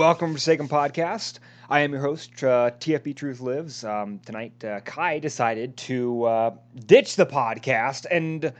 [0.00, 1.40] welcome to Forsaken Podcast.
[1.68, 3.84] I am your host, uh, TFB Truth Lives.
[3.84, 6.54] Um, tonight, uh, Kai decided to uh,
[6.86, 8.50] ditch the podcast and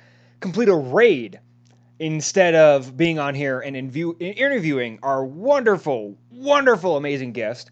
[0.40, 1.40] complete a raid
[1.98, 7.70] instead of being on here and interviewing our wonderful, wonderful, amazing guest.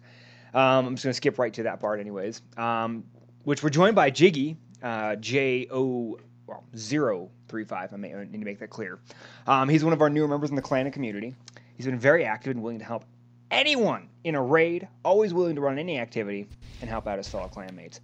[0.55, 2.41] Um, I'm just going to skip right to that part, anyways.
[2.57, 3.03] Um,
[3.43, 7.93] which we're joined by Jiggy, uh, J O well, 035.
[7.93, 8.97] I may I need to make that clear.
[9.45, 11.35] Um, he's one of our newer members in the clan and community.
[11.75, 13.05] He's been very active and willing to help
[13.51, 16.47] anyone in a raid, always willing to run any activity
[16.81, 17.99] and help out his fellow clanmates.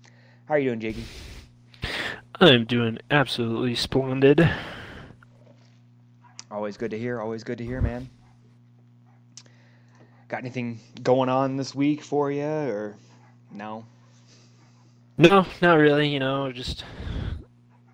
[0.45, 1.04] How are you doing, Jiggy?
[2.40, 4.49] I'm doing absolutely splendid.
[6.51, 7.20] Always good to hear.
[7.20, 8.10] Always good to hear, man.
[10.27, 12.96] Got anything going on this week for you, or
[13.51, 13.85] no?
[15.18, 16.10] No, not really.
[16.10, 16.84] You know, just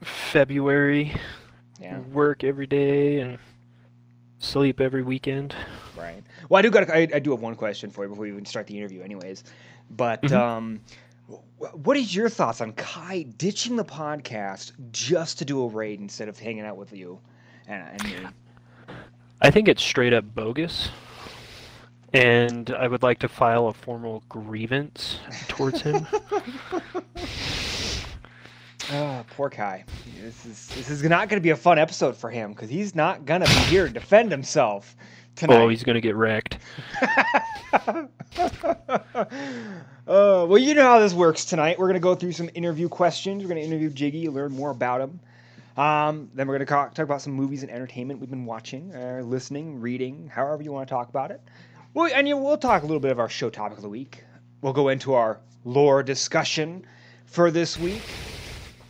[0.01, 1.13] February,
[1.79, 3.37] Yeah, work every day and
[4.39, 5.55] sleep every weekend.
[6.01, 6.23] Right.
[6.49, 6.89] Well, I do got.
[6.89, 9.43] I, I do have one question for you before we even start the interview, anyways.
[9.89, 10.35] But Mhm.
[10.37, 10.81] um,
[11.57, 16.27] what is your thoughts on Kai ditching the podcast just to do a raid instead
[16.27, 17.19] of hanging out with you
[17.67, 18.95] and, and me?
[19.41, 20.89] I think it's straight up bogus.
[22.13, 26.05] And I would like to file a formal grievance towards him.
[28.91, 29.85] Oh, poor Kai.
[30.21, 32.95] This is this is not going to be a fun episode for him because he's
[32.95, 34.95] not going to be here to defend himself
[35.35, 35.61] tonight.
[35.61, 36.57] oh, he's gonna get wrecked.
[37.71, 38.07] uh,
[40.05, 41.79] well, you know how this works tonight.
[41.79, 43.43] We're going to go through some interview questions.
[43.43, 45.19] We're going to interview Jiggy, learn more about him.
[45.77, 48.93] Um, then we're going to talk, talk about some movies and entertainment we've been watching,
[48.93, 51.41] uh, listening, reading, however you want to talk about it.
[51.93, 54.23] Well, and you, we'll talk a little bit of our show topic of the week.
[54.61, 56.85] We'll go into our lore discussion
[57.25, 58.01] for this week.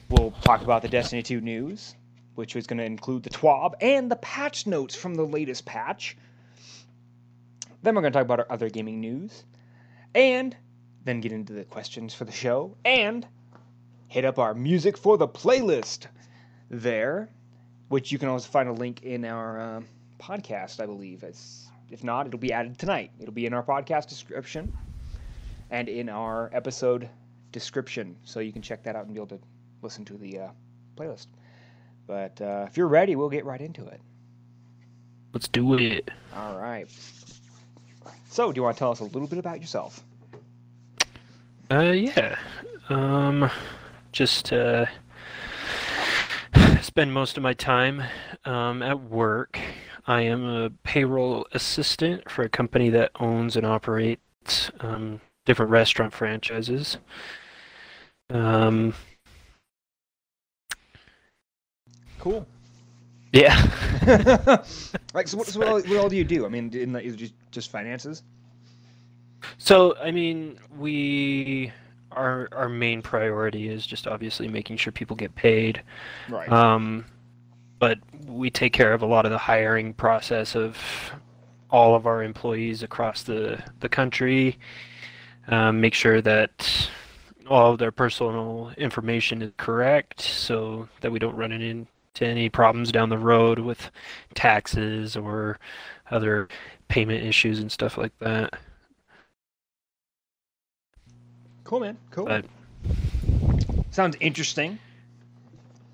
[0.10, 1.96] We'll talk about the Destiny 2 news,
[2.36, 6.18] which is going to include the TWAB and the patch notes from the latest patch.
[7.84, 9.44] Then we're going to talk about our other gaming news.
[10.14, 10.56] And
[11.04, 12.76] then get into the questions for the show.
[12.86, 13.28] And
[14.08, 16.08] hit up our music for the playlist
[16.70, 17.30] there,
[17.88, 19.82] which you can also find a link in our uh,
[20.20, 21.24] podcast, I believe.
[21.24, 23.12] It's, if not, it'll be added tonight.
[23.20, 24.78] It'll be in our podcast description
[25.70, 27.10] and in our episode
[27.52, 28.16] description.
[28.24, 29.40] So you can check that out and be able to
[29.82, 30.48] listen to the uh,
[30.96, 31.28] playlist.
[32.06, 34.02] But uh, if you're ready, we'll get right into it.
[35.34, 36.12] Let's do it.
[36.36, 36.90] All right.
[38.32, 40.06] So, do you want to tell us a little bit about yourself?
[41.70, 42.38] Uh, yeah.
[42.88, 43.52] Um,
[44.14, 44.86] just uh,
[46.82, 48.02] spend most of my time
[48.46, 49.60] um, at work.
[50.08, 56.14] I am a payroll assistant for a company that owns and operates um, different restaurant
[56.14, 57.00] franchises.
[58.30, 58.94] Um,
[62.18, 62.48] Cool.
[63.34, 63.56] Yeah.
[65.14, 66.46] like, so what, so what, all, what all do you do?
[66.46, 68.24] I mean, in the, is it just, just finances?
[69.58, 71.72] So, I mean, we
[72.12, 75.82] our our main priority is just obviously making sure people get paid.
[76.30, 76.52] Right.
[76.52, 77.06] Um,
[77.80, 77.98] but
[78.28, 80.78] we take care of a lot of the hiring process of
[81.72, 84.60] all of our employees across the, the country.
[85.48, 86.90] Um, make sure that
[87.50, 91.52] all of their personal information is correct so that we don't run
[92.16, 93.92] into any problems down the road with
[94.34, 95.58] taxes or
[96.10, 96.48] other
[96.88, 98.54] payment issues and stuff like that.
[101.64, 101.98] cool, man.
[102.12, 102.26] Cool.
[102.26, 102.46] But
[103.92, 104.78] Sounds interesting.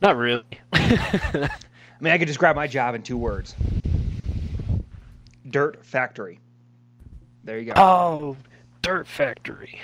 [0.01, 0.43] not really.
[0.73, 1.49] I
[1.99, 3.55] mean, I could describe my job in two words
[5.49, 6.39] dirt factory.
[7.43, 7.73] There you go.
[7.81, 8.37] oh,
[8.81, 9.79] Dirt Factory.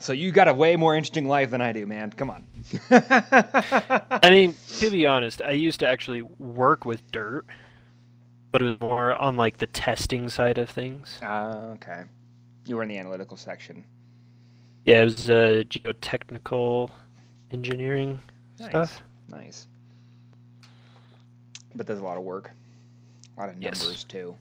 [0.00, 2.10] So, you got a way more interesting life than I do, man.
[2.10, 2.44] Come on.
[2.90, 7.44] I mean, to be honest, I used to actually work with dirt,
[8.50, 11.18] but it was more on like the testing side of things.
[11.22, 12.02] Uh, okay.
[12.66, 13.84] You were in the analytical section.
[14.86, 16.90] Yeah, it was uh, geotechnical
[17.52, 18.20] engineering
[18.58, 18.70] Nice.
[18.70, 19.02] stuff.
[19.28, 19.66] Nice.
[21.74, 22.50] But there's a lot of work.
[23.36, 23.80] A lot of Yes.
[23.80, 24.34] numbers, too.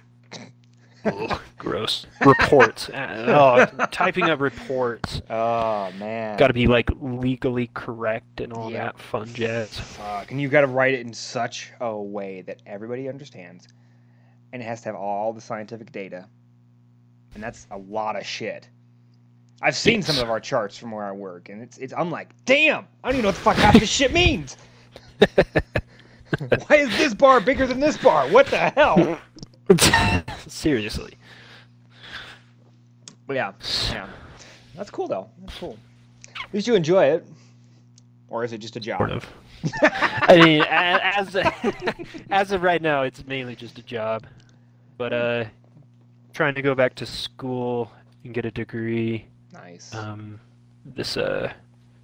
[1.05, 2.05] Ugh, gross.
[2.25, 2.89] Reports.
[2.89, 5.21] Uh, oh, typing up reports.
[5.29, 6.37] Oh, man.
[6.37, 8.85] Got to be like legally correct and all Yeah.
[8.85, 9.79] that fun jazz.
[9.79, 10.31] Fuck.
[10.31, 13.67] And you got to write it in such a way that everybody understands.
[14.51, 16.27] And it has to have all the scientific data.
[17.35, 18.67] And that's a lot of shit.
[19.61, 21.93] I've seen some of our charts from where I work, and it's it's.
[21.93, 24.55] I'm like, damn, I don't even know what the fuck half this shit means.
[26.67, 28.29] Why is this bar bigger than this bar?
[28.29, 29.19] What the hell?
[30.47, 31.13] Seriously.
[33.27, 33.51] But yeah,
[33.91, 34.07] yeah,
[34.75, 35.29] that's cool though.
[35.41, 35.77] That's cool.
[36.43, 37.27] At least you enjoy it,
[38.27, 38.97] or is it just a job?
[38.97, 39.25] Sort of.
[39.83, 41.35] I mean, as
[42.31, 44.25] as of right now, it's mainly just a job.
[44.97, 45.45] But uh,
[46.33, 47.91] trying to go back to school
[48.23, 49.93] and get a degree Nice.
[49.93, 50.39] um,
[50.85, 51.53] this uh,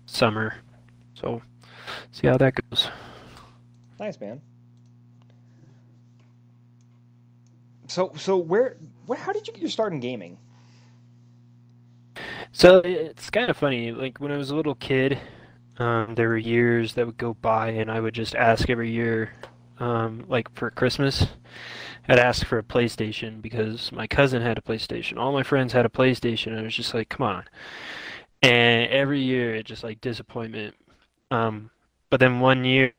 [0.05, 0.55] summer.
[1.15, 1.41] So,
[2.11, 2.89] see how that goes.
[3.99, 4.41] Nice, man.
[7.87, 10.37] So, so where, where, how did you get your start in gaming?
[12.51, 13.91] So it's kind of funny.
[13.91, 15.19] Like when I was a little kid,
[15.77, 19.33] um, there were years that would go by, and I would just ask every year,
[19.79, 21.27] um, like for Christmas,
[22.07, 25.17] I'd ask for a PlayStation because my cousin had a PlayStation.
[25.17, 27.43] All my friends had a PlayStation, and I was just like, come on.
[28.41, 30.75] And every year, it just like disappointment.
[31.31, 31.71] Um,
[32.09, 32.93] but then one year,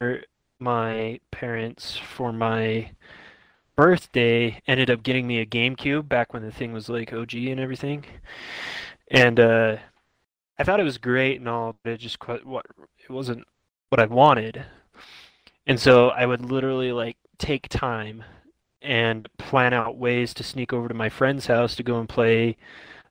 [0.59, 2.91] my parents, for my
[3.77, 7.61] birthday, ended up getting me a GameCube back when the thing was like OG and
[7.61, 8.05] everything.
[9.11, 9.77] And uh,
[10.59, 12.67] I thought it was great and all, but it just quite what
[12.99, 13.45] it wasn't
[13.91, 14.65] what I wanted.
[15.67, 18.25] And so I would literally like take time
[18.83, 22.57] and plan out ways to sneak over to my friend's house to go and play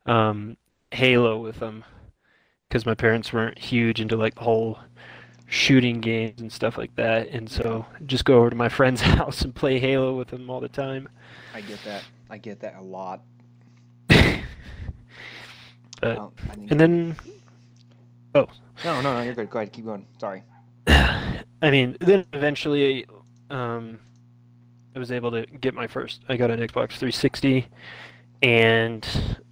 [0.06, 0.58] um,
[0.92, 1.84] Halo with them
[2.68, 4.80] because my parents weren't huge into like the whole
[5.48, 7.30] shooting games and stuff like that.
[7.30, 10.60] And so just go over to my friend's house and play Halo with them all
[10.60, 11.10] the time.
[11.54, 12.04] I get that.
[12.30, 13.22] I get that a lot.
[16.02, 16.32] But,
[16.70, 17.16] and then
[18.36, 18.48] oh.
[18.84, 19.50] no, no, no, you're good.
[19.50, 20.06] Go ahead, keep going.
[20.20, 20.44] Sorry.
[20.88, 23.06] I mean, then eventually,
[23.50, 24.00] um,
[24.96, 26.22] I was able to get my first.
[26.30, 27.68] I got an Xbox 360,
[28.42, 29.08] and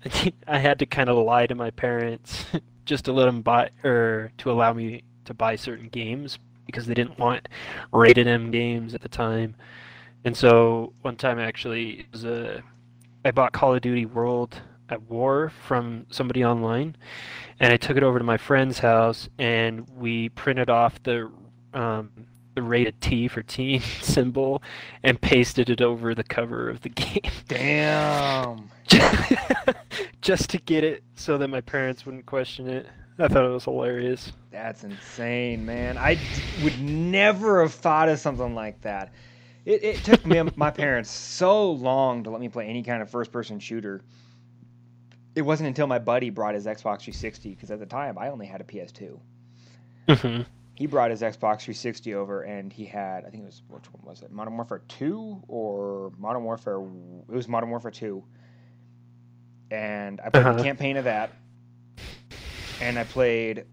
[0.48, 2.45] I had to kind of lie to my parents
[2.86, 6.94] just to let them buy or to allow me to buy certain games because they
[6.94, 7.48] didn't want
[7.92, 9.56] rated M games at the time.
[10.25, 12.64] And so one time, actually, it was a
[13.25, 16.96] I bought Call of Duty World at War from somebody online,
[17.60, 21.31] and I took it over to my friend's house, and we printed off the
[21.74, 22.12] um,
[22.56, 24.62] the rated T for teen symbol
[25.04, 27.31] and pasted it over the cover of the game.
[27.48, 28.69] Damn.
[30.22, 32.88] Just to get it so that my parents wouldn't question it.
[33.19, 34.31] I thought it was hilarious.
[34.51, 35.98] That's insane, man.
[35.98, 39.13] I d- would never have thought of something like that.
[39.65, 43.10] It, it took me my parents so long to let me play any kind of
[43.10, 44.04] first-person shooter.
[45.36, 48.45] It wasn't until my buddy brought his Xbox 360 because at the time I only
[48.48, 49.19] had a PS2.
[50.07, 50.42] hmm
[50.75, 54.04] He brought his Xbox 360 over and he had I think it was which one
[54.06, 54.31] was it?
[54.31, 58.24] Modern Warfare 2 or Modern Warfare it was Modern Warfare 2.
[59.71, 60.63] And I played the Uh-huh.
[60.63, 61.31] campaign of that.
[62.83, 63.65] And I played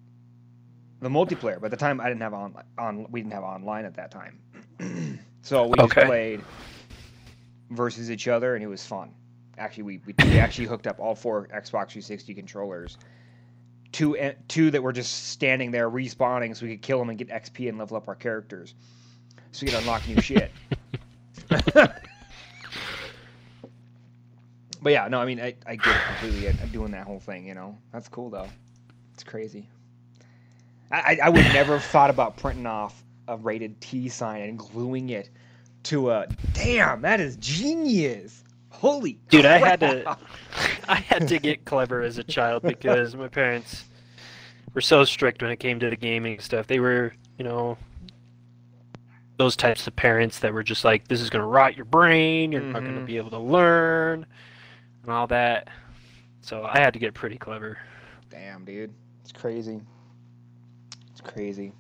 [1.00, 1.60] the multiplayer.
[1.60, 4.10] But at the time I didn't have on on we didn't have online at that
[4.10, 4.38] time.
[5.42, 6.42] so we just played
[7.70, 9.14] versus each other and it was fun.
[9.58, 12.98] Actually we, we, we actually hooked up all four Xbox 360 controllers
[13.92, 17.18] two eh, two that were just standing there respawning so we could kill them and
[17.18, 18.74] get XP and level up our characters,
[19.52, 20.50] so we could unlock new shit.
[21.48, 22.02] but
[24.84, 26.48] yeah, no, I mean, I, I get it completely.
[26.48, 27.78] I'm doing that whole thing, you know.
[27.92, 28.48] That's cool though.
[29.20, 29.68] It's crazy.
[30.90, 35.10] I, I, would never have thought about printing off a rated T sign and gluing
[35.10, 35.28] it
[35.84, 36.26] to a.
[36.54, 38.42] Damn, that is genius.
[38.70, 40.16] Holy Dude, I had to-
[40.88, 43.84] I had to get clever as a child because my parents
[44.72, 46.66] were so strict when it came to the gaming stuff.
[46.66, 47.76] They were, you know,
[49.36, 52.52] those types of parents that were just like, this is going to rot your brain.
[52.52, 53.06] You're not going to Mhm.
[53.06, 54.24] be able to learn
[55.02, 55.68] and all that.
[56.40, 57.76] So I had to get pretty clever.
[58.30, 59.80] Damn, dude, it's crazy.
[61.10, 61.72] It's crazy.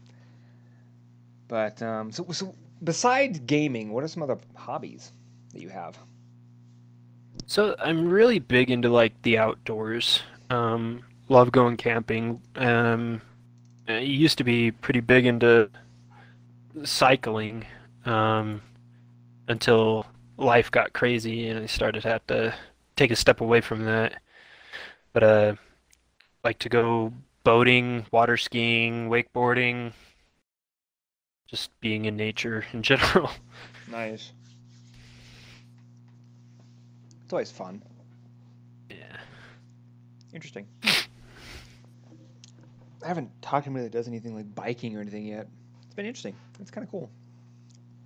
[1.48, 5.12] But um, so so besides gaming, what are some other hobbies
[5.52, 5.98] that you have?
[7.46, 10.22] So I'm really big into like the outdoors.
[10.50, 12.40] Um, love going camping.
[12.56, 13.20] Um,
[13.88, 15.68] I used to be pretty big into
[16.84, 17.66] cycling
[18.04, 18.62] um,
[19.48, 20.06] until
[20.36, 22.54] life got crazy and I started to have to
[22.96, 24.22] take a step away from that.
[25.12, 25.54] But uh,
[26.44, 27.12] like to go
[27.44, 29.92] boating, water skiing, wakeboarding,
[31.46, 33.30] just being in nature in general.
[33.90, 34.32] Nice.
[37.24, 37.82] It's always fun.
[38.88, 38.96] Yeah.
[40.32, 40.66] Interesting.
[43.02, 45.46] I haven't talked to anybody that does anything like biking or anything yet.
[45.86, 46.34] It's been interesting.
[46.60, 47.08] It's kind of cool.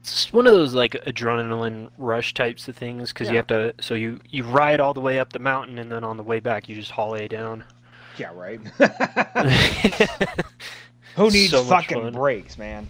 [0.00, 3.32] It's one of those like adrenaline rush types of things because Yeah.
[3.32, 3.74] you have to.
[3.80, 6.38] So you you ride all the way up the mountain and then on the way
[6.40, 7.64] back you just haul A down.
[8.16, 8.60] Yeah, right.
[11.16, 12.88] Who needs So fucking brakes, man?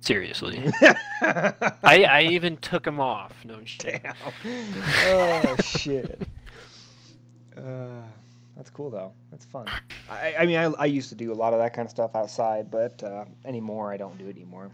[0.00, 0.70] Seriously,
[1.22, 3.32] I I even took them off.
[3.44, 4.00] No kidding.
[4.02, 4.14] Damn.
[5.06, 6.22] Oh shit.
[7.56, 8.02] Uh,
[8.56, 9.12] that's cool though.
[9.30, 9.66] That's fun.
[10.08, 12.14] I, I mean, I, I used to do a lot of that kind of stuff
[12.14, 14.70] outside, but uh, anymore I don't do it anymore.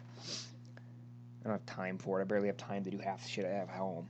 [1.44, 2.22] I don't have time for it.
[2.22, 4.06] I barely have time to do half the shit I have at home.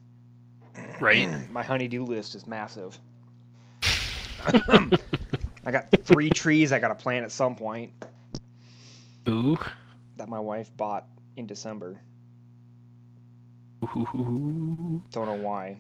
[1.00, 1.28] Right.
[1.50, 2.98] My honeydew list is massive.
[5.64, 7.92] I got three trees I got to plant at some point
[9.28, 9.59] Ooh.
[10.16, 11.06] that my wife bought
[11.37, 12.00] in December.
[13.85, 15.02] Ooh.
[15.11, 15.78] Don't know why.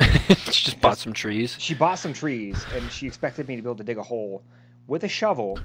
[0.00, 1.56] she just bought some trees.
[1.58, 4.42] She bought some trees and she expected me to be able to dig a hole
[4.86, 5.58] with a shovel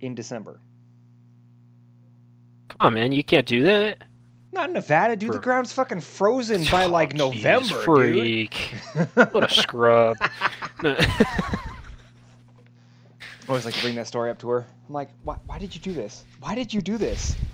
[0.00, 0.60] in December.
[2.68, 3.12] Come on, man.
[3.12, 3.98] You can't do that.
[4.52, 5.32] Not in Nevada, dude.
[5.32, 7.84] The ground's fucking frozen by like November, dude.
[7.84, 8.54] freak.
[9.14, 10.16] What a scrub.
[13.46, 14.66] I always like to bring that story up to her.
[14.88, 16.24] I'm like, why, why did you do this?
[16.40, 17.36] Why did you do this?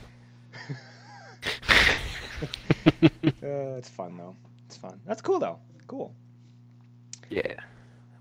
[3.43, 4.35] Uh, it's fun though.
[4.67, 5.01] It's fun.
[5.07, 5.59] That's cool though.
[5.87, 6.15] Cool.
[7.29, 7.55] yeah.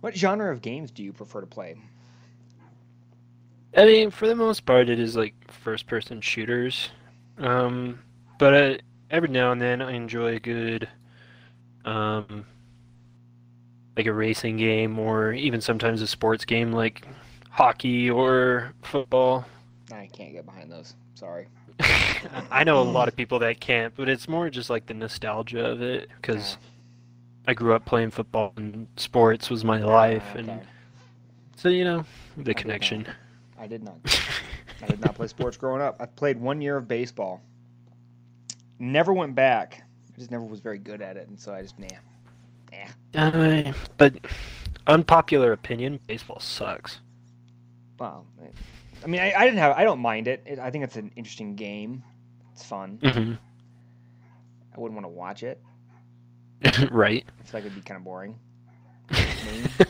[0.02, 1.76] What genre of games do you prefer to play?
[3.78, 6.90] I mean, for the most part, it is like first-person shooters.
[7.38, 8.00] Um,
[8.38, 8.78] but uh,
[9.10, 10.90] every now and then, I enjoy a good,
[11.86, 12.46] um,
[13.96, 17.08] like a racing game, or even sometimes a sports game like
[17.52, 19.46] hockey or football.
[19.94, 20.96] I can't get behind those.
[21.14, 21.48] Sorry.
[22.52, 25.66] I know a lot of people that can't, but it's more just like the nostalgia
[25.66, 26.58] of it because
[27.48, 30.62] I grew up playing football and sports was my life, Ah, and
[31.56, 32.06] so you know
[32.38, 33.08] the did connection.
[33.60, 33.96] I did not.
[34.82, 35.98] I did not play sports growing up.
[36.00, 37.42] I played one year of baseball.
[38.80, 39.84] Never went back.
[40.14, 41.88] I just never was very good at it, and so I just nah.
[43.14, 43.22] Nah.
[43.28, 44.16] Uh, but
[44.88, 47.00] unpopular opinion, baseball sucks.
[48.02, 48.26] Well,
[49.04, 49.78] I mean, I, I didn't have.
[49.78, 50.42] I don't mind it.
[50.48, 50.58] it.
[50.58, 52.04] I think it's an interesting game.
[52.52, 52.98] It's fun.
[53.04, 53.34] hmm
[54.76, 55.62] I wouldn't want to watch it.
[56.92, 57.24] right.
[57.40, 58.40] I feel like it'd be kind of boring.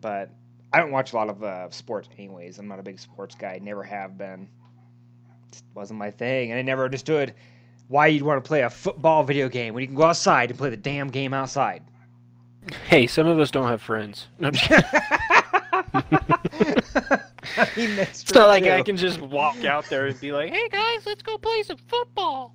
[0.00, 0.30] But
[0.72, 2.58] I don't watch a lot of uh, sports, anyways.
[2.58, 3.58] I'm not a big sports guy.
[3.60, 4.48] Never have been.
[5.50, 7.34] Just wasn't my thing, and I never understood
[7.88, 10.58] why you'd want to play a football video game when you can go outside and
[10.58, 11.82] play the damn game outside.
[12.86, 14.28] Hey, some of us don't have friends.
[15.94, 20.32] I mean, that's it's not true, like I can just walk out there and be
[20.32, 22.54] like, "Hey guys, let's go play some football."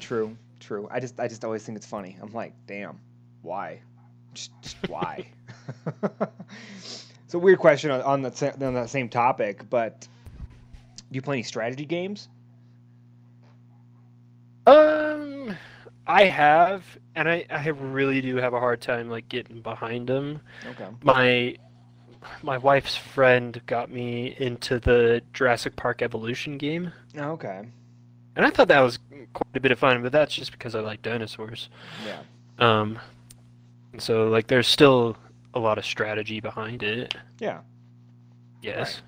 [0.00, 0.88] True, true.
[0.90, 2.16] I just, I just always think it's funny.
[2.20, 2.98] I'm like, damn,
[3.42, 3.80] why?
[4.34, 5.26] Just, just why?
[7.24, 11.36] it's a weird question on, on that on that same topic, but do you play
[11.36, 12.28] any strategy games?
[14.66, 15.56] Um,
[16.06, 16.84] I have,
[17.14, 20.40] and I, I really do have a hard time like getting behind them.
[20.66, 20.86] Okay.
[21.02, 21.56] My
[22.42, 27.62] my wife's friend got me into the Jurassic Park Evolution game, Okay.
[28.36, 28.98] and I thought that was
[29.32, 30.02] quite a bit of fun.
[30.02, 31.68] But that's just because I like dinosaurs.
[32.06, 32.20] Yeah.
[32.58, 32.98] Um,
[33.92, 35.16] and so like there's still
[35.54, 37.14] a lot of strategy behind it.
[37.38, 37.60] Yeah.
[38.62, 39.02] Yes.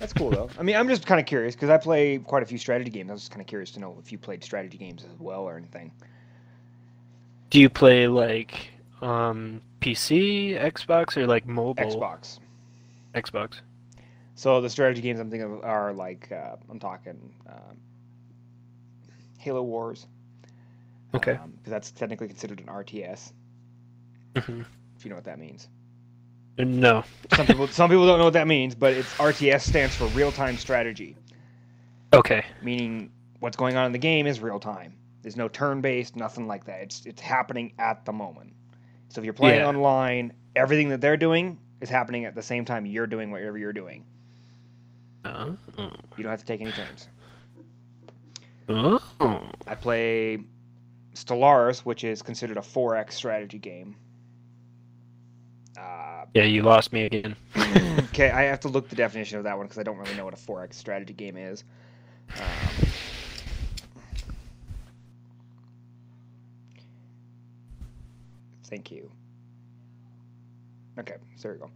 [0.00, 0.50] That's cool though.
[0.58, 3.10] I mean, I'm just kind of curious because I play quite a few strategy games.
[3.10, 5.42] I was just kind of curious to know if you played strategy games as well
[5.42, 5.92] or anything.
[7.50, 8.70] Do you play like
[9.04, 11.84] um PC, Xbox, or like mobile?
[11.84, 12.38] Xbox.
[13.14, 13.60] Xbox.
[14.34, 17.76] So the strategy games I'm thinking of are like uh, I'm talking um,
[19.38, 20.06] Halo Wars.
[21.14, 21.38] Okay.
[21.58, 23.32] Because that's technically considered an RTS.
[24.36, 24.62] hmm
[24.96, 25.68] If you know what that means.
[26.58, 27.04] No.
[27.34, 30.32] Some people some people don't know what that means, but it's RTS stands for real
[30.32, 31.16] time strategy,
[32.12, 32.44] Okay.
[32.62, 34.94] meaning what's going on in the game is real time.
[35.22, 36.80] There's no turn based, nothing like that.
[36.80, 38.52] It's it's happening at the moment.
[39.14, 39.68] So if you're playing Yeah.
[39.68, 43.72] online, everything that they're doing is happening at the same time you're doing whatever you're
[43.72, 44.04] doing.
[45.24, 45.56] Oh.
[45.78, 47.06] You don't have to take any turns.
[48.68, 49.00] Oh.
[49.68, 50.40] I play
[51.14, 53.94] Stellaris, which is considered a 4X strategy game.
[55.78, 57.36] Uh, Yeah, you lost me again.
[58.10, 60.24] okay, I have to look the definition of that one because I don't really know
[60.24, 61.62] what a 4X strategy game is.
[62.36, 62.88] Um,
[68.64, 69.10] thank you.
[70.98, 71.70] Okay, so there we go.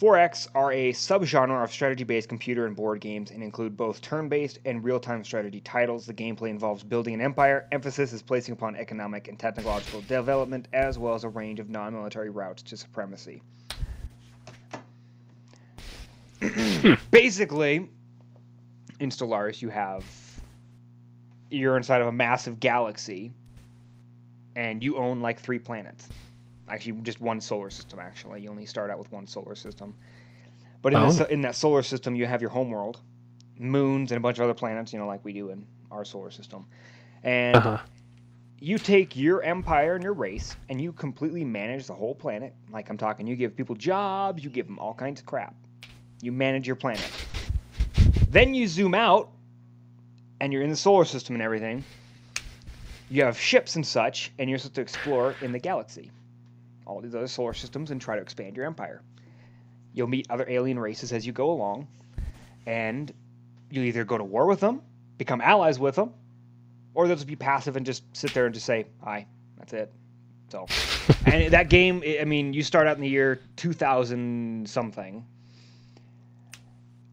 [0.00, 4.30] 4X are a subgenre of strategy based computer and board games and include both turn
[4.30, 6.06] based and real time strategy titles.
[6.06, 7.66] The gameplay involves building an empire.
[7.70, 11.92] Emphasis is placing upon economic and technological development, as well as a range of non
[11.92, 13.42] military routes to supremacy.
[17.10, 17.90] Basically,
[19.00, 20.02] in Stellaris, you have.
[21.50, 23.34] You're inside of a massive galaxy,
[24.60, 26.06] and you own like three planets.
[26.68, 28.42] Actually just one solar system actually.
[28.42, 29.94] You only start out with one solar system.
[30.82, 31.06] But in, Oh.
[31.06, 33.00] this, in that solar system you have your homeworld
[33.58, 36.30] moons and a bunch of other planets you know like we do in our solar
[36.30, 36.66] system.
[37.22, 37.78] And Uh huh.
[38.60, 42.54] you take your empire and your race and you completely manage the whole planet.
[42.70, 45.54] Like i'm talking you give people jobs you give them all kinds of crap.
[46.20, 47.10] You manage your planet.
[48.28, 49.30] Then you zoom out
[50.38, 51.82] and you're in the solar system and everything
[53.10, 56.10] you have ships and such, and you're supposed to explore in the galaxy,
[56.86, 59.02] all these other solar systems, and try to expand your empire.
[59.92, 61.88] You'll meet other alien races as you go along,
[62.66, 63.12] and
[63.68, 64.80] you either go to war with them,
[65.18, 66.12] become allies with them,
[66.94, 69.26] or they'll just be passive and just sit there and just say hi.
[69.58, 69.92] That's it.
[70.48, 70.66] So,
[71.26, 75.26] and that game, I mean, you start out in the year 2000 something,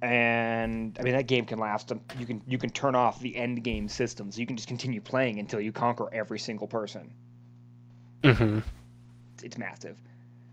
[0.02, 1.92] and I mean that game can last.
[2.20, 5.02] You can you can turn off the end game system, so you can just continue
[5.02, 7.14] playing until you conquer every single person.
[8.24, 8.60] Mm-hmm.
[9.34, 9.98] It's, it's massive.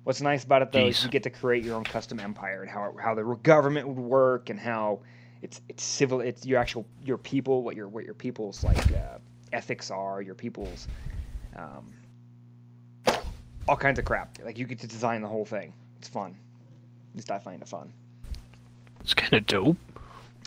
[0.05, 2.71] What's nice about it though is you get to create your own custom empire and
[2.71, 5.01] how how the government would work and how
[5.43, 6.21] it's it's civil.
[6.21, 9.19] It's your actual your people, what your what your people's like uh,
[9.53, 10.89] ethics are, your people's
[11.57, 11.93] um,
[13.69, 14.39] all kinds of crap.
[14.43, 15.73] Like you get to design the whole thing.
[15.99, 16.37] It's fun.
[17.11, 17.93] At least I find it fun.
[19.05, 19.77] It's kind of dope.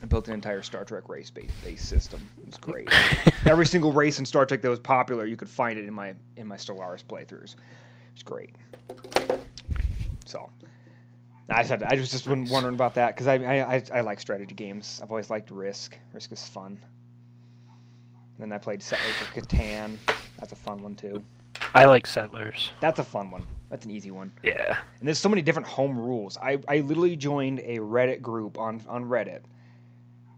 [0.01, 2.27] I built an entire Star Trek race based, system.
[2.47, 2.89] It's great.
[3.45, 6.13] Every single race in Star Trek that was popular, you could find it in my
[6.35, 7.55] in my Stellaris playthroughs.
[8.13, 8.55] It's great.
[10.25, 10.49] So,
[11.49, 14.19] I said I was just been wondering about that because I, I I I like
[14.19, 14.99] strategy games.
[15.01, 15.97] I've always liked Risk.
[16.13, 16.79] Risk is fun.
[18.39, 19.97] And then I played Settlers of Catan.
[20.39, 21.23] That's a fun one too.
[21.73, 22.71] I like Settlers.
[22.81, 23.45] That's a fun one.
[23.69, 24.31] That's an easy one.
[24.43, 24.77] Yeah.
[24.99, 26.37] And there's so many different home rules.
[26.37, 29.41] I, I literally joined a Reddit group on on Reddit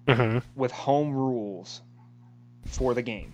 [0.07, 0.39] Mm-hmm.
[0.55, 1.81] with home rules
[2.65, 3.31] for the game.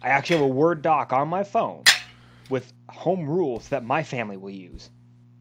[0.00, 1.82] I actually have a Word doc on my phone
[2.50, 4.90] with home rules that my family will use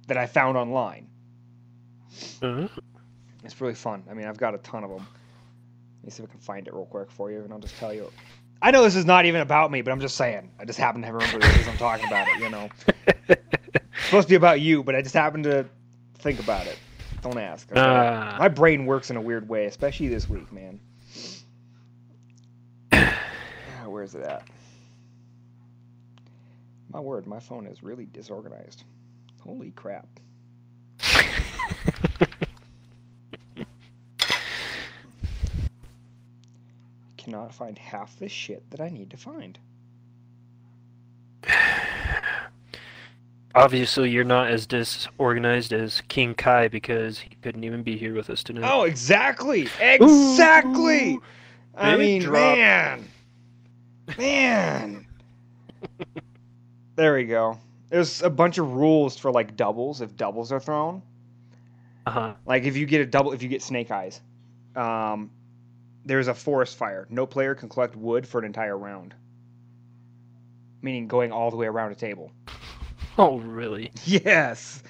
[0.08, 1.08] that I found online.
[2.42, 2.66] Hmm.
[3.44, 4.04] It's really fun.
[4.10, 5.06] I mean, I've got a ton of them.
[6.01, 7.78] Let me see if I can find it real quick for you, and I'll just
[7.78, 8.12] tell you.
[8.62, 10.52] I know this is not even about me, but I'm just saying.
[10.60, 12.39] I just happen to remember this as I'm talking about it.
[12.39, 12.70] You know,
[13.28, 15.65] it's supposed to be about you, but I just happen to
[16.20, 16.78] think about it.
[17.22, 17.72] Don't ask.
[17.72, 17.80] okay?
[17.80, 18.36] Ah.
[18.39, 20.80] My brain works in a weird way, especially this week, man.
[23.86, 24.48] Where's it at?
[26.91, 28.84] My word, my phone is really disorganized.
[29.41, 30.08] Holy crap.
[37.28, 39.60] Cannot find half the shit that I need to find.
[43.54, 48.30] Obviously, you're not as disorganized as King Kai because he couldn't even be here with
[48.30, 48.72] us tonight.
[48.72, 49.68] Oh, exactly.
[49.82, 51.16] Exactly.
[51.16, 51.24] Ooh,
[51.76, 52.58] I mean, drop.
[52.58, 53.10] man.
[54.18, 55.06] Man.
[56.96, 57.60] there we go.
[57.90, 61.02] There's a bunch of rules for like doubles if doubles are thrown.
[62.06, 62.36] Uh-huh.
[62.46, 64.22] Like if you get a double, if you get snake eyes,
[64.78, 65.30] um,
[66.08, 67.06] there's a forest fire.
[67.10, 69.13] No player can collect wood for an entire round.
[70.82, 72.32] Meaning going all the way around a table.
[73.20, 73.91] Oh, really?
[74.06, 74.84] Yes.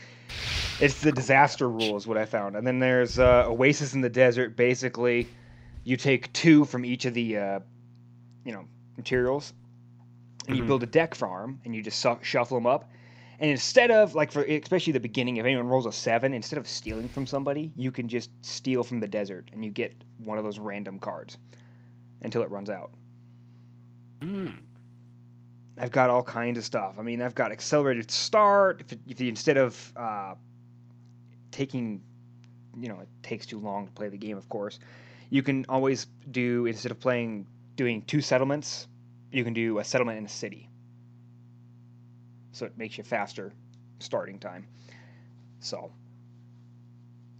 [0.82, 2.58] It's the disaster rule is what I found.
[2.58, 4.58] And then there's uh, Oasis in the Desert.
[4.58, 5.30] Basically,
[5.86, 7.60] you take two from each of the, uh,
[8.44, 8.66] you know,
[8.98, 9.54] materials,
[10.50, 10.68] and you Mhm.
[10.68, 12.92] build a deck farm, and you just su- shuffle them up.
[13.40, 16.68] And instead of like for especially the beginning, if anyone rolls a seven, instead of
[16.68, 20.44] stealing from somebody, you can just steal from the desert, and you get one of
[20.44, 21.38] those random cards
[22.22, 22.92] until it runs out.
[24.22, 24.58] Mm.
[25.78, 26.96] I've got all kinds of stuff.
[26.98, 28.82] I mean, I've got accelerated start.
[28.82, 30.34] If, if you, instead of uh,
[31.52, 32.02] taking,
[32.80, 34.80] you know, it takes too long to play the game, of course,
[35.30, 37.46] you can always do instead of playing
[37.76, 38.88] doing two settlements,
[39.32, 40.68] you can do a settlement in a city.
[42.52, 43.52] So it makes you faster
[44.00, 44.66] starting time.
[45.60, 45.92] So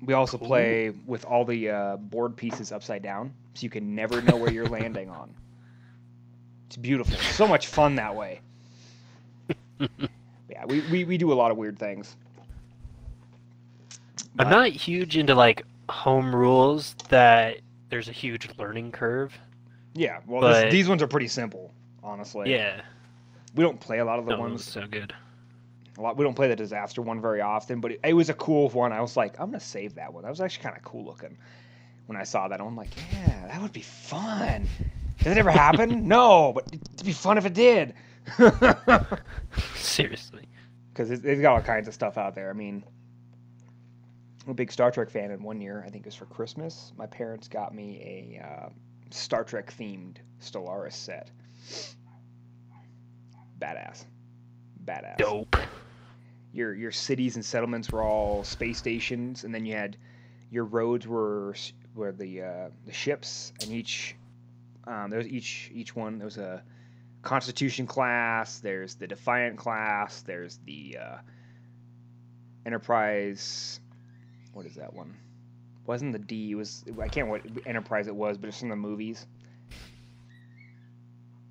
[0.02, 0.48] we also Cool.
[0.48, 4.52] play with all the uh, board pieces upside down, so you can never know where
[4.52, 5.34] you're landing on.
[6.68, 7.18] It's beautiful.
[7.18, 8.42] So much fun that way.
[10.50, 12.16] yeah, we, we, we do a lot of weird things.
[14.40, 19.38] I'm But- not huge into like home rules that there's a huge learning curve.
[19.94, 22.52] Yeah, well, this, these ones are pretty simple, honestly.
[22.52, 22.82] yeah.
[23.58, 24.52] We don't play a lot of the That ones.
[24.52, 25.14] one's so good.
[25.98, 26.16] A lot.
[26.16, 28.94] We don't play the disaster one very often, but it, it was a cool one.
[28.94, 30.24] I was like, I'm gonna save that one.
[30.24, 31.38] That was actually kind of cool looking.
[32.06, 34.68] When I saw that, I'm like, yeah, that would be fun.
[35.18, 36.08] Did it ever happen?
[36.08, 37.96] no, but it'd be fun if it did.
[39.76, 40.48] Seriously.
[40.94, 42.50] because they've got all kinds of stuff out there.
[42.50, 42.84] I mean,
[44.46, 46.94] I'm a big Star Trek fan, and one year I think it was for Christmas,
[46.98, 48.70] my parents got me a uh,
[49.10, 51.30] Star Trek themed Settlers set.
[53.60, 54.06] Badass,
[54.86, 55.18] badass.
[55.18, 55.56] Dope.
[56.54, 59.98] Your your cities and settlements were all space stations, and then you had
[60.50, 61.56] your roads were
[61.94, 64.16] were the uh, the ships, and each
[64.86, 66.64] um, there was each each one there was a
[67.22, 68.60] Constitution class.
[68.60, 70.22] There's the Defiant class.
[70.22, 71.18] There's the uh,
[72.66, 73.80] Enterprise.
[74.54, 75.18] What is that one?
[75.86, 76.52] Wasn't the D?
[76.52, 79.26] It was I can't what Enterprise it was, but it's from the movies.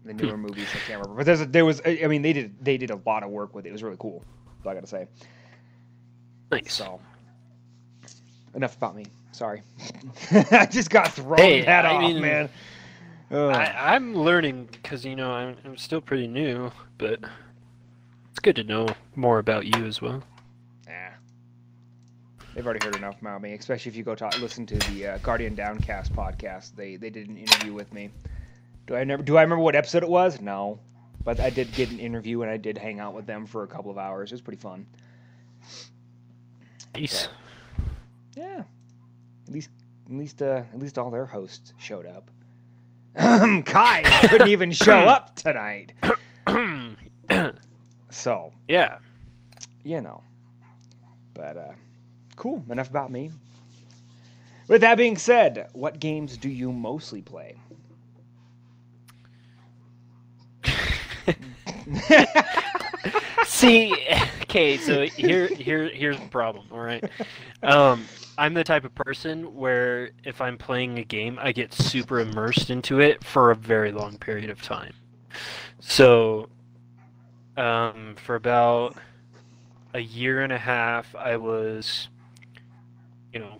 [0.06, 0.68] The newer movies.
[0.74, 1.80] I can't remember, but there's a, there was.
[1.84, 3.70] I mean, they did they did a lot of work with it.
[3.70, 4.24] It was really cool.
[4.66, 5.06] I gotta say.
[6.50, 6.72] Nice.
[6.72, 7.00] So
[8.54, 9.06] enough about me.
[9.32, 9.62] Sorry,
[10.50, 12.48] I just got thrown Hey, that I off, mean, man.
[13.30, 13.54] Ugh.
[13.54, 17.20] I, I'm learning because you know I'm, I'm still pretty new, but
[18.30, 20.22] it's good to know more about you as well.
[20.86, 20.92] Nah.
[22.54, 25.18] They've already heard enough about me, especially if you go talk, listen to the uh,
[25.18, 26.74] Guardian Downcast podcast.
[26.74, 28.10] They they did an interview with me.
[28.86, 30.40] Do I never do I remember what episode it was?
[30.40, 30.78] No,
[31.24, 33.66] but I did get an interview and I did hang out with them for a
[33.66, 34.30] couple of hours.
[34.30, 34.86] It was pretty fun.
[36.94, 37.28] Nice.
[38.36, 38.62] Yeah,
[39.46, 39.70] at least
[40.06, 42.30] at least uh, at least all their hosts showed up.
[43.16, 45.92] Kai couldn't even show up tonight,
[48.10, 48.98] so yeah.
[49.84, 50.22] you know.
[51.34, 51.72] But uh,
[52.36, 52.64] cool.
[52.70, 53.30] Enough about me.
[54.68, 57.54] With that being said, what games do you mostly play?
[63.44, 63.94] See,
[64.42, 66.66] okay, so here, here, here's the problem.
[66.72, 67.04] All right,
[67.62, 68.04] um,
[68.38, 72.70] I'm the type of person where if I'm playing a game, I get super immersed
[72.70, 74.94] into it for a very long period of time.
[75.80, 76.48] So,
[77.56, 78.96] um, for about
[79.94, 82.08] a year and a half, I was,
[83.32, 83.58] you know,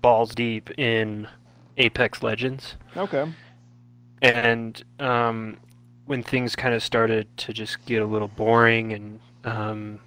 [0.00, 1.28] balls deep in
[1.76, 2.76] Apex Legends.
[2.96, 3.32] Okay.
[4.22, 5.58] and um,
[6.08, 10.00] when things kind of started to just get a little boring and um,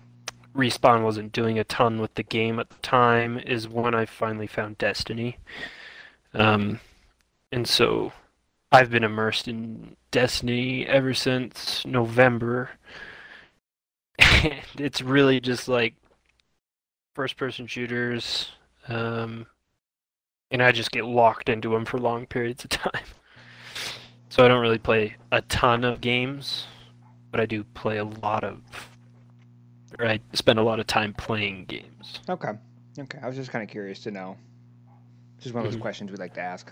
[0.55, 4.47] respawn wasn't doing a ton with the game at the time is when i finally
[4.47, 5.37] found destiny.
[6.33, 6.79] Um,
[7.51, 8.13] and so
[8.71, 12.71] i've been immersed in destiny ever since november.
[14.17, 15.93] And it's really just like
[17.13, 18.49] first person shooters
[18.87, 19.45] um,
[20.49, 23.03] and i just get locked into them for long periods of time
[24.32, 26.65] so I don't really play a ton of games,
[27.32, 28.62] but I do play a lot of,
[30.00, 32.20] or I spend a lot of time playing games.
[32.28, 32.52] Okay.
[32.98, 33.20] Okay.
[33.22, 34.38] I was just kind of curious to know.
[35.38, 35.82] This is one of those Mhm.
[35.84, 36.72] questions we like to ask.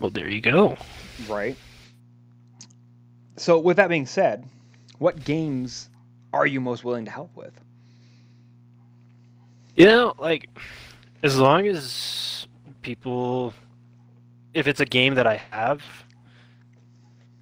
[0.00, 0.76] Well, there you go.
[1.28, 1.56] Right.
[3.36, 4.48] So, with that being said,
[4.98, 5.90] what games
[6.32, 7.52] are you most willing to help with?
[9.76, 10.48] You know, like,
[11.22, 12.46] as long as
[12.82, 13.52] people,
[14.54, 15.82] if it's a game that I have,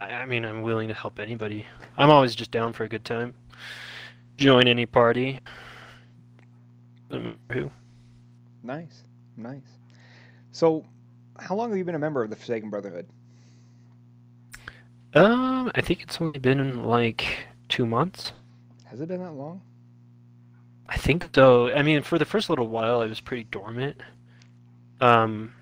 [0.01, 1.67] I, I mean, I'm willing to help anybody.
[1.97, 3.35] I'm always just down for a good time.
[4.39, 5.39] Join any party.
[7.11, 7.71] Um, who?
[8.63, 9.05] Nice.
[9.37, 9.61] Nice.
[10.51, 10.85] So,
[11.39, 13.07] how long have you been a member of the Forsaken Brotherhood?
[15.15, 18.33] Um, I think it's only been like two months.
[18.85, 19.61] Has it been that long?
[20.89, 21.71] I think so.
[21.71, 23.97] I mean, for the first little while, I was pretty dormant.
[25.01, 25.55] Um,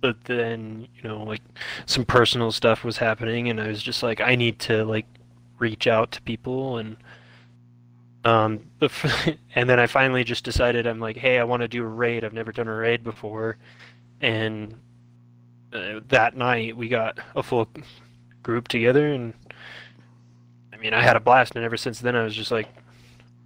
[0.00, 1.42] but then, you know, like
[1.86, 5.06] some personal stuff was happening, and I was just like, I need to like
[5.58, 6.96] reach out to people, and
[8.24, 8.60] um,
[9.54, 12.24] and then I finally just decided I'm like, hey, I want to do a raid.
[12.24, 13.56] I've never done a raid before,
[14.20, 14.74] and
[15.72, 17.68] uh, that night we got a full
[18.42, 19.34] group together, and
[20.72, 22.68] I mean, I had a blast, and ever since then, I was just like.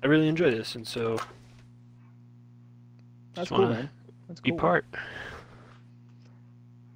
[0.03, 1.19] I really enjoy this, and so
[3.33, 3.89] That's cool, man.
[4.29, 4.85] That's be part.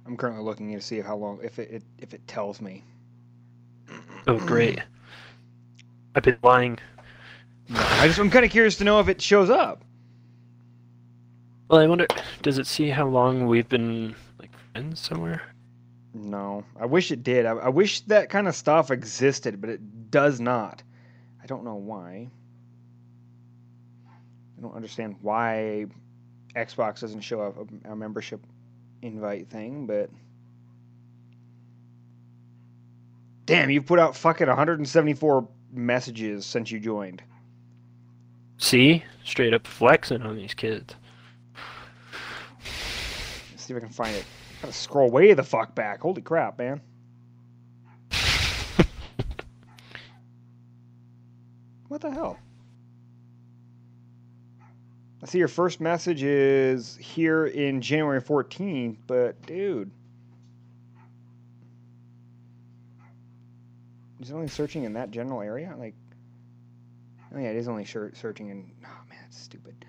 [0.09, 2.83] I'm currently looking to see how long if it, it if it tells me.
[4.25, 4.79] Oh, great!
[6.15, 6.79] I've been lying.
[7.69, 9.83] No, I just I'm kind of curious to know if it shows up.
[11.69, 12.07] Well, I wonder,
[12.41, 15.43] does it see how long we've been like friends somewhere?
[16.15, 17.45] No, I wish it did.
[17.45, 20.81] I, I wish that kind of stuff existed, but it does not.
[21.43, 22.29] I don't know why.
[24.07, 25.85] I don't understand why
[26.55, 28.41] Xbox doesn't show up a, a membership
[29.01, 30.09] invite thing, but
[33.45, 37.21] damn, you've put out fucking 174 messages since you joined.
[38.57, 40.95] See, straight up flexing on these kids.
[43.51, 44.25] Let's see if I can find it.
[44.61, 46.01] Gotta scroll way the fuck back.
[46.01, 46.81] Holy crap, man.
[51.89, 52.37] What the hell?
[55.29, 59.91] I see your first message is here in January 14th, but dude.
[64.19, 65.75] Is it only searching in that general area?
[65.77, 65.93] Like,
[67.31, 68.71] oh yeah, it is only ser- searching in.
[68.83, 69.85] Oh man, that's stupid.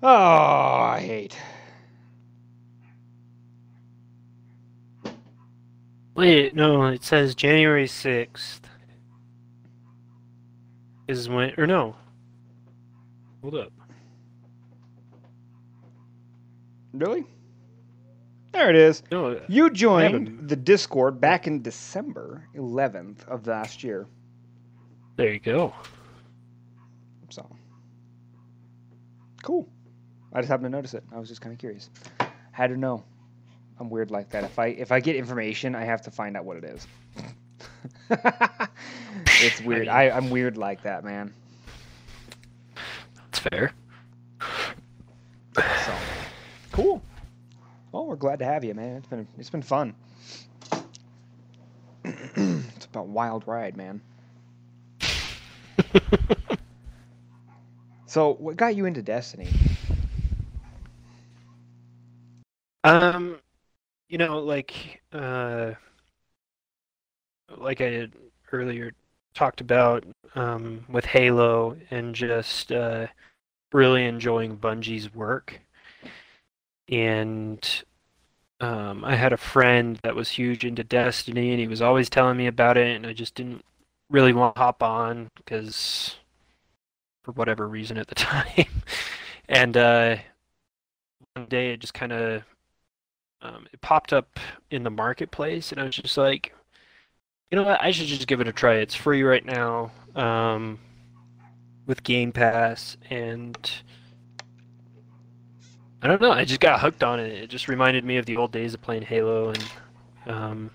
[0.00, 1.36] Oh, I hate.
[6.14, 8.68] Wait, no, it says January sixth
[11.08, 11.96] is when, or no.
[13.42, 13.72] Hold up.
[16.98, 17.24] Really?
[18.52, 19.02] There it is.
[19.10, 24.06] No, You joined the Discord back in December 11th of last year.
[25.16, 25.74] there you go.
[27.28, 27.46] So
[29.42, 29.68] cool.
[30.32, 31.04] I just happened to notice it.
[31.12, 31.90] I was just kind of curious.
[32.52, 33.04] Had to know.
[33.78, 34.44] I'm weird like that.
[34.44, 36.86] If I if I get information, I have to find out what it is.
[39.42, 39.88] it's weird.
[39.88, 41.34] I, I'm weird like that, man.
[43.16, 43.72] That's fair.
[45.58, 45.94] So
[46.76, 47.02] cool.
[47.92, 48.96] Well, we're glad to have you, man.
[48.96, 49.94] It's been it's been fun.
[52.04, 54.00] it's about wild ride, man.
[58.08, 59.48] So, what got you into Destiny?
[62.84, 63.40] Um,
[64.08, 65.72] you know, like uh,
[67.58, 68.12] like I had
[68.52, 68.92] earlier
[69.34, 70.04] talked about
[70.36, 73.08] um, with Halo and just uh,
[73.72, 75.60] really enjoying Bungie's work.
[76.88, 77.84] And
[78.60, 82.36] um, I had a friend that was huge into Destiny, and he was always telling
[82.36, 83.64] me about it, and I just didn't
[84.08, 86.16] really want to hop on because
[87.24, 88.66] for whatever reason at the time.
[89.48, 90.16] and uh,
[91.34, 92.42] one day it just kind of
[93.42, 96.54] um, it popped up in the marketplace, and I was just like,
[97.50, 97.80] you know what?
[97.82, 98.76] I should just give it a try.
[98.76, 100.78] It's free right now um,
[101.86, 103.56] with Game Pass, and
[106.06, 106.30] I don't know.
[106.30, 107.32] I just got hooked on it.
[107.32, 109.64] It just reminded me of the old days of playing Halo, and
[110.26, 110.70] um,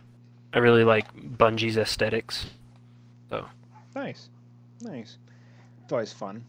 [0.52, 2.48] I really like Bungie's aesthetics.
[3.30, 3.46] So
[3.96, 4.28] nice,
[4.82, 5.16] nice.
[5.84, 6.44] It's always fun.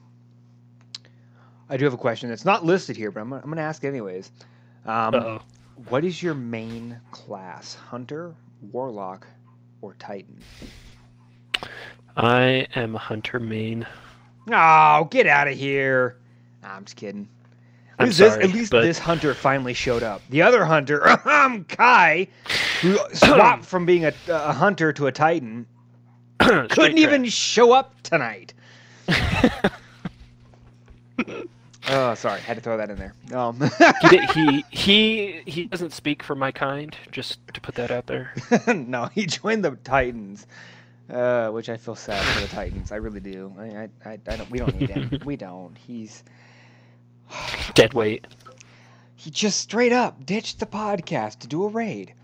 [1.70, 4.32] I do have a question that's not listed here, but I'm I'm gonna ask anyways.
[4.84, 5.38] Um,
[5.88, 7.76] what is your main class?
[7.76, 8.34] Hunter,
[8.72, 9.28] Warlock,
[9.80, 10.40] or Titan?
[12.16, 13.86] I am a hunter main.
[14.50, 16.16] Oh, get out of here!
[16.64, 17.28] Nah, I'm just kidding.
[18.02, 20.22] At I'm least, this, sorry, at least but- this hunter finally showed up.
[20.30, 22.28] The other hunter, um, Kai,
[22.80, 25.66] who swapped from being a, a hunter to a Titan,
[26.38, 28.54] couldn't even show up tonight.
[31.88, 33.12] Oh, sorry, had to throw that in there.
[33.34, 33.60] Um,
[34.34, 36.96] he, he he doesn't speak for my kind.
[37.10, 38.32] Just to put that out there.
[38.72, 40.46] no, he joined the Titans,
[41.10, 42.92] uh, which I feel sad for the Titans.
[42.92, 43.52] I really do.
[43.58, 44.48] I, I, I, I don't.
[44.50, 45.20] We don't need him.
[45.24, 45.76] we don't.
[45.76, 46.22] He's
[47.74, 48.26] Dead weight.
[49.16, 52.14] he just straight up ditched the podcast to do a raid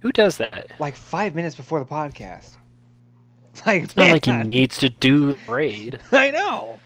[0.00, 0.72] Who does that?
[0.78, 2.50] like five minutes before the podcast.
[3.66, 5.98] Like, It's not like he needs to do raid.
[6.12, 6.78] I know.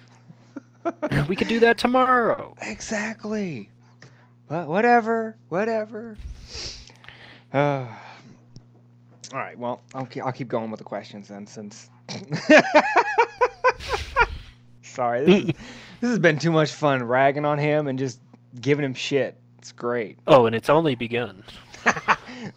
[1.28, 2.54] We could do that tomorrow.
[2.60, 3.70] Exactly.
[4.48, 6.16] But whatever, whatever.
[7.52, 7.56] Uh,
[9.32, 9.56] all right.
[9.58, 11.88] Well, I'll keep, I'll keep going with the questions then, since.
[14.82, 15.52] Sorry, is,
[16.00, 18.20] this has been too much fun ragging on him and just
[18.60, 19.36] giving him shit.
[19.58, 20.18] It's great.
[20.26, 21.42] Oh, and it's only begun.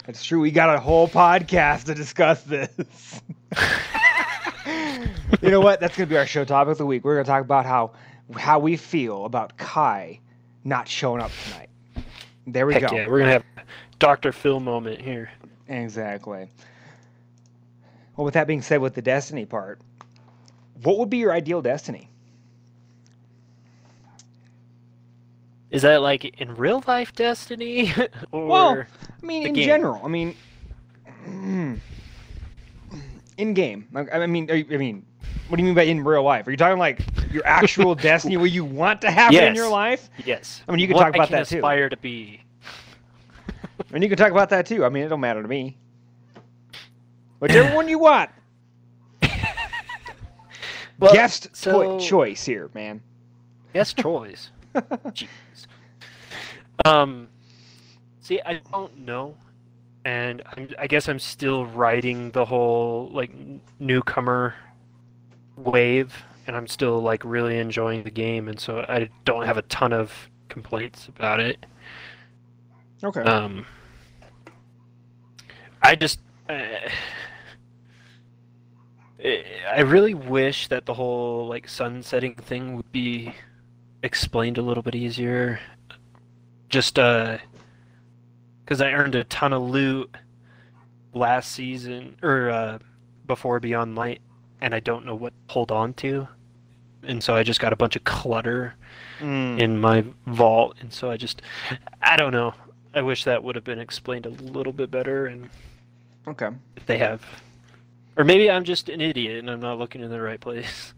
[0.08, 0.42] It's true.
[0.42, 3.22] We got a whole podcast to discuss this.
[5.42, 5.80] you know what?
[5.80, 7.06] That's gonna be our show topic of the week.
[7.06, 7.92] We're gonna talk about how
[8.36, 10.20] how we feel about Kai
[10.66, 11.70] not showing up tonight.
[12.48, 12.96] There we Heck go.
[12.96, 13.46] yeah, we're gonna have
[14.00, 14.32] Dr.
[14.34, 15.30] Phil moment here.
[15.70, 16.50] Exactly.
[18.16, 19.80] Well, with that being said, with the Destiny part,
[20.84, 22.10] what would be your ideal Destiny?
[25.72, 27.94] Is that like in real life Destiny,
[28.32, 28.84] or Well,
[29.22, 29.66] I mean, in game.
[29.66, 30.02] general.
[30.04, 30.36] I mean,
[33.38, 33.88] in game.
[34.12, 35.06] I mean, are you- I mean,
[35.50, 36.48] what do you mean by in real life?
[36.48, 37.02] Are you talking like
[37.32, 40.10] your actual Destiny, where you want to happen it in your life?
[40.26, 40.62] yes?
[40.68, 41.58] I mean, you could what talk about can that, too.
[41.58, 42.42] aspire to be.
[43.94, 44.84] And you can talk about that too.
[44.86, 45.78] I mean, it don't matter to me.
[47.40, 48.30] Whichever one you want.
[51.00, 53.02] Well, Guest so- choice here, man.
[53.74, 54.50] Yes, choice.
[55.12, 55.28] Jeez.
[56.86, 57.28] Um,
[58.22, 59.36] see, I don't know,
[60.06, 63.32] and I'm, I guess I'm still riding the whole like
[63.80, 64.54] newcomer
[65.56, 66.14] wave,
[66.46, 69.92] and I'm still like really enjoying the game, and so I don't have a ton
[69.94, 71.66] of complaints about it.
[73.04, 73.22] Okay.
[73.22, 73.66] Um,
[75.82, 76.90] I just, uh,
[79.24, 83.34] I really wish that the whole like sunsetting thing would be
[84.04, 85.60] explained a little bit easier.
[86.70, 87.38] Just uh,
[88.64, 90.14] because I earned a ton of loot
[91.14, 92.80] last season or uh,
[93.26, 94.22] before Beyond Light,
[94.62, 96.28] and I don't know what to hold on to,
[97.04, 98.76] and so I just got a bunch of clutter
[99.20, 99.60] Mm.
[99.60, 101.42] in my vault, and so I just,
[102.04, 102.54] I don't know.
[102.94, 105.50] I wish that would have been explained a little bit better, and
[106.28, 106.50] Okay.
[106.76, 107.24] if they have,
[108.16, 110.94] or maybe I'm just an idiot and I'm not looking in the right place.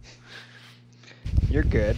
[1.50, 1.96] You're good.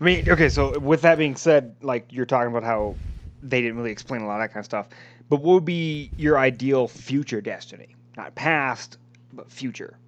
[0.00, 2.94] I mean, okay, so with that being said, like you're talking about how
[3.42, 4.88] they didn't really explain a lot of that kind of stuff.
[5.28, 7.96] But what would be your ideal future destiny?
[8.16, 8.98] Not past,
[9.32, 9.98] but future.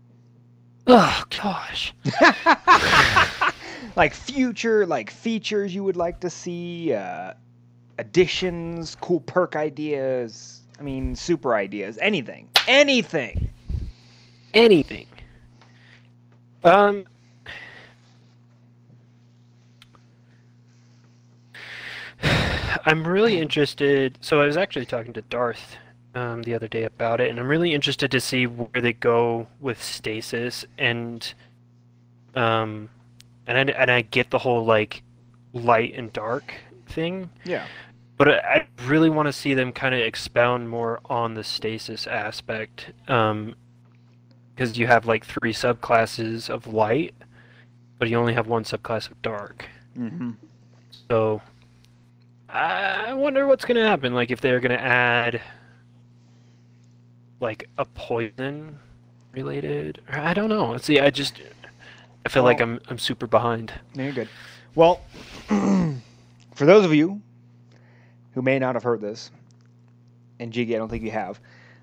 [0.86, 1.94] Oh gosh.
[3.96, 7.34] like future, like features you would like to see, uh,
[7.98, 10.62] additions, cool perk ideas.
[10.78, 13.50] I mean, super ideas, anything, anything.
[14.54, 15.06] Anything.
[16.64, 17.04] Um.
[22.84, 24.18] I'm really interested.
[24.20, 25.76] So I was actually talking to Darth
[26.14, 29.46] um, the other day about it, and I'm really interested to see where they go
[29.60, 31.32] with stasis and
[32.34, 32.88] um,
[33.46, 35.02] and I, and I get the whole like
[35.52, 36.54] light and dark
[36.86, 37.66] thing, Yeah.
[38.16, 42.06] but I, I really want to see them kind of expound more on the stasis
[42.06, 43.54] aspect, um,
[44.54, 47.14] because you have like three subclasses of light,
[47.98, 49.66] but you only have one subclass of dark.
[49.98, 50.32] Mm-hmm.
[51.10, 51.40] So
[52.48, 54.14] I wonder what's gonna happen.
[54.14, 55.40] Like if they're gonna add
[57.40, 58.78] like a poison
[59.32, 60.00] related.
[60.08, 60.76] I don't know.
[60.78, 61.40] See, I just
[62.24, 63.72] I feel like I'm I'm super behind.
[63.94, 64.28] No, you're good.
[64.74, 65.00] Well,
[65.48, 67.20] for those of you
[68.32, 69.30] who may not have heard this,
[70.38, 71.40] and Jiggy, I don't think you have,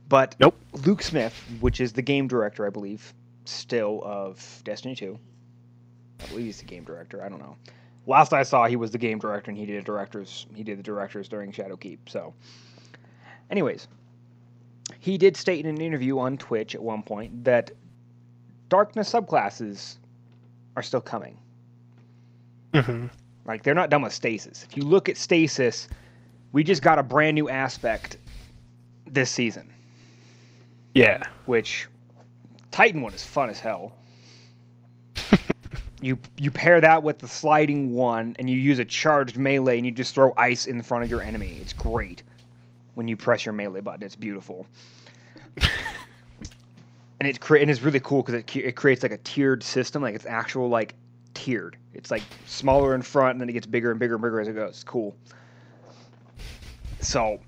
[0.07, 0.55] but Nope.
[0.85, 3.13] Luke Smith, which is the game director, I believe,
[3.45, 5.17] still of Destiny 2.
[6.21, 7.23] I believe he's the game director.
[7.23, 7.57] I don't know.
[8.07, 10.45] Last I saw, he was the game director, and he did directors.
[10.53, 11.99] He did the directors during Shadowkeep.
[12.07, 12.33] So,
[13.49, 13.87] anyways,
[14.99, 17.71] he did state in an interview on Twitch at one point that
[18.69, 19.97] darkness subclasses
[20.75, 21.37] are still coming.
[22.73, 23.07] hmm
[23.45, 24.63] Like they're not done with stasis.
[24.69, 25.87] If you look at stasis,
[26.51, 28.17] we just got a brand new aspect
[29.07, 29.71] this season,
[30.93, 31.23] Yeah.
[31.45, 31.87] which
[32.71, 33.93] Titan one is fun as hell.
[36.05, 39.85] You you pair that with the sliding one and you use a charged melee and
[39.85, 41.57] you just throw ice in front of your enemy.
[41.59, 42.21] It's great.
[42.93, 44.67] When you press your melee button, it's beautiful.
[45.57, 50.03] and it cre- and it's really cool because it, it creates like a tiered system,
[50.03, 50.93] like it's actual like
[51.33, 51.75] tiered.
[51.95, 54.47] It's like smaller in front, and then it gets bigger and bigger and bigger as
[54.47, 54.75] it goes.
[54.75, 55.15] It's cool.
[57.01, 57.39] So,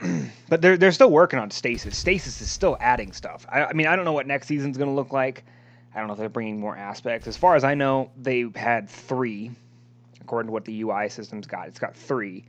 [0.50, 1.96] but they're they're still working on stasis.
[1.96, 3.46] Stasis is still adding stuff.
[3.50, 5.44] I, I mean, I don't know what next season's gonna look like.
[5.96, 7.26] I don't know if they're bringing more aspects.
[7.26, 9.50] As far as I know, they had three,
[10.20, 11.68] according to what the UI system's got.
[11.68, 12.44] It's got three.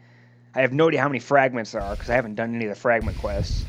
[0.54, 2.70] I have no idea how many fragments there are because I haven't done any of
[2.70, 3.66] the fragment quests.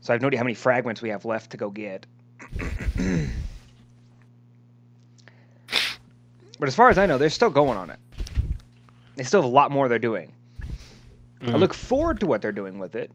[0.00, 2.06] So I have no idea how many fragments we have left to go get.
[6.60, 7.98] but as far as I know, they're still going on it.
[9.16, 10.32] They still have a lot more they're doing.
[11.42, 11.58] I Mhm.
[11.58, 13.10] look forward to what they're doing with it.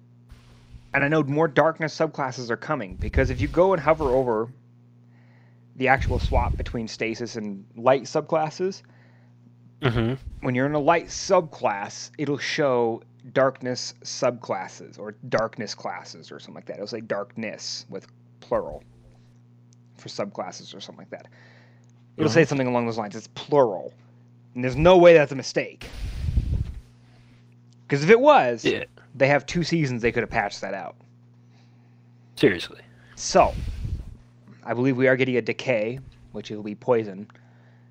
[0.93, 4.49] And I know more darkness subclasses are coming because if you go and hover over
[5.79, 8.81] the actual swap between stasis and light subclasses,
[9.81, 10.17] Mhm.
[10.41, 16.55] when you're in a light subclass, it'll show darkness subclasses or darkness classes or something
[16.55, 16.75] like that.
[16.75, 18.07] It'll say darkness with
[18.41, 18.83] plural
[19.95, 21.27] for subclasses or something like that.
[22.17, 23.15] It'll say something along those lines.
[23.15, 23.93] It's plural.
[24.55, 25.87] And there's no way that's a mistake.
[27.87, 28.83] Because if it was, Yeah.
[29.15, 30.97] they have two seasons they could have patched that out.
[32.35, 32.81] Seriously.
[33.15, 33.53] So,
[34.69, 35.99] I believe we are getting a decay,
[36.32, 37.27] which will be poison.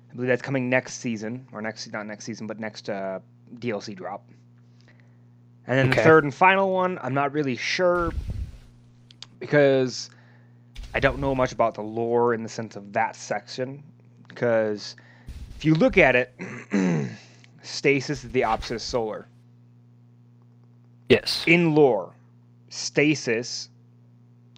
[0.09, 3.19] I believe that's coming next season, or next not next season, but next uh,
[3.57, 4.25] DLC drop.
[5.67, 8.13] And then the third and final one, I'm not really sure
[9.39, 10.09] because
[10.93, 13.83] I don't know much about the lore in the sense of that section.
[14.29, 14.95] Because
[15.57, 16.33] if you look at it,
[17.61, 19.27] stasis is the opposite of solar
[21.09, 21.43] Yes.
[21.45, 22.13] in lore,
[22.69, 23.67] stasis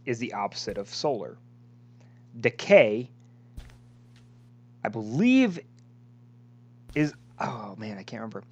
[0.06, 1.40] is the opposite of solar.
[2.40, 3.10] Decay,
[4.84, 5.60] I believe,
[6.96, 8.44] is oh man, I can't remember.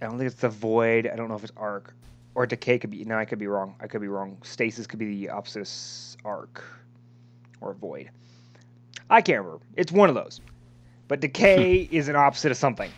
[0.00, 1.08] I don't think it's the void.
[1.10, 1.94] I don't know if it's arc
[2.34, 3.04] or decay could be.
[3.04, 3.74] No, I could be wrong.
[3.80, 4.36] I could be wrong.
[4.42, 6.62] Stasis could be the opposite of arc
[7.60, 8.10] or void.
[9.08, 9.64] I can't remember.
[9.76, 10.40] It's one of those.
[11.08, 12.90] But decay is an opposite of something.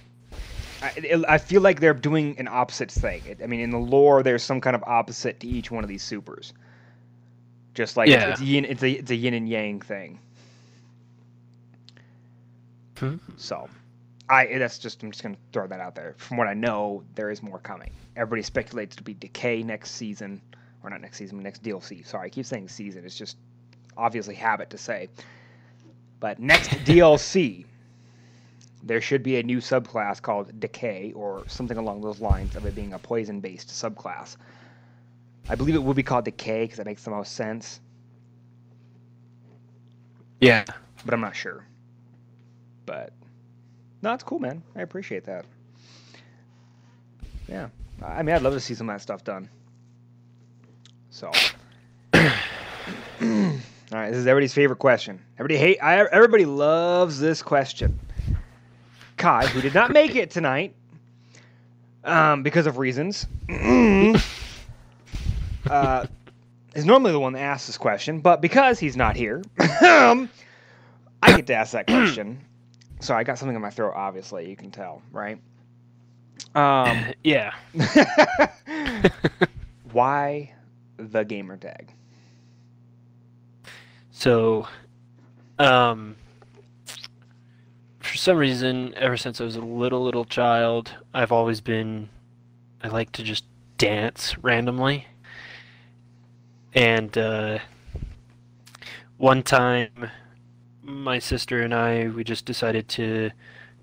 [0.82, 3.22] I, I feel like they're doing an opposite thing.
[3.42, 6.02] I mean, in the lore, there's some kind of opposite to each one of these
[6.02, 6.52] supers.
[7.76, 8.30] Just like Yeah.
[8.30, 10.18] it's, yin, it's a it's a yin and yang thing.
[12.96, 13.16] Hmm.
[13.36, 13.68] So,
[14.30, 16.14] I that's just I'm just gonna throw that out there.
[16.16, 17.92] From what I know, there is more coming.
[18.16, 20.40] Everybody speculates to be Decay next season,
[20.82, 22.04] or not next season, next DLC.
[22.06, 23.04] Sorry, I keep saying season.
[23.04, 23.36] It's just
[23.98, 25.08] obviously habit to say.
[26.18, 27.66] But next DLC,
[28.82, 32.74] there should be a new subclass called Decay, or something along those lines of it
[32.74, 34.38] being a poison-based subclass.
[35.48, 37.80] I believe it would be called Decay because that makes the most sense,
[40.40, 40.64] Yeah.
[41.04, 41.64] but I'm not sure.
[42.84, 43.12] But
[44.02, 44.62] no, it's cool, man.
[44.74, 45.44] I appreciate that.
[47.48, 47.68] Yeah.
[48.04, 49.48] I mean, I'd love to see some of that stuff done.
[51.10, 51.30] So.
[52.14, 52.20] All
[53.92, 55.20] right, this is everybody's favorite question.
[55.38, 55.78] Everybody hate.
[55.80, 57.98] I, everybody loves this question.
[59.16, 60.74] Kai, who did not make it tonight,
[62.04, 63.26] um, because of reasons,
[65.70, 66.06] uh,
[66.74, 69.42] is normally the one that asks this question, but because he's not here,
[69.84, 70.28] um,
[71.22, 72.44] I get to ask that question.
[73.00, 73.94] So I got something in my throat.
[73.94, 75.38] Obviously, you can tell, right?
[76.54, 77.52] Um, yeah.
[79.92, 80.52] why
[80.96, 81.92] the gamer tag?
[84.10, 84.66] So,
[85.58, 86.16] um,
[88.00, 92.08] for some reason, ever since I was a little little child, I've always been.
[92.82, 93.44] I like to just
[93.78, 95.06] dance randomly.
[96.76, 97.58] And uh,
[99.16, 100.10] one time,
[100.82, 103.30] my sister and I we just decided to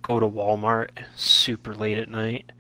[0.04, 2.52] go to Walmart super late at night,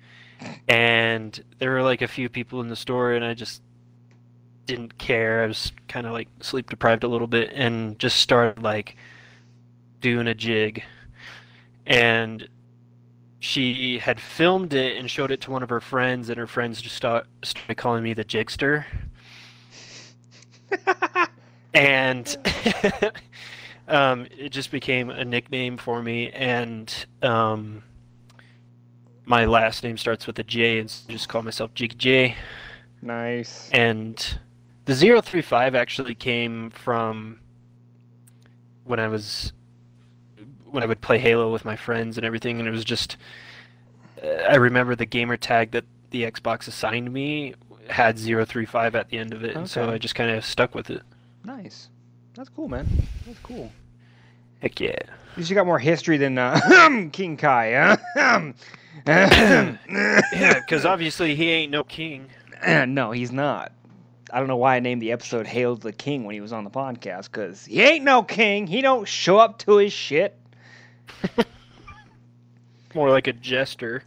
[0.68, 3.62] and there were like a few people in the store, and I just
[4.66, 5.44] didn't care.
[5.44, 8.98] I was kind of like sleep deprived a little bit and just started like
[10.02, 10.84] doing a jig.
[11.86, 12.48] And
[13.40, 16.82] she had filmed it and showed it to one of her friends, and her friends
[16.82, 18.86] just start, started calling me the jigster.
[21.74, 22.38] and
[23.88, 26.32] um, it just became a nickname for me.
[26.32, 27.84] And um,
[29.26, 32.36] my last name starts with a J, and so I just call myself Jiggy J.
[33.02, 33.70] Nice.
[33.72, 34.40] And
[34.86, 37.40] the 035 actually came from
[38.86, 39.54] when I was
[40.66, 43.18] when I would play Halo with my friends and everything, and it was just
[44.24, 47.54] uh, I remember the gamer tag that the Xbox assigned me
[47.90, 50.90] had 035 at the end of it, and so I just kind of stuck with
[50.90, 51.02] it.
[51.44, 51.90] Nice.
[52.36, 52.88] That's cool, man.
[53.26, 53.72] That's cool.
[54.62, 54.90] Heck yeah.
[54.92, 56.60] At least you got more history than uh,
[57.12, 58.52] King Kai, huh?
[59.06, 62.28] Yeah, because obviously he ain't no king.
[62.68, 63.72] no, he's not.
[64.32, 66.64] I don't know why I named the episode "Hail the King" when he was on
[66.64, 68.66] the podcast, because he ain't no king.
[68.66, 70.40] He don't show up to his shit.
[72.96, 74.04] More like a jester.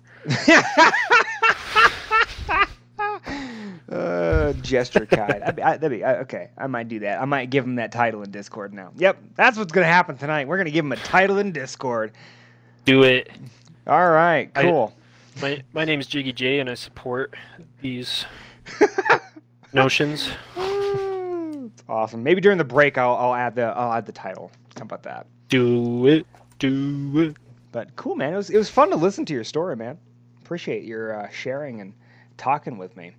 [4.17, 5.27] Uh, gesture Kai.
[5.39, 6.51] That'd be, I, that'd be I, okay.
[6.57, 7.21] I might do that.
[7.21, 8.93] I might give him that title in Discord now.
[8.97, 10.49] Yep, that's what's gonna happen tonight.
[10.49, 12.13] We're gonna give him a title in Discord.
[12.85, 13.31] Do it.
[13.87, 14.95] All right, I- cool.
[15.43, 17.35] My my is Jiggy J, and I support
[17.83, 18.25] these
[19.73, 20.31] notions.
[20.57, 22.23] It's awesome.
[22.23, 24.51] Maybe during the break, I'll, I'll add the I'll add the title.
[24.77, 25.27] How about that?
[25.51, 26.27] Do it.
[26.59, 27.37] Do it.
[27.71, 28.33] But cool, man.
[28.33, 29.99] It was it was fun to listen to your story, man.
[30.43, 31.93] Appreciate your uh, sharing and
[32.39, 33.13] talking with me,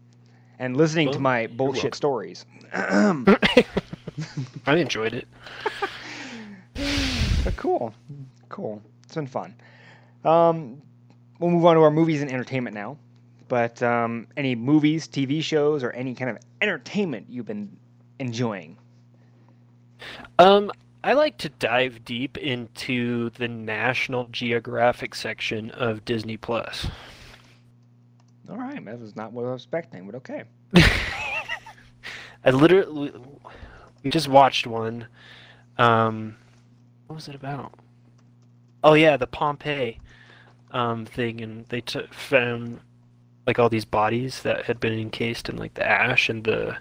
[0.60, 2.46] and listening to my bullshit stories.
[2.74, 3.28] I
[4.68, 5.28] enjoyed it.
[7.44, 7.94] But cool,
[8.50, 8.82] cool.
[9.04, 9.56] It's been fun.
[10.26, 10.82] Um,
[11.40, 12.98] we'll move on to our movies and entertainment now.
[13.48, 17.78] But um, any movies, TV shows, or any kind of entertainment you've been
[18.20, 18.78] enjoying?
[20.38, 20.72] Um,
[21.04, 26.88] I like to dive deep into the National Geographic section of Disney Plus.
[28.50, 30.44] All right, that was not what I was expecting, but okay.
[32.46, 33.12] I literally
[34.04, 35.08] we just watched one.
[35.78, 36.38] Um,
[37.08, 37.74] what was it about?
[38.84, 40.00] Oh yeah, the Pompeii
[40.72, 42.80] um, thing, and they t- found
[43.46, 46.78] like all these bodies that had been encased in like the ash and the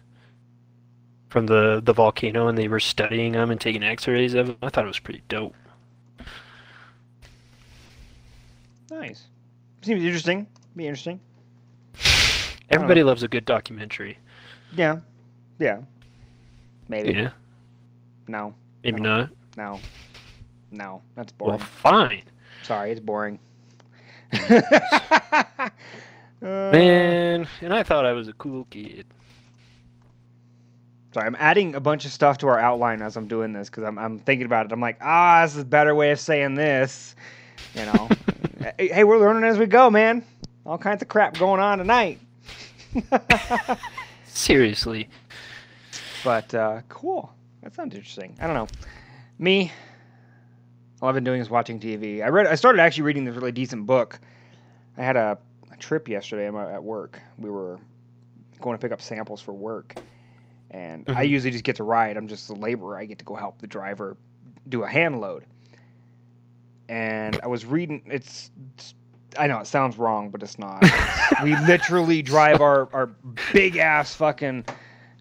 [1.29, 4.57] from the the volcano, and they were studying them and taking X-rays of them.
[4.62, 5.55] I thought it was pretty dope.
[8.91, 9.25] Nice.
[9.83, 10.47] Seems interesting.
[10.77, 11.21] Be interesting.
[12.71, 14.19] Everybody loves a good documentary.
[14.75, 14.99] Yeah.
[15.59, 15.79] Yeah.
[16.89, 17.12] Maybe.
[17.12, 17.31] Yeah,
[18.29, 18.55] No.
[18.83, 19.19] maybe No.
[19.21, 19.31] not.
[19.57, 19.81] No.
[20.71, 21.03] No.
[21.14, 21.59] That's boring.
[21.59, 22.23] Well, fine,
[22.62, 23.39] Sorry, it's boring.
[26.41, 27.49] Man.
[27.61, 29.07] And I thought I was a cool kid.
[31.12, 33.85] Sorry, I'm adding a bunch of stuff to our outline as I'm doing this because
[33.85, 34.73] I'm, I'm thinking about it.
[34.73, 37.17] I'm like, ah, this is a better way of saying this.
[37.75, 38.09] You know,
[38.79, 40.23] hey, we're learning as we go, man.
[40.67, 42.19] All kinds of crap going on tonight.
[44.26, 45.09] Seriously.
[46.24, 47.32] but uh, cool.
[47.62, 48.37] That sounds interesting.
[48.41, 48.68] I don't know.
[49.39, 49.72] Me,
[51.03, 52.22] all I've been doing is watching TV.
[52.24, 52.47] I read.
[52.47, 54.18] I started actually reading this really decent book.
[54.97, 55.39] I had a,
[55.72, 57.20] a trip yesterday at my- at work.
[57.39, 57.78] We were
[58.61, 59.95] going to pick up samples for work,
[60.70, 61.28] and I Mhm.
[61.30, 62.16] usually just get to ride.
[62.16, 62.97] I'm just a laborer.
[62.99, 64.16] I get to go help the driver
[64.68, 65.45] do a hand load.
[66.89, 68.03] And I was reading.
[68.07, 68.51] It's.
[68.76, 68.95] it's
[69.39, 70.85] I know it sounds wrong, but it's not.
[71.43, 73.07] we literally drive our, our
[73.53, 74.64] big ass fucking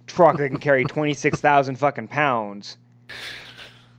[0.07, 2.77] truck that can carry 26,000 fucking pounds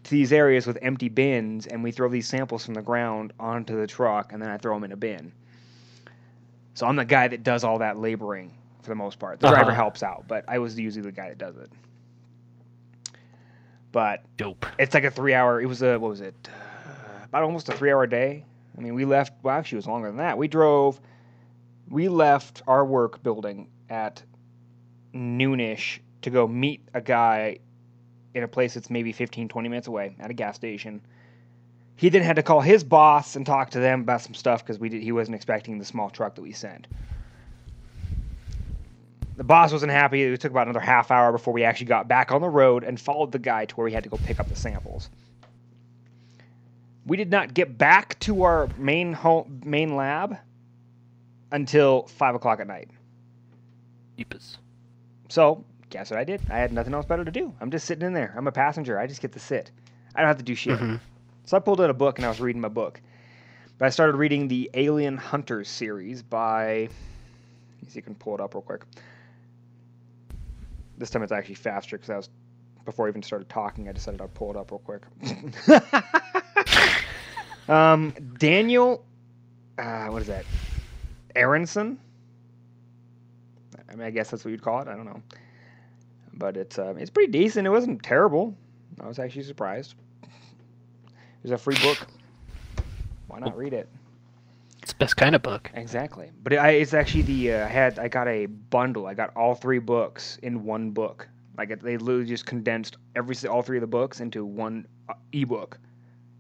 [0.05, 3.77] to these areas with empty bins and we throw these samples from the ground onto
[3.79, 5.33] the truck and then I throw them in a bin.
[6.75, 8.53] So I'm the guy that does all that laboring
[8.83, 9.41] for the most part.
[9.41, 9.75] The driver Uh-huh.
[9.75, 11.71] helps out, but I was usually the guy that does it.
[13.93, 14.65] But Dope.
[14.79, 15.61] it's like a three hour.
[15.61, 16.35] It was a what was it?
[16.49, 18.45] Uh, about almost a three hour day.
[18.77, 19.33] I mean, we left.
[19.43, 20.39] Well, actually, it was longer than that.
[20.39, 21.01] We drove.
[21.89, 24.23] We left our work building at
[25.15, 27.59] noonish to go meet a guy
[28.35, 31.01] in a place that's maybe 15, 20 minutes away at a gas station.
[31.95, 34.79] He then had to call his boss and talk to them about some stuff because
[34.79, 35.03] we did.
[35.03, 36.87] He wasn't expecting the small truck that we sent.
[39.37, 40.23] The boss wasn't happy.
[40.23, 43.01] It took about another half hour before we actually got back on the road and
[43.01, 45.09] followed the guy to where we had to go pick up the samples.
[47.07, 50.37] We did not get back to our main home, main lab
[51.53, 52.91] until five o'clock at night.
[54.19, 54.59] Jeepers.
[55.29, 56.41] So, guess what I did?
[56.51, 57.55] I had nothing else better to do.
[57.61, 58.35] I'm just sitting in there.
[58.37, 58.99] I'm a passenger.
[58.99, 59.71] I just get to sit.
[60.15, 60.79] I don't have to do shit.
[60.79, 61.01] Mhm.
[61.45, 63.01] So I pulled out a book and I was reading my book.
[63.79, 66.89] But I started reading the Alien Hunters series by.
[66.89, 68.83] Let me see if I can pull it up real quick.
[70.99, 72.31] This time it's actually faster because I was.
[72.85, 75.03] Before I even started talking, I decided I'd pull it up real quick.
[77.69, 79.05] um, Daniel.
[79.79, 80.45] Uh, what is that?
[81.35, 81.99] Arenson?
[83.89, 84.89] I mean, I guess that's what you'd call it.
[84.89, 85.23] I don't know.
[86.35, 87.67] But it's uh, it's pretty decent.
[87.67, 88.55] It wasn't terrible.
[89.01, 89.95] I was actually surprised.
[91.43, 91.99] There's a free book.
[93.29, 93.89] Why not read it?
[94.83, 95.71] It's the best kind of book.
[95.75, 96.31] Exactly.
[96.43, 99.07] But it, I, it's actually the uh, I had I got a bundle.
[99.07, 101.29] I got all three books in one book.
[101.57, 105.15] Like it, they literally just condensed every all three of the books into one uh,
[105.33, 105.79] ebook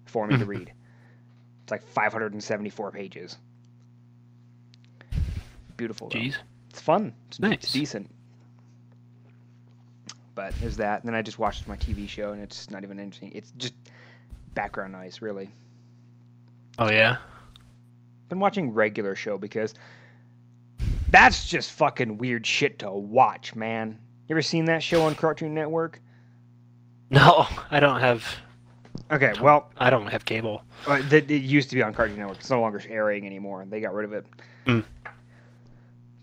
[0.05, 0.73] for me to read.
[1.67, 3.39] It's like 574 pages.
[5.77, 6.09] Beautiful.
[6.09, 6.17] though.
[6.21, 6.37] Jeez.
[6.71, 7.13] It's fun.
[7.27, 7.55] It's, Nice.
[7.55, 8.09] it's decent.
[10.37, 11.01] But there's that.
[11.01, 13.33] And then I just watched my TV show, and it's not even interesting.
[13.35, 13.75] It's just
[14.55, 15.51] background noise, really.
[16.79, 17.17] Oh yeah.
[18.29, 19.75] Been watching regular show because
[21.11, 23.99] that's just fucking weird shit to watch, man.
[24.29, 26.01] You ever seen that show on Cartoon Network?
[27.11, 28.25] No, I don't have.
[29.11, 30.63] Okay, well, I don't have cable.
[30.87, 32.39] uh, it used to be on Cartoon Network.
[32.39, 33.65] It's no longer airing anymore.
[33.69, 34.27] They got rid of it.
[34.67, 34.85] Mm.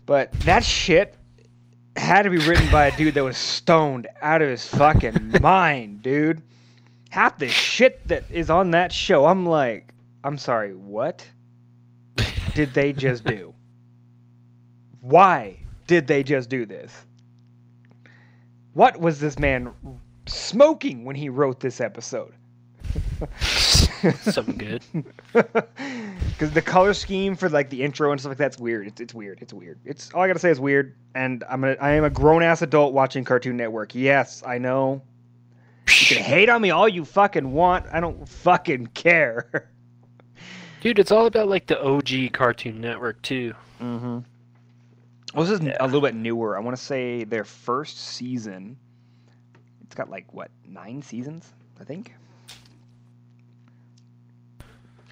[0.04, 1.16] But that shit
[1.96, 6.02] had to be written by a dude that was stoned out of his fucking mind,
[6.02, 6.42] dude.
[7.08, 11.26] Half the shit that is on that show, I'm like, I'm sorry, what
[12.54, 13.54] did they just do?
[15.00, 16.92] Why did they just do this?
[18.74, 19.72] What was this man
[20.26, 22.34] smoking when he wrote this episode?
[23.40, 24.82] Something good.
[26.34, 28.88] Because the color scheme for like the intro and stuff like that's weird.
[28.88, 29.38] It's, it's weird.
[29.40, 29.78] It's weird.
[29.84, 30.96] It's all I gotta say is weird.
[31.14, 33.94] And I'm a I am a grown ass adult watching Cartoon Network.
[33.94, 35.00] Yes, I know.
[35.88, 37.86] You can hate on me all you fucking want.
[37.92, 39.70] I don't fucking care.
[40.80, 43.54] Dude, it's all about like the OG Cartoon Network too.
[43.80, 44.18] mm-hmm.
[45.34, 46.56] Well, this is a little bit newer.
[46.56, 48.76] I want to say their first season.
[49.82, 52.12] It's got like what nine seasons, I think.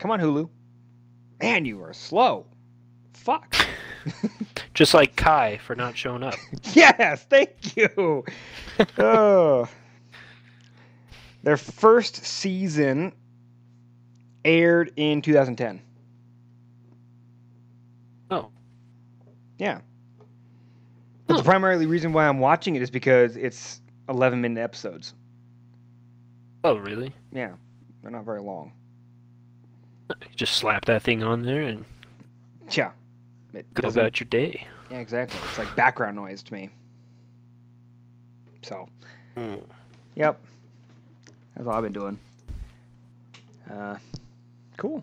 [0.02, 0.48] Come on, Hulu.
[1.40, 2.44] Man, you are slow.
[3.14, 3.54] Fuck.
[4.74, 6.34] Just like Kai for not showing up.
[6.72, 8.24] Yes, thank you.
[8.98, 9.68] oh.
[11.44, 13.12] Their first season
[14.44, 15.80] aired in 2010.
[18.32, 18.50] Oh.
[19.56, 19.82] Yeah.
[21.28, 25.14] But the primary reason why I'm watching it is because it's 11 minute episodes.
[26.64, 27.12] Oh, really?
[27.30, 27.52] Yeah,
[28.02, 28.72] they're not very long.
[30.20, 31.84] You just slap that thing on there and
[32.70, 32.92] Yeah.
[33.52, 34.66] It go doesn't- about your day.
[34.90, 35.38] Yeah, exactly.
[35.48, 36.70] It's like background noise to me.
[38.62, 38.88] So,
[40.14, 40.40] yep.
[41.54, 42.18] That's all I've been doing.
[43.70, 43.96] Uh,
[44.76, 45.02] cool.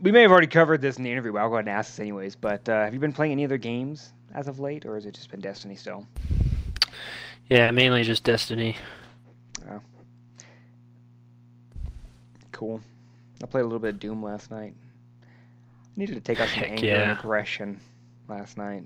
[0.00, 1.90] We may have already covered this in the interview, but I'll go ahead and ask
[1.92, 2.36] this anyways.
[2.36, 5.14] But uh, have you been playing any other games as of late, or has it
[5.14, 6.06] just been Destiny still?
[7.48, 8.76] Yeah, mainly just Destiny.
[12.52, 12.80] Cool.
[13.42, 14.74] I played a little bit of Doom last night.
[15.22, 15.26] I
[15.96, 17.10] needed to take out some Heck anger yeah.
[17.10, 17.80] and aggression
[18.28, 18.84] last night.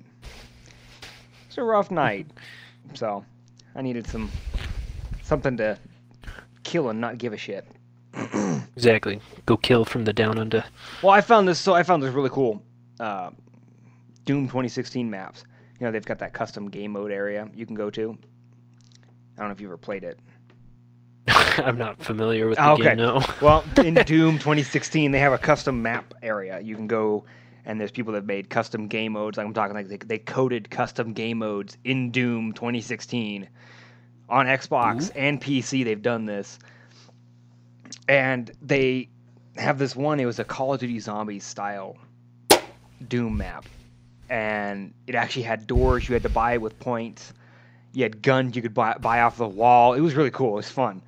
[1.47, 2.27] It's a rough night,
[2.95, 3.25] so
[3.75, 4.31] I needed some
[5.23, 5.79] something to
[6.65, 7.67] kill and not give a shit.
[8.77, 9.21] Exactly.
[9.45, 10.65] Go kill from the down under.
[11.03, 12.63] Well, I found this so I found this really cool.
[12.99, 13.31] Uh,
[14.25, 15.45] Doom 2016 maps.
[15.79, 18.17] You know they've got that custom game mode area you can go to.
[19.37, 20.19] I don't know if you've ever played it.
[21.67, 22.83] I'm not familiar with the Oh, okay.
[22.85, 23.23] game, no.
[23.41, 26.61] Well, in Doom 2016, they have a custom map area.
[26.61, 27.25] You can go,
[27.65, 29.37] and there's people that made custom game modes.
[29.39, 33.49] Like I'm talking, like they, they coded custom game modes in Doom 2016
[34.29, 35.85] on Xbox and PC.
[35.85, 36.59] They've done this,
[38.09, 39.09] and they
[39.57, 40.21] have this one.
[40.21, 41.97] It was a Call of Duty Zombies style
[43.09, 43.67] Doom map,
[44.29, 47.33] and it actually had doors you had to buy with points.
[47.93, 49.95] You had guns you could buy, buy off the wall.
[49.95, 50.53] It was really cool.
[50.53, 51.03] It was fun.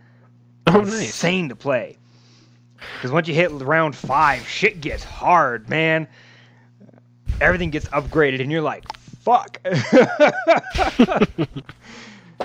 [0.67, 1.07] Oh, It's nice.
[1.07, 1.99] Insane to play.
[2.97, 6.09] Because once you hit round five, shit gets hard, man.
[7.41, 9.59] Everything gets upgraded, and you're like, fuck.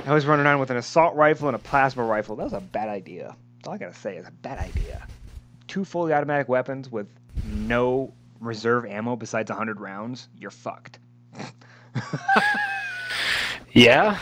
[0.06, 2.36] I was running around with an assault rifle and a plasma rifle.
[2.36, 3.36] That was a bad idea.
[3.58, 5.06] That's all I gotta say is a bad idea.
[5.68, 7.08] Two fully automatic weapons with
[7.46, 10.30] no reserve ammo besides 100 rounds.
[10.38, 11.00] You're fucked.
[13.74, 14.18] Yeah.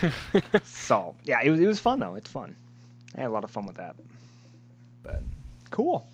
[0.62, 2.14] So yeah, it was it was fun though.
[2.14, 2.54] It's fun.
[3.18, 3.96] I had a lot of fun with that.
[5.02, 5.22] But
[5.70, 6.08] cool.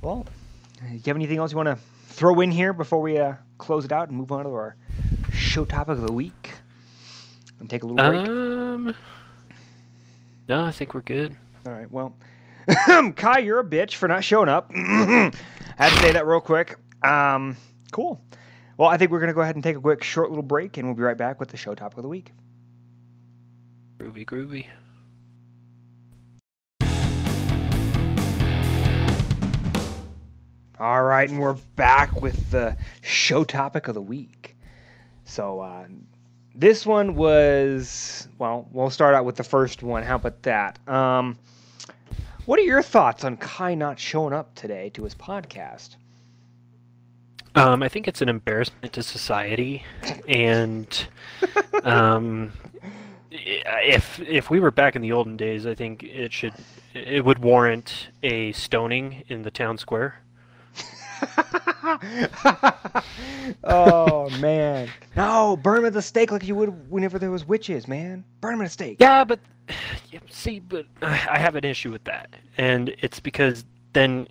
[0.00, 0.26] Well,
[0.78, 3.84] do you have anything else you want to throw in here before we uh, close
[3.84, 4.76] it out and move on to our
[5.32, 6.52] show topic of the week?
[7.58, 8.28] And take a little break.
[8.28, 8.94] um.
[10.48, 11.36] No, I think we're good.
[11.66, 11.90] All right.
[11.90, 12.16] Well,
[13.16, 14.70] Kai, you're a bitch for not showing up.
[14.74, 15.32] I
[15.76, 16.76] had to say that real quick.
[17.02, 17.56] Um,
[17.90, 18.20] cool.
[18.76, 20.86] Well, I think we're gonna go ahead and take a quick, short little break, and
[20.86, 22.32] we'll be right back with the show topic of the week.
[23.98, 24.66] Groovy, groovy.
[30.80, 34.56] All right, and we're back with the show topic of the week.
[35.26, 35.84] So uh,
[36.54, 38.66] this one was well.
[38.72, 40.02] We'll start out with the first one.
[40.02, 40.78] How about that?
[40.88, 41.38] Um,
[42.46, 45.96] what are your thoughts on Kai not showing up today to his podcast?
[47.54, 49.84] Um, I think it's an embarrassment to society,
[50.26, 51.06] and
[51.84, 52.54] um,
[53.30, 56.54] if if we were back in the olden days, I think it should
[56.94, 60.22] it would warrant a stoning in the town square.
[63.64, 64.88] Oh man!
[65.16, 68.24] No, burn him at the stake like you would whenever there was witches, man.
[68.40, 68.96] Burn him at the stake.
[69.00, 69.40] Yeah, but
[70.28, 74.28] see, but I have an issue with that, and it's because then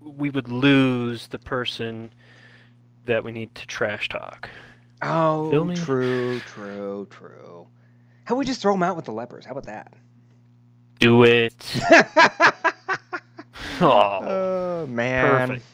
[0.00, 2.10] we would lose the person
[3.04, 4.48] that we need to trash talk.
[5.02, 5.76] Oh, Feel me?
[5.76, 7.66] true, true, true.
[8.24, 9.44] How about we just throw him out with the lepers?
[9.44, 9.92] How about that?
[10.98, 11.54] Do it.
[13.80, 15.66] Oh, oh man, perfect.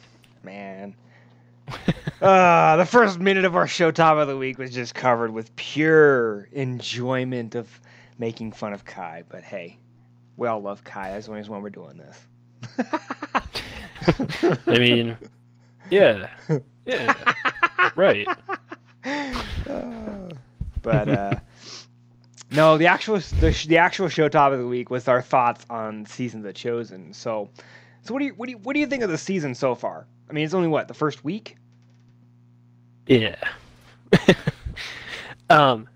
[0.44, 0.94] Man.
[2.20, 5.54] uh, the first minute of our show top of the week was just covered with
[5.56, 7.80] pure enjoyment of
[8.18, 9.24] making fun of Kai.
[9.28, 9.78] But hey,
[10.36, 11.10] we all love Kai.
[11.10, 12.18] That's the reason why we're doing this.
[14.66, 15.16] I mean,
[15.90, 16.28] yeah,
[16.86, 17.14] yeah,
[17.96, 18.26] right.
[19.04, 19.32] Uh,
[20.82, 21.34] but uh,
[22.50, 26.06] no, the actual the, the actual show topic of the week was our thoughts on
[26.06, 27.12] season of the chosen.
[27.12, 27.50] So,
[28.02, 29.74] so what do you what do you what do you think of the season so
[29.74, 30.06] far?
[30.28, 31.56] I mean, it's only what the first week.
[33.06, 33.36] Yeah.
[35.50, 35.88] um,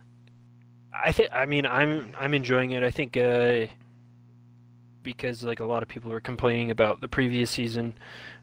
[0.93, 1.31] I think.
[1.33, 2.83] I mean, I'm I'm enjoying it.
[2.83, 3.67] I think uh,
[5.03, 7.95] because like a lot of people were complaining about the previous season,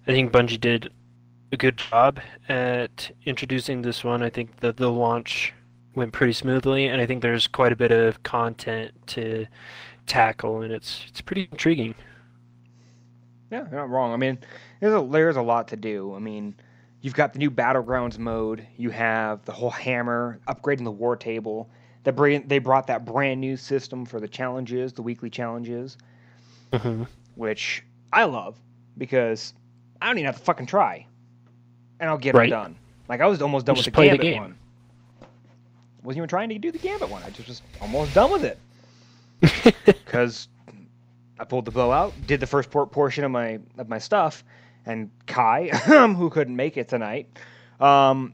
[0.08, 0.92] I think Bungie did
[1.52, 4.24] a good job at introducing this one.
[4.24, 5.54] I think that the launch
[5.96, 9.46] went pretty smoothly, and I think there's quite a bit of content to
[10.06, 11.96] tackle, and it's it's pretty intriguing.
[13.54, 14.14] Yeah, you're not wrong.
[14.14, 14.40] I mean,
[14.80, 16.16] there's a there's a lot to do.
[16.16, 16.56] I mean,
[17.02, 18.66] you've got the new battlegrounds mode.
[18.78, 21.70] You have the whole hammer upgrading the war table.
[22.04, 25.98] They bring they brought that brand new system for the challenges, the weekly challenges.
[26.74, 27.04] hmm
[27.36, 28.58] which I love
[28.98, 29.54] because
[30.02, 31.06] I don't even have to fucking try,
[32.00, 32.50] and I'll get Right.
[32.50, 32.76] them done.
[33.08, 34.42] Like I was almost done You with the the Gambit game.
[34.42, 34.56] one.
[36.04, 37.22] Wasn't even trying to do the Gambit one.
[37.24, 38.60] I just was almost done with it
[39.86, 40.48] because
[41.44, 44.46] I pulled the bow out, did the first por- portion of my of my stuff,
[44.86, 45.68] and Kai,
[46.16, 47.28] who couldn't make it tonight,
[47.82, 48.32] um,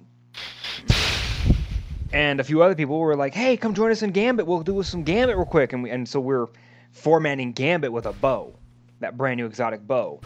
[2.13, 4.45] and a few other people were like, "Hey, come join us in Gambit.
[4.45, 6.49] We'll do some Gambit real quick." And we, and so we're
[6.91, 8.53] formatting Gambit with a bow,
[8.99, 10.21] that brand new exotic bow,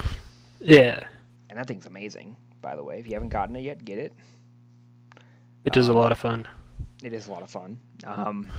[0.59, 1.05] yeah,
[1.49, 2.35] and that thing's amazing.
[2.61, 4.11] By the way, if you haven't gotten it yet, get it.
[5.63, 6.45] it is a Um, lot of fun.
[7.01, 8.51] It is a lot of fun, um,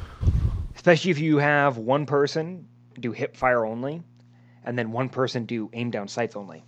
[0.77, 2.69] especially if you have one person
[3.01, 4.03] do hip fire only,
[4.65, 6.65] and then one person do aim down sights only.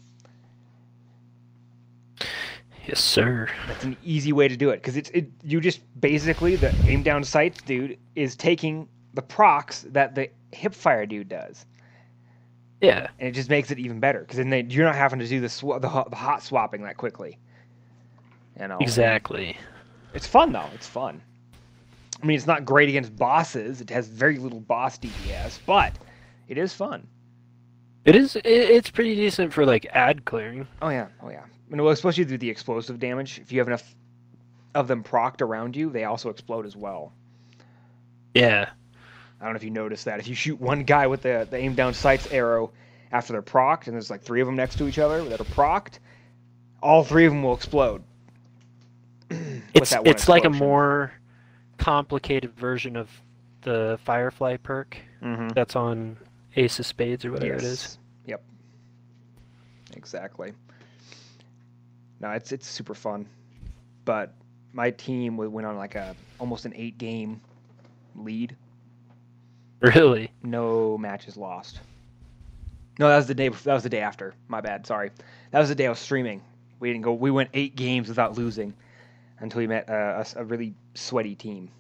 [2.86, 3.48] Yes, sir.
[3.66, 5.28] That's an easy way to do it because it's it.
[5.42, 10.72] You just basically the aim down sights dude is taking the procs that the hip
[10.72, 11.66] fire dude does,
[12.80, 13.08] Yeah.
[13.18, 15.40] and it just makes it even better because then they, you're not having to do
[15.40, 17.38] the sw- the, hot, the hot swapping that quickly.
[18.60, 19.56] You know, Exactly.
[20.14, 20.68] It's fun though.
[20.74, 21.20] It's fun.
[22.22, 23.80] I mean, it's not great against bosses.
[23.80, 25.92] It has very little boss DPS, but
[26.48, 27.06] it is fun.
[28.06, 28.36] It is.
[28.44, 30.66] It's pretty decent for like ad clearing.
[30.80, 31.42] Oh yeah, oh yeah.
[31.70, 33.38] And well, especially with the explosive damage.
[33.40, 33.94] If you have enough
[34.74, 37.12] of them procced around you, they also explode as well.
[38.34, 38.70] Yeah.
[39.40, 40.20] I don't know if you noticed that.
[40.20, 42.72] If you shoot one guy with the, the aim down sights arrow
[43.12, 45.44] after they're procced, and there's like three of them next to each other that are
[45.44, 45.98] procced,
[46.82, 48.02] all three of them will explode.
[49.74, 51.12] It's it's like a more
[51.76, 53.10] complicated version of
[53.62, 55.52] the Firefly perk Mhm.
[55.52, 56.16] that's on
[56.56, 57.98] Ace of Spades or whatever it is.
[58.24, 58.42] Yep.
[59.94, 60.52] Exactly.
[62.20, 63.28] No, it's it's super fun,
[64.04, 64.34] but
[64.72, 67.40] my team went on like a almost an eight game
[68.14, 68.56] lead.
[69.80, 70.30] Really?
[70.42, 71.80] No matches lost.
[72.98, 73.48] No, that was the day.
[73.50, 74.34] That was the day after.
[74.48, 74.86] My bad.
[74.86, 75.10] Sorry.
[75.50, 76.42] That was the day I was streaming.
[76.80, 77.12] We didn't go.
[77.12, 78.72] We went eight games without losing
[79.40, 81.70] until we met uh, a, a really sweaty team.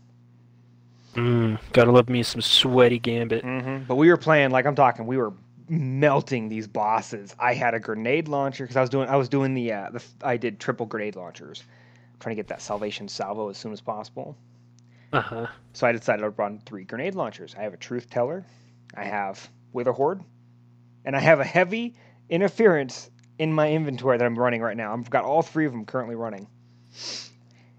[1.16, 3.42] Mm, gotta love me some sweaty gambit.
[3.42, 5.06] hmm But we were playing like I'm talking.
[5.06, 5.32] We were
[5.68, 7.34] melting these bosses.
[7.38, 10.04] I had a grenade launcher because I was doing I was doing the, uh, the
[10.22, 11.64] I did triple grenade launchers,
[12.20, 14.36] trying to get that Salvager's Salvo as soon as possible.
[15.12, 15.46] Uh huh.
[15.72, 17.54] So I decided to run three grenade launchers.
[17.58, 18.44] I have a truth teller,
[18.94, 20.22] I have Witherhoard,
[21.04, 21.94] and I have a heavy
[22.28, 24.92] interference in my inventory that I'm running right now.
[24.92, 26.46] I've got all three of them currently running,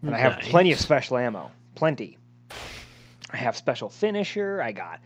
[0.01, 2.16] and I have plenty of special ammo, plenty.
[3.32, 4.61] I have special finisher.
[4.61, 4.99] I got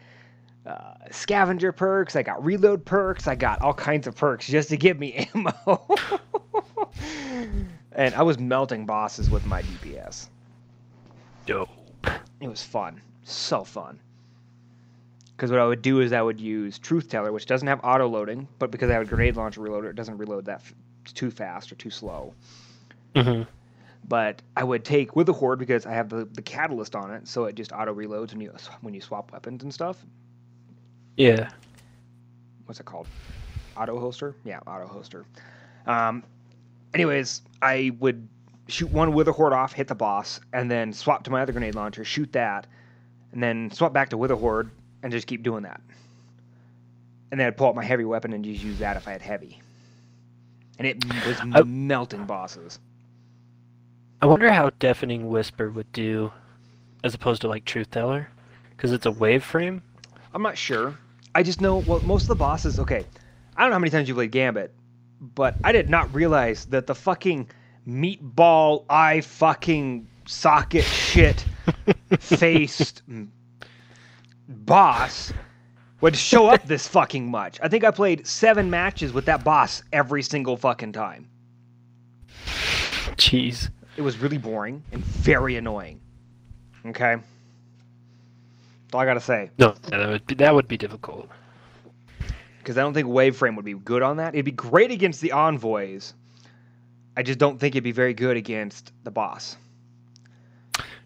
[0.65, 2.15] uh, scavenger perks.
[2.15, 3.27] I got reload perks.
[3.27, 5.87] I got all kinds of perks just to give me ammo.
[7.93, 10.29] and I was melting bosses with my DPS.
[11.45, 11.69] Dope.
[12.39, 13.99] It was fun, so fun.
[15.35, 18.07] Because what I would do is I would use Truth Teller, which doesn't have auto
[18.07, 20.73] loading, but because I have a grenade launcher reloader, it doesn't reload that f-
[21.15, 22.33] too fast or too slow.
[23.15, 23.43] hmm
[24.07, 27.55] But I would take Witherhoard because I have the, the catalyst on it, so it
[27.55, 30.03] just auto reloads when you when you swap weapons and stuff.
[31.17, 31.49] Yeah.
[32.65, 33.07] What's it called?
[33.77, 34.35] Auto holster?
[34.43, 35.25] Yeah, auto holster.
[35.85, 36.23] Um,
[36.93, 38.27] anyways, I would
[38.67, 42.03] shoot one Witherhoard off, hit the boss, and then swap to my other grenade launcher,
[42.03, 42.67] shoot that,
[43.31, 44.71] and then swap back to Witherhoard,
[45.03, 45.81] and just keep doing that.
[47.31, 49.21] And then I'd pull out my heavy weapon and just use that if I had
[49.21, 49.61] heavy.
[50.79, 52.79] And it was I- melting bosses.
[54.21, 56.31] I wonder how Deafening Whisper would do
[57.03, 58.29] as opposed to like Truth Teller.
[58.69, 59.81] Because it's a wave frame.
[60.33, 60.97] I'm not sure.
[61.35, 62.79] I just know well most of the bosses.
[62.79, 63.05] Okay,
[63.55, 64.73] I don't know how many times you played Gambit,
[65.19, 67.49] but I did not realize that the fucking
[67.87, 71.45] meatball eye fucking socket shit
[72.19, 73.03] faced
[74.47, 75.33] boss
[76.01, 77.59] would show up this fucking much.
[77.61, 81.29] I think I played seven matches with that boss every single fucking time.
[83.17, 83.69] Jeez.
[83.97, 85.99] It was really boring and very annoying.
[86.85, 89.51] Okay, that's all I gotta say.
[89.59, 91.29] No, that would be, that would be difficult.
[92.59, 94.33] because I don't think Waveframe would be good on that.
[94.35, 96.13] It'd be great against the envoys.
[97.17, 99.57] I just don't think it'd be very good against the boss.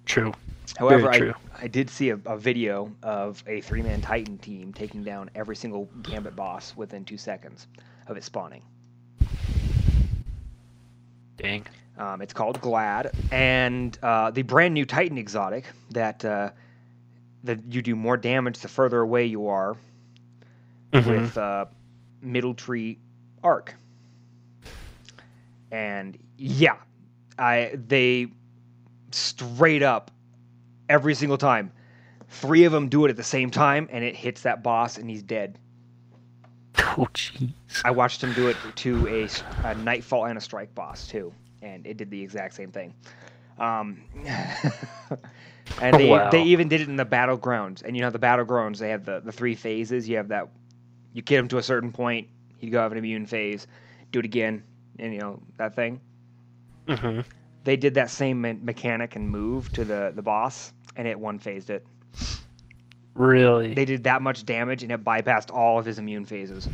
[0.05, 0.33] True.
[0.77, 1.33] However, true.
[1.57, 5.29] I, I did see a, a video of a three man Titan team taking down
[5.33, 7.67] every single Gambit boss within two seconds
[8.07, 8.61] of it spawning.
[11.37, 11.65] Dang.
[11.97, 16.49] Um, it's called Glad, and uh, the brand new Titan exotic that uh,
[17.45, 19.77] that you do more damage the further away you are
[20.91, 21.07] Mhm.
[21.07, 21.65] with uh,
[22.21, 22.97] Middle Tree
[23.43, 23.75] Arc.
[25.71, 26.75] And yeah,
[27.39, 28.27] I they
[29.11, 30.11] straight up
[30.89, 31.71] every single time,
[32.29, 35.09] three of them do it at the same time, and it hits that boss, and
[35.09, 35.57] he's dead.
[36.97, 37.53] Oh, jeez.
[37.83, 39.07] I watched him do it to
[39.63, 41.33] a Nightfall and a Strike boss too,
[41.65, 42.93] and it did the exact same thing.
[43.59, 44.03] Um,
[45.79, 46.29] and they Wow.
[46.29, 47.83] they even did it in the battlegrounds.
[47.83, 50.07] And you know the battlegrounds they have the, the three phases.
[50.07, 50.49] You have that
[51.13, 52.27] you get him to a certain point,
[52.59, 53.67] you go have an immune phase,
[54.11, 54.63] do it again,
[54.99, 56.01] and you know that thing.
[56.87, 57.21] hmm
[57.63, 61.39] They did that same me- mechanic and move to the the boss, and it one
[61.39, 61.85] phased it.
[63.15, 63.73] Really?
[63.73, 66.69] They did that much damage, and it bypassed all of his immune phases,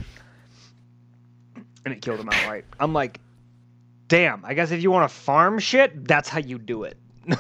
[1.86, 2.66] and it killed him outright.
[2.80, 3.20] I'm like,
[4.12, 4.44] damn.
[4.44, 6.98] I guess if you want to farm shit, that's how you do it.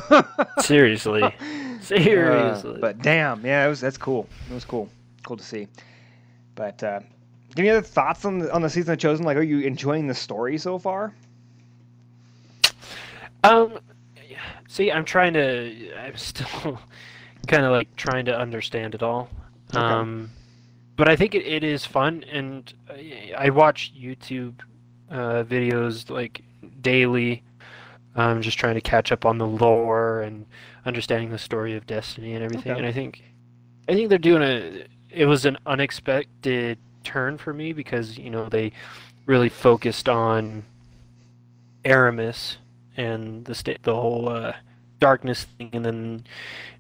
[0.60, 1.22] Seriously.
[1.22, 1.32] Uh,
[1.82, 2.78] Seriously.
[2.80, 4.28] but damn, yeah, it was that's cool.
[4.50, 4.88] It was cool,
[5.24, 5.68] cool to see.
[6.56, 7.02] But uh,
[7.58, 9.26] any other thoughts on the on the season of Chosen?
[9.26, 11.14] Like, are you enjoying the story so far?
[13.44, 13.80] Um,
[14.70, 15.94] see, I'm trying to.
[15.98, 16.80] I'm still
[17.48, 19.30] kind of like trying to understand it all.
[19.76, 19.80] Okay.
[19.84, 20.30] Um,
[20.96, 24.54] but I think it, it is fun, and I- I watch YouTube
[25.10, 26.44] uh, videos like
[26.82, 27.44] daily.
[28.16, 30.46] I'm just trying to catch up on the lore and
[30.86, 32.72] understanding the story of Destiny and everything.
[32.74, 32.80] Okay.
[32.80, 33.24] And I think,
[33.88, 34.86] I think they're doing a.
[35.10, 38.72] It was an unexpected turn for me because you know they
[39.26, 40.64] really focused on
[41.84, 42.58] Eramis
[42.98, 44.54] and the sta- the whole uh,
[45.00, 46.24] darkness thing, and then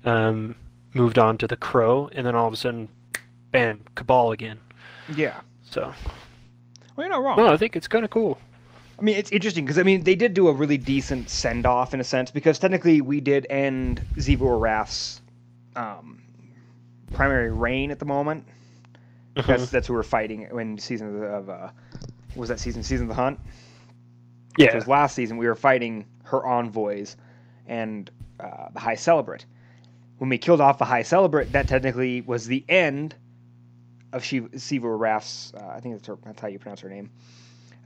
[0.05, 0.55] um,
[0.93, 2.89] moved on to the Crow, and then all of a sudden,
[3.51, 4.59] bam, Cabal again.
[5.15, 5.39] Yeah.
[5.63, 5.93] So,
[6.95, 7.37] Well, you're not wrong.
[7.37, 8.37] no, I think it's kind of cool.
[9.01, 11.95] I mean, it's interesting because I mean they did do a really decent send off
[11.95, 15.21] in a sense because technically we did end Zevor Rath's
[15.75, 16.21] um,
[17.11, 18.45] primary reign at the moment.
[19.35, 21.69] That's that's who we're fighting when season of uh,
[22.35, 23.39] was that season season of the hunt.
[24.55, 24.67] yeah.
[24.67, 27.17] Because last season we were fighting her envoys
[27.65, 29.45] and uh, the High Celebrant.
[30.19, 33.15] When we killed off the High Celebrant, that technically was the end
[34.13, 35.53] of Shiva, Siva Rath's.
[35.55, 37.09] Uh, I think that's, her, that's how you pronounce her name.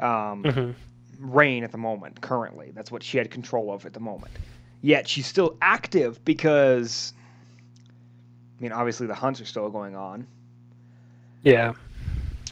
[0.02, 0.76] Um, Mhm.
[1.20, 2.22] Reign at the moment.
[2.22, 4.32] Currently, that's what she had control of at the moment.
[4.82, 7.14] Yet she's still active because,
[8.60, 10.28] I mean, obviously the hunts are still going on,
[11.44, 11.74] Yeah.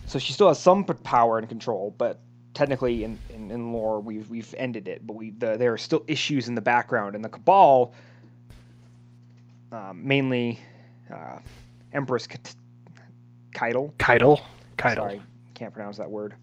[0.08, 1.94] so she still has some power and control.
[1.98, 2.20] But
[2.54, 5.06] technically, in, in, in lore, we've we've ended it.
[5.06, 7.94] But we the, there are still issues in the background, and the Cabal,
[9.72, 10.60] um, mainly
[11.14, 11.38] uh,
[11.94, 12.56] Empress Ket-
[13.54, 13.94] Caiatl.
[14.00, 14.42] Caiatl.
[14.78, 14.96] Caiatl.
[14.96, 15.22] Sorry,
[15.54, 16.34] can't pronounce that word.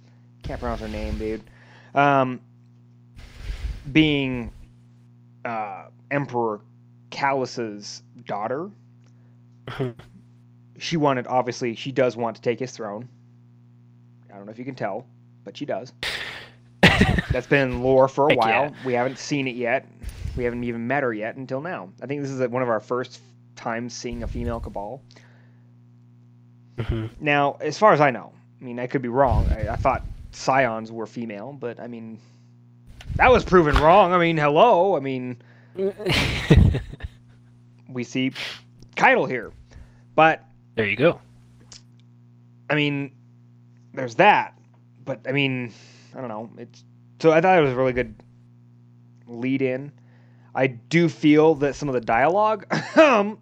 [0.44, 1.42] Can't pronounce her name, dude.
[1.94, 2.40] Um,
[3.92, 4.52] being
[5.44, 6.60] uh, Emperor
[7.10, 8.70] Calus's daughter,
[10.78, 11.26] she wanted.
[11.26, 13.08] Obviously, she does want to take his throne.
[14.32, 15.06] I don't know if you can tell,
[15.44, 15.92] but she does.
[17.32, 18.48] That's been in lore for a Heck while.
[18.50, 18.70] yeah.
[18.84, 19.86] We haven't seen it yet.
[20.36, 21.90] We haven't even met her yet until now.
[22.02, 23.20] I think this is one of our first
[23.56, 25.02] times seeing a female Cabal.
[26.78, 27.10] Mhm.
[27.20, 29.46] Now, as far as I know, I mean, I could be wrong.
[29.50, 30.02] I, I thought
[30.32, 32.20] scions were female, but I mean,
[33.16, 34.12] that was proven wrong.
[34.12, 34.96] I mean, hello.
[34.96, 35.36] I mean,
[37.88, 38.32] we see
[38.96, 39.52] Caiatl here,
[40.14, 41.20] but there you go.
[42.68, 43.12] I mean,
[43.92, 44.54] there's that.
[45.04, 45.72] But I mean,
[46.14, 46.50] I don't know.
[46.58, 46.84] It's
[47.20, 48.14] so I thought it was a really good
[49.26, 49.92] lead in.
[50.54, 52.66] I do feel that some of the dialogue,
[52.98, 53.38] um,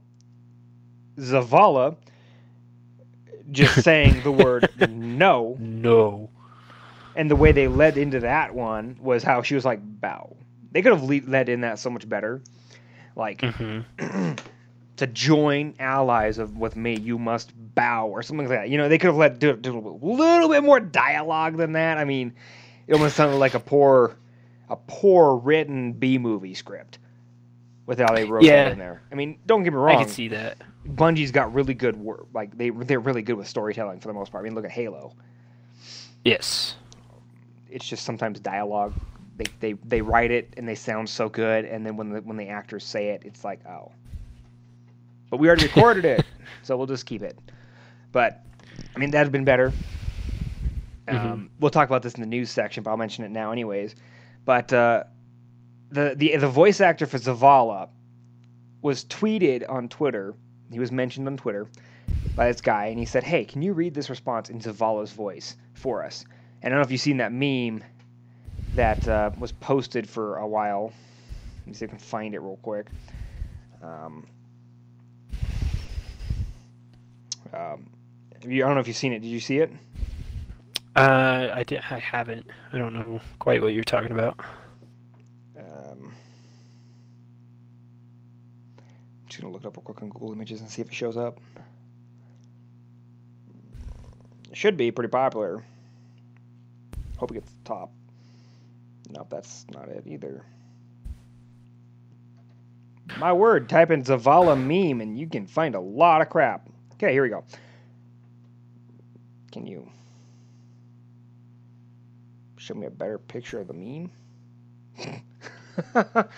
[1.17, 1.97] Zavala
[3.51, 6.28] just saying the word no No.
[7.19, 10.35] And the way they led into that one was how she was like bow.
[10.73, 12.41] They could have le- led in that so much better.
[13.17, 13.81] Like hmm
[14.97, 18.69] to join allies of with me you must bow or something like that.
[18.71, 21.99] You know they could have let do, do a little bit more dialogue than that.
[21.99, 22.33] I mean
[22.87, 24.17] it almost sounded like a poor
[24.71, 26.99] a poor written b movie script
[27.87, 28.65] with how they wrote Yeah.
[28.65, 29.03] that in there.
[29.11, 29.97] I mean don't get me wrong.
[29.97, 30.59] I can see that.
[30.87, 32.27] bungie's got really good work.
[32.35, 34.43] Like they they're really good with storytelling for the most part.
[34.43, 35.15] I mean look at halo.
[36.25, 36.77] Yes.
[37.71, 38.95] It's just sometimes dialogue.
[39.37, 42.37] They, they they write it and they sound so good, and then when the when
[42.37, 43.93] the actors say it, it's like oh.
[45.31, 46.25] But we already recorded it,
[46.63, 47.39] so we'll just keep it.
[48.13, 48.45] But
[48.95, 49.73] I mean that'd have been better.
[51.07, 51.49] Um, Mhm.
[51.61, 53.95] We'll talk about this in the news section, but I'll mention it now anyways.
[54.45, 55.05] But uh,
[55.91, 57.89] the the the voice actor for Zavala
[58.83, 60.35] was tweeted on Twitter.
[60.71, 61.67] He was mentioned on Twitter
[62.37, 65.57] by this guy, and he said, "Hey, can you read this response in Zavala's voice
[65.75, 66.25] for us?"
[66.63, 67.85] And I don't know if you've seen that meme
[68.75, 70.93] that uh, was posted for a while.
[71.61, 72.87] Let me see if I can find it real quick.
[73.83, 74.27] Um,
[77.53, 77.87] um,
[78.43, 79.21] you, I don't know if you've seen it.
[79.21, 79.73] Did you see it?
[80.97, 81.81] Uh, I did.
[81.91, 82.47] I haven't.
[82.73, 84.41] I don't know quite what you're talking about.
[85.57, 86.13] Um,
[88.83, 90.95] I'm just gonna look it up real quick on Google Images and see if it
[90.95, 91.39] shows up.
[94.51, 95.63] It should be pretty popular.
[97.19, 97.93] Hope it gets to the top.
[99.11, 100.45] Nope, that's not it either.
[103.19, 106.69] My word, type in Zavala meme and you can find a lot of crap.
[106.95, 107.45] Okay, here we go.
[109.51, 109.91] Can you
[112.57, 114.11] show me a better picture of the meme?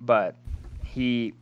[0.00, 0.36] but
[0.84, 1.32] he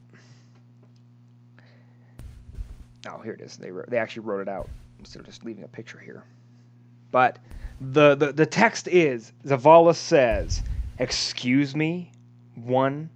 [3.09, 4.69] oh here it is they wrote, they actually wrote it out
[4.99, 6.23] instead of just leaving a picture here
[7.17, 7.39] but
[7.81, 10.63] the the, the text is zavala says
[10.99, 12.13] excuse me
[12.55, 13.09] one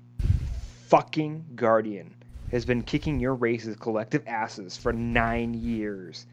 [0.88, 2.14] fucking guardian
[2.50, 6.26] has been kicking your race's collective asses for nine years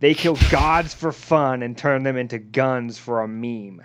[0.00, 3.82] they kill gods for fun and turn them into guns for a meme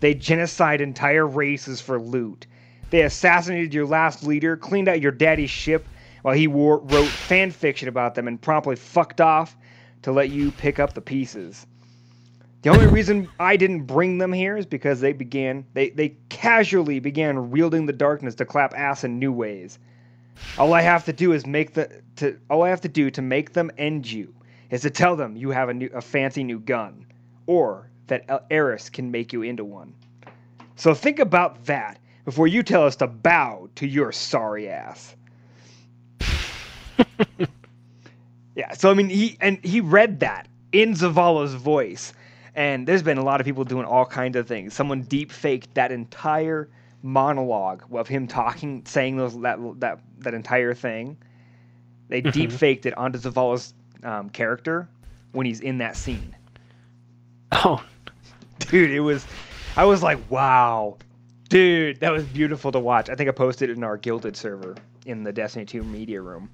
[0.00, 2.46] they genocide entire races for loot.
[2.90, 5.88] They assassinated your last leader, cleaned out your daddy's ship
[6.20, 9.56] while he wore, wrote fan fiction about them and promptly fucked off
[10.02, 11.66] to let you pick up the pieces.
[12.64, 16.98] The only reason I didn't bring them here is because they began they, they casually
[16.98, 19.78] began wielding the darkness to clap ass in new ways.
[20.56, 23.20] All I have to do is make the to all I have to do to
[23.20, 24.34] make them end you
[24.70, 27.04] is to tell them you have a new a fancy new gun
[27.46, 29.92] or that Eris can make you into one.
[30.76, 35.14] So think about that before you tell us to bow to your sorry ass.
[38.56, 42.14] yeah, so I mean he and he read that in Zavala's voice.
[42.54, 44.74] And there's been a lot of people doing all kinds of things.
[44.74, 46.68] Someone deep faked that entire
[47.02, 51.16] monologue of him talking, saying those that that that entire thing.
[52.08, 52.32] They Mhm.
[52.32, 53.74] deep faked it onto Zavala's
[54.04, 54.88] um, character
[55.32, 56.36] when he's in that scene.
[57.52, 57.82] Oh,
[58.60, 59.26] Dude, it was.
[59.76, 60.96] I was like, wow,
[61.48, 63.10] dude, that was beautiful to watch.
[63.10, 64.76] I think I posted it in our Gilded server
[65.06, 66.48] in the Destiny 2 media room,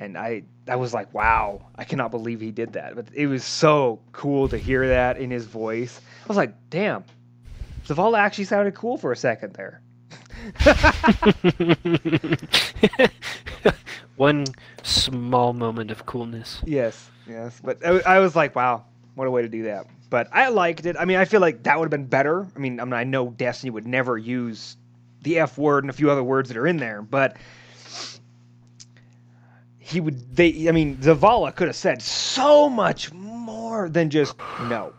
[0.00, 2.96] and I I was like, wow, I cannot believe he did that.
[2.96, 6.00] But it was so cool to hear that in his voice.
[6.24, 7.04] I was like, damn,
[7.86, 9.82] Zavala actually sounded cool for a second there.
[14.16, 14.46] one
[14.82, 16.62] small moment of coolness.
[16.64, 17.60] Yes, yes.
[17.62, 18.84] But I, I was like, wow,
[19.14, 19.86] what a way to do that.
[20.08, 20.96] But I liked it.
[20.98, 22.46] I mean, I feel like that would have been better.
[22.56, 24.76] I mean, I mean, I know Destiny would never use
[25.22, 27.36] the F word and a few other words that are in there, but
[29.90, 30.34] he would.
[30.36, 34.92] They, I mean, Zavala could have said so much more than just no.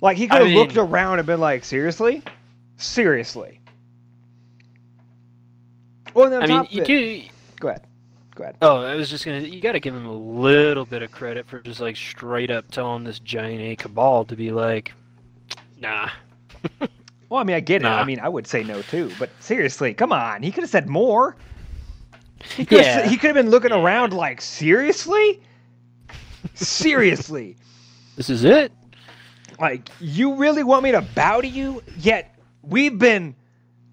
[0.00, 2.22] Like he could I have mean- looked around and been like, seriously,
[2.76, 3.60] seriously.
[6.12, 7.22] Well, then I mean, you do.
[7.58, 7.86] go ahead,
[8.34, 8.56] go ahead.
[8.62, 9.40] Oh, I was just gonna.
[9.40, 12.70] You got to give him a little bit of credit for just like straight up
[12.70, 14.92] telling this giant A cabal to be like,
[15.78, 16.08] nah.
[17.30, 17.86] Well, I mean, I get it.
[17.86, 19.10] I mean, I would say no too.
[19.18, 20.42] But seriously, come on.
[20.42, 21.34] He could have said more.
[22.56, 23.00] He could Yeah.
[23.00, 25.40] have, he could have been looking around like, seriously?
[26.54, 27.56] seriously?
[28.16, 28.70] This is it.
[29.58, 31.82] Like, you really want me to bow to you?
[31.98, 32.32] Yet
[32.62, 33.34] we've been,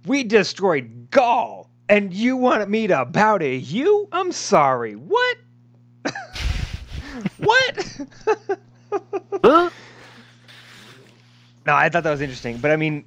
[0.06, 4.08] we destroyed Ghaul, and you want me to bow to you?
[4.12, 4.94] I'm sorry.
[4.94, 5.38] What?
[7.38, 8.00] what?
[9.44, 9.70] Huh?
[11.66, 12.58] No, I thought that was interesting.
[12.58, 13.06] But I mean,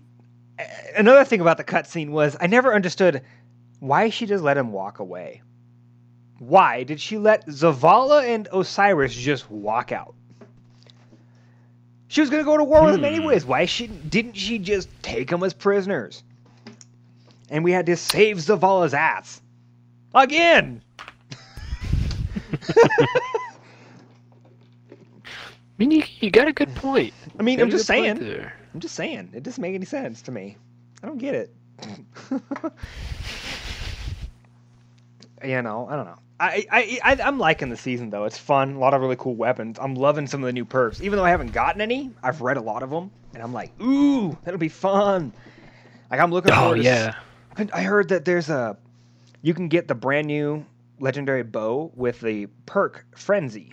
[0.97, 3.23] another thing about the cutscene was I never understood
[3.81, 5.43] why she just let him walk away.
[6.39, 10.15] Why did she let Zavala and Osiris just walk out?
[12.09, 13.07] She was gonna go to war with them Hmm.
[13.07, 13.45] anyways.
[13.45, 16.23] Why she didn't she just take them as prisoners?
[17.51, 19.41] And we had to save Zavala's ass
[20.15, 20.83] again.
[25.77, 27.13] I mean, you, you got a good point.
[27.39, 28.19] I mean, I'm just saying.
[28.75, 29.31] I'm just saying.
[29.35, 30.57] It doesn't make any sense to me.
[31.03, 31.51] I don't get it.
[35.45, 36.19] you know, I don't know.
[36.41, 38.25] I, I, I, I'm liking the season though.
[38.25, 38.75] It's fun.
[38.75, 39.79] A lot of really cool weapons.
[39.81, 41.01] I'm loving some of the new perks.
[41.01, 43.71] Even though I haven't gotten any, I've read a lot of them, and I'm like,
[43.81, 45.33] ooh, that'll be fun.
[46.11, 46.77] Like I'm looking Oh forward.
[46.79, 47.15] to yeah.
[47.57, 48.77] I- I heard that there's a,
[49.43, 50.65] you can get the brand new
[50.99, 53.73] legendary bow with the perk frenzy.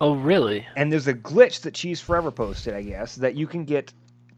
[0.00, 0.66] Oh really?
[0.76, 3.92] And there's a glitch that Cheese Forever posted, I guess, that you can get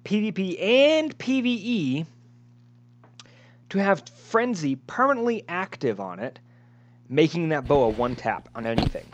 [0.04, 2.06] PvP and PvE
[3.70, 6.38] to have Frenzy permanently active on it,
[7.08, 9.06] making that bow a one tap on anything.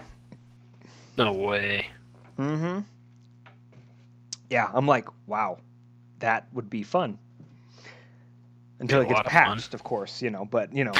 [1.16, 1.88] No way.
[2.38, 2.80] Mm-hmm.
[4.50, 5.58] Yeah, I'm like, wow,
[6.18, 7.18] that would be fun.
[8.80, 10.92] Until it gets lot of patched, of course, you know, but you know,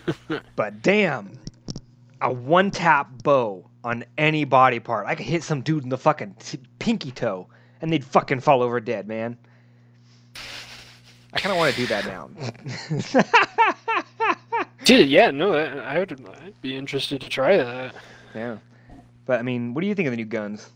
[0.56, 1.38] but damn,
[2.20, 5.06] a one tap bow on any body part.
[5.06, 7.48] I could hit some dude in the fucking t- pinky toe
[7.80, 9.36] and they'd fucking fall over dead, man.
[11.32, 12.30] I kind of want to do that now.
[14.84, 16.12] Dude, yeah, no, I, would.
[16.44, 17.94] I'd be interested to try that.
[18.34, 18.58] yeah.
[19.24, 20.68] But I mean, what do you think of the new guns?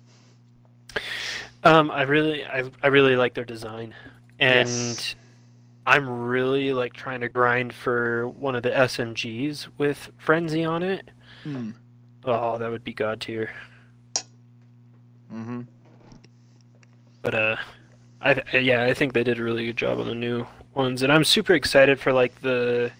[1.64, 3.92] Um, I really, I, I really like their design,
[4.38, 5.14] and Yes.
[5.86, 11.10] I'm really like trying to grind for one of the SMGs with frenzy on it.
[11.42, 11.70] Hmm.
[12.24, 13.50] Oh, that would be god tier.
[15.32, 15.62] Mm-hmm.
[17.22, 17.56] But uh,
[18.20, 21.02] I th- yeah, I think they did a really good job on the new ones,
[21.02, 22.90] and I'm super excited for like the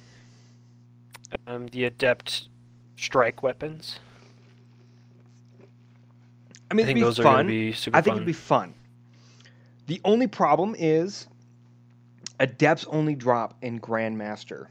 [1.47, 2.49] um the adept
[2.97, 3.99] strike weapons.
[6.71, 8.17] I mean, I think those are gonna be super I think fun.
[8.19, 8.75] it'd be fun.
[9.87, 11.29] The only problem is
[12.41, 14.67] adepts only drop in Grandmaster.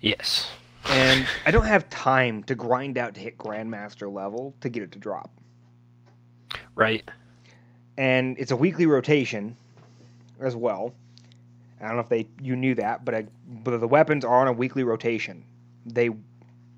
[0.00, 0.50] Yes.
[0.88, 4.92] And I don't have time to grind out to hit Grandmaster level to get it
[4.92, 5.30] to drop.
[6.74, 7.08] Right.
[7.98, 9.56] And it's a weekly rotation
[10.40, 10.94] as well.
[11.80, 13.26] I don't know if they you knew that, but, I,
[13.64, 15.44] but the weapons are on a weekly rotation.
[15.84, 16.10] They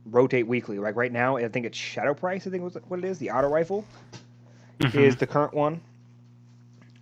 [0.07, 0.79] rotate weekly.
[0.79, 2.47] Like right now, I think it's Shadow Price.
[2.47, 3.19] I think was what it is.
[3.19, 3.85] The auto rifle
[4.81, 4.95] Mhm.
[4.95, 5.81] is the current one,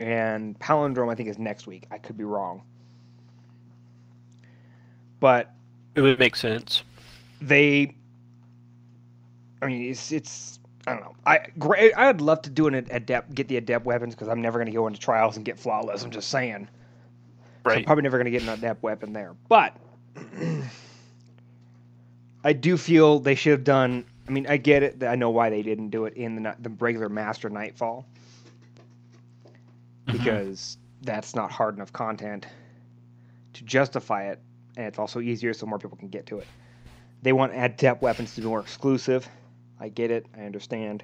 [0.00, 1.86] and Palindrome I think is next week.
[1.90, 2.62] I could be wrong,
[5.20, 5.52] but
[5.94, 6.82] It would make sense.
[7.40, 7.94] they
[9.62, 13.34] i mean it's it's i don't know i great i'd love to do an adept
[13.34, 16.04] get the adept weapons because i'm never going to go into trials and get flawless
[16.04, 16.68] i'm just saying
[17.64, 19.76] So i'm probably never going to get an adept weapon there but
[22.44, 25.02] i do feel they should have done I mean, I get it.
[25.02, 28.06] I know why they didn't do it in the the regular Master Nightfall
[30.06, 30.12] Mhm.
[30.12, 32.46] because that's not hard enough content
[33.54, 34.38] to justify it,
[34.76, 36.46] and it's also easier so more people can get to it.
[37.22, 39.28] They want adept weapons to be more exclusive.
[39.82, 40.26] I get it.
[40.38, 41.02] I understand.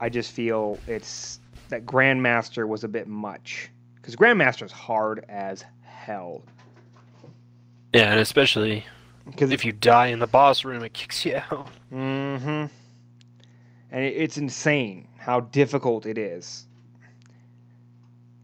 [0.00, 5.64] I just feel it's that Grandmaster was a bit much because Grandmaster is hard as
[5.82, 6.42] hell.
[7.92, 8.84] Yeah, and especially
[9.26, 11.68] Because if you die in the boss room, it kicks you out.
[11.92, 12.66] Mm-hmm.
[13.92, 16.66] And it, it's insane how difficult it is.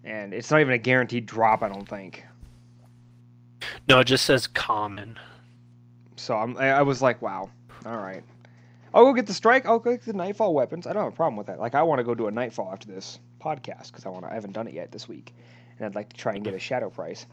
[0.05, 2.25] And it's not even a guaranteed drop, I don't think.
[3.89, 5.19] No, it just says common.
[6.17, 7.51] So I'm, I, I was like, wow,
[7.87, 8.23] all right.
[8.95, 9.65] I'll go get the strike.
[9.67, 10.87] I'll go get the nightfall weapons.
[10.87, 11.59] I don't have a problem with that.
[11.59, 14.25] Like, I want to go do a nightfall after this podcast because I want.
[14.25, 15.35] to I haven't done it yet this week,
[15.79, 17.25] and I'd like to try and get a shadow price.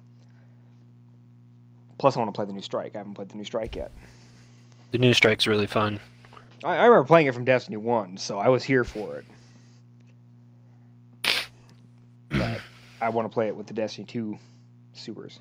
[1.97, 2.95] Plus, I want to play the new strike.
[2.95, 3.91] I haven't played the new strike yet.
[4.91, 5.99] The new strike's really fun.
[6.63, 9.25] I, I remember playing it from Destiny One, so I was here for it.
[12.29, 12.61] But
[13.01, 14.37] I want to play it with the Destiny Two
[14.93, 15.39] supers,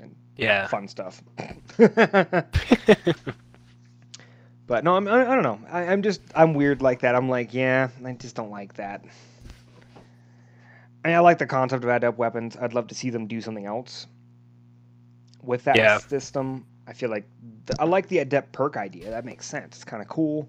[0.00, 0.66] and Yeah.
[0.68, 1.22] fun stuff.
[4.66, 5.60] but no, I'm, I, I don't know.
[5.70, 7.14] I, I'm just I'm weird like that.
[7.14, 9.04] I'm like, yeah, I just don't like that.
[11.04, 12.56] I mean, I like the concept of adept weapons.
[12.56, 14.06] I'd love to see them do something else
[15.42, 15.98] with that Yeah.
[15.98, 16.64] system.
[16.86, 17.26] I feel like
[17.78, 19.10] I like the adept perk idea.
[19.10, 19.76] That makes sense.
[19.76, 20.48] It's kind of cool.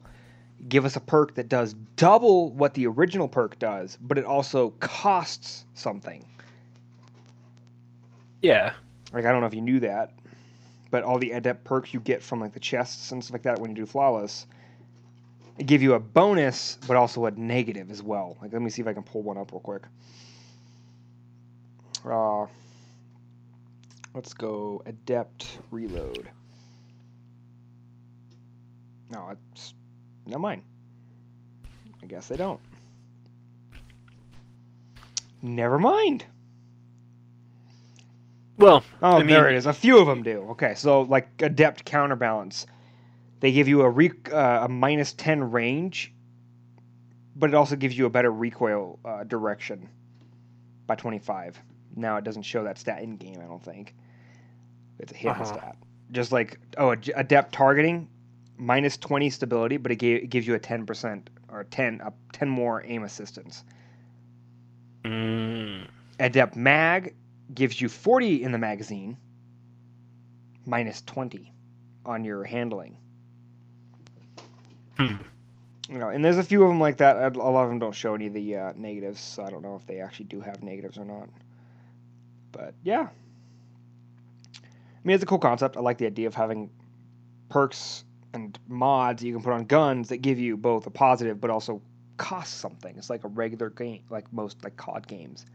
[0.70, 4.70] Give us a perk that does double what the original perk does, but it also
[4.80, 6.26] costs something.
[8.42, 8.74] Yeah.
[9.14, 10.14] Like I don't know if you knew that,
[10.96, 13.60] but all the adept perks you get from like the chests and stuff like that
[13.60, 14.48] when you do flawless,
[15.66, 18.38] give you a bonus, but also a negative as well.
[18.42, 19.82] Like let me see if I can pull one up real quick.
[22.06, 22.46] Uh,
[24.14, 26.30] let's go adept reload.
[29.12, 29.74] No, it's
[30.26, 30.62] never mind.
[32.02, 32.62] I guess they don't.
[35.42, 36.24] Never mind.
[38.58, 39.66] Well, Oh, I there it is.
[39.66, 40.48] A few of them do.
[40.52, 42.66] Okay, so like adept counterbalance,
[43.42, 46.14] they give you a re- uh, a minus ten range,
[47.36, 49.90] but it also gives you a better recoil uh, direction
[50.88, 51.60] by twenty five.
[51.96, 53.40] Now it doesn't show that stat in game.
[53.44, 53.94] I don't think
[55.00, 55.46] it's a hidden Uh-huh.
[55.46, 55.76] stat.
[56.12, 58.08] Just like oh, adept targeting,
[58.58, 62.14] minus twenty stability, but it, ga- it gives you a ten percent or ten a
[62.32, 63.64] ten more aim assistance.
[65.04, 65.88] mm,
[66.20, 67.14] Adept Mag
[67.54, 69.18] gives you 40 in the magazine,
[70.66, 71.52] minus 20
[72.06, 72.98] on your handling.
[74.98, 75.16] Hmm.
[75.90, 77.36] You know, and there's a few of them like that.
[77.36, 79.76] A lot of them don't show any of the uh, negatives, so I don't know
[79.76, 81.30] if they actually do have negatives or not.
[82.52, 83.08] But yeah,
[84.56, 84.60] I
[85.04, 85.78] mean, it's a cool concept.
[85.78, 86.72] I like the idea of having
[87.50, 91.40] perks and mods that you can put on guns that give you both a positive
[91.40, 91.82] but also
[92.18, 92.96] cost something.
[92.98, 95.46] It's like a regular game, like most like COD games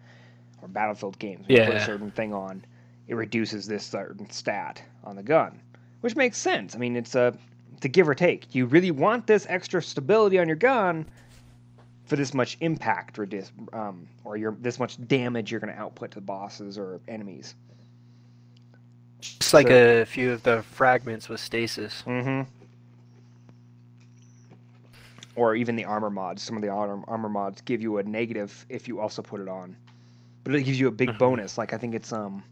[0.63, 1.47] or Battlefield games.
[1.49, 2.65] When you put a certain thing on,
[3.09, 5.61] it reduces this certain stat on the gun,
[6.01, 6.75] which makes sense.
[6.75, 7.37] I mean, it's a
[7.81, 8.55] to give or take.
[8.55, 11.07] You really want this extra stability on your gun
[12.05, 15.79] for this much impact or dis, um, or your this much damage you're going to
[15.79, 17.55] output to bosses or enemies.
[19.21, 22.03] just like So- a few of the fragments with stasis.
[22.07, 22.43] Mm-hmm.
[25.37, 26.43] Or even the armor mods.
[26.43, 29.49] Some of the armor, armor mods give you a negative if you also put it
[29.49, 29.77] on,
[30.45, 31.19] but it gives you a big Mhm.
[31.19, 31.59] bonus.
[31.59, 32.43] Like I think it's um.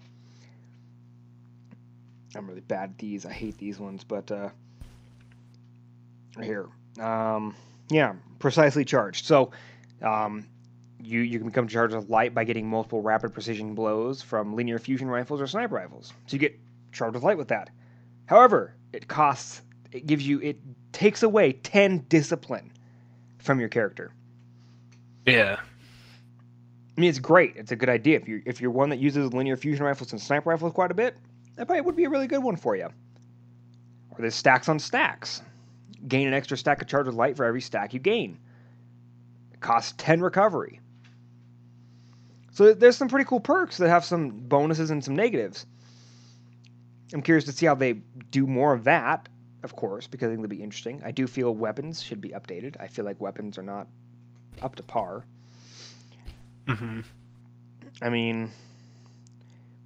[2.36, 3.24] I'm really bad at these.
[3.24, 4.50] I hate these ones, but uh.
[6.36, 6.68] right Here,
[7.00, 7.54] um,
[7.90, 9.24] yeah, precisely charged.
[9.24, 9.50] So,
[10.02, 10.46] um,
[11.02, 14.78] you you can become charged with light by getting multiple rapid precision blows from linear
[14.78, 16.12] fusion rifles or sniper rifles.
[16.26, 16.58] So you get
[16.92, 17.70] charged with light with that.
[18.26, 19.62] However, it costs.
[19.90, 20.38] It gives you.
[20.40, 20.58] It
[20.92, 22.70] takes away ten discipline
[23.38, 24.12] from your character.
[25.24, 25.60] Yeah.
[26.98, 27.54] I mean, it's great.
[27.54, 28.16] It's a good idea.
[28.16, 30.94] If you're if you're one that uses linear fusion rifles and sniper rifles quite a
[30.94, 31.16] bit,
[31.54, 32.86] that probably would be a really good one for you.
[34.10, 35.40] Or there's stacks on stacks.
[36.08, 38.36] Gain an extra stack of charge with light for every stack you gain.
[39.52, 40.80] It costs ten recovery.
[42.50, 45.66] So there's some pretty cool perks that have some bonuses and some negatives.
[47.14, 47.92] I'm curious to see how they
[48.32, 49.28] do more of that,
[49.62, 51.00] of course, because I think it'll be interesting.
[51.04, 52.74] I do feel weapons should be updated.
[52.80, 53.86] I feel like weapons are not
[54.62, 55.24] up to par.
[56.68, 57.00] Hmm
[58.02, 58.52] I mean,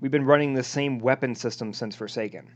[0.01, 2.51] we've been running the same weapon system since Forsaken.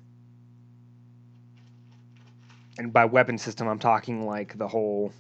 [2.79, 5.13] And by weapon system, I'm talking like the whole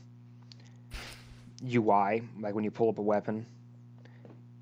[1.62, 3.46] UI, like when you pull up a weapon,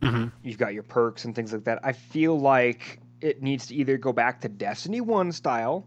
[0.02, 1.80] hmm you've got your perks and things like that.
[1.84, 5.86] I feel like it needs to either go back to Destiny 1 style,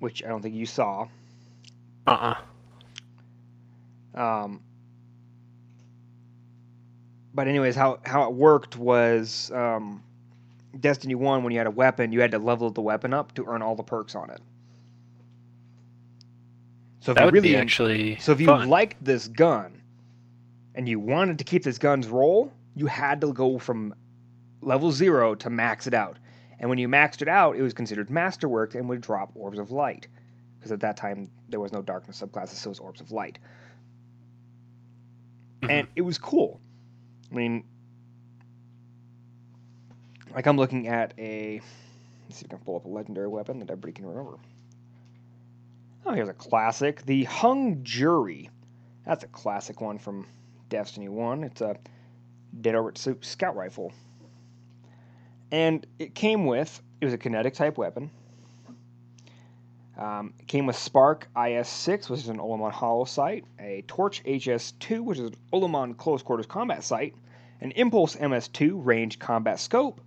[0.00, 1.08] which I don't think you saw,
[2.06, 2.34] Uh uh
[4.14, 4.62] Um,
[7.34, 10.02] but anyways, how how it worked was um,
[10.80, 11.42] Destiny One.
[11.42, 13.74] When you had a weapon, you had to level the weapon up to earn all
[13.74, 14.40] the perks on it.
[17.00, 18.68] So if That you would really be actually so if you fun.
[18.68, 19.82] liked this gun,
[20.74, 23.94] and you wanted to keep this gun's roll, you had to go from
[24.62, 26.16] level zero to max it out.
[26.60, 29.70] And when you maxed it out, it was considered masterwork and would drop orbs of
[29.70, 30.06] light.
[30.58, 33.38] Because at that time there was no darkness subclasses, so it was orbs of light.
[35.60, 35.70] Mhm.
[35.70, 36.58] And it was cool.
[37.34, 37.64] I mean,
[40.32, 41.60] like I'm looking at a.
[42.28, 44.38] Let's see if I can pull up a legendary weapon that everybody can remember.
[46.06, 47.04] Oh, here's a classic.
[47.04, 48.50] The Hung Jury.
[49.04, 50.26] That's a classic one from
[50.68, 51.44] Destiny 1.
[51.44, 51.76] It's a
[52.60, 53.92] Dead Orbit Scout Rifle.
[55.50, 58.10] And it came with, it was a kinetic type weapon.
[59.96, 65.00] Um, it came with Spark IS-6, which is an Omolon hollow sight, a Torch HS-2,
[65.00, 67.14] which is an Omolon close quarters combat sight,
[67.60, 70.00] an Impulse MS-2 range combat scope,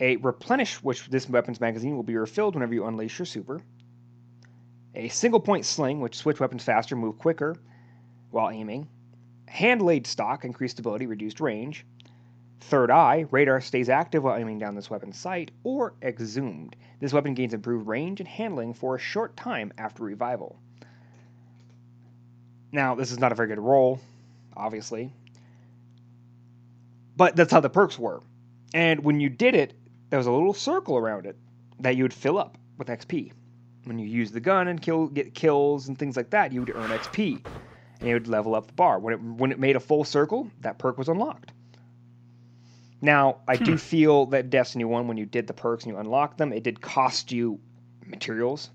[0.00, 3.60] a Replenish, which this weapon's magazine will be refilled whenever you unleash your super,
[4.94, 7.56] a single point sling, which switch weapons faster, move quicker
[8.30, 8.88] while aiming,
[9.46, 11.86] hand laid stock, increased stability, reduced range,
[12.60, 16.76] third eye, radar stays active while aiming down this weapon's sight, or exhumed.
[17.00, 20.58] This weapon gains improved range and handling for a short time after revival.
[22.70, 24.00] Now, this is not a very good roll,
[24.56, 25.12] obviously,
[27.16, 28.22] but that's how the perks were.
[28.74, 29.74] And when you did it,
[30.10, 31.36] there was a little circle around it
[31.80, 33.32] that you would fill up with XP.
[33.84, 36.72] When you use the gun and kill, get kills and things like that, you would
[36.74, 37.42] earn XP,
[38.00, 38.98] and it would level up the bar.
[38.98, 41.52] When it when it made a full circle, that perk was unlocked.
[43.00, 43.76] Now, I do Hmm.
[43.76, 46.80] feel that Destiny 1, when you did the perks and you unlocked them, it did
[46.80, 47.58] cost you
[48.06, 48.70] materials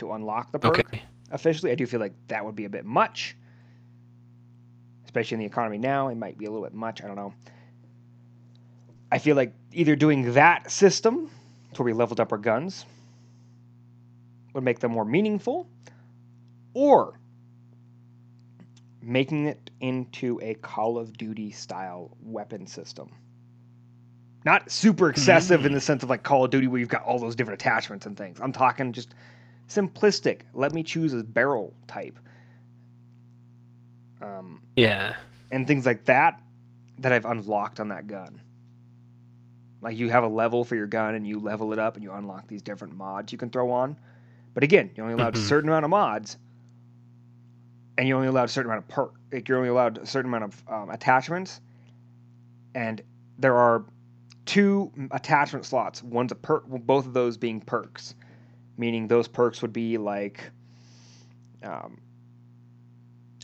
[0.00, 1.02] to unlock the perk Okay.
[1.30, 1.70] officially.
[1.70, 3.36] I do feel like that would be a bit much.
[5.04, 7.02] Especially in the economy now, it might be a little bit much.
[7.02, 7.34] I don't know.
[9.12, 11.30] I feel like either doing that system,
[11.74, 12.86] to where we leveled up our guns,
[14.54, 15.68] would make them more meaningful,
[16.72, 17.20] or
[19.02, 23.10] making it into a Call of Duty style weapon system.
[24.46, 27.18] Not super excessive in the sense of like Call of Duty where you've got all
[27.18, 28.40] those different attachments and things.
[28.40, 29.14] I'm talking just
[29.68, 30.40] simplistic.
[30.54, 32.18] Let me choose a barrel type.
[34.22, 35.16] Um, Yeah.
[35.50, 36.40] and things like that
[36.98, 38.40] that I've unlocked on that gun.
[39.82, 42.12] Like you have a level for your gun and you level it up and you
[42.12, 43.96] unlock these different mods you can throw on.
[44.54, 45.42] But again, you're only allowed a Mhm.
[45.48, 46.38] certain amount of mods,
[47.98, 49.14] and you're only allowed a certain amount of perk.
[49.32, 51.60] Like you're only allowed a certain amount of um, attachments,
[52.74, 53.02] and
[53.38, 53.84] there are
[54.46, 56.02] two attachment slots.
[56.02, 58.14] One's a perk, both of those being perks,
[58.76, 60.50] meaning those perks would be like
[61.62, 61.98] um,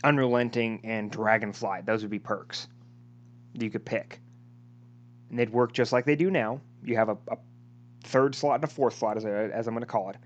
[0.03, 1.81] Unrelenting and Dragonfly.
[1.85, 2.67] Those would be perks
[3.53, 4.19] you could pick.
[5.29, 6.61] And they'd work just like they do now.
[6.83, 7.37] You have a, a
[8.03, 10.17] third slot and a fourth slot, as, I, as I'm going to call it.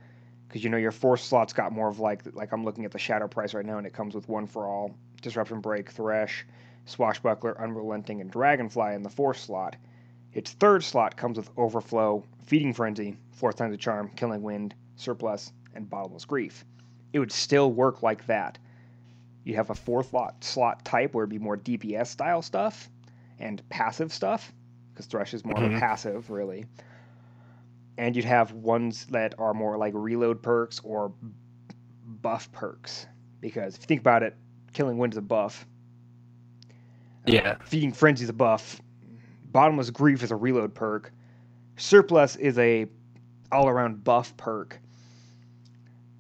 [0.47, 2.99] Because you know your fourth slot's got more of like, like I'm looking at the
[2.99, 6.45] Shadow Price right now, and it comes with One for All, Disruption Break, Thresh,
[6.85, 9.75] Swashbuckler, Unrelenting, and Dragonfly in the fourth slot.
[10.33, 15.51] Its third slot comes with Overflow, Feeding Frenzy, Fourth Time's a Charm, Killing Wind, Surplus,
[15.75, 16.65] and Bottomless Grief.
[17.13, 18.57] It would still work like that.
[19.43, 22.89] You have a fourth lot slot type where it'd be more DPS style stuff
[23.39, 24.53] and passive stuff,
[24.93, 25.79] because Thresh is more of a Mhm.
[25.79, 26.65] passive, really.
[27.97, 31.11] And you'd have ones that are more like reload perks or
[32.21, 33.07] buff perks.
[33.41, 34.35] Because if you think about it,
[34.73, 35.65] Killing Wind is a buff.
[37.27, 37.55] Uh, Yeah.
[37.65, 38.81] Feeding Frenzy is a buff.
[39.51, 41.11] Bottomless Grief is a reload perk.
[41.77, 42.87] Surplus is a
[43.51, 44.79] all around buff perk.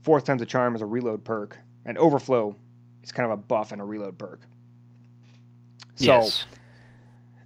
[0.01, 1.57] Fourth Time's a Charm is a reload perk.
[1.85, 2.55] And Overflow
[3.03, 4.41] is kind of a buff and a reload perk.
[5.95, 6.45] So, yes.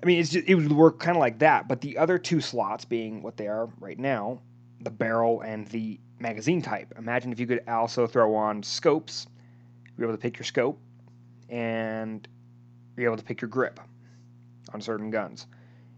[0.02, 2.86] I mean, just, it would work kind of like that, but the other two slots
[2.86, 4.40] being what they are right now,
[4.82, 6.94] the barrel and the magazine type.
[6.98, 9.28] Imagine if you could also throw on scopes.
[9.98, 10.80] You're able to pick your scope,
[11.49, 12.28] and
[12.95, 13.80] you're able to pick your grip
[14.74, 15.48] on certain guns.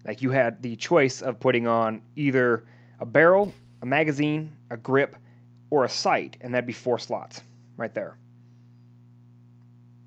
[0.06, 2.66] Like you had the choice of putting on either
[3.00, 5.18] a barrel, a magazine, a grip,
[5.70, 7.42] or a sight, and that'd be four slots
[7.76, 8.18] right there.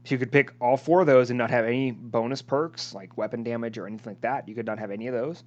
[0.05, 3.17] So you could pick all four of those and not have any bonus perks like
[3.17, 4.49] weapon damage or anything like that.
[4.49, 5.45] You could not have any of those.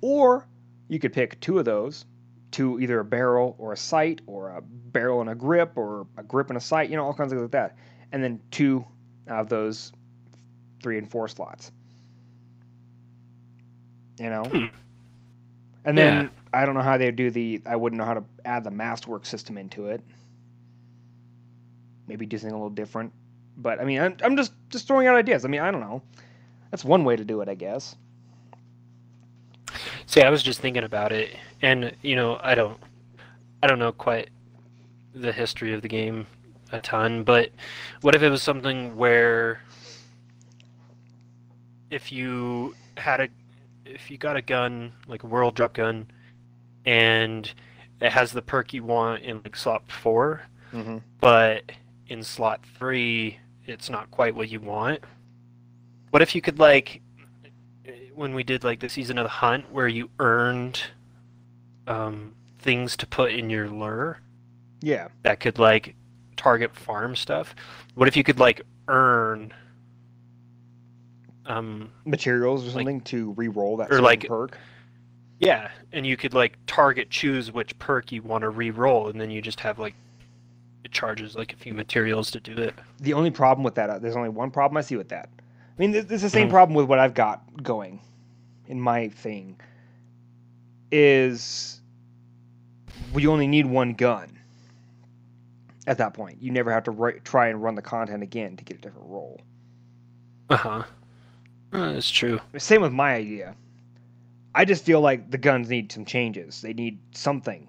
[0.00, 0.46] Or
[0.88, 2.06] you could pick two of those
[2.52, 6.22] to either a barrel or a sight or a barrel and a grip or a
[6.22, 7.76] grip and a sight, you know, all kinds of things like that.
[8.12, 8.84] And then two
[9.26, 9.92] of those
[10.82, 11.72] three and four slots.
[14.20, 14.44] You know?
[14.44, 14.66] Hmm.
[15.84, 16.28] And then Yeah.
[16.52, 19.26] I don't know how they do the I wouldn't know how to add the masterwork
[19.26, 20.02] system into it.
[22.06, 23.12] maybe do something a little different.
[23.56, 25.44] But I mean, I'm, I'm just just throwing out ideas.
[25.44, 26.02] I mean, I don't know.
[26.70, 27.96] That's one way to do it, I guess.
[30.06, 32.78] See, I was just thinking about it, and you know, I don't,
[33.62, 34.30] I don't know quite
[35.14, 36.26] the history of the game
[36.72, 37.50] a ton, but
[38.00, 39.60] what if it was something where
[41.90, 43.28] if you had a,
[43.84, 46.06] if you got a gun like a world drop gun,
[46.84, 47.52] and
[48.00, 50.98] it has the perk you want in like slot 4 Mm-hmm.
[51.20, 51.62] but
[52.08, 55.00] in slot three, it's not quite what you want.
[56.10, 57.00] What if you could like,
[58.14, 60.80] when we did like the season of the hunt, where you earned
[61.86, 64.20] um, things to put in your lure
[64.80, 65.08] Yeah.
[65.22, 65.94] that could like
[66.36, 67.54] target farm stuff.
[67.94, 69.52] What if you could like earn
[71.46, 74.56] um Materials or Like- something to re-roll that or like- perk.
[75.38, 79.30] yeah, and you could like target choose which perk you want to re-roll, and then
[79.30, 79.94] you just have like
[80.84, 82.74] it charges like a few materials to do it.
[83.00, 85.30] The only problem with that, uh, there's only one problem I see with that.
[85.38, 86.50] I mean, is the same Mhm.
[86.50, 88.00] problem with what I've got going
[88.68, 89.58] in my thing.
[90.92, 91.80] Is
[93.12, 94.38] we only need one gun.
[95.86, 98.64] At that point, you never have to ri- try and run the content again to
[98.64, 99.40] get a different role.
[100.50, 100.82] Uh huh.
[101.70, 102.40] that's true.
[102.56, 103.56] Same with my idea.
[104.54, 106.60] I just feel like the guns need some changes.
[106.62, 107.66] They need something.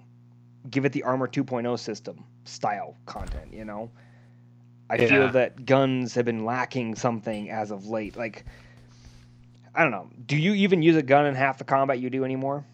[0.70, 3.90] Give it the Armor 2.0 system style content, you know?
[4.88, 8.16] I feel that guns have been lacking something as of late.
[8.16, 8.44] Like,
[9.74, 10.08] I don't know.
[10.26, 12.64] Do you even use a gun in half the combat you do anymore?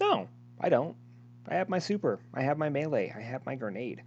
[0.00, 0.28] No,
[0.60, 0.96] I don't.
[1.48, 2.18] I have my super.
[2.32, 3.12] I have my melee.
[3.16, 4.02] I have my grenade.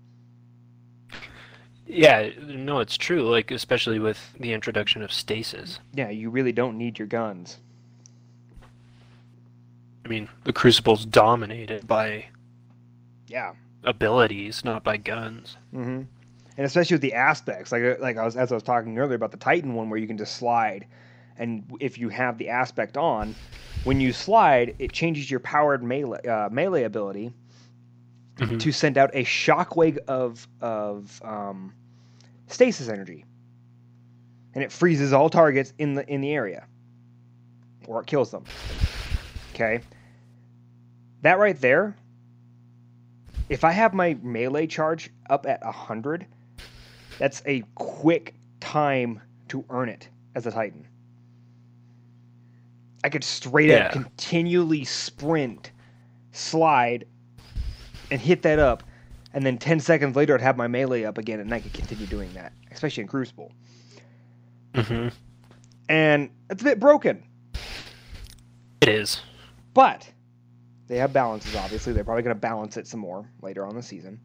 [1.85, 3.30] Yeah, no, it's true.
[3.30, 5.80] Like especially with the introduction of stasis.
[5.94, 7.57] Yeah, you really don't need your guns.
[10.03, 12.26] I mean, the Crucible's dominated by
[13.27, 13.53] Yeah.
[13.83, 15.57] Abilities, not by guns.
[15.71, 16.01] hmm
[16.57, 19.15] And especially with the aspects, like uh, like I was as I was talking earlier
[19.15, 20.87] about the Titan one, where you can just slide,
[21.37, 23.35] and if you have the aspect on,
[23.83, 27.33] when you slide, it changes your powered melee uh, melee ability
[28.37, 28.59] Mhm.
[28.59, 31.73] to send out a shockwave of of um,
[32.47, 33.25] stasis energy,
[34.53, 36.65] and it freezes all targets in the in the area,
[37.87, 38.43] or it kills them.
[39.53, 39.81] Okay,
[41.21, 41.95] that right there.
[43.49, 46.25] If I have my melee charge up at hundred,
[47.17, 50.85] that's a quick time to earn it as a Titan.
[53.03, 53.85] I could straight Yeah.
[53.85, 55.71] up continually sprint,
[56.31, 57.05] slide,
[58.11, 58.83] and hit that up,
[59.33, 62.05] and then 10 seconds later I'd have my melee up again, and I could continue
[62.07, 63.51] doing that, especially in Crucible.
[64.73, 65.13] Mhm.
[65.87, 67.23] And it's a bit broken,
[68.81, 69.21] It is.
[69.73, 70.11] but
[70.88, 71.93] they have balances, obviously.
[71.93, 74.19] They're probably going to balance it some more later on the season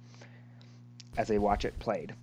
[1.16, 2.14] as they watch it played.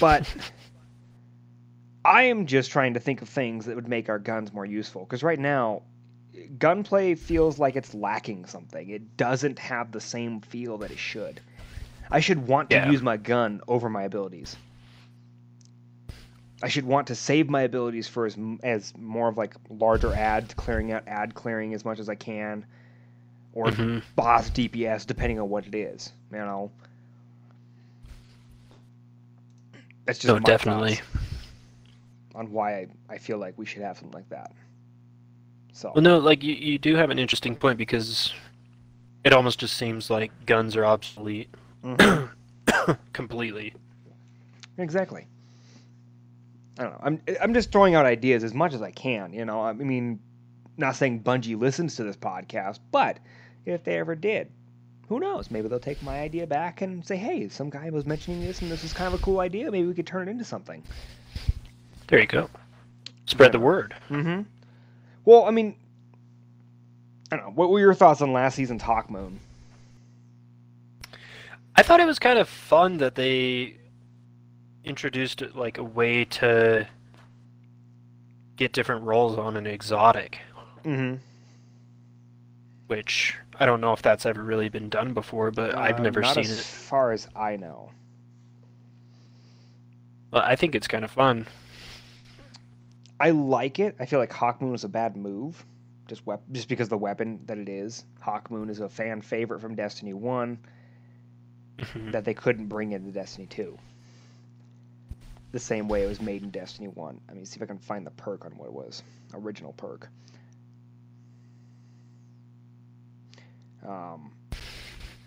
[0.00, 0.32] But
[2.04, 5.04] I am just trying to think of things that would make our guns more useful.
[5.04, 5.82] Because right now,
[6.58, 8.88] gunplay feels like it's lacking something.
[8.88, 11.40] It doesn't have the same feel that it should.
[12.10, 12.90] I should want to Yeah.
[12.90, 14.56] use my gun over my abilities.
[16.62, 20.54] I should want to save my abilities for as as more of like larger ad
[20.56, 22.66] clearing out ad clearing as much as I can,
[23.52, 24.02] or Mhm.
[24.16, 26.12] boss DPS, depending on what it is.
[26.32, 26.70] You know,
[30.04, 31.00] that's just my definitely.
[32.34, 34.52] on why I, I feel like we should have something like that.
[35.72, 38.32] So Well, no, like you, you do have an interesting point because
[39.24, 41.48] it almost just seems like guns are obsolete
[41.84, 42.28] Mhm.
[43.12, 43.74] completely.
[44.76, 45.26] exactly.
[46.78, 47.00] I don't know.
[47.02, 49.32] I'm I'm just throwing out ideas as much as I can.
[49.32, 50.20] You know, I mean,
[50.76, 53.18] not saying Bungie listens to this podcast, but
[53.66, 54.50] if they ever did,
[55.08, 55.50] who knows?
[55.50, 58.70] Maybe they'll take my idea back and say, "Hey, some guy was mentioning this, and
[58.70, 59.70] this is kind of a cool idea.
[59.70, 60.82] Maybe we could turn it into something."
[62.06, 62.48] There you go.
[63.26, 63.94] Spread the word.
[64.08, 64.42] Mm-hmm.
[65.24, 65.76] Well, I mean,
[67.30, 67.52] I don't know.
[67.52, 69.40] What were your thoughts on last season's Hawk Moon?
[71.76, 73.76] I thought it was kind of fun that they
[74.84, 76.86] introduced like a way to
[78.56, 80.38] get different roles on an exotic,
[80.84, 81.16] Mm-hmm.
[82.86, 86.26] which I don't know if that's ever really been done before, but I've never Uh,
[86.26, 86.64] not seen as it.
[86.64, 87.90] far as I know.
[90.30, 91.46] But I think it's kind of fun.
[93.20, 93.96] I like it.
[93.98, 95.64] I feel like Hawk Moon was a bad move,
[96.06, 98.04] just wep- just because the weapon that it is.
[98.20, 100.58] Hawk Moon is a fan favorite from Destiny One
[101.78, 102.12] Mhm.
[102.12, 103.76] that they couldn't bring into Destiny Two
[105.52, 107.20] the same way it was made in Destiny 1.
[107.28, 109.02] I mean, see if I can find the perk on what it was.
[109.34, 110.08] Original perk.
[113.86, 114.32] Um,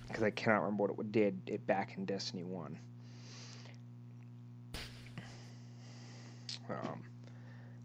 [0.07, 2.77] because I cannot remember what it did it back in Destiny 1.
[6.69, 7.03] Um,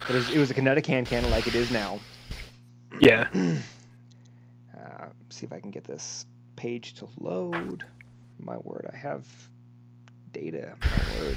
[0.08, 1.98] it was, it was a kinetic hand cannon like it is now.
[3.00, 3.28] Yeah.
[4.76, 6.26] uh, see if I can get this
[6.56, 7.84] page to load.
[8.38, 9.24] My word, I have
[10.32, 10.74] data.
[10.80, 11.36] My word.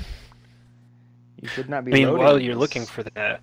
[1.42, 1.92] You should not be.
[1.92, 2.60] I mean, while you're this.
[2.60, 3.42] looking for that,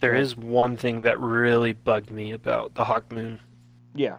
[0.00, 3.40] there is one thing that really bugged me about the Hawk Moon,
[3.94, 4.16] Yeah.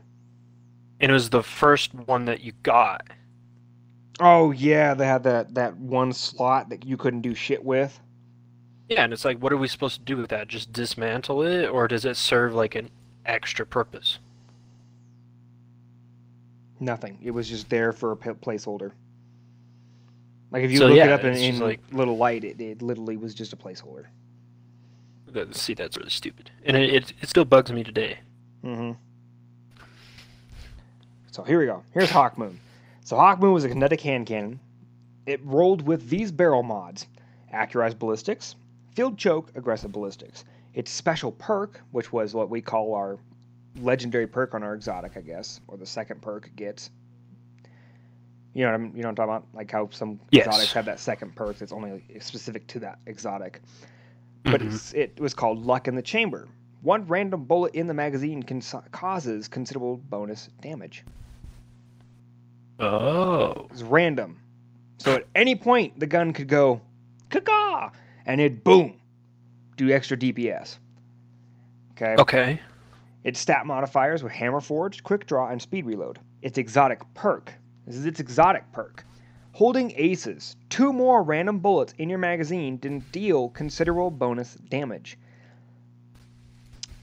[1.00, 3.06] and it was the first one that you got.
[4.20, 8.00] Oh yeah, they had that that one slot that you couldn't do shit with.
[8.90, 10.48] Yeah, and it's like, what are we supposed to do with that?
[10.48, 12.90] Just dismantle it, or does it serve like an
[13.26, 14.20] extra purpose?
[16.80, 17.18] Nothing.
[17.24, 18.92] It was just there for a placeholder.
[20.52, 23.18] Like if you So, look it up in, in like- little light, it, it literally
[23.18, 24.06] was just a placeholder.
[25.28, 28.20] That- See, that's really stupid, and it it, it still bugs me today.
[28.64, 28.92] Mm-hmm.
[31.32, 31.84] So here we go.
[31.94, 32.60] Here's Hawk Moon.
[33.04, 34.60] So Hawk Moon was a kinetic hand cannon.
[35.26, 37.08] It rolled with these barrel mods:
[37.54, 38.56] Accurized ballistics,
[38.94, 40.46] field choke, aggressive ballistics.
[40.74, 43.18] Its special perk, which was what we call our
[43.82, 46.92] legendary perk on our exotic, I guess, or the second perk it gets.
[48.56, 49.48] You know what I'm, you know what I'm talking about?
[49.54, 50.48] Like how some Yes.
[50.48, 53.62] exotics have that second perk that's only specific to that exotic
[54.44, 54.68] but Mhm.
[54.68, 56.48] it's, it was called Luck in the Chamber.
[56.84, 58.62] One random bullet in the magazine can,
[58.92, 61.04] causes considerable bonus damage.
[62.80, 64.40] Oh, It's random.
[65.00, 66.80] So at any point, the gun could go,
[67.30, 67.90] caw
[68.28, 68.94] and it boom,
[69.78, 70.78] do extra DPS.
[71.94, 72.16] Okay.
[72.20, 72.62] okay.
[73.24, 76.20] Its stat modifiers were Hammer Forge, Quick Draw, and Speed Reload.
[76.44, 77.52] Its exotic perk.
[77.86, 79.06] This is its exotic perk.
[79.52, 85.18] Holding aces, two more random bullets in your magazine didn't deal considerable bonus damage.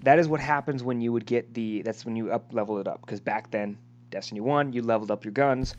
[0.03, 1.83] That is what happens when you would get the.
[1.83, 3.01] That's when you up level it up.
[3.01, 3.79] Because back then,
[4.11, 5.77] Destiny 1, you leveled up your guns.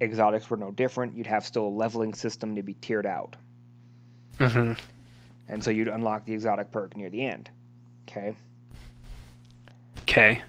[0.00, 1.16] Exotics were no different.
[1.16, 3.36] You'd have still a leveling system to be tiered out.
[4.38, 4.72] Mm-hmm.
[5.48, 7.50] And so you'd unlock the exotic perk near the end.
[8.08, 8.34] Okay.
[10.02, 10.42] Okay.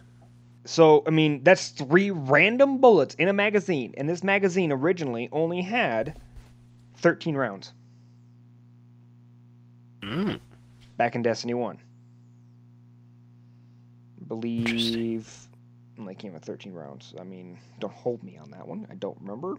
[0.65, 5.61] So, I mean, that's three random bullets in a magazine, and this magazine originally only
[5.61, 6.15] had
[6.97, 7.73] 13 rounds
[10.01, 10.39] Mm.
[10.97, 11.77] back in Destiny 1.
[14.21, 15.47] I believe
[15.97, 17.13] only came with 13 rounds.
[17.19, 18.87] I mean, don't hold me on that one.
[18.89, 19.55] I don't remember.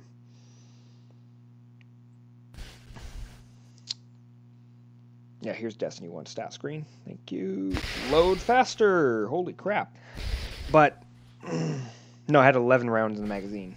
[5.42, 6.84] Yeah, here's Destiny 1 stat screen.
[7.06, 7.82] Thank you.
[7.94, 9.26] Load faster.
[9.28, 9.96] Holy crap.
[10.70, 11.02] But,
[12.28, 13.76] no, I had 11 rounds in the magazine.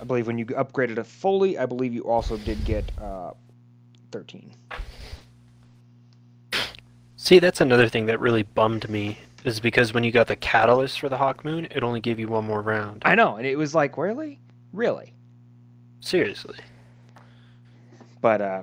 [0.00, 3.32] I believe when you upgraded it fully, I believe you also did get uh,
[4.10, 4.52] 13.
[7.16, 10.98] See, that's another thing that really bummed me is because when you got the catalyst
[10.98, 13.02] for the Hawk Moon, it only gave you one more round.
[13.04, 14.40] I know, and it was like, really?
[14.72, 15.14] Really?
[16.00, 16.58] Seriously.
[18.20, 18.62] But uh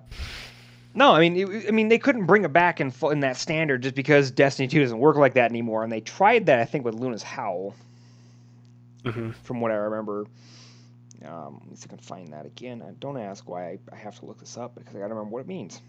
[0.94, 3.84] no, I mean, it, I mean, they couldn't bring it back in in that standard
[3.84, 5.84] just because Destiny 2 doesn't work like that anymore.
[5.84, 7.76] And they tried that, I think, with Luna's Howl,
[9.06, 10.26] hmm from what I remember.
[11.26, 12.82] Um, let me see if I can find that again.
[12.82, 15.32] Uh, don't ask why I, I have to look this up because I gotta remember
[15.34, 15.82] what it means.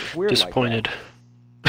[0.00, 0.38] It's weird like.
[0.38, 0.88] Disappointed.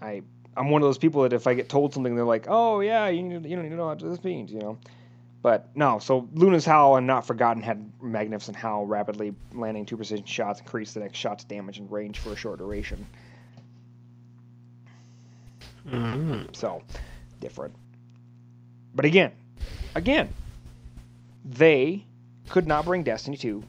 [0.00, 0.22] I
[0.56, 3.08] I'm one of those people that if I get told something, they're like, "Oh yeah,
[3.08, 4.78] you you don't need know what this means," you know.
[5.42, 10.24] But no, so Luna's Howl and Not Forgotten had Magnificent Howl, rapidly landing two precision
[10.24, 13.04] shots, increase the next shot's damage and range for a short duration.
[15.86, 16.54] Mhm.
[16.54, 16.82] So
[17.40, 17.74] different.
[18.94, 19.32] But again,
[19.96, 20.28] again,
[21.44, 22.04] they
[22.48, 23.64] could not bring Destiny 2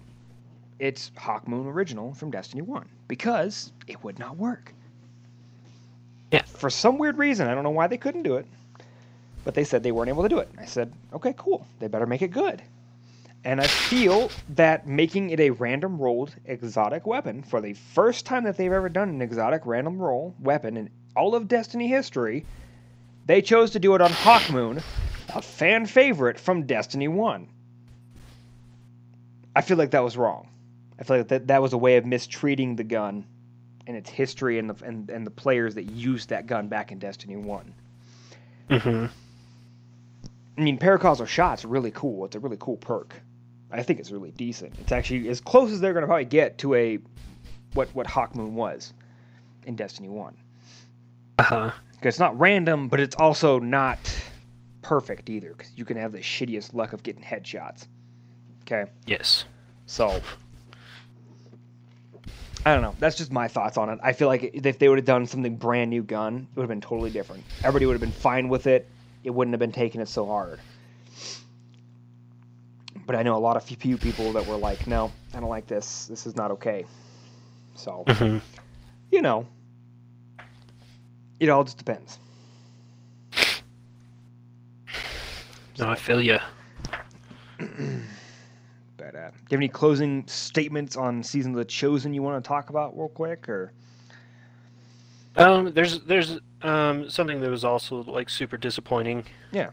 [0.78, 4.74] its Hawk Moon original from Destiny 1 because it would not work.
[6.32, 6.44] Yeah.
[6.44, 8.46] For some weird reason, I don't know why they couldn't do it,
[9.44, 10.50] but they said they weren't able to do it.
[10.58, 11.68] I said, okay, cool.
[11.80, 12.62] They better make it good.
[13.46, 18.46] And I feel that making it a random rolled exotic weapon for the first time
[18.46, 22.46] that they've ever done an exotic random roll weapon in all of Destiny history,
[23.26, 24.82] they chose to do it on Hawkmoon,
[25.36, 27.48] a fan favorite from Destiny 1.
[29.56, 30.50] I feel like that was wrong.
[30.98, 33.26] I feel like that, that was a way of mistreating the gun
[33.86, 37.00] and its history and the, and, and the players that used that gun back in
[37.00, 37.74] Destiny 1.
[38.70, 39.06] hmm
[40.58, 42.26] I mean, Paracausal Shot's really cool.
[42.26, 43.16] It's a really cool perk.
[43.72, 44.74] I think it's really decent.
[44.80, 47.00] It's actually as close as they're going to probably get to a
[47.74, 48.94] what what Hawkmoon was
[49.66, 50.36] in Destiny 1.
[51.40, 51.70] Uh huh.
[51.70, 53.98] 'Cause it's not random, but it's also not
[54.84, 57.88] perfect either because you can have the shittiest luck of getting headshots.
[58.62, 59.46] Okay, Yes.
[59.88, 60.22] so
[62.66, 62.96] I don't know.
[63.00, 64.00] That's just my thoughts on it.
[64.04, 66.70] I feel like if they would have done something brand new gun, it would have
[66.70, 67.44] been totally different.
[67.64, 68.88] Everybody would have been fine with it.
[69.24, 70.60] It wouldn't have been taking it so hard.
[73.06, 75.68] but I know a lot of few people that were like, no, I don't like
[75.68, 76.06] this.
[76.06, 76.86] This is not okay.
[77.76, 78.40] So, Mhm.
[79.12, 79.46] you know,
[81.40, 82.18] it all just depends.
[85.78, 86.40] No, I feel you.
[88.96, 92.42] But uh, do you have any closing statements on season of the Chosen you want
[92.42, 93.74] to talk about real quick, or
[95.36, 99.26] Um, there's there's um something that was also like super disappointing.
[99.52, 99.72] Yeah.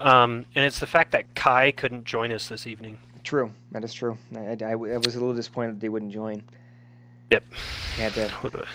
[0.00, 2.98] Um, and it's the fact that Kai couldn't join us this evening.
[3.24, 3.50] true?
[3.72, 4.18] That is true.
[4.34, 6.42] I, I, I was a little disappointed that they wouldn't join.
[7.30, 7.44] Yep.
[7.96, 8.28] He had to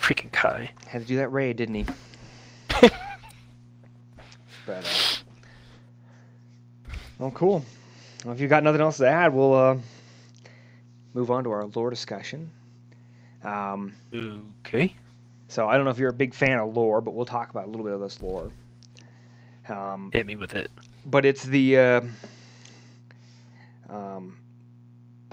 [0.00, 0.70] freaking Kai.
[0.86, 1.86] had to do that raid, didn't he?
[4.66, 4.84] but uh,
[7.18, 7.64] well, cool.
[8.24, 9.76] Well, if you've got nothing else to add, we'll uh,
[11.14, 12.50] move on to our lore discussion.
[13.42, 13.94] Um,
[14.66, 14.94] Okay.
[15.48, 17.66] So I don't know if you're a big fan of lore, but we'll talk about
[17.66, 18.50] a little bit of this lore.
[19.68, 20.70] Um, Hit me with it.
[21.04, 22.00] but it's the uh,
[23.88, 24.36] um,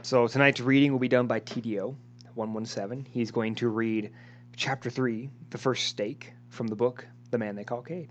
[0.02, 1.96] so tonight's reading will be done by TDO
[2.36, 3.08] 117.
[3.12, 4.12] He's going to read
[4.56, 8.10] chapter 3, the first stake from the book The Man They Call Cayde.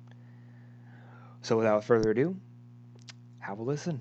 [1.43, 2.37] So without further ado,
[3.41, 4.01] have a listen.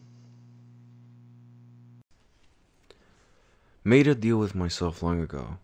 [3.84, 5.57] Made a deal with myself long ago.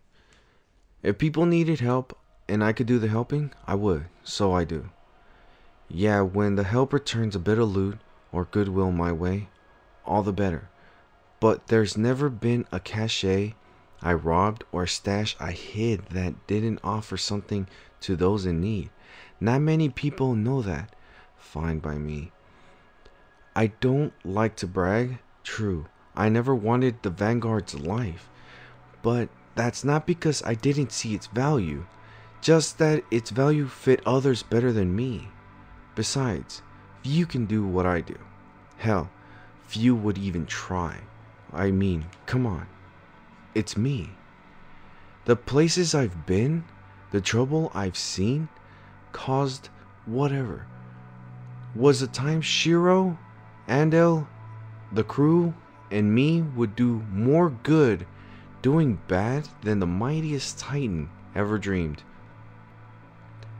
[1.04, 2.18] If people needed help
[2.50, 4.06] and I could do the helping, I would.
[4.24, 4.90] So I do.
[5.90, 8.00] Yeah, when the helper turns a bit of loot
[8.32, 9.50] or goodwill my way,
[10.06, 10.70] all the better.
[11.40, 13.56] But there's never been a cachet
[14.02, 17.68] I robbed or a stash I hid that didn't offer something
[18.02, 18.90] to those in need.
[19.40, 20.96] Not many people know that.
[21.38, 22.32] Fine by me.
[23.56, 25.88] I don't like to brag, true.
[26.16, 28.30] I never wanted the Vanguard's life.
[29.02, 31.86] But that's not because I didn't see its value,
[32.48, 35.28] just that its value fit others better than me.
[35.96, 36.62] Besides,
[37.04, 38.18] few can do what I do.
[38.78, 39.10] Hell,
[39.66, 41.02] few would even try.
[41.52, 42.66] I mean, come on.
[43.54, 44.12] It's me.
[45.26, 46.64] The places I've been,
[47.12, 48.48] the trouble I've seen,
[49.12, 49.68] caused
[50.06, 50.68] whatever.
[51.76, 53.20] Was the time Shiro,
[53.68, 54.26] Andal,
[54.94, 55.54] the crew,
[55.92, 58.08] and me would do more good
[58.62, 62.04] doing bad than the mightiest Titan ever dreamed.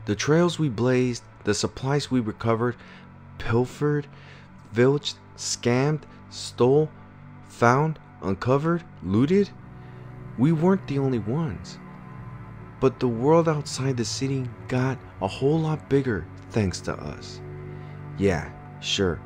[0.08, 2.76] The trails we blazed, the supplies we recovered,
[3.36, 4.06] pilfered,
[4.72, 6.90] filched, scammed, stole,
[7.50, 9.50] found, uncovered, looted,
[10.38, 11.78] we weren't the only ones.
[12.80, 17.42] But the world outside the city got a whole lot bigger thanks to us.
[18.16, 19.20] Yeah, sure,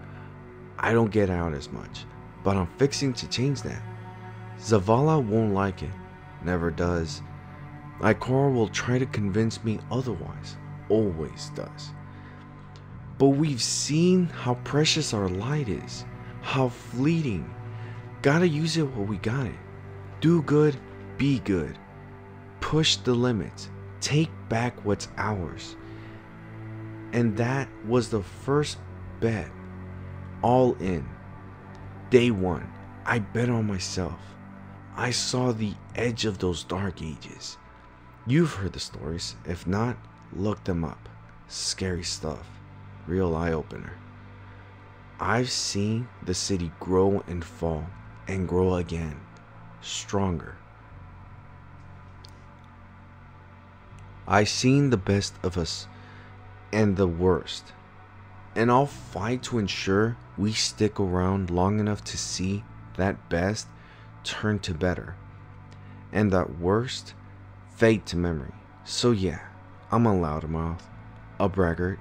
[0.80, 2.06] I don't get out as much,
[2.42, 3.84] but I'm fixing to change that.
[4.58, 5.94] Zavala won't like it,
[6.44, 7.22] never does.
[8.00, 10.56] Ikora will try to convince me otherwise,
[10.92, 11.90] always does.
[13.18, 16.04] But we've seen how precious our light is,
[16.42, 17.52] how fleeting.
[18.20, 19.60] Gotta use it while we got it.
[20.20, 20.76] Do good,
[21.16, 21.78] be good.
[22.60, 23.70] Push the limits,
[24.00, 25.76] take back what's ours.
[27.12, 28.78] And that was the first
[29.20, 29.50] bet.
[30.42, 31.08] All in.
[32.10, 32.70] Day one,
[33.06, 34.20] I bet on myself.
[34.94, 37.56] I saw the edge of those dark ages.
[38.26, 39.36] You've heard the stories.
[39.46, 39.96] If not,
[40.34, 41.08] look them up.
[41.48, 42.46] Scary stuff.
[43.06, 43.94] Real eye opener.
[45.20, 47.86] I've seen the city grow and fall
[48.26, 49.20] and grow again.
[49.80, 50.56] Stronger.
[54.26, 55.86] I've seen the best of us
[56.72, 57.72] and the worst.
[58.54, 62.64] And I'll fight to ensure we stick around long enough to see
[62.96, 63.66] that best
[64.24, 65.16] turn to better.
[66.12, 67.14] And that worst
[67.74, 68.54] fade to memory.
[68.84, 69.40] So yeah,
[69.92, 70.80] I'm a loudmouth,
[71.38, 71.98] a braggart,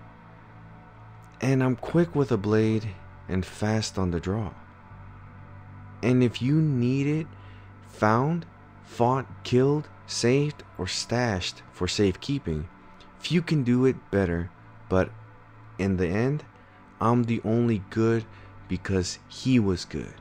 [1.42, 2.88] and I'm quick with a blade
[3.28, 4.54] and fast on the draw.
[6.02, 7.28] And if you need it
[7.90, 8.46] found,
[8.86, 12.70] fought, killed, saved, or stashed for safekeeping,
[13.20, 14.50] few can do it better,
[14.88, 15.12] but
[15.78, 16.46] in the end,
[17.02, 18.24] I'm the only good
[18.70, 20.14] because he was good.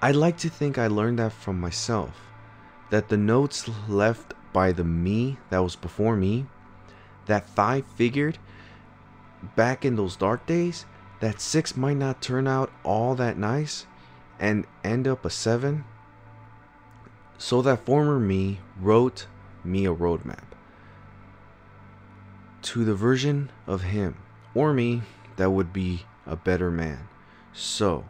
[0.00, 2.14] I'd like to think I learned that from myself.
[2.90, 6.46] That the notes left by the me that was before me,
[7.26, 8.38] that five figured
[9.56, 10.86] back in those dark days,
[11.20, 13.86] that six might not turn out all that nice
[14.38, 15.84] and end up a seven.
[17.38, 19.26] So that former me wrote
[19.64, 20.44] me a roadmap
[22.62, 24.16] to the version of him
[24.54, 25.02] or me
[25.36, 27.08] that would be a better man.
[27.52, 28.04] So,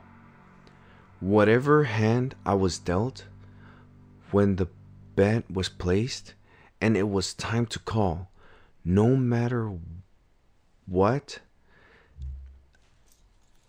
[1.21, 3.27] whatever hand I was dealt,
[4.31, 4.69] when the
[5.19, 6.35] bet was placed
[6.81, 8.31] and it was time to call,
[8.85, 9.77] no matter
[10.87, 11.41] what,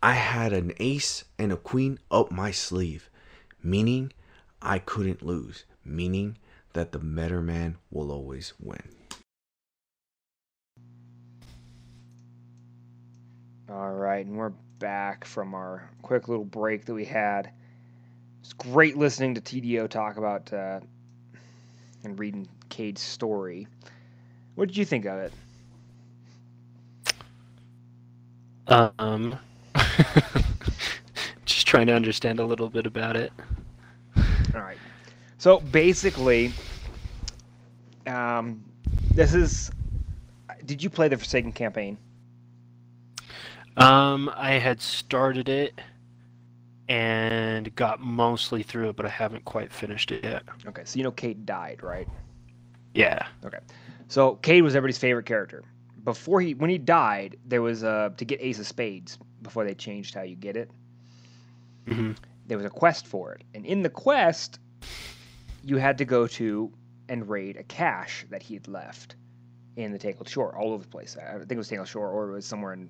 [0.04, 3.10] I had an ace and a queen up my sleeve,
[3.64, 4.14] meaning
[4.62, 6.38] I couldn't lose, meaning
[6.74, 8.84] that the better man will always win.
[13.68, 17.50] All right, and we're back from our quick little break that we had.
[18.42, 20.82] It's great listening to TDO talk about uh,
[22.04, 23.68] and reading Cayde's story.
[24.56, 25.34] What did you think of it?
[28.68, 29.38] Um,
[31.46, 33.32] just trying to understand a little bit about it.
[34.54, 34.78] All right.
[35.38, 36.52] So basically,
[38.06, 38.64] um,
[39.14, 39.72] this is.
[40.66, 41.98] Did you play the Forsaken campaign?
[43.78, 45.80] Um, I had started it
[46.90, 50.44] and got mostly through it, but I haven't quite finished it yet.
[50.68, 52.08] Okay, so you know Cayde died, right?
[52.96, 53.28] Yeah.
[53.46, 53.60] Okay.
[54.08, 55.64] So Cayde was everybody's favorite character.
[56.04, 59.76] Before he, when he died, there was a to get Ace of Spades before they
[59.76, 60.72] changed how you get it.
[61.88, 62.14] hmm
[62.48, 64.60] There was a quest for it, and in the quest,
[65.64, 66.72] you had to go to
[67.08, 69.16] and raid a cache that he had left
[69.76, 71.16] in the Tangled Shore, all over the place.
[71.18, 72.90] I think it was Tangled Shore, or it was somewhere in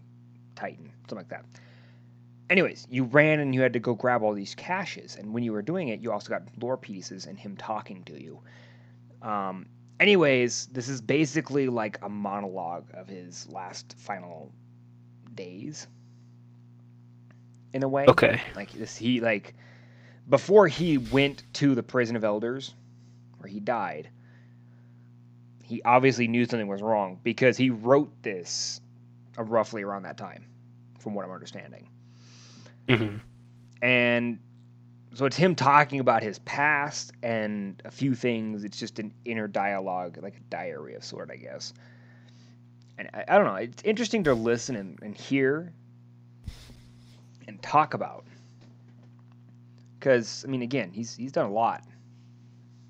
[0.56, 1.46] Titan, something like that.
[2.50, 5.52] Anyways, you ran and you had to go grab all these caches, and when you
[5.52, 8.40] were doing it, you also got lore pieces and him talking to you.
[9.22, 9.68] Um,
[10.00, 14.52] anyways, this is basically like a monologue of his last final
[15.36, 15.88] days.
[17.74, 18.06] In a way.
[18.08, 18.42] Okay.
[18.56, 19.54] Like this he like
[20.28, 22.74] before he went to the prison of elders
[23.38, 24.10] where he died.
[25.64, 28.82] He obviously knew something was wrong because he wrote this
[29.38, 30.46] uh, roughly around that time
[30.98, 31.88] from what I'm understanding.
[32.90, 33.18] Hmm
[33.82, 34.40] And
[35.16, 38.64] so it's him talking about his past and a few things.
[38.64, 41.74] It's just an inner dialogue, like a diary of sort, I guess.
[43.00, 43.56] And I, I don't know.
[43.56, 45.74] It's interesting to listen and, and hear
[47.48, 48.26] and talk about.
[50.00, 51.84] Because I mean, again, he's he's done a lot.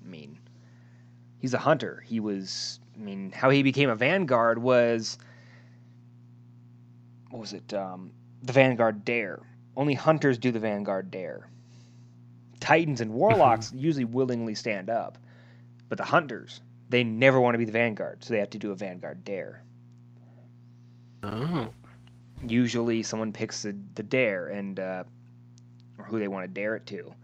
[0.04, 0.38] I mean,
[1.38, 2.02] he's a hunter.
[2.06, 2.80] He was.
[2.96, 5.18] I mean, how he became a vanguard was.
[7.30, 7.72] What was it?
[7.74, 8.12] Um,
[8.42, 9.40] the Vanguard Dare.
[9.76, 11.48] Only hunters do the Vanguard Dare.
[12.58, 15.18] Titans and warlocks usually willingly stand up,
[15.88, 16.60] but the hunters
[16.90, 19.62] they never want to be the Vanguard, so they have to do a Vanguard Dare.
[21.22, 21.68] Oh.
[22.46, 25.04] Usually, someone picks the, the dare and uh,
[25.98, 27.14] or who they want to dare it to.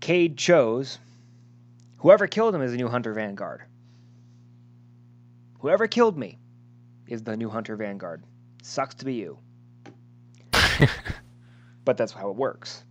[0.00, 0.98] Cayde chose
[1.98, 3.62] whoever killed him is the new Hunter Vanguard.
[5.58, 6.38] Whoever killed me
[7.06, 8.22] is the new Hunter Vanguard.
[8.62, 9.38] Sucks to be you,
[11.84, 12.84] but that's how it works.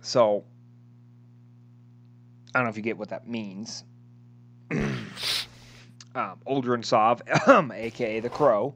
[0.00, 0.44] So,
[2.54, 3.84] I don't know if you get what that means.
[4.70, 5.06] um,
[6.14, 8.74] Uldren Sov, aka the Crow,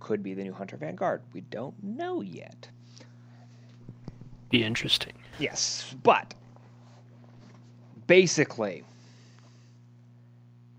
[0.00, 1.22] could be the new Hunter Vanguard.
[1.32, 2.68] We don't know yet.
[4.50, 5.12] Be interesting.
[5.38, 6.34] Yes, but
[8.06, 8.84] basically,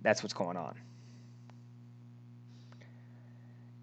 [0.02, 0.76] that's what's going on.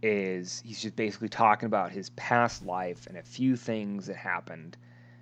[0.07, 4.77] Is he's just basically talking about his past life and a few things that happened.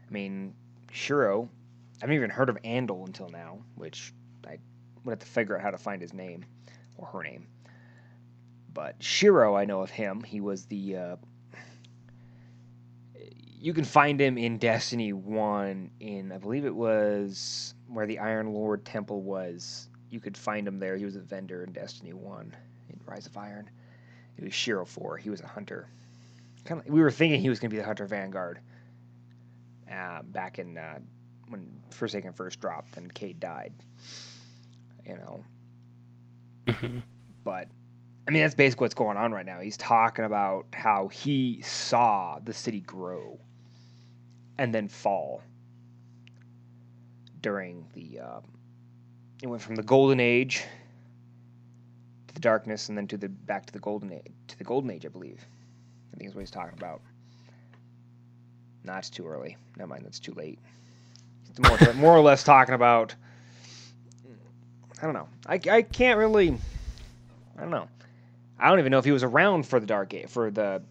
[0.08, 0.54] I mean,
[0.90, 4.12] Shiro, I haven't even heard of Andal until now, which
[4.44, 4.58] I
[5.04, 6.44] would have to figure out how to find his name
[6.96, 7.46] or her name.
[8.74, 10.24] But Shiro, I know of him.
[10.24, 11.16] He was the uh,
[13.60, 18.52] you can find him in Destiny 1 in I believe it was where the Iron
[18.52, 19.88] Lord temple was.
[20.10, 20.96] You could find him there.
[20.96, 22.56] He was a vendor in Destiny 1
[22.88, 23.70] in Rise of Iron.
[24.36, 25.18] It was Shiro 4.
[25.18, 25.88] He was a hunter.
[26.64, 28.60] Kind of we were thinking he was going to be the hunter vanguard.
[29.90, 30.98] Uh, back in uh,
[31.48, 33.72] when Forsaken first dropped and Cayde died.
[35.06, 35.44] You know,
[36.68, 36.98] hmm
[37.44, 37.68] but
[38.26, 39.60] I mean that's basically what's going on right now.
[39.60, 43.38] He's talking about how he saw the city grow
[44.58, 45.42] and then fall
[47.40, 48.20] during the.
[48.20, 48.40] Uh,
[49.42, 50.64] it went from the golden age
[52.34, 54.32] the darkness, and then to the back to the golden age.
[54.48, 55.44] To the golden age, I believe.
[56.12, 57.00] I think is what he's talking about.
[58.84, 59.56] Nah, it's too early.
[59.76, 60.58] Never mind, that's too late.
[61.46, 63.14] He's more, more or less talking about.
[65.00, 65.28] I don't know.
[65.46, 66.56] I, I can't really.
[67.56, 67.88] I don't know.
[68.58, 70.82] I don't even know if he was around for the dark age for the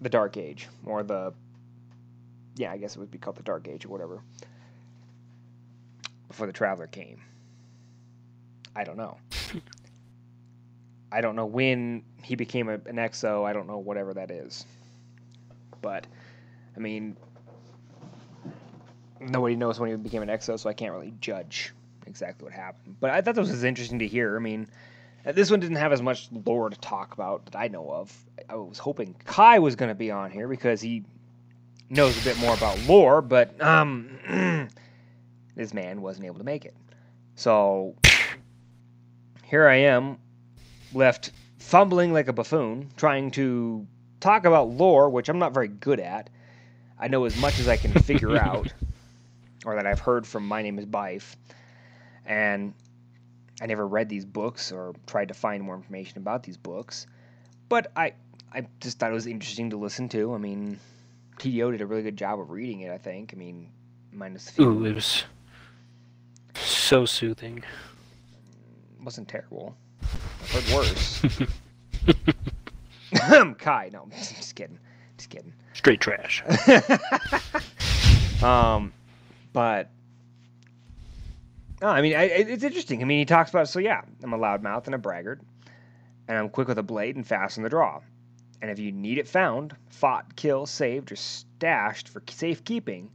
[0.00, 1.32] the dark age or the
[2.56, 4.20] yeah, I guess it would be called the dark age or whatever.
[6.28, 7.20] Before the traveler came.
[8.74, 9.18] I don't know.
[11.10, 13.44] I don't know when he became a, an exo.
[13.44, 14.64] I don't know whatever that is.
[15.80, 16.06] But
[16.76, 17.16] I mean
[19.30, 21.72] nobody knows when he became an exo, so I can't really judge
[22.06, 22.96] exactly what happened.
[23.00, 24.36] But I thought this was interesting to hear.
[24.36, 24.66] I mean,
[25.24, 28.16] This one didn't have as much lore to talk about that I know of.
[28.48, 31.04] I was hoping Kai was going to be on here because he
[31.90, 34.68] knows a bit more about lore, but um,
[35.54, 36.74] this man wasn't able to make it.
[37.36, 37.94] So
[39.52, 40.16] here I am,
[40.94, 43.86] left fumbling like a buffoon, trying to
[44.18, 46.30] talk about lore, which I'm not very good at.
[46.98, 48.72] I know as much as I can figure out,
[49.66, 51.36] or that I've heard from My Name is Byf,
[52.24, 52.72] and
[53.60, 57.06] I never read these books or tried to find more information about these books,
[57.68, 58.14] but I
[58.54, 60.32] I just thought it was interesting to listen to.
[60.32, 60.80] I mean,
[61.40, 62.90] TDO did a really good job of reading it.
[62.90, 63.34] I think.
[63.34, 63.68] I mean,
[64.12, 65.24] minus the few Ooh, it was
[66.54, 67.62] so soothing.
[69.02, 69.76] Wasn't terrible.
[70.02, 71.22] I've heard worse.
[73.58, 74.78] Kai, no, just kidding,
[75.16, 75.52] just kidding.
[75.74, 76.42] Straight trash.
[78.42, 78.92] um,
[79.52, 79.90] but
[81.80, 83.02] no, I mean, I, it's interesting.
[83.02, 85.40] I mean, he talks about so yeah, I'm a loudmouth and a braggart,
[86.28, 88.00] and I'm quick with a blade and fast on the draw.
[88.60, 93.10] And if you need it found, fought, killed, saved, or stashed for safekeeping,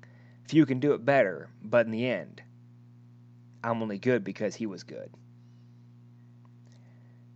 [0.47, 1.47] few can do it better.
[1.63, 2.41] But in the end,
[3.63, 5.09] I'm only good because he was good.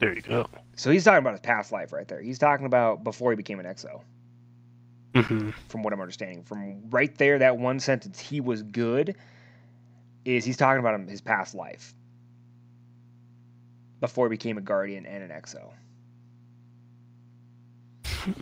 [0.01, 0.49] There you go.
[0.75, 2.19] So he's talking about his past life right there.
[2.21, 4.01] He's talking about before he became an exo.
[5.15, 6.43] hmm from what I'm understanding.
[6.43, 9.15] From right there, that one sentence, he was good,
[10.25, 11.93] is he's talking about him, his past life
[13.99, 15.71] before he became a guardian and an exo.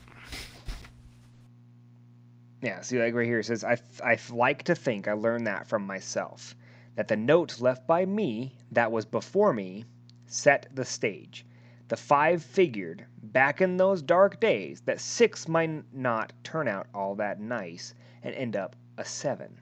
[2.62, 5.68] yeah, see, like right here, it says, I, I like to think I learned that
[5.68, 6.56] from myself,
[6.96, 9.84] that the note left by me that was before me
[10.26, 11.46] set the stage.
[11.90, 17.16] The five figured, back in those dark days, that six might not turn out all
[17.16, 19.60] that nice and end up a seven.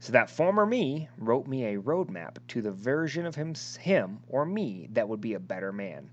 [0.00, 4.46] So that former me wrote me a roadmap to the version of him, him or
[4.46, 6.08] me that would be a better man.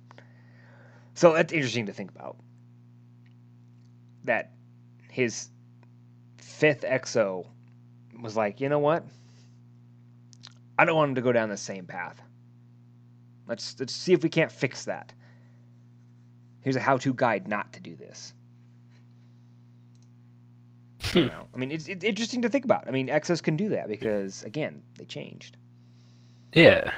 [1.14, 2.36] So that's interesting to think about.
[4.26, 4.52] That
[5.10, 5.50] his
[6.40, 7.48] fifth exo
[8.22, 9.06] was like, you know what?
[10.78, 12.22] I don't want him to go down the same path.
[13.48, 15.14] Let's let's see if we can't fix that.
[16.62, 18.34] Here's a how-to guide not to do this.
[21.16, 21.48] I know.
[21.54, 22.88] I mean, it's, it's interesting to think about.
[22.88, 25.58] I mean, Exos can do that because, again, they changed.
[26.54, 26.92] Yeah.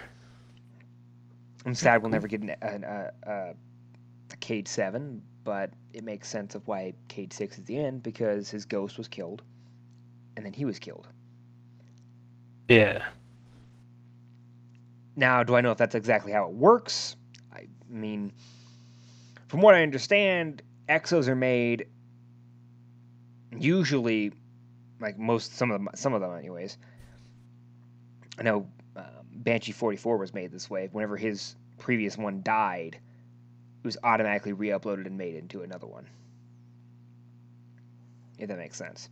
[1.66, 3.54] I'm sad we'll never get an, an, uh, uh,
[4.32, 8.50] a Cayde 7, but it makes sense of why Cayde 6 is the end because
[8.50, 9.42] his ghost was killed
[10.36, 11.08] and then he was killed.
[12.68, 13.04] Yeah.
[15.16, 17.16] Now, do I know if that's exactly how it works?
[17.54, 18.34] I mean,
[19.54, 21.86] from what I understand, exos are made
[23.56, 24.32] usually,
[25.00, 26.80] like most some of them, some of them, anyways.
[28.40, 30.90] I know um, Banshee 44 was made this way.
[30.92, 36.08] Whenever his previous one died, it was automatically re-uploaded and made into another one.
[38.40, 39.08] If that makes sense.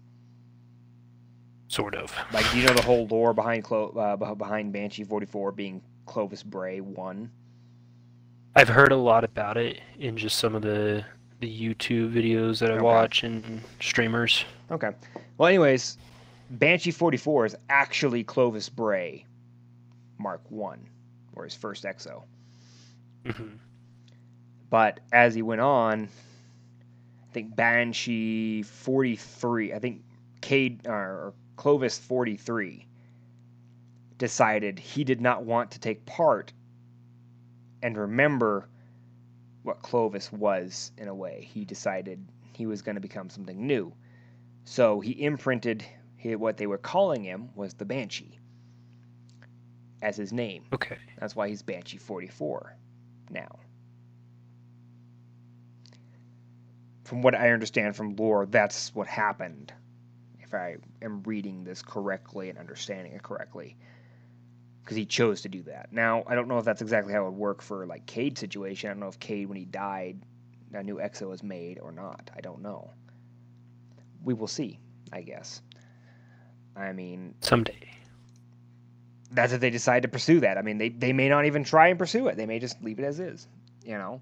[1.68, 2.12] Sort of.
[2.34, 6.42] Like, do you know the whole lore behind Clo- uh, behind Banshee 44 being Clovis
[6.42, 7.30] Bray one?
[8.56, 11.06] I've heard a lot about it in just some of the
[11.40, 12.84] the YouTube videos that I Okay.
[12.84, 14.46] watch and streamers.
[14.70, 14.92] Okay.
[15.38, 15.98] Well, anyways,
[16.52, 19.26] Banshee 44 is actually Clovis Bray
[20.20, 20.88] Mark 1,
[21.34, 22.22] or his first exo.
[23.26, 23.56] Mm-hmm.
[24.70, 30.04] But as he went on, I think Banshee 43, I think
[30.42, 32.86] Cayde, or Clovis 43
[34.20, 36.54] decided he did not want to take part
[37.82, 38.68] and remember
[39.64, 41.48] what Clovis was in a way.
[41.54, 43.94] He decided he was going to become something new.
[44.64, 45.86] So he imprinted
[46.22, 48.40] hi- what they were calling him was the Banshee
[50.02, 50.66] as his name.
[50.74, 50.98] Okay.
[51.20, 52.76] That's why he's Banshee 44
[53.30, 53.60] now.
[57.04, 59.74] From what I understand from lore, that's what happened.
[60.40, 63.78] If I am reading this correctly and understanding it correctly.
[64.84, 65.90] Because he chose to do that.
[65.92, 68.90] Now, I don't know if that's exactly how it would work for like Cayde situation.
[68.90, 70.20] I don't know if Cayde, when he died,
[70.74, 72.32] a new Exo was made or not.
[72.36, 72.92] I don't know.
[74.24, 74.80] We will see,
[75.12, 75.62] I guess.
[76.76, 77.90] I mean, Someday.
[79.32, 80.58] that's if they decide to pursue that.
[80.58, 82.38] I mean, they, they may not even try and pursue it.
[82.38, 83.48] They may just leave it as is,
[83.84, 84.22] you know.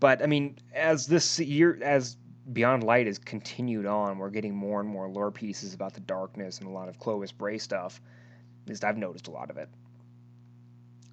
[0.00, 2.16] But I mean, as this year, as
[2.52, 6.58] Beyond Light has continued on, we're getting more and more lore pieces about the darkness
[6.58, 8.00] and a lot of Clovis Bray stuff.
[8.68, 9.70] At least I've noticed a lot of it.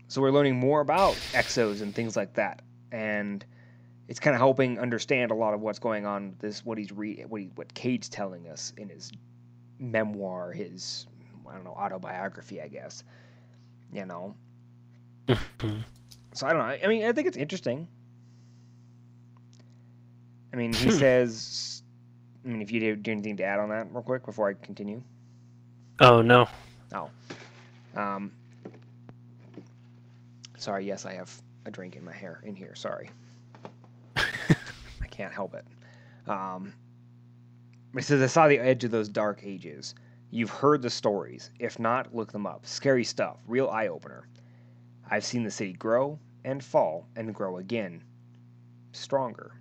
[0.10, 2.62] So we're learning more about exos and things like that,
[2.92, 3.46] and
[4.10, 6.36] it's kind of helping understand a lot of what's going on.
[6.40, 9.10] This what he's read, what he, what Cayde's telling us in his
[9.80, 11.08] memoir, his
[11.50, 13.06] I don't know autobiography, I guess.
[13.94, 14.36] You know,
[15.30, 16.78] so I don't know.
[16.84, 17.88] I mean, I think it's interesting.
[20.52, 21.84] I mean, he says.
[22.44, 24.54] I mean, if you do, do anything to add on that real quick before I
[24.54, 25.02] continue.
[26.02, 26.50] Oh no.
[26.94, 27.10] Oh.
[27.96, 28.32] Um,
[30.58, 31.32] sorry, yes, I have
[31.66, 32.76] a drink in my hair in here.
[32.76, 33.10] Sorry.
[34.16, 35.66] I can't help it.
[36.30, 36.74] Um,
[37.96, 39.96] it says, I saw the edge of those dark ages.
[40.32, 41.52] You've heard the stories.
[41.60, 42.66] If not, look them up.
[42.66, 44.28] Scary stuff, real eye opener.
[45.10, 48.04] I've seen the city grow and fall and grow again.
[48.92, 49.54] Stronger.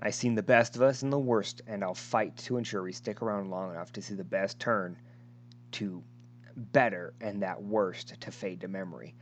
[0.00, 2.92] I've seen the best of us and the worst, and I'll fight to ensure we
[2.92, 4.96] stick around long enough to see the best turn
[5.72, 6.02] to
[6.56, 9.14] better and that worst to fade to memory.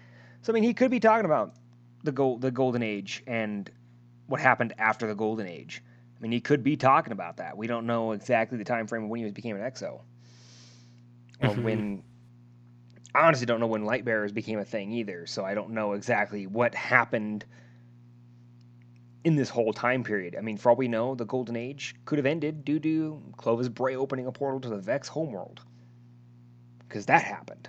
[0.43, 1.55] So I mean, he could be talking about
[2.02, 3.70] the gold, the golden age, and
[4.27, 5.82] what happened after the golden age.
[6.19, 7.57] I mean, he could be talking about that.
[7.57, 10.02] We don't know exactly the time frame of when he became an exo,
[11.40, 11.62] or Mhm.
[11.62, 12.02] when.
[13.15, 15.27] I honestly don't know when light bearers became a thing either.
[15.27, 17.44] So I don't know exactly what happened
[19.24, 20.36] in this whole time period.
[20.36, 23.69] I mean, for all we know, the golden age could have ended due to Clovis
[23.69, 25.62] Bray opening a portal to the Vex homeworld
[26.91, 27.69] because that happened.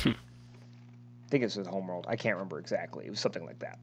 [0.00, 0.10] Hmm.
[0.10, 2.04] I think it was the Homeworld.
[2.06, 3.06] I can't remember exactly.
[3.06, 3.78] It was something like that.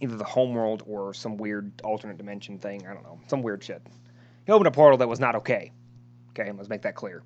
[0.00, 2.86] Either the Homeworld or some weird alternate dimension thing.
[2.86, 3.18] I don't know.
[3.26, 3.82] Some weird shit.
[4.44, 5.72] He opened a portal that was not okay.
[6.30, 7.24] Okay, let's make that clear.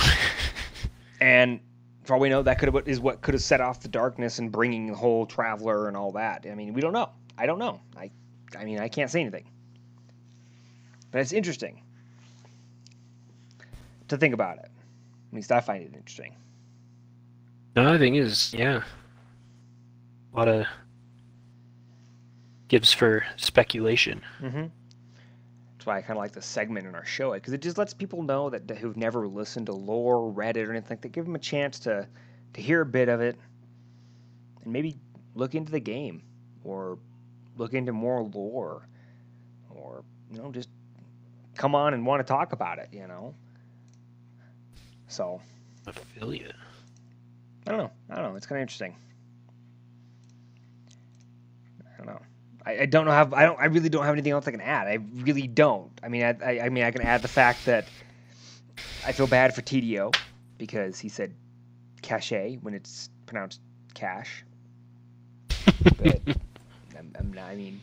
[1.20, 1.60] and
[2.02, 4.40] for all we know, that could have is what could have set off the darkness
[4.40, 6.46] and bringing the whole traveler and all that.
[6.50, 7.10] I mean, we don't know.
[7.36, 7.80] I don't know.
[7.96, 8.10] I,
[8.58, 9.48] I mean, I can't say anything.
[11.12, 11.82] But it's interesting
[14.08, 14.64] to think about it.
[15.30, 16.34] At least I find it interesting.
[17.76, 18.82] No, I think is yeah.
[20.32, 20.66] A lot of
[22.68, 24.20] gives for speculation.
[24.40, 24.66] Mm-hmm.
[25.76, 27.94] That's why I kind of like the segment in our show because it just lets
[27.94, 31.12] people know that who've never listened to lore, read it, or anything like that.
[31.12, 32.06] Give them a chance to
[32.54, 33.36] to hear a bit of it,
[34.62, 34.96] and maybe
[35.34, 36.22] look into the game
[36.64, 36.98] or
[37.56, 38.88] look into more lore,
[39.70, 40.68] or you know just
[41.56, 42.88] come on and want to talk about it.
[42.92, 43.34] You know.
[45.08, 45.40] So
[45.86, 46.54] Affiliate.
[47.66, 47.90] I don't know.
[48.10, 48.36] I don't know.
[48.36, 48.94] It's kind of interesting.
[51.80, 52.20] I don't know.
[52.64, 53.28] I, I don't know how.
[53.32, 53.58] I don't.
[53.58, 54.86] I really don't have anything else I can add.
[54.86, 55.90] I really don't.
[56.02, 57.86] I mean, I, I, I mean, I can add the fact that
[59.06, 60.14] I feel bad for TDO
[60.58, 61.34] because he said
[62.02, 63.60] cachet when it's pronounced
[63.94, 64.44] cash.
[65.98, 66.20] But
[66.98, 67.80] I'm, I'm not, I mean,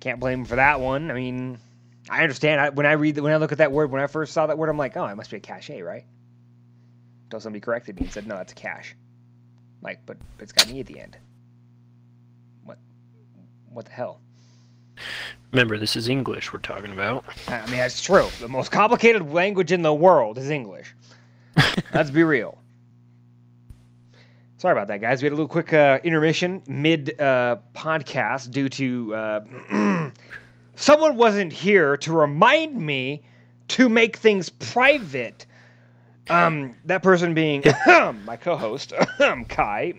[0.00, 1.10] can't blame him for that one.
[1.10, 1.58] I mean,
[2.10, 2.60] I understand.
[2.60, 4.46] I, when I read, the, when I look at that word, when I first saw
[4.46, 6.04] that word, I'm like, oh, it must be a cachet, right?
[7.24, 8.96] Until somebody corrected me and said, no, that's a cash.
[9.82, 11.16] Like, but it's got an e at the end.
[12.64, 12.78] What?
[13.70, 14.20] What the hell?
[15.52, 17.24] Remember, this is English we're talking about.
[17.46, 18.28] I mean, that's true.
[18.40, 20.94] The most complicated language in the world is English.
[21.94, 22.58] Let's be real.
[24.58, 25.22] Sorry about that, guys.
[25.22, 29.40] We had a little quick uh, intermission mid uh, podcast due to uh,
[30.78, 33.22] someone wasn't here to remind me
[33.68, 35.46] to make things private.
[36.30, 37.62] Um, that person being
[38.24, 38.92] my co-host,
[39.48, 39.94] Kai.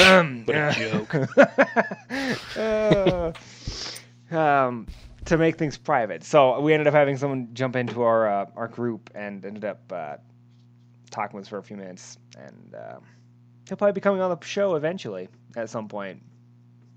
[0.00, 1.14] um, What a uh, joke.
[2.56, 3.32] uh,
[4.36, 4.86] um,
[5.26, 6.24] to make things private.
[6.24, 9.92] So we ended up having someone jump into our uh, our group and ended up
[9.92, 10.16] uh,
[11.10, 12.18] talking with us for a few minutes.
[12.36, 12.98] And uh,
[13.68, 16.22] he'll probably be coming on the show eventually at some point.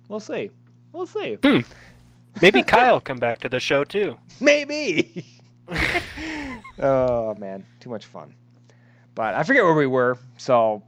[0.09, 0.51] We'll see.
[0.97, 1.35] We'll see.
[1.43, 1.59] Hmm.
[2.41, 4.17] Maybe Kyle come back to the show too.
[4.39, 5.23] Maybe.
[6.79, 8.33] oh man, too much fun.
[9.13, 10.17] But I forget where we were.
[10.37, 10.81] So,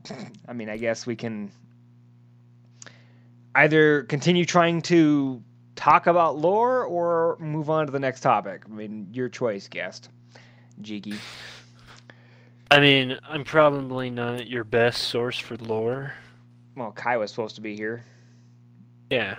[0.47, 1.51] I mean, I guess we can
[3.53, 5.43] either continue trying to
[5.75, 8.63] talk about lore or move on to the next topic.
[8.65, 10.09] I mean, your choice, guest.
[10.81, 11.19] Jiggy.
[12.71, 16.13] I mean, I'm probably not your best source for lore.
[16.75, 18.03] Well, Kai was supposed to be here.
[19.11, 19.37] Yeah.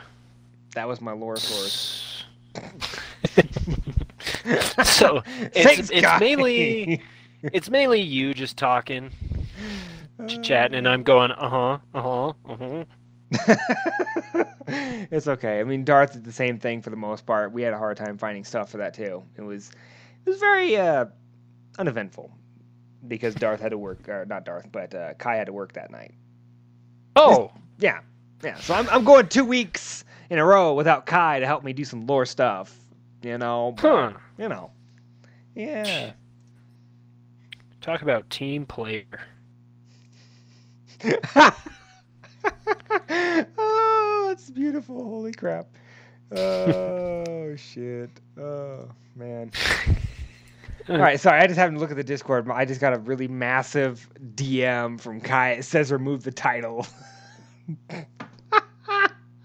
[0.74, 2.24] That was my lore source.
[4.84, 5.22] so
[5.55, 7.02] it's it's mainly
[7.42, 9.10] it's mainly you just talking,
[10.42, 12.84] chatting, and I'm going, uh huh, uh huh, uh huh.
[15.10, 15.60] it's okay.
[15.60, 17.52] I mean, Darth did the same thing for the most part.
[17.52, 19.22] We had a hard time finding stuff for that too.
[19.36, 19.70] It was
[20.24, 21.06] it was very uh,
[21.78, 22.30] uneventful
[23.09, 25.90] because Darth had to work, or not Darth, but uh, Kai had to work that
[25.90, 26.14] night.
[27.16, 28.01] Oh, Yeah,
[28.42, 28.56] yeah.
[28.56, 31.85] So I'm I'm going two weeks in a row without Kai to help me do
[31.85, 32.74] some lore stuff.
[33.23, 34.12] You know, huh.
[34.39, 34.70] you know,
[35.55, 36.12] yeah.
[37.82, 39.05] Talk about team player.
[43.59, 45.02] oh, it's beautiful.
[45.05, 45.66] Holy crap.
[46.32, 48.09] Oh, shit.
[48.39, 49.51] Oh, man.
[50.89, 51.40] All right, sorry.
[51.40, 52.48] I just happened to look at the Discord.
[52.48, 55.55] I just got a really massive DM from Kai.
[55.55, 56.86] It says remove the title.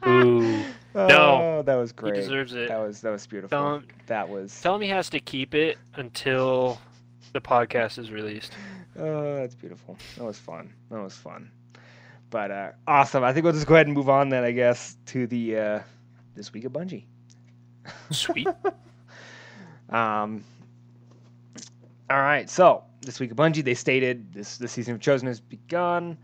[0.07, 0.64] Ooh.
[0.95, 2.15] Oh, that was great.
[2.15, 2.69] He deserves it.
[2.69, 3.49] That was that was beautiful.
[3.57, 4.59] Tell him, That was.
[4.61, 6.79] tell him he has to keep it until
[7.33, 8.51] the podcast is released.
[8.97, 9.97] Oh, that's beautiful.
[10.15, 10.73] That was fun.
[10.89, 11.51] That was fun.
[12.29, 13.25] But uh, awesome.
[13.25, 14.45] I think we'll just go ahead and move on then.
[14.45, 15.79] I guess to the uh,
[16.33, 17.03] this week of Bungie.
[18.11, 18.47] Sweet.
[19.89, 20.43] Um,
[22.09, 25.39] all right, so this week of Bungie, they stated this the season of Chosen has
[25.39, 26.17] begun.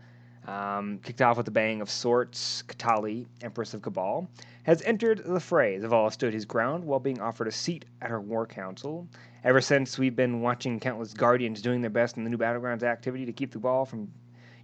[0.46, 2.62] Um, kicked off with a bang of sorts.
[2.62, 4.28] Caiatl, Empress of Cabal,
[4.64, 5.78] has entered the fray.
[5.78, 9.06] Zavala stood his ground while being offered a seat at her war council.
[9.44, 13.24] Ever since we've been watching countless Guardians doing their best in the new Battlegrounds activity
[13.24, 14.12] to keep the Cabal from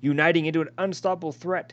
[0.01, 1.73] uniting into an unstoppable threat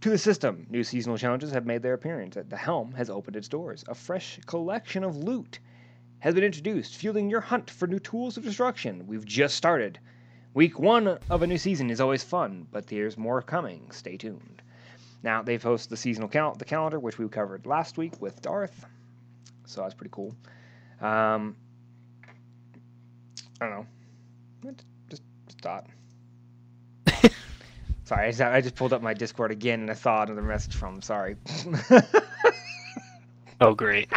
[0.00, 2.36] to the system, new seasonal challenges have made their appearance.
[2.48, 3.84] The Helm has opened its doors.
[3.88, 5.58] A fresh collection of loot
[6.18, 9.06] has been introduced, fueling your hunt for new tools of destruction.
[9.06, 9.98] We've just started.
[10.54, 13.90] Week one of a new season is always fun, but there's more coming.
[13.90, 14.62] Stay tuned.
[15.22, 18.84] Now they've hosted the seasonal cal- the calendar, which we covered last week with Darth,
[19.66, 20.34] so that's pretty cool.
[21.00, 21.56] Um,
[23.60, 23.86] I don't know,
[25.08, 25.86] just, just thought.
[28.04, 30.74] sorry, I just, I just pulled up my Discord again and I saw another message
[30.74, 30.94] from.
[30.96, 31.02] him.
[31.02, 31.36] Sorry.
[33.60, 34.10] Oh, great.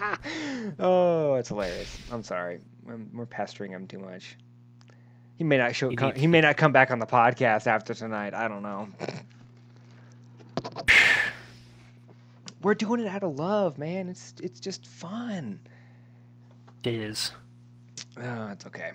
[0.78, 1.98] oh, it's hilarious.
[2.10, 2.58] I'm sorry.
[2.88, 4.36] I'm, we're pestering him too much.
[5.42, 5.88] He may not show.
[5.88, 8.32] He Come, he may not come back on the podcast after tonight.
[8.32, 8.86] I don't know.
[12.62, 14.08] we're doing it out of love, man.
[14.08, 15.58] It's it's just fun.
[16.84, 17.32] It is.
[18.22, 18.92] Oh, it's okay.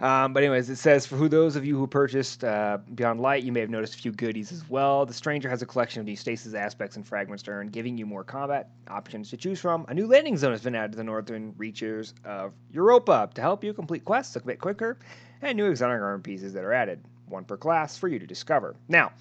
[0.00, 3.42] Um, but anyways, it says for who those of you who purchased uh, Beyond Light,
[3.42, 5.04] you may have noticed a few goodies as well.
[5.04, 8.06] The Stranger has a collection of new stasis aspects and fragments to earn, giving you
[8.06, 9.84] more combat options to choose from.
[9.88, 13.64] A new landing zone has been added to the northern reaches of Europa to help
[13.64, 14.96] you complete quests a bit quicker,
[15.42, 18.76] and new exotic armor pieces that are added, one per class, for you to discover.
[18.88, 19.12] Now,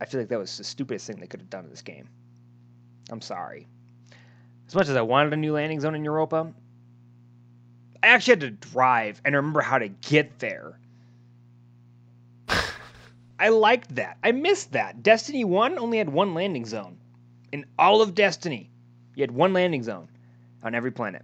[0.00, 2.08] I feel like that was the stupidest thing they could have done in this game.
[3.10, 3.66] I'm sorry.
[4.66, 6.52] As much as I wanted a new landing zone in Europa,
[8.02, 10.78] I actually had to drive and remember how to get there.
[13.38, 14.18] I liked that.
[14.24, 15.02] I missed that.
[15.02, 16.96] Destiny 1 only had one landing zone.
[17.52, 18.70] In all of Destiny,
[19.14, 20.08] you had one landing zone
[20.62, 21.22] on every planet.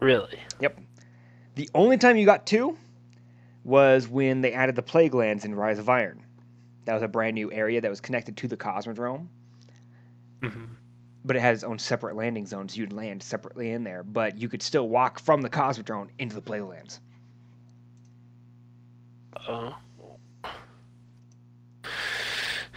[0.00, 0.38] Really?
[0.60, 0.78] Yep.
[1.56, 2.76] The only time you got two
[3.64, 6.22] was when they added the Plague Lands in Rise of Iron.
[6.84, 9.26] That was a brand new area that was connected to the Cosmodrome
[10.42, 10.64] hmm
[11.26, 12.76] but it had its own separate landing zones.
[12.76, 16.40] You'd land separately in there, but you could still walk from the Cosmodrome into the
[16.40, 17.00] Plague Lands.
[19.48, 19.76] Oh.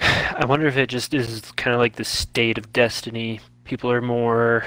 [0.02, 3.40] I wonder if it just is kind of like the state of Destiny.
[3.66, 4.66] People are more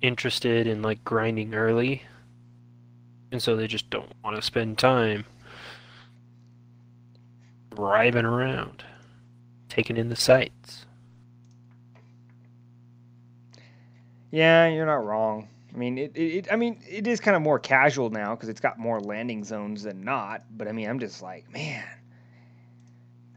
[0.00, 2.04] interested in like grinding early,
[3.32, 5.24] and so they just don't want to spend time
[7.74, 8.84] driving around,
[9.68, 10.86] taking in the sights.
[14.30, 15.48] Yeah, you're not wrong.
[15.72, 18.60] I mean, it, it, I mean, it is kind of more casual now because it's
[18.60, 20.42] got more landing zones than not.
[20.56, 21.84] But I mean, I'm just like, man.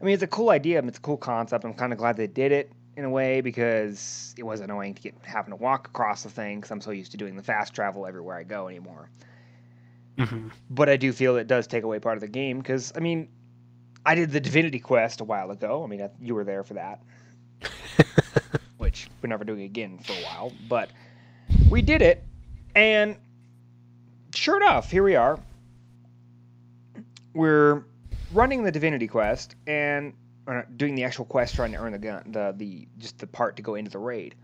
[0.00, 0.82] I mean, it's a cool idea.
[0.82, 1.64] It's a cool concept.
[1.64, 5.02] I'm kind of glad they did it in a way because it was annoying to
[5.02, 7.74] get having to walk across the thing because I'm so used to doing the fast
[7.74, 9.08] travel everywhere I go anymore.
[10.18, 13.00] Hmm But I do feel it does take away part of the game because I
[13.00, 13.28] mean,
[14.04, 15.82] I did the Divinity Quest a while ago.
[15.84, 17.02] I mean, you were there for that,
[18.78, 20.52] which we're never doing again for a while.
[20.68, 20.90] But
[21.70, 22.24] we did it,
[22.74, 23.16] and
[24.34, 25.38] sure enough, here we are.
[27.34, 27.84] We're
[28.32, 30.14] running the Divinity Quest and
[30.46, 33.56] or doing the actual quest, trying to earn the gun, the the just the part
[33.56, 34.34] to go into the raid,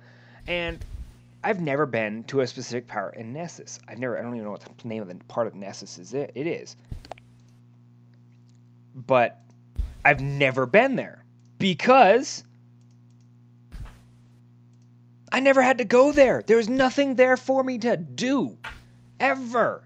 [0.46, 0.84] and
[1.43, 3.78] I've never been to a specific part in Nessus.
[3.86, 4.19] I've never.
[4.19, 6.12] I don't even know what the name of the part of Nessus is.
[6.15, 6.77] It, it is,
[8.94, 9.40] but
[10.05, 11.24] I've never been there
[11.59, 12.43] because
[15.31, 16.43] I never had to go there.
[16.47, 18.59] There was nothing there for me to do,
[19.20, 19.85] ever.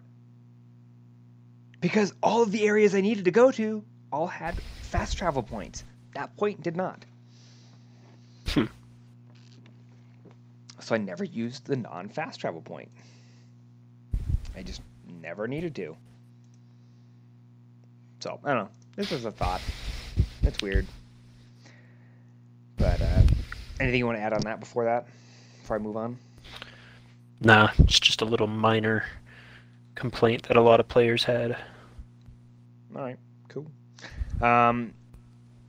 [1.81, 5.85] Because all of the areas I needed to go to all had fast travel points.
[6.15, 7.05] That point did not.
[10.83, 12.91] So I never used the non fast travel point.
[14.57, 14.83] I just
[15.21, 15.97] never needed to.
[18.21, 18.71] So, I don't know.
[18.97, 19.61] This was a thought.
[20.43, 20.87] It's weird.
[22.77, 23.23] But, uh,
[23.81, 25.07] anything you want to add on that before that?
[25.61, 26.19] Before I move on?
[27.41, 29.05] Nah, it's just a little minor
[29.95, 31.57] complaint that a lot of players had.
[32.95, 33.19] All right,
[33.49, 33.67] cool.
[34.41, 34.95] Um,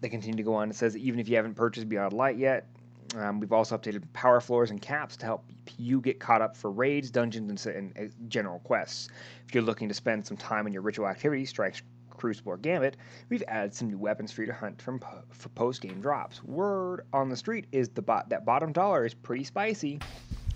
[0.01, 0.69] they continue to go on.
[0.69, 2.67] It says even if you haven't purchased Beyond Light yet,
[3.15, 5.45] Um, we've also updated power floors and caps to help
[5.77, 9.09] you get caught up for raids, dungeons, and, and uh, general quests.
[9.47, 12.97] If you're looking to spend some time in your ritual activity, Strikes, Crucible, or Gambit,
[13.29, 16.43] we've added some new weapons for you to hunt from po- for post-game drops.
[16.43, 19.99] Word on the street is the bot that bottom dollar is pretty spicy.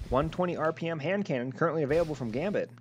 [0.09, 2.71] 120 RPM hand cannon currently available from Gambit.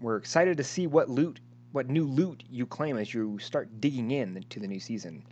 [0.00, 1.40] We're excited to see what loot,
[1.72, 5.24] what new loot you claim as you start digging in to the new season.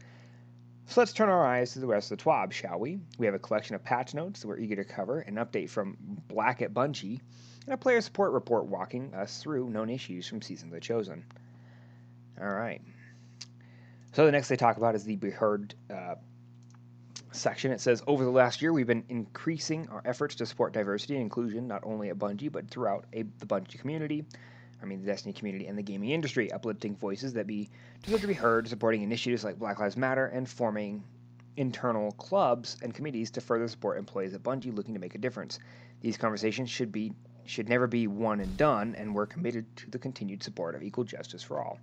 [0.89, 2.99] So let's turn our eyes to the rest of the TWAB, shall we?
[3.19, 5.99] We have a collection of patch notes that we're eager to cover, an update from
[6.29, 7.21] Black at Bungie,
[7.67, 11.25] and a player support report walking us through known issues from Season of the Chosen.
[12.41, 12.81] All right.
[14.15, 16.15] So the next they talk about is the Beheard uh,
[17.33, 17.71] section.
[17.71, 21.23] It says, over the last year, we've been increasing our efforts to support diversity and
[21.23, 24.25] inclusion, not only at Bungie, but throughout a, the Bungie community.
[24.83, 27.69] I mean, the Destiny community and the gaming industry, uplifting voices that be
[28.03, 31.03] deserve to be heard, supporting initiatives like Black Lives Matter, and forming
[31.57, 35.59] internal clubs and committees to further support employees at Bungie looking to make a difference.
[36.01, 37.13] These conversations should be
[37.45, 41.05] should never be one and done, and we're committed to the continued support of equal
[41.05, 41.79] justice for all.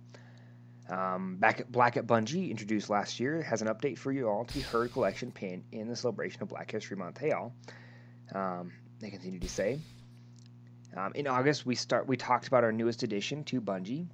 [0.88, 4.44] Um, back at Black at Bungie, introduced last year, has an update for you all
[4.44, 7.18] to be heard collection pin in the celebration of Black History Month.
[7.18, 7.52] Hey all,
[8.32, 9.80] um, they continue to say.
[10.96, 12.06] Um, in August, we start.
[12.06, 14.06] We talked about our newest addition to Bungie,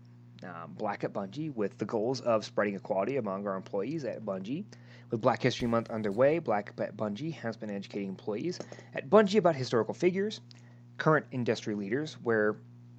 [0.42, 4.64] um, Black at Bungie, with the goals of spreading equality among our employees at Bungie.
[5.10, 8.58] With Black History Month underway, Black at Bungie has been educating employees
[8.94, 10.40] at Bungie about historical figures,
[10.98, 12.56] current industry leaders, where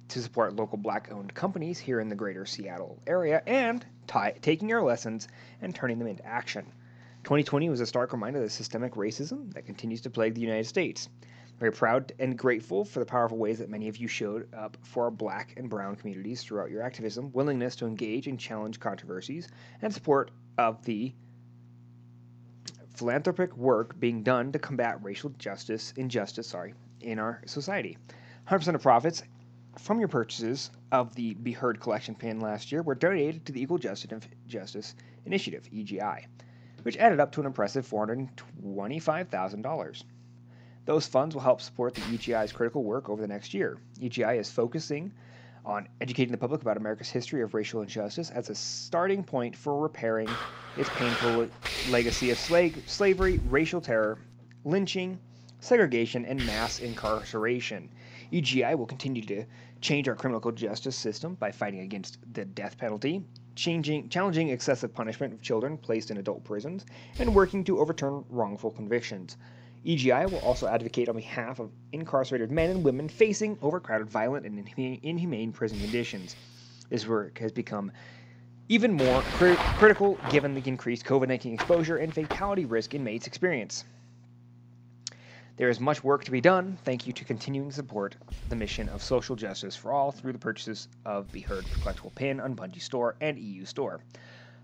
[0.08, 4.82] to support local black-owned companies here in the greater Seattle area, and ti taking our
[4.82, 5.28] lessons
[5.60, 6.64] and turning them into action.
[7.24, 10.66] 2020 was a stark reminder of the systemic racism that continues to plague the United
[10.66, 11.08] States.
[11.58, 15.04] Very proud and grateful for the powerful ways that many of you showed up for
[15.04, 19.48] our black and brown communities throughout your activism, willingness to engage and challenge controversies,
[19.80, 21.14] and support of the
[22.90, 27.96] philanthropic work being done to combat racial justice injustice sorry in our society.
[28.48, 29.22] 100% of profits
[29.78, 33.62] from your purchases of the be heard collection pin last year were donated to the
[33.62, 34.94] equal justice, justice
[35.24, 36.24] initiative egi
[36.82, 40.04] which added up to an impressive $425000
[40.84, 44.50] those funds will help support the egi's critical work over the next year egi is
[44.50, 45.12] focusing
[45.64, 49.80] on educating the public about America's history of racial injustice as a starting point for
[49.80, 50.38] repairing
[50.76, 51.48] its painful
[51.84, 54.18] legacy of sla- slavery, racial terror,
[54.64, 55.18] lynching,
[55.60, 57.88] segregation, and mass incarceration.
[58.32, 59.44] EGI will continue to
[59.80, 63.24] change our criminal justice system by fighting against the death penalty,
[63.54, 66.84] changing, challenging excessive punishment of children placed in adult prisons,
[67.18, 69.36] and working to overturn wrongful convictions.
[69.84, 74.58] EGI will also advocate on behalf of incarcerated men and women facing overcrowded, violent, and
[75.02, 76.36] inhumane, prison conditions.
[76.88, 77.92] This work has become
[78.68, 83.84] even more cri- critical given the increased COVID 19 exposure and fatality risk inmates experience.
[85.56, 86.78] There is much work to be done.
[86.84, 88.16] Thank you to continuing support
[88.48, 92.40] the mission of social justice for all through the purchases of Be Heard collectible pin
[92.40, 94.00] on Bungie Store and EU Store.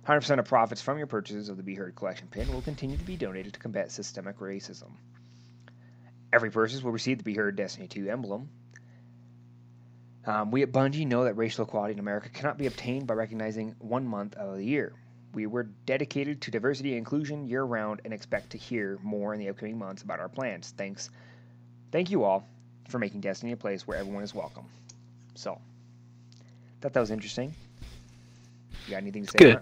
[0.06, 3.04] 100% of profits from your purchases of the Be Heard collection pin will continue to
[3.04, 4.90] be donated to combat systemic racism.
[6.32, 8.48] Every purchase will receive the Be Heard Destiny 2 emblem.
[10.24, 13.74] Um, we at Bungie know that racial equality in America cannot be obtained by recognizing
[13.78, 14.92] one month of the year.
[15.32, 19.40] We were dedicated to diversity and inclusion year round and expect to hear more in
[19.40, 20.74] the upcoming months about our plans.
[20.76, 21.10] Thanks.
[21.92, 22.46] Thank you all
[22.88, 24.66] for making Destiny a place where everyone is welcome.
[25.34, 25.58] So,
[26.80, 27.54] thought that was interesting.
[28.86, 29.38] You got anything to say?
[29.38, 29.60] Good.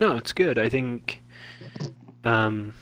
[0.00, 0.58] No, it's good.
[0.58, 1.22] I think,
[2.24, 2.74] um,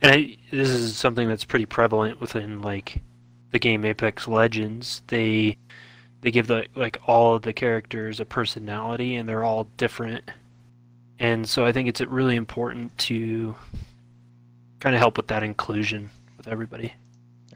[0.00, 3.00] and I, this is something that's pretty prevalent within like
[3.50, 5.02] the game Apex Legends.
[5.08, 5.56] They
[6.20, 10.30] they give the like all of the characters a personality, and they're all different.
[11.18, 13.54] And so I think it's really important to
[14.80, 16.94] kind of help with that inclusion with everybody.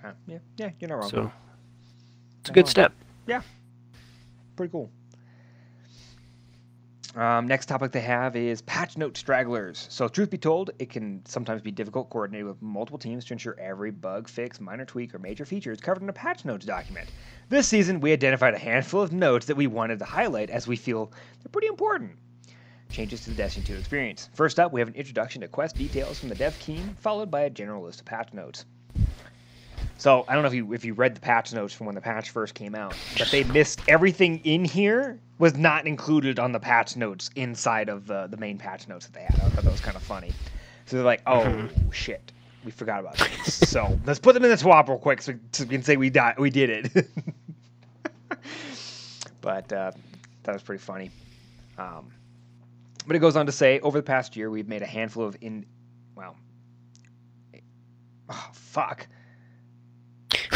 [0.05, 1.11] Uh, yeah, yeah, you're not wrong.
[1.11, 1.33] So
[2.41, 2.71] it's a good wrong.
[2.71, 2.93] step.
[3.27, 3.43] Yeah,
[4.57, 4.91] pretty cool.
[7.17, 9.87] Um, next topic they have is patch note stragglers.
[9.89, 13.59] So, truth be told, it can sometimes be difficult coordinating with multiple teams to ensure
[13.59, 17.09] every bug, fix, minor tweak, or major feature is covered in a patch notes document.
[17.49, 20.77] This season, we identified a handful of notes that we wanted to highlight as we
[20.77, 21.11] feel
[21.43, 22.13] they're pretty important.
[22.91, 24.29] Changes to the Destiny 2 experience.
[24.35, 27.43] First up, we have an introduction to quest details from the dev team, followed by
[27.43, 28.67] a general list of patch notes.
[29.97, 32.03] So I don't know if you if you read the patch notes from when the
[32.03, 36.61] patch first came out, but they missed everything in here was not included on the
[36.61, 39.35] patch notes inside of the the main patch notes that they had.
[39.37, 40.33] I thought that was kind of funny.
[40.87, 41.93] So they're like, oh Mhm.
[41.93, 42.33] shit,
[42.65, 43.55] we forgot about this.
[43.69, 46.11] so let's put them in the TWAB real quick so, so we can say we
[46.11, 47.09] di- we did it.
[49.41, 49.93] but uh,
[50.45, 51.11] that was pretty funny.
[51.79, 52.11] Um,
[53.07, 55.37] But it goes on to say, over the past year, we've made a handful of
[55.41, 55.65] in,
[56.17, 56.37] well,
[58.29, 59.07] oh fuck,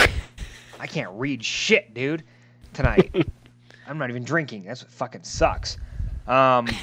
[0.80, 2.24] I can't read shit, dude.
[2.72, 3.14] Tonight,
[3.86, 4.64] I'm not even drinking.
[4.64, 5.76] That's what fucking sucks.
[6.26, 6.68] Um,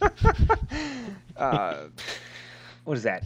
[1.36, 1.84] uh,
[2.84, 3.24] what is that?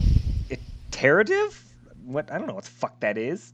[0.91, 1.63] Iterative?
[2.05, 2.31] What?
[2.31, 3.53] I don't know what the fuck that is.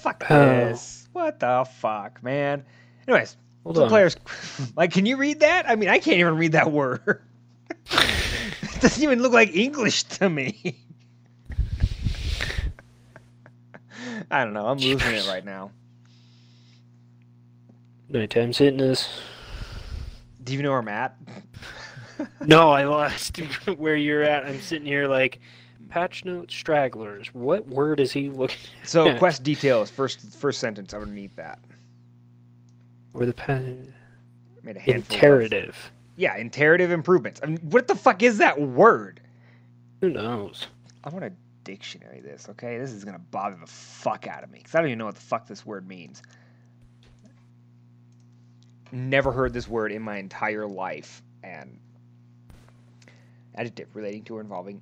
[0.00, 0.38] Fuck Oh.
[0.38, 1.08] this.
[1.12, 2.64] What the fuck, man?
[3.06, 3.88] Anyways, Hold some on.
[3.90, 4.16] players
[4.76, 5.68] like, can you read that?
[5.68, 7.22] I mean, I can't even read that word.
[7.90, 10.76] it doesn't even look like English to me.
[14.30, 14.66] I don't know.
[14.66, 15.72] I'm losing it right now.
[18.10, 19.20] Nighttime sickness.
[20.42, 21.16] Do you even know where I'm at?
[22.44, 23.36] No, I lost
[23.76, 24.44] where you're at.
[24.44, 25.40] I'm sitting here like
[25.88, 27.28] patch note stragglers.
[27.34, 31.60] What word is he looking So quest details, first first sentence underneath that.
[33.12, 33.60] Where the pa-
[34.62, 35.16] Made a handful
[35.52, 37.40] of- yeah, iterative improvements.
[37.42, 39.20] I mean, what the fuck is that word?
[40.00, 40.66] Who knows?
[41.04, 41.32] I want to
[41.64, 42.76] dictionary this, okay?
[42.78, 45.14] This is gonna bother the fuck out of me because I don't even know what
[45.14, 46.22] the fuck this word means.
[48.92, 51.78] Never heard this word in my entire life, and
[53.54, 54.80] adjective relating to or involving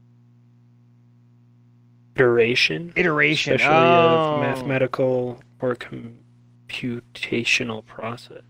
[2.18, 3.54] Iteration, iteration.
[3.54, 8.42] especially oh, of mathematical or computational process.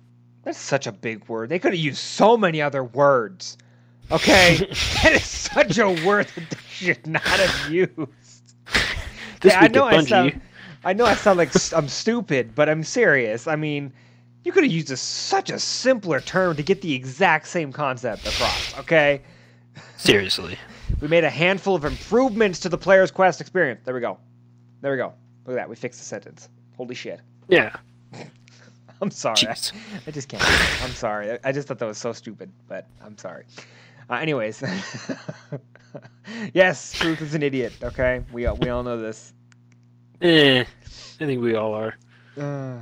[0.43, 1.51] That's such a big word.
[1.51, 3.59] They could have used so many other words.
[4.11, 4.57] Okay,
[5.03, 7.91] that is such a word that they should not have used.
[9.41, 10.41] This Yeah, I know I sound,
[10.83, 13.47] I know I sound like I'm stupid, but I'm serious.
[13.47, 13.93] I mean,
[14.49, 18.27] you could have used a, such a simpler term to get the exact same concept
[18.27, 18.79] across.
[18.79, 19.21] Okay,
[19.99, 20.57] seriously.
[21.03, 23.83] we made a handful of improvements to the player's quest experience.
[23.85, 24.17] There we go.
[24.81, 25.13] There we go.
[25.45, 25.69] Look at that.
[25.69, 26.49] We fixed the sentence.
[26.79, 27.21] Holy shit.
[27.49, 27.77] Yeah.
[29.03, 29.47] I'm sorry.
[29.47, 29.51] I,
[30.07, 30.43] I just can't.
[30.83, 31.39] I'm sorry.
[31.45, 33.45] I, just thought that was so stupid, but I'm sorry.
[34.09, 34.63] Uh, anyways,
[36.55, 37.75] yes, Truth is an idiot.
[37.83, 39.35] Okay, we all, we all know this.
[40.23, 40.65] Eh, I
[41.19, 41.95] think we all are.
[42.41, 42.79] Uh,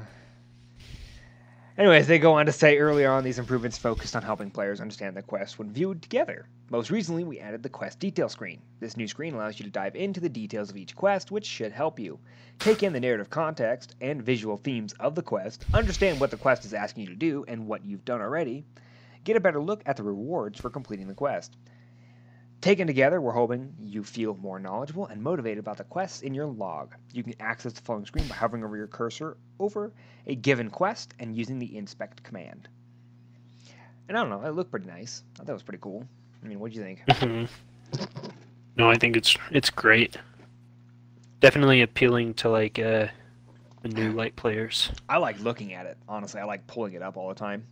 [1.78, 5.16] anyways, they go on to say earlier on these improvements focused on helping players understand
[5.16, 6.48] the quest when viewed together.
[6.70, 8.60] Most recently, we added the quest detail screen.
[8.80, 11.72] This new screen allows you to dive into the details of each quest, which should
[11.72, 12.18] help you
[12.58, 16.64] take in the narrative context and visual themes of the quest, understand what the quest
[16.64, 18.64] is asking you to do and what you've done already,
[19.24, 21.56] get a better look at the rewards for completing the quest.
[22.60, 26.46] Taken together, we're hoping you feel more knowledgeable and motivated about the quests in your
[26.46, 26.94] log.
[27.12, 29.92] You can access the following screen by hovering over your cursor over
[30.26, 32.68] a given quest and using the inspect command.
[34.08, 35.22] And I don't know, it looked pretty nice.
[35.36, 36.08] I thought it was pretty cool.
[36.42, 37.02] I mean, what do you think?
[37.06, 37.48] Mhm.
[38.76, 40.16] No, I think it's it's great.
[41.40, 43.08] Definitely appealing to like uh,
[43.82, 44.90] the new light players.
[45.08, 46.40] I like looking at it, honestly.
[46.40, 47.66] I like pulling it up all the time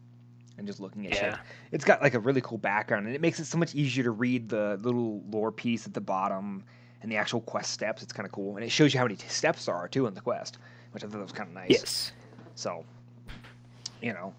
[0.58, 1.34] and just looking at shit.
[1.72, 4.10] It's got like a really cool background and it makes it so much easier to
[4.10, 6.64] read the little lore piece at the bottom
[7.02, 8.02] and the actual quest steps.
[8.02, 8.56] It's kind of cool.
[8.56, 10.58] And it shows you how many t- steps there are too in the quest,
[10.92, 11.70] which I thought was kind of nice.
[11.70, 12.12] Yes.
[12.54, 12.84] So,
[14.00, 14.32] you know,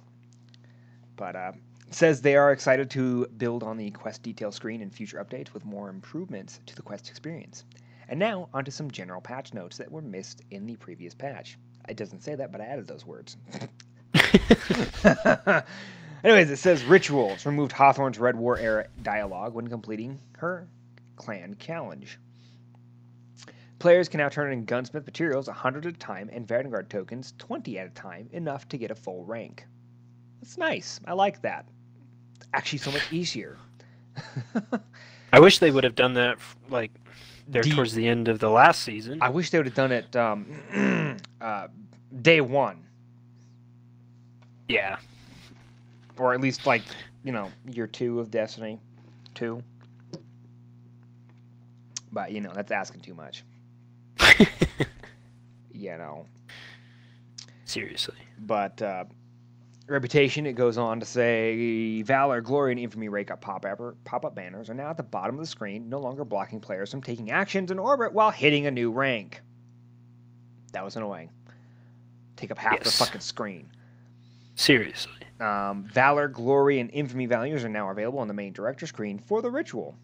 [1.16, 1.52] but uh,
[1.88, 5.54] it says they are excited to build on the quest detail screen in future updates
[5.54, 7.66] with more improvements to the quest experience.
[8.08, 11.58] And now onto some general patch notes that were missed in the previous patch.
[11.90, 13.38] It doesn't say that, but I added those words.
[16.24, 20.68] Anyways, it says rituals removed Hawthorne's Red War era dialogue when completing her
[21.16, 22.18] clan challenge.
[23.80, 27.78] Players can now turn in gunsmith materials 100 at a time and Vanguard tokens 20
[27.78, 29.66] at a time, enough to get a full rank.
[30.42, 31.00] That's nice.
[31.06, 31.68] I like that.
[32.38, 33.58] It's actually so much easier.
[35.34, 36.38] I wish they would have done that
[36.70, 36.92] like
[37.48, 39.20] there D- towards the end of the last season.
[39.22, 41.68] I wish they would have done it um, uh,
[42.22, 42.86] day one,
[44.68, 44.98] yeah.
[46.18, 46.84] Or at least like
[47.24, 48.80] you know year two of Destiny,
[49.34, 49.62] two.
[52.12, 53.44] But you know that's asking too much.
[55.76, 56.26] You know.
[57.66, 58.16] Seriously.
[58.40, 59.06] But uh,
[59.88, 64.70] reputation, it goes on to say Valor, Glory, and Infamy rake up pop-up, pop-up banners
[64.70, 67.72] are now at the bottom of the screen, no longer blocking players from taking actions
[67.72, 69.42] in orbit while hitting a new rank.
[70.72, 71.30] That was annoying.
[72.36, 73.70] Take up half the fucking screen.
[74.56, 75.12] Seriously.
[75.40, 79.42] Um, Valor, Glory, and Infamy values are now available on the main director screen for
[79.42, 79.96] the ritual,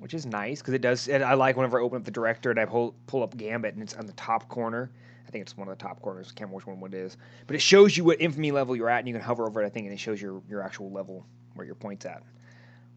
[0.00, 1.08] which is nice because it does.
[1.08, 3.74] And I like whenever I open up the director and I pull pull up Gambit
[3.74, 4.90] and it's on the top corner.
[5.26, 6.26] I think it's one of the top corners.
[6.26, 7.16] I can't remember which one it is,
[7.46, 9.66] but it shows you what Infamy level you're at, and you can hover over it.
[9.66, 11.24] I think, and it shows your your actual level
[11.54, 12.24] where your points at,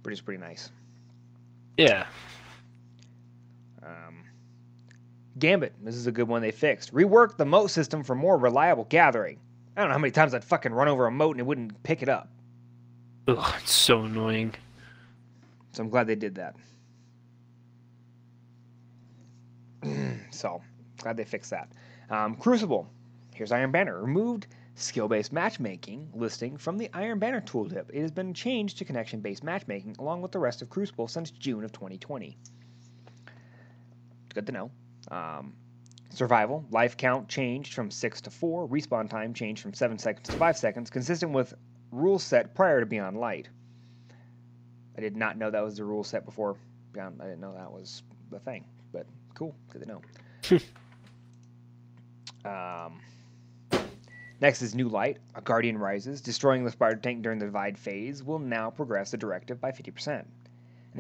[0.02, 0.72] which is pretty nice.
[1.78, 2.08] Yeah.
[3.84, 4.24] Um,
[5.38, 6.94] Gambit, this is a good one they fixed.
[6.94, 9.40] Rework the mote system for more reliable gathering.
[9.76, 11.82] I don't know how many times I'd fucking run over a mote and it wouldn't
[11.84, 12.30] pick it up.
[13.28, 14.54] Ugh, it's so annoying.
[15.72, 16.56] So I'm glad they did that.
[20.32, 20.62] so
[20.98, 21.70] glad they fixed that.
[22.10, 22.88] Um, Crucible.
[23.34, 24.00] Here's Iron Banner.
[24.00, 27.90] Removed skill-based matchmaking listing from the Iron Banner tooltip.
[27.92, 31.64] It has been changed to connection-based matchmaking along with the rest of Crucible since June
[31.64, 32.38] of 2020.
[34.34, 34.72] Good to know.
[35.10, 35.54] Um,
[36.14, 38.68] survival life count changed from six to four.
[38.68, 41.54] Respawn time changed from seven seconds to five seconds, consistent with
[41.92, 43.50] rule set prior to Beyond Light.
[44.98, 46.56] I did not know that was the rule set before
[46.92, 47.20] Beyond.
[47.22, 50.02] I didn't know that was the thing, but cool, good to know.
[52.50, 53.00] um,
[54.40, 55.18] next is New Light.
[55.36, 59.18] A Guardian rises, destroying the Spider tank during the Divide phase will now progress the
[59.18, 60.10] directive by 50%.
[60.10, 60.26] And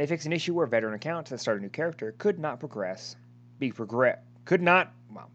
[0.02, 3.16] they fix an issue where veteran accounts that start a new character could not progress,
[3.60, 4.94] be progress, could not.
[5.12, 5.30] Well,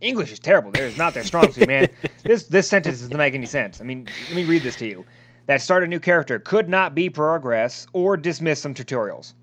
[0.00, 0.70] English is terrible.
[0.70, 1.88] There is not their strong suit, man.
[2.22, 3.80] this this sentence doesn't make any sense.
[3.80, 5.04] I mean, let me read this to you
[5.46, 9.34] that start a new character could not be progress or dismiss some tutorials.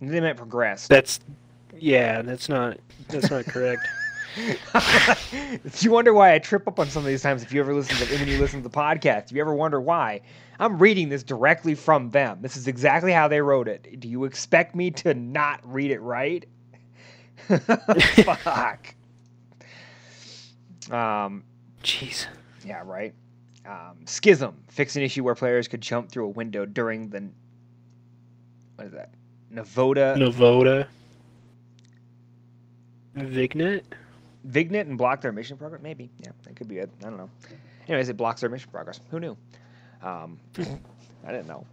[0.00, 0.88] They meant progress.
[0.88, 1.20] That's
[1.78, 2.78] yeah, that's not
[3.08, 3.82] that's not correct.
[4.36, 7.74] if you wonder why I trip up on some of these times, if you ever
[7.74, 10.20] listen to when you listen to the podcast, if you ever wonder why,
[10.58, 12.38] I'm reading this directly from them.
[12.40, 14.00] This is exactly how they wrote it.
[14.00, 16.44] Do you expect me to not read it right?
[17.48, 18.94] Fuck.
[20.90, 21.44] Um,
[21.82, 22.26] Jeez.
[22.64, 23.14] yeah, right.
[23.66, 27.28] Um, Schism fix an issue where players could jump through a window during the
[28.76, 29.10] what is that?
[29.52, 30.86] Navoda Navoda.
[33.14, 33.84] Vignet?
[34.44, 35.82] Vignet and block their mission progress.
[35.82, 36.90] Maybe, yeah, that could be it.
[37.00, 37.30] I don't know.
[37.88, 39.00] Anyways, it blocks their mission progress.
[39.10, 39.36] Who knew?
[40.02, 41.66] Um, I didn't know.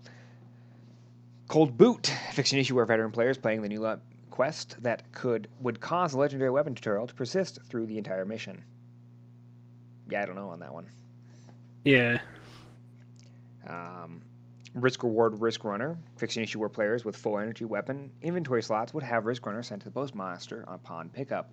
[1.48, 5.48] Cold Boot fix an issue where veteran players playing the new le- quest that could
[5.62, 8.64] would cause the legendary weapon tutorial to persist through the entire mission.
[10.10, 10.86] Yeah, I don't know on that one.
[11.84, 12.20] Yeah.
[13.68, 14.22] Um,
[14.76, 18.94] risk reward risk runner fix an issue where players with full energy weapon inventory slots
[18.94, 21.52] would have risk runner sent to the postmaster upon pickup.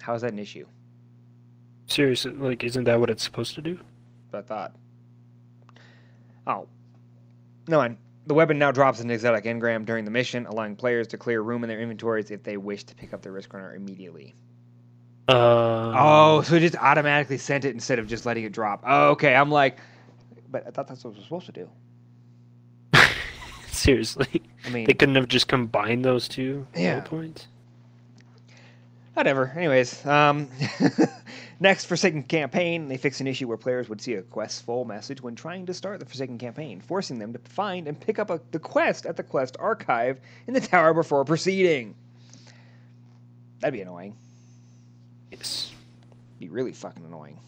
[0.00, 0.66] How is that an issue?
[1.86, 3.78] Seriously, like isn't that what it's supposed to do?
[4.32, 4.74] I thought.
[6.46, 6.68] Oh.
[7.68, 7.98] No, one.
[8.26, 11.62] the weapon now drops an exotic engram during the mission, allowing players to clear room
[11.64, 14.34] in their inventories if they wish to pick up their risk runner immediately.
[15.28, 18.82] Uh, Oh, so it just automatically sent it instead of just letting it drop.
[18.86, 19.78] Oh, okay, I'm like,
[20.50, 21.68] but I thought that's what it was supposed to do.
[23.68, 24.42] seriously.
[24.66, 27.00] I mean, They couldn't have just combined those two Yeah.
[27.00, 27.46] points.
[29.14, 29.52] Whatever.
[29.56, 30.48] Anyways, um,
[31.60, 35.20] next Forsaken campaign, they fix an issue where players would see a quest full message
[35.20, 38.40] when trying to start the Forsaken campaign, forcing them to find and pick up a,
[38.52, 41.94] the quest at the quest archive in the tower before proceeding.
[43.60, 44.16] That'd be annoying.
[45.30, 45.72] Yes.
[46.38, 47.38] Be really fucking annoying.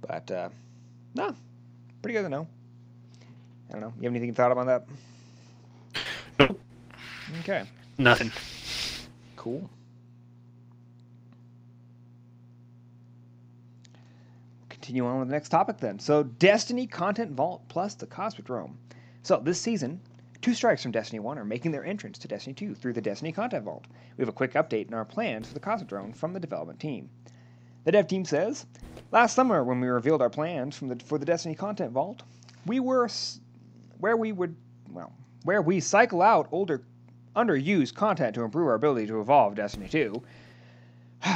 [0.00, 0.48] But uh,
[1.14, 1.36] no,
[2.00, 2.48] pretty good to know.
[3.68, 3.92] I don't know.
[3.98, 4.86] You have anything thought about that?
[6.38, 6.60] Nope.
[7.40, 7.64] Okay.
[7.98, 8.32] Nothing.
[9.36, 9.68] Cool.
[14.68, 15.98] Continue on with the next topic then.
[15.98, 18.74] So, Destiny Content Vault plus the Cosmodrome.
[19.22, 20.00] So, this season,
[20.40, 23.30] two strikes from Destiny 1 are making their entrance to Destiny 2 through the Destiny
[23.30, 23.86] Content Vault.
[24.16, 27.10] We have a quick update in our plans for the Cosmodrome from the development team.
[27.84, 28.66] The dev team says,
[29.10, 32.22] Last summer, when we revealed our plans the, for the Destiny Content Vault,
[32.66, 33.08] we were
[33.98, 34.56] where we would,
[34.90, 35.12] well,
[35.44, 36.82] where we cycle out older
[37.34, 40.22] underused content to improve our ability to evolve Destiny 2.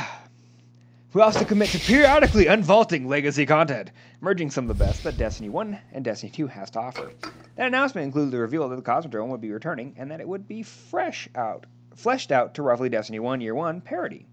[1.13, 3.91] we also commit to periodically unvaulting legacy content,
[4.21, 7.13] merging some of the best that Destiny 1 and Destiny 2 has to offer.
[7.57, 10.47] That announcement included the reveal that the Cosmodrome would be returning and that it would
[10.47, 11.65] be fresh out,
[11.95, 14.27] fleshed out to roughly Destiny 1 Year 1 parity.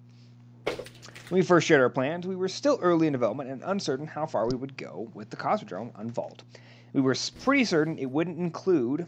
[0.65, 4.25] When we first shared our plans, we were still early in development and uncertain how
[4.25, 6.41] far we would go with the Cosmodrome Unvault.
[6.91, 9.07] We were pretty certain it wouldn't include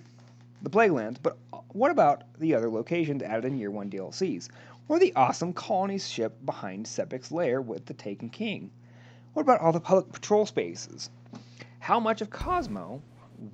[0.62, 1.38] the Plaguelands, but
[1.70, 4.50] what about the other locations added in Year 1 DLCs?
[4.88, 8.72] Or the awesome colonies ship behind Sepiks' lair with the Taken King?
[9.34, 11.10] What about all the public patrol spaces?
[11.80, 13.02] How much of Cosmo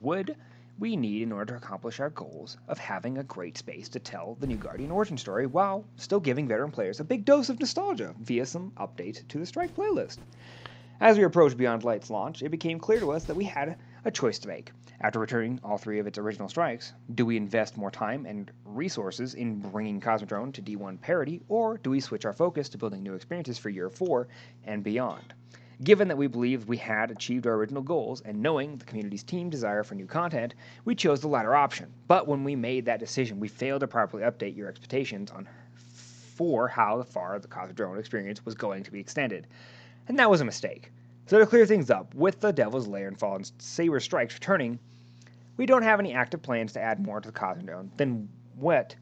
[0.01, 0.35] would
[0.77, 4.35] we need in order to accomplish our goals of having a great space to tell
[4.39, 8.15] the new Guardian origin story while still giving veteran players a big dose of nostalgia
[8.19, 10.17] via some updates to the Strike playlist?
[10.99, 14.11] As we approached Beyond Light's launch, it became clear to us that we had a
[14.11, 14.71] choice to make.
[15.03, 19.33] After returning all three of its original strikes, do we invest more time and resources
[19.33, 23.15] in bringing Cosmodrome to D1 parity, or do we switch our focus to building new
[23.15, 24.27] experiences for Year 4
[24.65, 25.33] and beyond?
[25.83, 29.49] Given that we believed we had achieved our original goals and knowing the community's team
[29.49, 30.53] desire for new content,
[30.85, 31.91] we chose the latter option.
[32.07, 36.67] But when we made that decision, we failed to properly update your expectations on for
[36.67, 39.47] how far the Cosmodrome experience was going to be extended.
[40.07, 40.91] And that was a mistake.
[41.25, 44.77] So to clear things up, with the Devil's Lair and Fallen Saber Strikes returning,
[45.57, 48.95] we don't have any active plans to add more to the Cosmodrome than what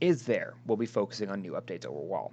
[0.00, 0.54] is there.
[0.66, 2.32] We'll be focusing on new updates overall.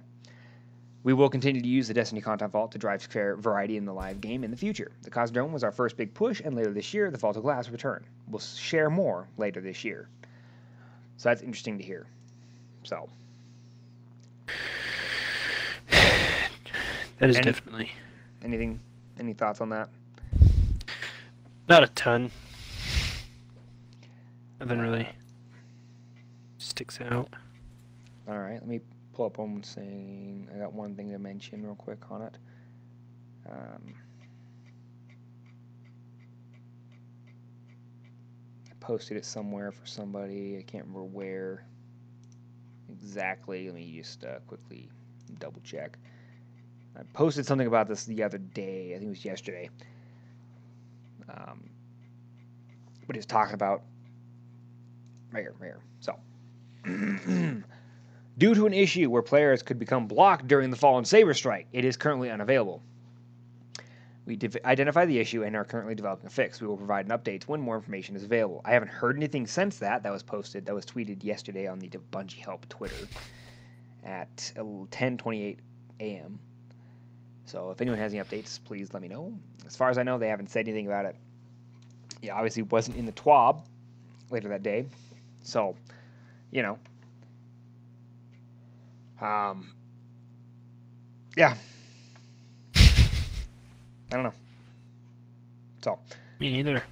[1.02, 4.20] We will continue to use the Destiny Content Vault to drive variety in the live
[4.22, 4.90] game in the future.
[5.02, 7.66] The Cosmodrome was our first big push, and later this year, the Vault of Glass
[7.66, 8.04] will return.
[8.28, 10.08] We'll share more later this year.
[11.18, 12.06] So that's interesting to hear.
[12.84, 13.08] So.
[17.18, 17.92] That is Any- definitely
[18.42, 18.80] Anything?
[19.20, 19.88] Any thoughts on that?
[21.68, 22.30] not a ton.
[24.60, 25.08] Nothing really
[26.58, 27.28] sticks out.
[28.28, 28.80] All right, let me
[29.12, 32.38] pull up one saying I got one thing to mention real quick on it.
[33.50, 33.94] Um,
[38.70, 40.56] I posted it somewhere for somebody.
[40.58, 41.66] I can't remember where
[42.90, 43.66] exactly.
[43.66, 44.88] Let me just uh, quickly
[45.38, 45.98] double check.
[46.96, 48.92] I posted something about this the other day.
[48.94, 49.68] I think it was yesterday.
[51.28, 51.68] Um,
[53.06, 53.82] but it's talking about
[55.34, 55.80] right here, right here.
[56.00, 56.16] So.
[58.36, 61.84] Due to an issue where players could become blocked during the Fallen Saber Strike, it
[61.84, 62.82] is currently unavailable.
[64.26, 66.60] We identify the issue and are currently developing a fix.
[66.60, 68.62] We will provide an update when more information is available.
[68.64, 70.02] I haven't heard anything since that.
[70.02, 70.66] That was posted.
[70.66, 73.06] That was tweeted yesterday on the Bungie Help Twitter
[74.02, 75.58] at 10:28
[76.00, 76.38] a.m.
[77.44, 79.38] So if anyone has any updates, please let me know.
[79.66, 81.16] As far as I know, they haven't said anything about it.
[82.22, 83.62] Yeah, obviously wasn't in the TWAB
[84.30, 84.86] later that day.
[85.44, 85.76] So,
[86.50, 86.78] you know,
[89.20, 89.72] um,
[91.36, 91.54] yeah.
[92.76, 92.82] I
[94.10, 94.32] don't know.
[95.82, 95.98] So
[96.40, 96.82] Me neither.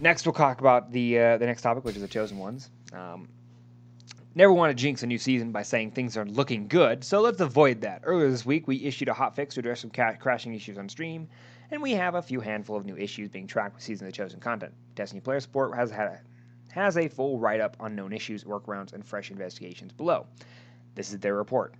[0.00, 2.70] next, we'll talk about the uh, the next topic, which is the chosen ones.
[2.92, 3.28] Um,
[4.34, 7.40] never want to jinx a new season by saying things are looking good, so let's
[7.40, 8.02] avoid that.
[8.04, 11.28] Earlier this week, we issued a hotfix to address some ca- crashing issues on stream,
[11.70, 14.16] and we have a few handful of new issues being tracked with season of the
[14.16, 14.72] chosen content.
[14.94, 16.20] Destiny Player Support has had a,
[16.74, 20.26] has a full write up on known issues, workarounds, and fresh investigations below.
[20.96, 21.74] This is their report.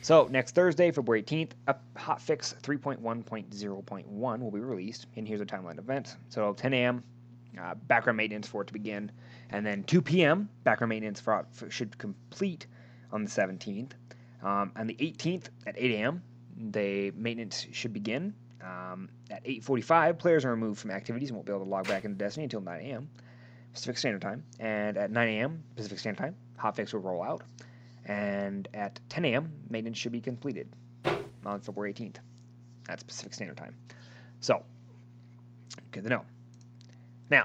[0.00, 5.78] So, next Thursday, February 18th, a hotfix 3.1.0.1 will be released, and here's a timeline
[5.78, 6.16] event.
[6.30, 7.04] So, 10 a.m.,
[7.60, 9.12] uh, background maintenance for it to begin,
[9.50, 12.66] and then 2 p.m., background maintenance for, for should complete
[13.12, 13.92] on the 17th.
[14.42, 16.22] Um, on the 18th at 8 a.m.,
[16.70, 18.32] the maintenance should begin.
[18.62, 22.04] Um, at 8:45, players are removed from activities and won't be able to log back
[22.04, 23.08] into Destiny until 9 a.m.
[23.72, 24.44] Pacific Standard Time.
[24.60, 25.62] And at 9 a.m.
[25.76, 27.42] Pacific Standard Time, hotfix will roll out.
[28.06, 30.68] And at 10 a.m., maintenance should be completed
[31.44, 32.16] on February 18th.
[32.86, 33.76] That's Pacific Standard Time.
[34.40, 34.62] So,
[35.90, 36.24] good to know.
[37.30, 37.44] Now,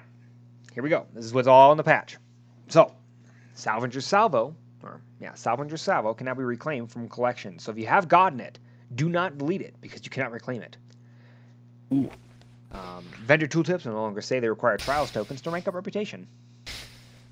[0.74, 1.06] here we go.
[1.14, 2.18] This is what's all in the patch.
[2.70, 2.94] So,
[3.56, 7.60] Salvager's Salvo, or yeah, Salvager's Salvo can now be reclaimed from collection.
[7.60, 8.60] So if you have gotten it,
[8.96, 10.78] do not delete it because you cannot reclaim it.
[11.94, 12.10] Ooh.
[12.74, 16.28] Um, vendor tooltips will no longer say they require trials tokens to rank up reputation.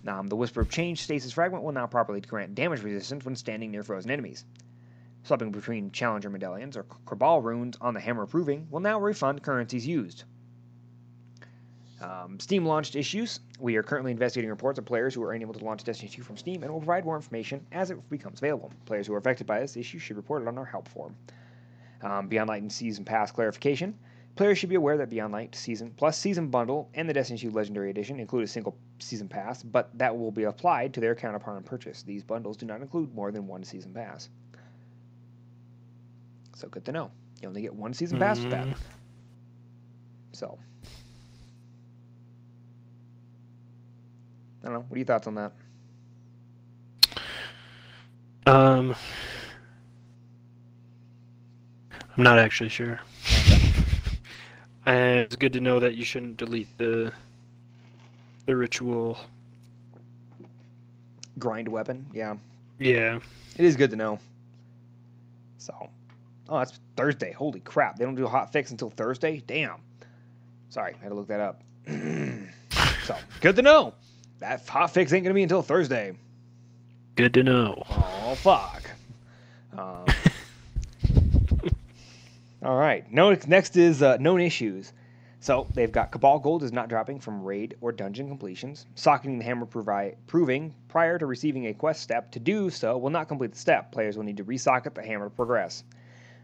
[0.07, 3.72] Um, the Whisper of Chains stasis fragment will now properly grant damage resistance when standing
[3.72, 4.45] near frozen enemies.
[5.23, 9.43] Swapping between Challenger medallions or Cabal runes on the Hammer of Proving will now refund
[9.43, 10.23] currencies used.
[12.01, 13.39] Um, Steam launched issues.
[13.59, 16.38] We are currently investigating reports of players who are unable to launch Destiny 2 from
[16.38, 18.72] Steam and will provide more information as it becomes available.
[18.85, 21.15] Players who are affected by this issue should report it on our help form.
[22.01, 23.93] Um, Beyond Light and Season Pass clarification.
[24.35, 27.51] Players should be aware that Beyond Light Season Plus Season Bundle and the Destiny 2
[27.51, 31.57] Legendary Edition include a single Season Pass, but that will be applied to their counterpart
[31.57, 32.03] on purchase.
[32.03, 34.29] These bundles do not include more than one Season Pass.
[36.55, 37.11] So good to know.
[37.41, 38.67] You only get one Season Pass with that.
[40.31, 40.57] So.
[44.63, 44.85] I don't know.
[44.87, 45.51] What are your thoughts on that?
[48.45, 48.95] Um,
[52.17, 52.99] I'm not actually sure.
[54.85, 57.11] And it's good to know that you shouldn't delete the
[58.45, 59.17] the ritual.
[61.37, 62.05] Grind weapon?
[62.13, 62.35] Yeah.
[62.79, 63.19] Yeah.
[63.57, 64.19] It is good to know.
[65.57, 65.89] So.
[66.49, 67.31] Oh, that's Thursday.
[67.31, 67.97] Holy crap.
[67.97, 69.41] They don't do a hot fix until Thursday?
[69.47, 69.79] Damn.
[70.69, 71.61] Sorry, I had to look that up.
[73.05, 73.93] so, good to know.
[74.39, 76.13] That hot fix ain't going to be until Thursday.
[77.15, 77.83] Good to know.
[77.89, 78.83] Oh, fuck.
[79.77, 80.05] Um,
[82.63, 83.11] all right.
[83.11, 84.93] No, next is uh, known issues.
[85.39, 88.85] So they've got Cabal Gold is not dropping from raid or dungeon completions.
[88.93, 93.09] Socketing the hammer provi- proving prior to receiving a quest step to do so will
[93.09, 93.91] not complete the step.
[93.91, 95.83] Players will need to resocket the hammer to progress.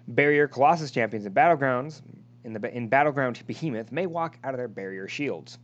[0.08, 2.02] Barrier Colossus champions in battlegrounds
[2.44, 5.60] in the in battleground Behemoth may walk out of their barrier shields.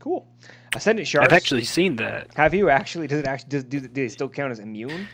[0.00, 0.26] Cool.
[0.74, 1.28] Ascendant shards.
[1.28, 2.34] I've actually seen that.
[2.34, 3.06] Have you actually?
[3.06, 3.50] Does it actually?
[3.50, 5.06] Does, do, do they still count as immune?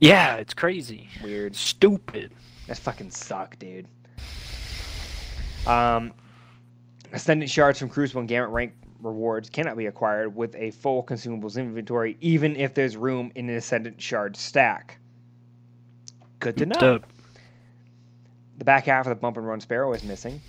[0.00, 1.08] Yeah, it's crazy.
[1.22, 1.54] Weird.
[1.56, 2.32] Stupid.
[2.70, 3.88] That fucking suck, dude.
[5.66, 6.12] Um,
[7.12, 11.58] Ascendant shards from Crucible and Gambit rank rewards cannot be acquired with a full consumables
[11.58, 15.00] inventory, even if there's room in an Ascendant shard stack.
[16.38, 16.78] Good to know.
[16.78, 17.06] Dope.
[18.58, 20.40] The back half of the bump and run sparrow is missing.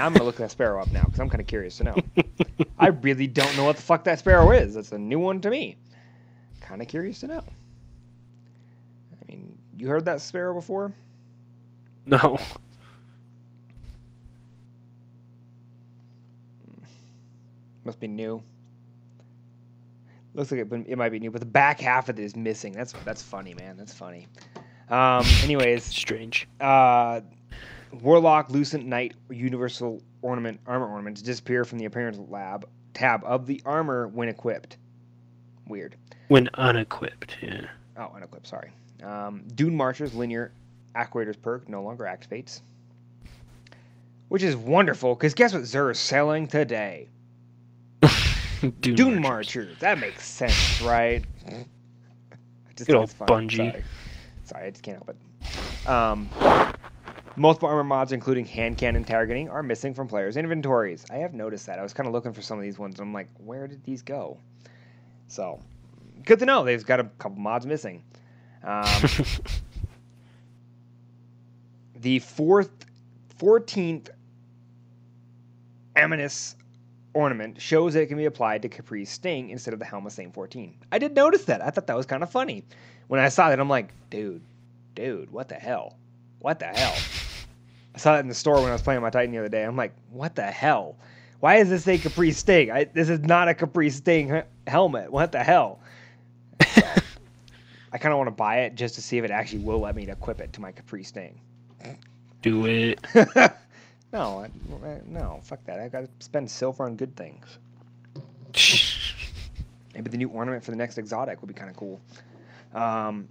[0.00, 1.96] I'm gonna look that sparrow up now because I'm kind of curious to know.
[2.80, 4.74] I really don't know what the fuck that sparrow is.
[4.74, 5.76] That's a new one to me.
[6.60, 7.44] Kind of curious to know.
[9.84, 10.94] You heard that sparrow before?
[12.06, 12.38] No.
[17.84, 18.42] Must be new.
[20.32, 22.72] Looks like it, it might be new, but the back half of it is missing.
[22.72, 23.76] That's that's funny, man.
[23.76, 24.26] That's funny.
[24.88, 26.48] Um, anyways, Strange.
[26.62, 27.20] uh,
[27.92, 33.60] Warlock, Lucent Knight, Universal Ornament, Armor Ornaments disappear from the Appearance Lab tab of the
[33.66, 34.78] armor when equipped.
[35.68, 35.96] Weird.
[36.28, 37.36] When unequipped.
[37.42, 37.66] Yeah.
[37.98, 38.72] Oh, unequipped, sorry.
[39.04, 40.52] Um, Dune Marcher's Linear
[40.94, 42.60] Actuators perk no longer activates.
[44.28, 47.08] Which is wonderful, because guess what Xur is selling today?
[48.60, 49.66] Dune, Dune Marchers.
[49.66, 49.80] Marcher.
[49.80, 51.24] That makes sense, right?
[52.76, 53.10] Just Good old.
[53.10, 53.56] Bungie.
[53.56, 53.84] Sorry.
[54.44, 55.88] Sorry, I just can't help it.
[55.88, 56.28] Um,
[57.36, 61.04] multiple armor mods, including hand cannon targeting, are missing from players' inventories.
[61.10, 61.78] I have noticed that.
[61.78, 62.98] I was kind of looking for some of these ones.
[62.98, 64.38] And I'm like, where did these go?
[65.28, 65.60] So,
[66.24, 66.64] good to know.
[66.64, 68.02] They've got a couple mods missing.
[68.64, 69.02] Um,
[71.96, 72.70] the fourth,
[73.36, 74.10] fourteenth
[75.96, 76.54] Aminus
[77.14, 80.32] ornament shows that it can be applied to Khepri's Sting instead of the Helma Same
[80.32, 80.76] 14.
[80.92, 81.62] I did notice that.
[81.62, 82.64] I thought that was kind of funny.
[83.06, 84.42] When I saw that, I'm like, dude,
[84.94, 85.96] dude, what the hell?
[86.40, 86.94] What the hell?
[87.94, 89.62] I saw that in the store when I was playing my Titan the other day.
[89.62, 90.96] I'm like, what the hell?
[91.40, 92.70] Why is this a Khepri Sting?
[92.70, 95.12] I, this is not a Khepri Sting helmet.
[95.12, 95.80] What the hell?
[97.94, 99.94] I kind of want to buy it just to see if it actually will let
[99.94, 101.40] me equip it to my Khepri Sting.
[102.42, 102.98] Do it.
[104.12, 104.50] no, I,
[105.06, 105.78] no, fuck that.
[105.78, 107.46] I got to spend silver on good things.
[109.94, 112.00] Maybe the new ornament for the next exotic would be kind of cool.
[112.74, 113.28] Um,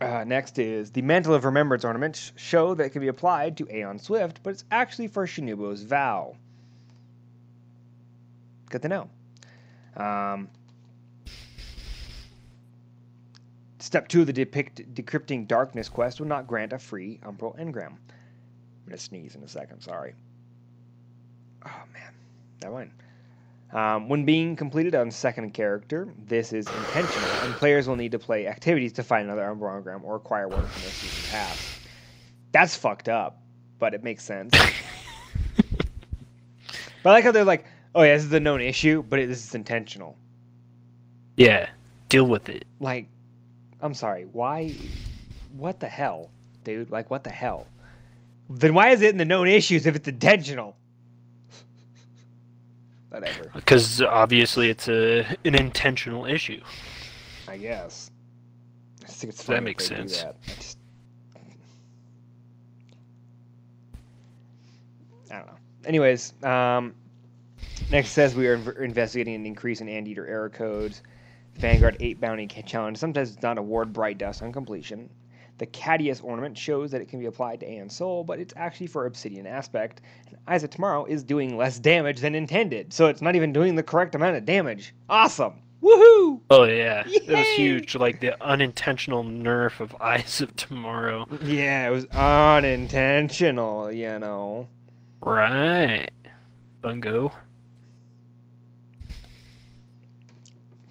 [0.00, 3.68] uh, next is the Mantle of Remembrance ornament show that it can be applied to
[3.72, 6.34] Aeon Swift, but it's actually for Shinobu's vow.
[8.68, 9.08] Good to know.
[9.96, 10.48] Um,
[13.92, 17.88] step two of the depict, Decrypting Darkness quest will not grant a free Umbral engram.
[17.88, 20.14] I'm going to sneeze in a second, sorry.
[21.66, 22.14] Oh, man.
[22.62, 22.90] Never mind.
[23.70, 28.18] Um, when being completed on second character, this is intentional, and players will need to
[28.18, 31.80] play activities to find another Umbral engram or acquire one from their season pass.
[32.52, 33.42] That's fucked up,
[33.78, 34.52] but it makes sense.
[37.02, 39.26] but I like how they're like, oh yeah, this is a known issue, but it,
[39.26, 40.16] this is intentional.
[41.36, 41.68] yeah.
[42.08, 42.66] Deal with it.
[42.78, 43.08] Like,
[43.82, 44.74] I'm sorry, why?
[45.56, 46.30] What the hell,
[46.64, 46.90] dude?
[46.90, 47.66] Like, what the hell?
[48.48, 50.76] Then why is it in the known issues if it's intentional?
[53.10, 56.60] Whatever, Because obviously it's a an intentional issue.
[57.48, 58.10] I guess.
[59.04, 60.22] I think it's That makes sense.
[60.22, 60.36] that.
[60.46, 60.78] I just,
[65.30, 65.52] I don't know.
[65.84, 66.94] Anyways, um,
[67.90, 71.02] next says we are inv- investigating an increase in Anteater error codes.
[71.56, 75.08] Vanguard 8 bounty challenge sometimes does not award bright dust on completion.
[75.58, 78.88] The Cadius ornament shows that it can be applied to Aeon Soul, but it's actually
[78.88, 80.00] for Obsidian Aspect.
[80.28, 83.76] And Eyes of Tomorrow is doing less damage than intended, so it's not even doing
[83.76, 84.94] the correct amount of damage.
[85.08, 85.54] Awesome!
[85.82, 86.40] Woohoo!
[86.48, 87.94] Oh yeah, it was huge.
[87.96, 91.26] Like the unintentional nerf of Eyes of Tomorrow.
[91.42, 94.68] Yeah, it was unintentional, you know.
[95.20, 96.10] Right.
[96.80, 97.32] Bungo.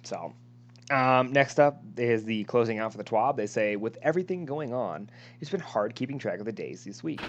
[0.04, 0.34] So,
[0.92, 3.36] um, next up is the closing out for the TWAB.
[3.36, 5.08] They say, with everything going on,
[5.40, 7.22] it's been hard keeping track of the days this week.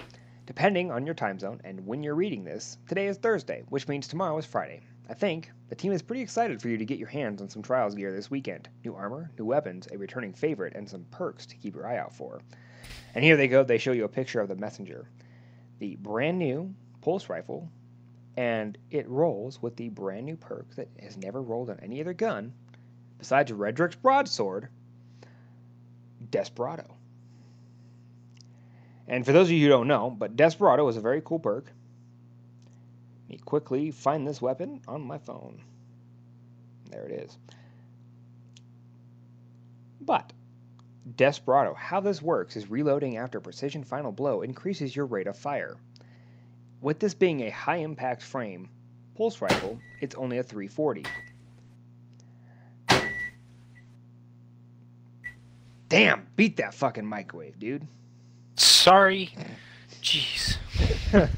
[0.44, 4.06] Depending on your time zone and when you're reading this, today is Thursday, which means
[4.06, 4.82] tomorrow is Friday.
[5.08, 7.62] I think the team is pretty excited for you to get your hands on some
[7.62, 8.68] trials gear this weekend.
[8.84, 12.14] New armor, new weapons, a returning favorite, and some perks to keep your eye out
[12.14, 12.42] for.
[13.14, 15.08] And here they go, they show you a picture of the messenger.
[15.78, 17.70] The brand new pulse rifle,
[18.36, 22.12] and it rolls with the brand new perk that has never rolled on any other
[22.12, 22.52] gun
[23.24, 24.68] besides Redrix's broadsword,
[26.30, 26.94] Desperado.
[29.08, 31.72] And for those of you who don't know, but Desperado is a very cool perk.
[33.22, 35.62] Let me quickly find this weapon on my phone.
[36.90, 37.38] There it is.
[40.02, 40.30] But
[41.16, 45.78] Desperado, how this works is reloading after precision final blow increases your rate of fire.
[46.82, 48.68] With this being a high impact frame
[49.16, 51.06] pulse rifle, it's only a 340.
[55.88, 57.86] Damn, beat that fucking microwave, dude.
[58.56, 59.34] Sorry.
[60.02, 60.56] Jeez.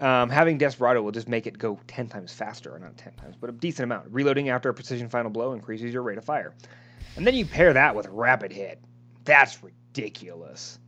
[0.00, 3.36] um, having Desperado will just make it go 10 times faster, or not 10 times,
[3.40, 4.06] but a decent amount.
[4.10, 6.54] Reloading after a precision final blow increases your rate of fire.
[7.16, 8.78] And then you pair that with Rapid Hit.
[9.24, 10.78] That's ridiculous.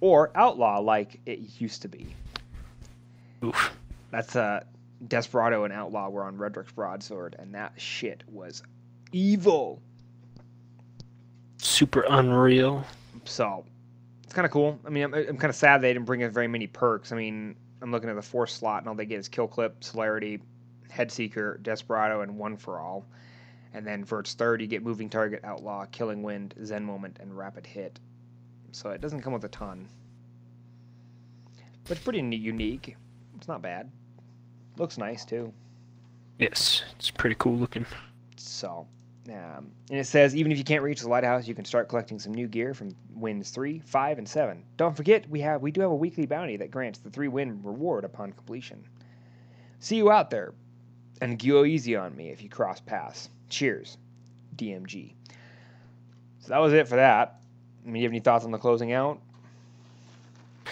[0.00, 2.14] Or Outlaw, like it used to be.
[3.44, 3.72] Oof.
[4.10, 4.64] That's uh,
[5.08, 8.62] Desperado and Outlaw were on Redrix's Broadsword, and that shit was
[9.12, 9.80] evil.
[11.76, 12.86] Super unreal.
[13.26, 13.62] So
[14.24, 14.80] it's kind of cool.
[14.86, 17.12] I mean, I'm, I'm kind of sad they didn't bring in very many perks.
[17.12, 19.84] I mean, I'm looking at the fourth slot, and all they get is Kill Clip,
[19.84, 20.40] Celerity,
[20.88, 23.04] Head Seeker, Desperado, and One for All.
[23.74, 27.36] And then for its third, you get Moving Target, Outlaw, Killing Wind, Zen Moment, and
[27.36, 28.00] Rapid Hit.
[28.72, 29.86] So it doesn't come with a ton.
[31.84, 32.96] But it's pretty unique.
[33.36, 33.90] It's not bad.
[34.78, 35.52] Looks nice, too.
[36.38, 37.84] Yes, it's pretty cool looking.
[38.36, 38.86] So,
[39.28, 42.18] um, and it says even if you can't reach the lighthouse, you can start collecting
[42.18, 44.62] some new gear from wins three, five, and seven.
[44.76, 47.62] Don't forget we have we do have a weekly bounty that grants the three win
[47.62, 48.84] reward upon completion.
[49.80, 50.54] See you out there,
[51.20, 53.28] and go easy on me if you cross paths.
[53.48, 53.98] Cheers,
[54.56, 55.12] DMG.
[56.40, 57.40] So that was it for that.
[57.84, 59.20] I mean, you have any thoughts on the closing out?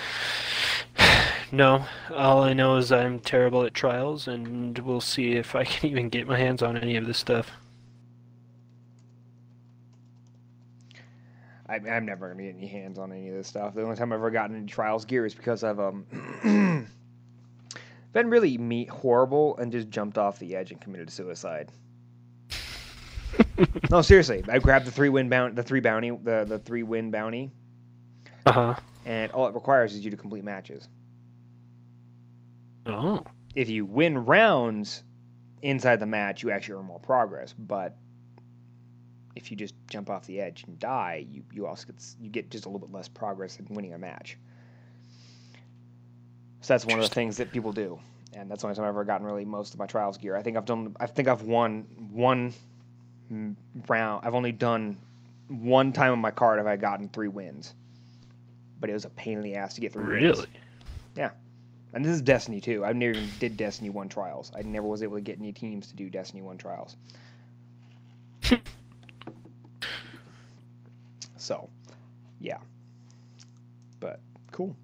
[1.53, 5.89] No, all I know is I'm terrible at trials, and we'll see if I can
[5.91, 7.53] even get my hands on any of this stuff.
[11.75, 13.75] I, I'm never gonna get any hands on any of this stuff.
[13.75, 16.07] The only time I've ever gotten any trials gear is because I've um
[18.13, 21.71] been really me horrible and just jumped off the edge and committed suicide.
[23.91, 27.11] no, seriously, I grabbed the three win bounty, the three bounty, the the three win
[27.11, 27.51] bounty,
[28.47, 28.75] Uh huh.
[29.05, 30.89] and all it requires is you to complete matches.
[32.87, 33.25] Oh.
[33.55, 35.03] If you win rounds
[35.63, 37.53] inside the match, you actually earn more progress.
[37.53, 37.97] But
[39.37, 42.51] if you just jump off the edge and die, you, you also get you get
[42.51, 44.37] just a little bit less progress than winning a match.
[46.61, 47.99] So that's one of the things that people do,
[48.33, 50.37] and that's the only time I've ever gotten really most of my trials gear.
[50.37, 52.55] I think I've done I think I've won one
[53.89, 54.25] round.
[54.25, 54.97] I've only done
[55.49, 57.75] one time on my card have I gotten three wins,
[58.81, 60.39] but it was a pain in the ass to get three wins.
[60.39, 60.49] Really?
[61.17, 61.31] Yeah.
[61.93, 62.85] And this is Destiny 2.
[62.85, 64.51] I never even did Destiny 1 trials.
[64.57, 66.97] I never was able to get any teams to do Destiny 1 trials.
[71.45, 71.69] so,
[72.41, 72.59] yeah.
[74.01, 74.75] But cool.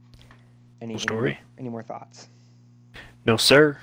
[0.81, 1.31] Any Cool story.
[1.31, 2.29] Any, any more thoughts?
[3.25, 3.79] No, sir.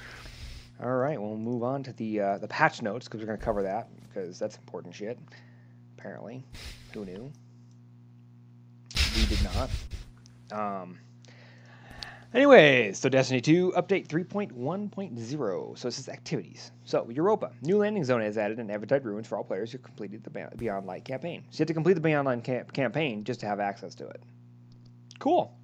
[0.82, 3.44] All right, we'll move on to the uh, the patch notes because we're going to
[3.44, 5.18] cover that because that's important shit.
[5.98, 6.44] Apparently,
[6.94, 7.32] who knew?
[9.16, 9.70] We did not.
[10.52, 11.00] Um.
[12.34, 15.78] Anyways, so Destiny 2 update 3.1.0.
[15.78, 16.72] So this is activities.
[16.84, 20.26] So Europa, new landing zone is added in Evertide Ruins for all players who completed
[20.26, 21.46] the Beyond Light campaign.
[21.50, 24.08] So you have to complete the Beyond Light camp- campaign just to have access to
[24.08, 24.22] it.
[25.20, 25.58] Cool.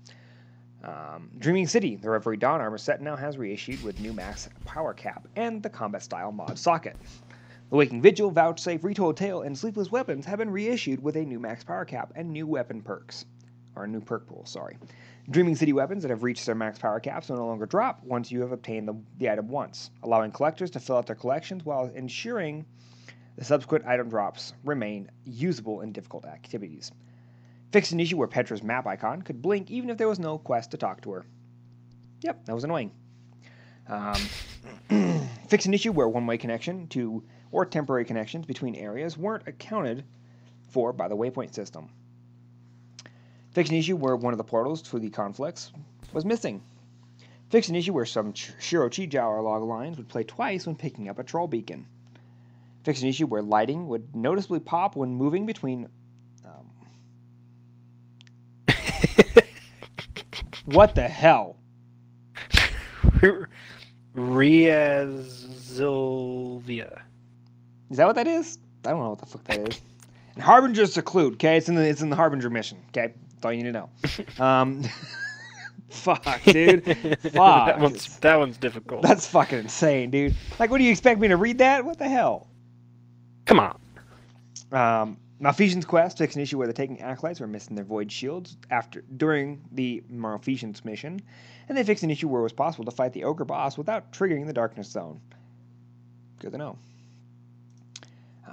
[0.86, 4.94] Um, Dreaming City, the Reverie Dawn armor set now has reissued with new max power
[4.94, 6.96] cap and the combat style mod socket.
[7.70, 11.40] The Waking Vigil, Vouchsafe, Retold Tale, and Sleepless Weapons have been reissued with a new
[11.40, 13.26] max power cap and new weapon perks.
[13.76, 14.78] Or a new perk pool, sorry.
[15.30, 18.30] Dreaming City weapons that have reached their max power caps will no longer drop once
[18.30, 21.90] you have obtained the, the item once, allowing collectors to fill out their collections while
[21.96, 22.66] ensuring
[23.38, 26.92] the subsequent item drops remain usable in difficult activities.
[27.72, 30.72] Fixed an issue where Petra's map icon could blink even if there was no quest
[30.72, 31.26] to talk to her.
[32.20, 32.92] Yep, that was annoying.
[33.88, 34.18] Um,
[35.48, 40.04] fix an issue where one-way connection to or temporary connections between areas weren't accounted
[40.70, 41.90] for by the waypoint system.
[43.54, 45.72] Fix an issue where one of the portals to the conflicts
[46.12, 46.62] was missing.
[47.50, 51.08] Fix an issue where some Ch- Shiro Chijao log lines would play twice when picking
[51.08, 51.86] up a troll beacon.
[52.84, 55.88] Fix an issue where lighting would noticeably pop when moving between.
[56.44, 56.66] Um,
[60.66, 61.58] what the hell?
[64.16, 67.02] Rheasilvia.
[67.92, 68.58] Is that what that is?
[68.86, 69.80] I don't know what the fuck that is.
[70.34, 71.58] And Harbinger's seclude, okay?
[71.58, 73.14] It's in the it's in the Harbinger mission, okay?
[73.44, 74.46] That's all you need to know.
[74.46, 74.84] Um,
[75.90, 76.86] fuck, dude.
[76.86, 77.34] Fuck.
[77.34, 79.02] that one's that one's difficult.
[79.02, 80.34] That's fucking insane, dude.
[80.60, 81.84] Like, what do you expect me to read that?
[81.84, 82.48] What the hell?
[83.46, 83.80] Come on.
[84.72, 88.56] Um, Malfeasance quest takes an issue where the taking acolytes were missing their void shields
[88.72, 91.20] after during the Malfeasance mission,
[91.68, 94.14] and they fixed an issue where it was possible to fight the ogre boss without
[94.14, 95.20] triggering the darkness zone.
[96.40, 96.78] Good to know.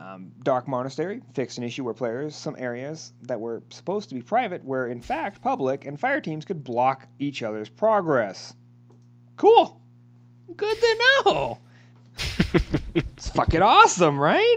[0.01, 4.23] Um, Dark Monastery fixed an issue where players, some areas that were supposed to be
[4.23, 8.55] private, were in fact public, and fire teams could block each other's progress.
[9.37, 9.79] Cool.
[10.57, 11.59] Good to know.
[12.95, 14.57] it's fucking awesome, right?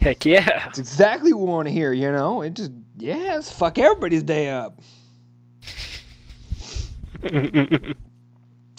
[0.00, 0.44] Heck yeah.
[0.64, 2.40] That's exactly what we want to hear, you know?
[2.40, 4.80] It just, yeah, let's fuck everybody's day up.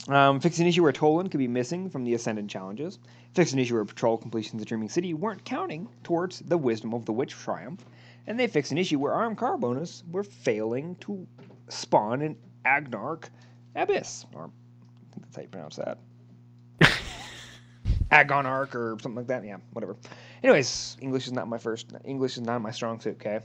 [0.07, 2.99] Um, fix an issue where Toland could be missing from the Ascendant challenges.
[3.33, 6.93] Fix an issue where patrol completions of the Dreaming City weren't counting towards the Wisdom
[6.93, 7.83] of the Witch Triumph.
[8.27, 11.25] And they fixed an issue where Ahamkara bones were failing to
[11.69, 13.29] spawn an Agonarch
[13.75, 14.25] Abyss.
[14.33, 15.97] Or I think that's how you pronounce that.
[18.11, 19.43] Agonarch or something like that.
[19.43, 19.95] Yeah, whatever.
[20.43, 21.87] Anyways, English is not my first.
[22.03, 23.15] English is not my strong suit.
[23.15, 23.39] Okay.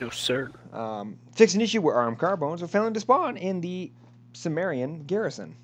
[0.00, 0.50] no, sir.
[0.72, 3.92] Um, fix an issue where Ahamkara bones are failing to spawn in the
[4.34, 5.56] Cimmerian garrison.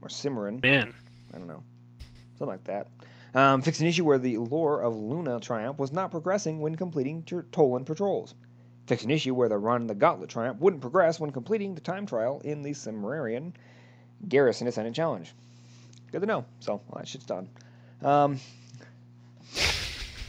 [0.00, 0.60] Or Cimmerian.
[0.62, 0.94] Man.
[1.34, 1.62] I don't know.
[2.38, 2.88] Something like that.
[3.34, 7.22] Um, fix an issue where the lore of Luna Triumph was not progressing when completing
[7.22, 8.34] Tur- Tolan patrols.
[8.86, 12.06] Fix an issue where the run the Gauntlet Triumph wouldn't progress when completing the time
[12.06, 13.54] trial in the Cimmerian
[14.26, 15.32] Garrison Ascendant Challenge.
[16.10, 16.44] Good to know.
[16.58, 17.48] So, well, that shit's done.
[18.02, 18.40] Um,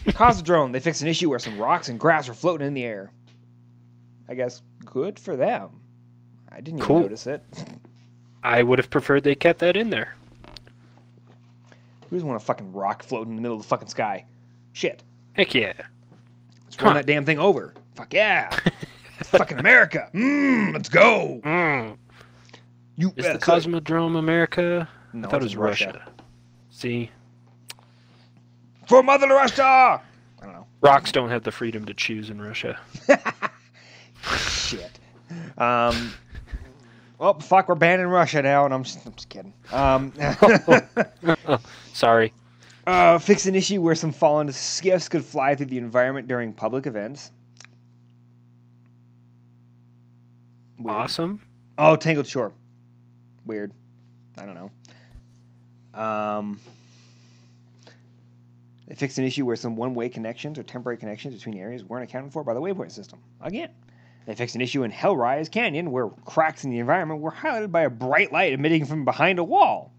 [0.71, 3.11] they fixed an issue where some rocks and grass were floating in the air.
[4.29, 5.80] I guess good for them.
[6.51, 7.43] I didn't even notice it.
[8.43, 10.15] I would have preferred they kept that in there.
[12.09, 14.25] Who doesn't want a fucking rock floating in the middle of the fucking sky?
[14.73, 15.03] Shit.
[15.33, 15.73] Heck yeah.
[16.65, 17.73] Let's run that damn thing over.
[17.95, 18.55] Fuck yeah.
[19.23, 20.09] Fucking America.
[20.13, 21.39] Mmm, let's go.
[21.43, 21.97] Mm.
[22.97, 24.89] You Is the Cosmodrome America?
[25.13, 26.11] No, I thought it was in Russia.
[26.69, 27.11] See,
[28.87, 29.63] For Mother Russia!
[29.63, 30.01] I
[30.41, 30.65] don't know.
[30.81, 32.79] rocks don't have the freedom to choose in Russia.
[34.37, 34.99] Shit.
[35.57, 36.13] Um.
[37.21, 39.53] Well, fuck, we're banning Russia now, and I'm just, I'm just kidding.
[39.71, 40.11] Um,
[41.93, 42.33] Sorry.
[42.87, 46.87] uh, fix an issue where some fallen skiffs could fly through the environment during public
[46.87, 47.29] events.
[50.79, 50.97] Weird.
[50.97, 51.39] Awesome.
[51.77, 52.53] Oh, Tangled Shore.
[53.45, 53.71] Weird.
[54.39, 56.01] I don't know.
[56.01, 56.59] Um,
[58.87, 62.33] they fixed an issue where some one-way connections or temporary connections between areas weren't accounted
[62.33, 63.19] for by the waypoint system.
[63.41, 63.69] Again,
[64.25, 67.81] they fixed an issue in Hellrise Canyon where cracks in the environment were highlighted by
[67.81, 69.91] a bright light emitting from behind a wall.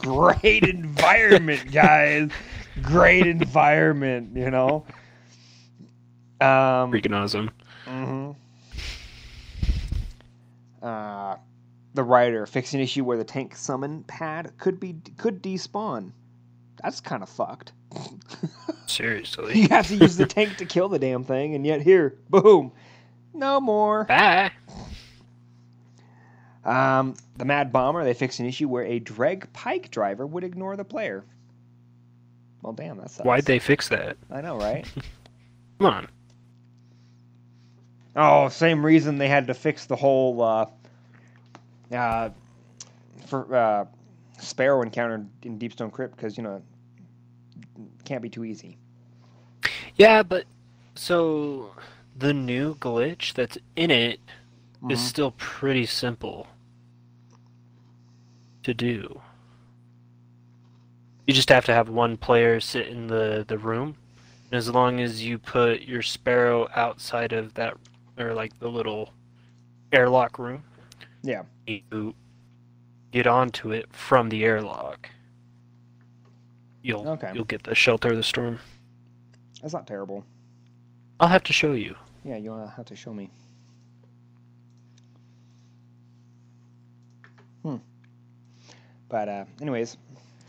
[0.00, 2.30] Great environment, guys.
[2.82, 4.84] Great environment, you know.
[6.40, 7.50] Um, Freaking awesome.
[7.86, 8.30] hmm
[10.82, 11.36] Uh,
[11.94, 16.12] the writer fixed an issue where the tank summon pad could be could despawn.
[16.82, 17.72] That's kind of fucked.
[18.86, 19.60] Seriously.
[19.60, 22.72] you have to use the tank to kill the damn thing, and yet here, boom,
[23.34, 24.04] no more.
[24.04, 24.52] Bye.
[26.64, 30.76] Um, the Mad Bomber they fixed an issue where a drag pike driver would ignore
[30.76, 31.24] the player.
[32.62, 33.26] Well, damn, that sucks.
[33.26, 34.18] Why'd they fix that?
[34.30, 34.86] I know, right?
[35.78, 36.08] Come on.
[38.16, 40.66] Oh, same reason they had to fix the whole uh,
[41.92, 42.30] uh,
[43.26, 43.86] for uh,
[44.38, 46.60] Sparrow encounter in Deepstone Crypt because you know
[48.04, 48.76] can't be too easy.
[49.96, 50.44] Yeah, but
[50.94, 51.74] so
[52.16, 54.20] the new glitch that's in it
[54.88, 55.02] is Mhm.
[55.08, 56.46] still pretty simple
[58.62, 59.20] to do.
[61.26, 63.96] You just have to have one player sit in the, the room.
[64.50, 67.76] And as long as you put your sparrow outside of that,
[68.18, 69.12] or like the little
[69.92, 70.64] airlock room,
[71.22, 71.42] Yeah.
[71.66, 72.14] you
[73.12, 75.08] get onto it from the airlock.
[76.82, 77.32] You'll Okay.
[77.34, 78.58] you'll get the shelter of the storm.
[79.60, 80.24] That's not terrible.
[81.18, 81.94] I'll have to show you.
[82.24, 83.30] Yeah, you'll have to show me.
[87.62, 87.76] Hmm.
[89.08, 89.96] But uh, anyways,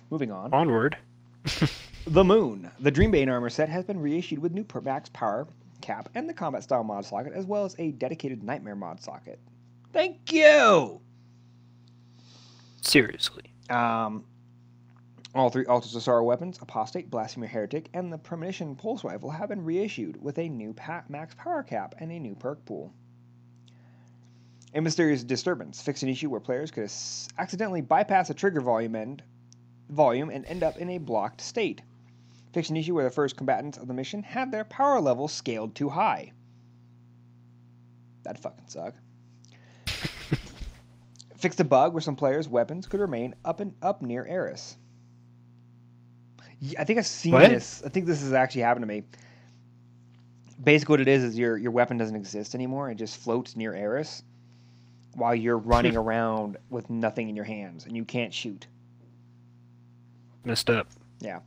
[0.09, 0.53] moving on.
[0.53, 0.97] Onward.
[2.07, 2.69] The Moon.
[2.79, 5.47] The Dreambane armor set has been reissued with new max power
[5.81, 9.39] cap and the combat style mod socket, as well as a dedicated Nightmare mod socket.
[9.93, 10.99] Thank you.
[12.81, 13.53] Seriously.
[13.69, 14.23] Um,
[15.33, 19.63] all three Altus Asara weapons, Apostate, Blasphemer Heretic, and the Premonition Pulse Rifle have been
[19.63, 20.75] reissued with a new
[21.07, 22.93] max power cap and a new perk pool.
[24.73, 25.81] A mysterious disturbance.
[25.81, 26.91] fixed an issue where players could
[27.37, 29.23] accidentally bypass a trigger volume end
[29.89, 31.81] volume and end up in a blocked state.
[32.53, 35.75] Fixed an issue where the first combatants of the mission had their power level scaled
[35.75, 36.33] too high.
[38.23, 38.95] That'd fucking suck.
[41.37, 44.77] Fixed a bug where some players' weapons could remain up and up near Eris.
[46.77, 47.49] I think I've seen What?
[47.49, 47.81] this.
[47.85, 49.03] I think this has actually happened to me.
[50.63, 52.89] Basically, what it is is your your weapon doesn't exist anymore.
[52.91, 54.23] It just floats near Eris
[55.15, 58.67] while you're running around with nothing in your hands and you can't shoot.
[60.45, 60.87] Messed up.
[61.19, 61.39] Yeah.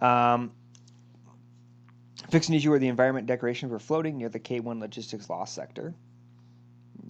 [0.00, 0.52] Um,
[2.32, 5.94] an issue where the environment decorations were floating near the K1 logistics loss sector.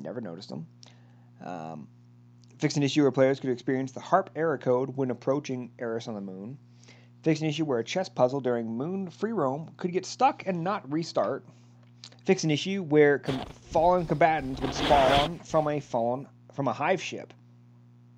[0.01, 0.67] Never noticed them.
[1.45, 1.89] Um,
[2.59, 6.15] fix an issue where players could experience the HARP error code when approaching Eris on
[6.15, 6.57] the moon.
[7.23, 10.63] Fix an issue where a chess puzzle during moon free roam could get stuck and
[10.63, 11.45] not restart.
[12.25, 13.41] Fix an issue where com-
[13.71, 17.33] fallen combatants would spawn from a fallen from a hive ship.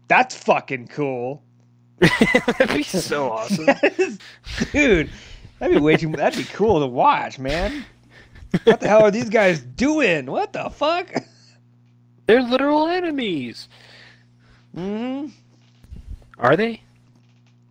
[0.08, 1.42] That's fucking cool.
[2.00, 3.66] That'd be so awesome.
[4.72, 5.10] Dude,
[5.58, 6.10] that'd be way too.
[6.12, 7.84] That'd be cool to watch, man.
[8.64, 10.26] What the hell are these guys doing?
[10.26, 11.12] What the fuck?
[12.26, 13.68] They're literal enemies.
[14.74, 15.26] hmm
[16.38, 16.82] Are they?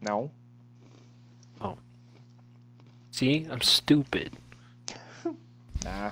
[0.02, 0.32] No.
[3.20, 4.32] See, I'm stupid.
[5.84, 6.12] Nah.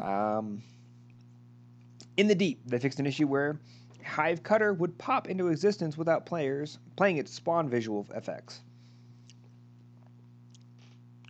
[0.00, 0.62] Um.
[2.16, 3.58] In the deep, they fixed an issue where
[4.04, 8.60] Hive Cutter would pop into existence without players playing its spawn visual effects.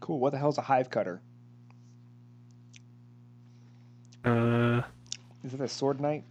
[0.01, 0.21] Cool.
[0.21, 1.21] What the hell's a Hive Cutter?
[4.25, 4.83] Uh,
[5.45, 6.23] Is it a sword knight?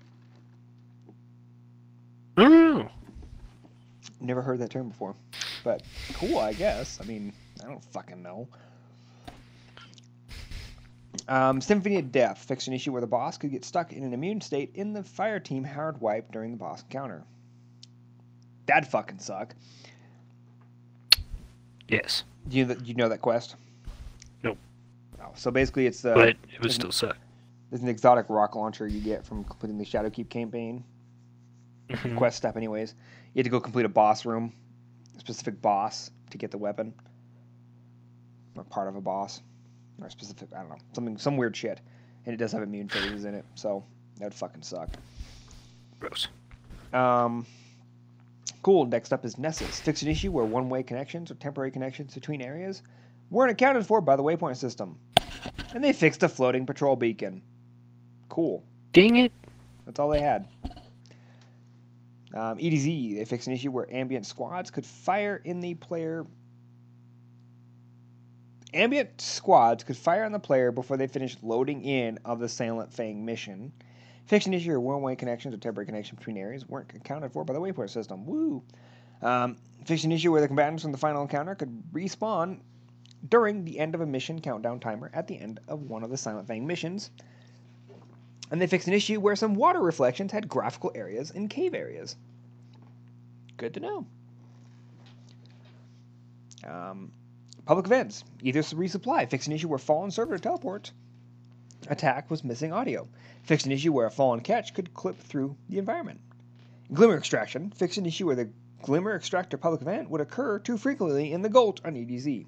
[2.37, 2.89] I don't know.
[4.21, 5.15] Never heard that term before.
[5.65, 5.81] But
[6.13, 6.99] cool, I guess.
[7.01, 8.47] I mean, I don't fucking know.
[11.27, 14.13] Um, Symphony of Death fixed an issue where the boss could get stuck in an
[14.13, 17.23] immune state in the fire team hard wipe during the boss encounter.
[18.67, 19.55] That'd fucking suck.
[21.87, 23.55] Yes, Do you, you know that quest?
[24.43, 24.57] Nope.
[25.19, 27.17] Oh, so basically, it's the but it would isn't- still suck.
[27.71, 30.83] there's an exotic rock launcher you get from completing the Shadowkeep campaign.
[31.89, 32.17] Mhm.
[32.17, 32.93] quest step anyways.
[33.33, 34.53] You had to go complete a boss room,
[35.15, 36.93] a specific boss to get the weapon.
[38.55, 39.41] Or part of a boss.
[40.01, 40.77] Or a specific I don't know.
[40.93, 41.81] Something some weird shit.
[42.25, 43.83] And it does have immune phases in it, so
[44.17, 44.89] that would fucking suck.
[45.99, 46.27] Gross.
[46.93, 47.45] Um
[48.65, 49.79] Cool, next up is Nessus.
[49.79, 52.81] Fix an issue where one way connections or temporary connections between areas
[53.29, 54.97] weren't accounted for by the waypoint system.
[55.75, 57.43] And they fixed a floating patrol beacon.
[58.27, 58.63] Cool.
[58.91, 59.31] Dang it!
[59.85, 60.47] That's all they had.
[62.35, 66.25] Um, EDZ, they fixed an issue where ambient squads could fire in the player.
[68.73, 72.93] Ambient squads could fire on the player before they finished loading in of the Silent
[72.93, 73.71] Fang mission.
[74.25, 77.53] Fixed an issue where one-way connections or temporary connections between areas weren't accounted for by
[77.53, 78.25] the waypoint system.
[78.25, 78.61] Woo!
[79.21, 79.55] Um,
[79.85, 82.59] fixed an issue where the combatants from the final encounter could respawn
[83.29, 86.17] during the end of a mission countdown timer at the end of one of the
[86.17, 87.11] Silent Fang missions.
[88.55, 92.15] And they fixed an issue where some water reflections had graphical areas in cave areas.
[93.57, 94.07] Good to know.
[96.65, 97.11] Um,
[97.65, 98.23] public events.
[98.41, 99.29] Either resupply.
[99.29, 100.93] Fixed an issue where fallen Servitor teleport
[101.89, 103.09] attack was missing audio.
[103.43, 106.21] Fixed an issue where a fallen catch could clip through the environment.
[106.93, 107.71] Glimmer extraction.
[107.71, 108.49] Fixed an issue where the
[108.83, 112.45] Glimmer extractor public event would occur too frequently in the Gold on EDZ.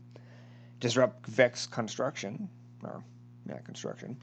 [0.79, 2.47] Disrupt Vex construction.
[2.81, 3.03] Or,
[3.45, 4.15] yeah, construction.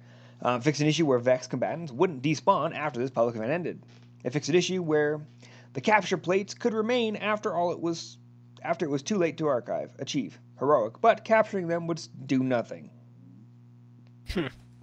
[0.45, 3.83] Um, fix an issue where Vex combatants wouldn't despawn after this public event ended.
[4.25, 5.23] It fixed an issue where
[5.73, 8.19] the capture plates could remain after all it was
[8.63, 12.91] after it was too late to archive, achieve, heroic, but capturing them would do nothing.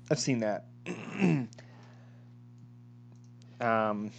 [0.10, 0.66] I've seen that.
[3.60, 4.12] um,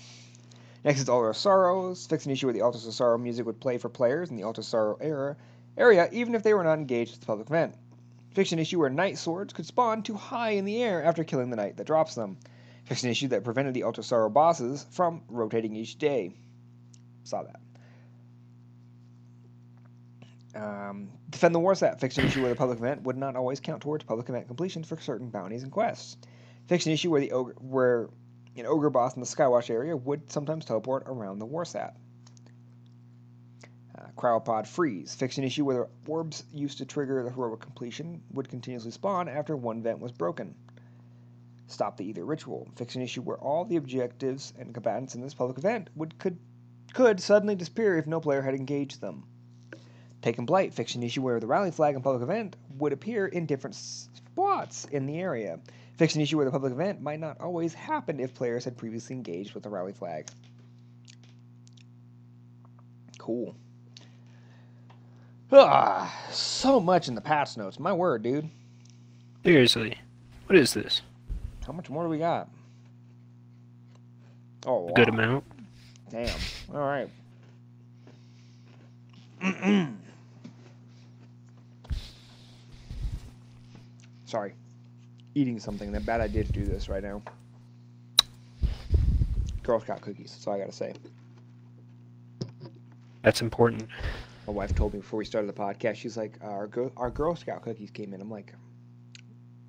[0.84, 2.06] next is Altar of Sorrows.
[2.06, 4.42] Fix an issue where the Altar of Sorrow music would play for players in the
[4.42, 5.36] Altar of Sorrow era,
[5.76, 7.74] area, even if they were not engaged with the public event.
[8.34, 11.56] An issue where knight swords could spawn too high in the air after killing the
[11.56, 12.38] knight that drops them.
[12.88, 16.34] An issue that prevented the Ultra Sorrow bosses from rotating each day.
[17.24, 17.60] Saw that.
[20.54, 22.00] Um, defend the Warsat.
[22.00, 24.84] Fix an issue where the public event would not always count towards public event completion
[24.84, 26.16] for certain bounties and quests.
[26.68, 28.08] An issue where the ogre, where
[28.56, 31.94] an ogre boss in the Skywatch area would sometimes teleport around the Warsat.
[34.16, 35.14] Cryopod freeze.
[35.14, 39.56] Fix an issue where orbs used to trigger the heroic completion would continuously spawn after
[39.56, 40.54] one vent was broken.
[41.66, 42.68] Stop the Ether ritual.
[42.76, 46.38] Fix an issue where all the objectives and combatants in this public event would could
[46.92, 49.24] could suddenly disappear if no player had engaged them.
[50.20, 50.74] Taken Blight.
[50.74, 54.84] Fix an issue where the rally flag in public event would appear in different spots
[54.92, 55.58] in the area.
[55.96, 59.16] Fix an issue where the public event might not always happen if players had previously
[59.16, 60.28] engaged with the rally flag.
[63.18, 63.56] Cool.
[65.54, 67.78] Ah, so much in the patch notes.
[67.78, 68.48] My word, dude.
[69.44, 69.98] Seriously,
[70.46, 71.02] what is this?
[71.66, 72.48] How much more do we got?
[74.64, 75.44] Oh, good amount.
[76.10, 76.38] Damn.
[76.72, 77.08] All right.
[84.24, 84.54] Sorry.
[85.34, 85.92] Eating something.
[85.92, 87.20] That bad idea to do this right now.
[89.62, 90.30] Girl Scout cookies.
[90.32, 90.94] That's all I gotta say.
[93.22, 93.86] That's important.
[94.52, 95.94] My wife told me before we started the podcast.
[95.94, 98.52] She's like, "Our Girl, our Girl Scout cookies came in." I'm like,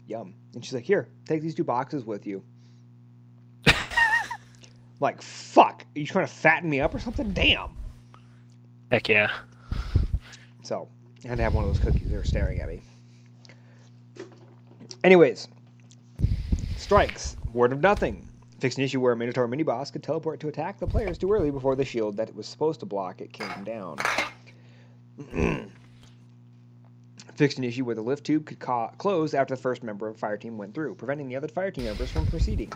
[0.08, 2.44] "Yum!" And she's like, "Here, take these two boxes with you."
[5.00, 7.32] like, fuck, are you trying to fatten me up or something?
[7.32, 7.70] Damn.
[8.92, 9.32] Heck yeah.
[10.64, 10.90] So
[11.24, 12.10] I had to have one of those cookies.
[12.10, 12.82] They were staring at me.
[15.06, 15.48] Anyways,
[16.76, 17.38] strikes.
[17.54, 18.28] Word of nothing.
[18.60, 21.32] Fixed an issue where a Minotaur mini boss could teleport to attack the players too
[21.32, 23.98] early before the shield that it was supposed to block it came down.
[25.20, 25.70] Mm.
[27.36, 30.16] Fixed an issue where the lift tube could ca- close after the first member of
[30.16, 32.72] the fire team went through, preventing the other fire team members from proceeding.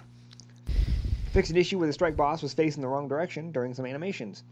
[1.32, 4.44] Fixed an issue where the strike boss was facing the wrong direction during some animations.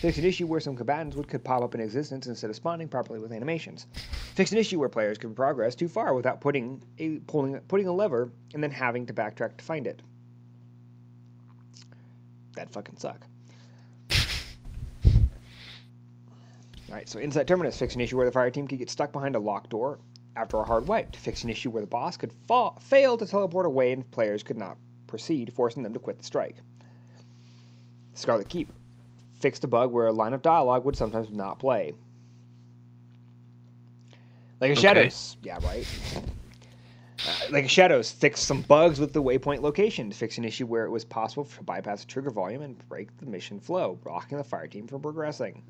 [0.00, 2.88] Fixed an issue where some combatants would could pop up in existence instead of spawning
[2.88, 3.86] properly with animations.
[4.34, 7.92] Fixed an issue where players could progress too far without putting a pulling putting a
[7.92, 10.00] lever and then having to backtrack to find it.
[12.54, 13.26] That fucking suck.
[16.90, 19.36] Alright, so Insight Terminus fixed an issue where the fire team could get stuck behind
[19.36, 20.00] a locked door
[20.36, 21.12] after a hard wipe.
[21.12, 24.42] to fix an issue where the boss could fa- fail to teleport away and players
[24.42, 26.56] could not proceed, forcing them to quit the strike.
[28.14, 28.72] Scarlet Keep
[29.38, 31.94] fixed a bug where a line of dialogue would sometimes not play.
[34.60, 34.80] Like a Okay.
[34.80, 35.86] Shadows, yeah, right.
[36.16, 40.66] Uh, Lake of Shadows fixed some bugs with the waypoint location to fix an issue
[40.66, 44.38] where it was possible to bypass the trigger volume and break the mission flow, blocking
[44.38, 45.62] the fire team from progressing.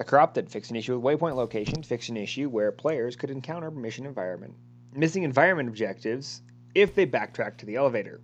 [0.00, 3.70] The Corrupted fixed an issue with waypoint location, fixed an issue where players could encounter
[3.70, 4.54] mission environment,
[4.94, 6.40] missing environment objectives
[6.74, 8.22] if they backtrack to the elevator.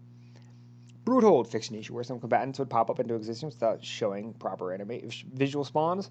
[1.05, 4.73] Broodhold fixed an issue where some combatants would pop up into existence without showing proper
[4.73, 5.01] anima-
[5.35, 6.11] visual spawns.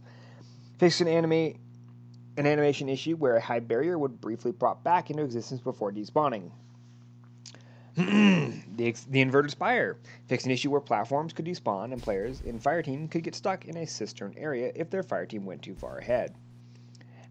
[0.77, 1.57] Fixed an anime
[2.37, 6.51] an animation issue where a high barrier would briefly pop back into existence before despawning.
[7.97, 12.59] the, ex- the inverted spire fixed an issue where platforms could despawn and players in
[12.59, 15.75] fire team could get stuck in a cistern area if their fire team went too
[15.75, 16.35] far ahead.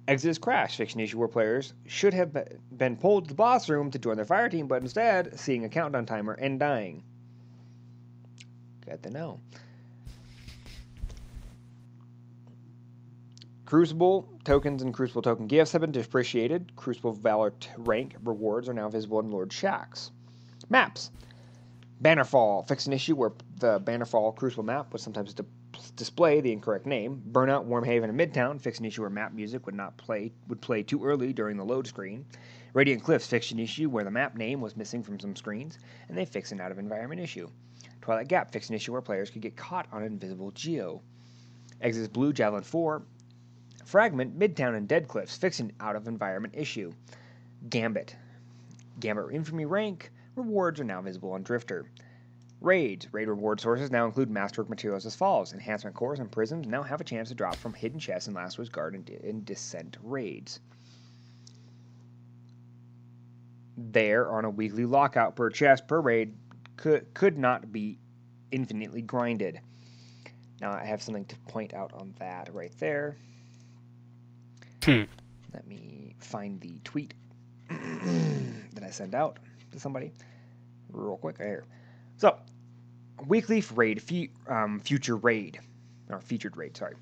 [0.09, 2.41] Exodus Crash fixed an issue where players should have be-
[2.77, 5.69] been pulled to the boss room to join their fire team, but instead seeing a
[5.69, 7.03] countdown timer and dying.
[8.87, 9.41] Good to know.
[13.67, 16.75] Crucible tokens and Crucible token gifts have been depreciated.
[16.77, 20.11] Crucible Valor rank rewards are now visible in Lord Shaxx.
[20.69, 21.11] Maps.
[22.03, 25.45] Bannerfall fixed an issue where the Bannerfall Crucible map would sometimes di-
[25.97, 27.23] display the incorrect name.
[27.31, 30.83] Burnout, Wormhaven, and Midtown fixed an issue where map music would not play would play
[30.83, 32.27] too early during the load screen.
[32.73, 35.79] Radiant Cliffs fixed an issue where the map name was missing from some screens,
[36.09, 37.49] and they fixed an out of environment issue.
[38.01, 41.01] Twilight Gap fixed an issue where players could get caught on invisible geo.
[41.81, 43.03] Exodus Blue Javelin 4
[43.85, 46.93] Fragment, Midtown, and Dead Cliffs fixed an out of environment issue.
[47.69, 48.17] Gambit.
[48.99, 51.87] Gambit Infamy rank rewards are now visible on Drifter.
[52.61, 53.13] Raids.
[53.13, 55.53] Raid reward sources now include masterwork materials as follows.
[55.53, 58.57] Enhancement cores and prisms now have a chance to drop from hidden chests in Last
[58.57, 60.61] Word's Guard and, and Descent raids.
[63.77, 66.35] There, on a weekly lockout per chest per raid,
[66.77, 67.99] could, could not be
[68.51, 69.61] infinitely grinded.
[70.61, 73.19] Now, I have something to point out on that right there.
[74.85, 75.03] Hmm.
[75.53, 77.15] Let me find the tweet
[77.69, 79.39] that I sent out
[79.75, 80.13] to somebody
[80.91, 81.65] real quick here.
[82.17, 82.39] So,
[83.27, 85.61] weekly raid, fe- um, future raid,
[86.09, 86.95] or featured raid, sorry.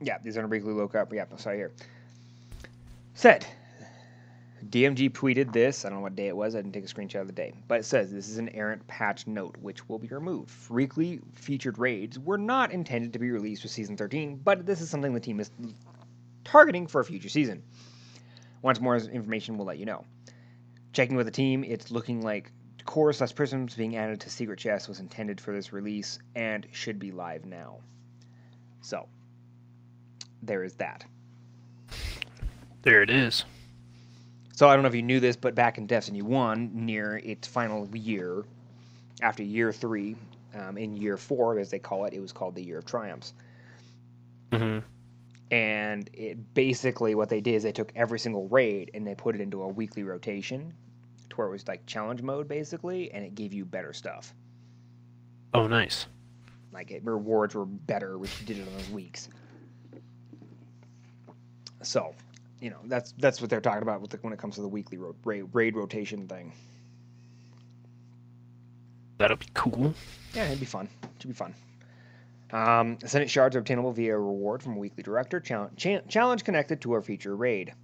[0.00, 1.12] Yeah, these are a weekly lookup.
[1.12, 1.72] Yeah, sorry here.
[3.14, 3.44] Said,
[4.66, 5.84] DMG tweeted this.
[5.84, 6.54] I don't know what day it was.
[6.54, 7.52] I didn't take a screenshot of the day.
[7.68, 10.52] But it says this is an errant patch note which will be removed.
[10.70, 14.90] Weekly featured raids were not intended to be released with season 13, but this is
[14.90, 15.50] something the team is
[16.44, 17.62] targeting for a future season.
[18.62, 20.04] Once more information, we'll let you know.
[20.92, 22.50] Checking with the team, it's looking like
[22.84, 26.98] core slash prisms being added to secret chest was intended for this release and should
[26.98, 27.78] be live now.
[28.80, 29.08] So,
[30.42, 31.04] there is that.
[32.82, 33.44] There it is.
[34.58, 37.46] So I don't know if you knew this, but back in Destiny 1, near its
[37.46, 38.44] final year,
[39.22, 40.16] after year three,
[40.52, 43.34] um, in year four, as they call it, it was called the Year of Triumphs.
[44.52, 44.80] hmm
[45.52, 49.36] And it basically what they did is they took every single raid and they put
[49.36, 50.74] it into a weekly rotation,
[51.30, 54.34] to where it was like challenge mode basically, and it gave you better stuff.
[55.54, 56.08] Oh, nice.
[56.72, 59.28] Like it, rewards were better if you did it on those weeks.
[61.80, 62.12] So,
[62.60, 64.68] you know that's that's what they're talking about with the, when it comes to the
[64.68, 66.52] weekly ro- raid, raid rotation thing.
[69.18, 69.94] That'll be cool.
[70.34, 70.88] Yeah, it'd be fun.
[71.02, 71.54] It should be fun.
[72.50, 75.40] Um, Ascendant shards are obtainable via a reward from a weekly director.
[75.40, 77.74] Challenge, cha- challenge connected to our feature raid.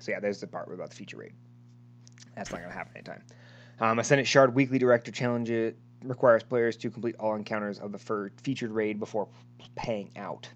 [0.00, 1.32] So yeah, there's the part about the feature raid.
[2.34, 3.22] That's not gonna happen anytime.
[3.80, 5.50] Um, a Ascendant shard weekly director challenge
[6.02, 9.28] requires players to complete all encounters of the fir- featured raid before
[9.76, 10.48] paying out.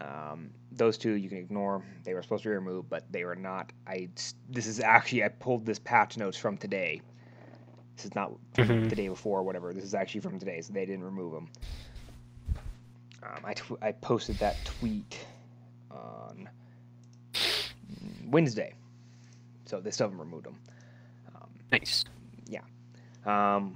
[0.00, 1.82] Um, those two you can ignore.
[2.04, 3.72] They were supposed to be removed, but they were not.
[3.86, 4.08] I
[4.50, 7.00] this is actually I pulled this patch notes from today.
[7.96, 8.88] This is not Mhm.
[8.90, 9.72] the day before or whatever.
[9.72, 11.48] This is actually from today, so they didn't remove them.
[13.22, 15.24] Um, I, tw- I posted that tweet
[15.90, 16.48] on
[18.26, 18.74] Wednesday,
[19.64, 20.56] so they still haven't removed them.
[21.72, 22.04] Nice.
[22.46, 22.60] Yeah.
[23.24, 23.74] Um,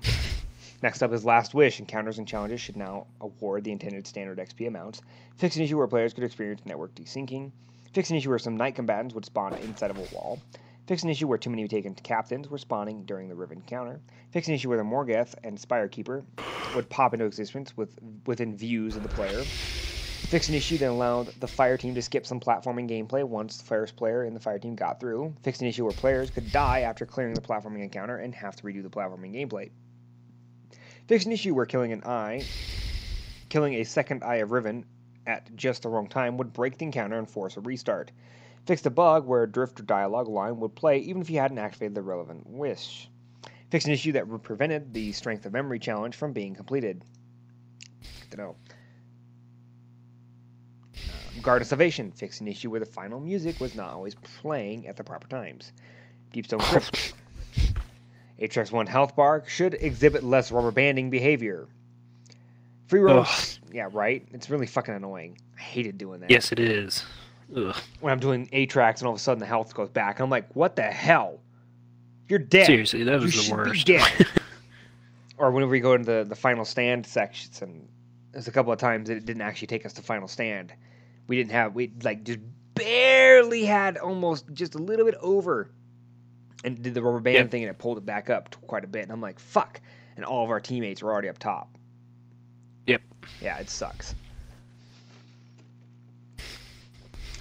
[0.83, 1.81] next up is Last Wish.
[1.81, 5.01] Encounters and challenges should now award the intended standard XP amounts.
[5.37, 7.53] Fix an issue where players could experience network desyncing.
[7.93, 10.43] Fix an issue where some Knight combatants would spawn inside of a wall.
[10.87, 14.01] Fix an issue where too many taken captains were spawning during the Riven encounter.
[14.31, 16.25] Fix an issue where the Morgeth and Spire Keeper
[16.73, 19.49] would pop into existence with within views of the player.
[20.29, 23.65] Fix an issue that allowed the fire team to skip some platforming gameplay once the
[23.65, 25.35] first player in the fire team got through.
[25.43, 28.63] Fix an issue where players could die after clearing the platforming encounter and have to
[28.63, 29.71] redo the platforming gameplay.
[31.09, 32.45] Fix an issue where killing an eye,
[33.49, 34.85] killing a second eye of Riven
[35.27, 38.11] at just the wrong time would break the encounter and force a restart.
[38.67, 41.59] Fix a bug where a drift or dialogue line would play even if you hadn't
[41.59, 43.09] activated the relevant wish.
[43.70, 47.03] Fix an issue that prevented the Strength of Memory challenge from being completed.
[48.03, 48.57] I Don't know.
[50.95, 52.12] Um, Garden of Salvation.
[52.12, 55.73] Fix an issue where the final music was not always playing at the proper times.
[56.35, 57.15] Deepstone Crypt.
[58.41, 61.68] Atraks 1 health bar should exhibit less rubber banding behavior.
[62.86, 63.26] Free roam.
[63.73, 64.26] Yeah, right?
[64.33, 65.39] It's really fucking annoying.
[65.58, 66.31] I hated doing that.
[66.31, 67.05] Yes, it is.
[67.55, 67.75] Ugh.
[68.00, 70.20] When I'm doing Atraks and all of a sudden the health goes back.
[70.20, 71.41] I'm like, what the hell?
[72.28, 72.67] You're dead.
[72.67, 73.86] Seriously, that You was the should be worst.
[73.86, 74.26] dead.
[75.39, 77.89] or whenever we go into the, the final stand sections and
[78.33, 80.73] there's a couple of times that it didn't actually take us to final stand.
[81.26, 82.39] We didn't have we like just
[82.75, 85.70] barely had almost just a little bit over
[86.65, 87.51] and did the rubber band Yep.
[87.51, 89.03] thing and it pulled it back up to quite a bit.
[89.03, 89.81] And I'm like, fuck.
[90.17, 91.69] And all of our teammates were already up top.
[92.87, 93.03] Yep.
[93.41, 94.15] Yeah, it sucks.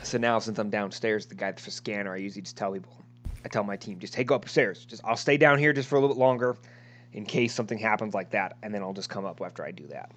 [0.04, 2.94] So now since I'm downstairs, the guy that's for scanner, I usually just tell people
[3.46, 4.86] I tell my team, just hey, go upstairs.
[4.86, 6.58] Just I'll stay down here just for a little bit longer,
[7.14, 9.88] in case something happens like that, and then I'll just come up after I do
[9.88, 10.12] that.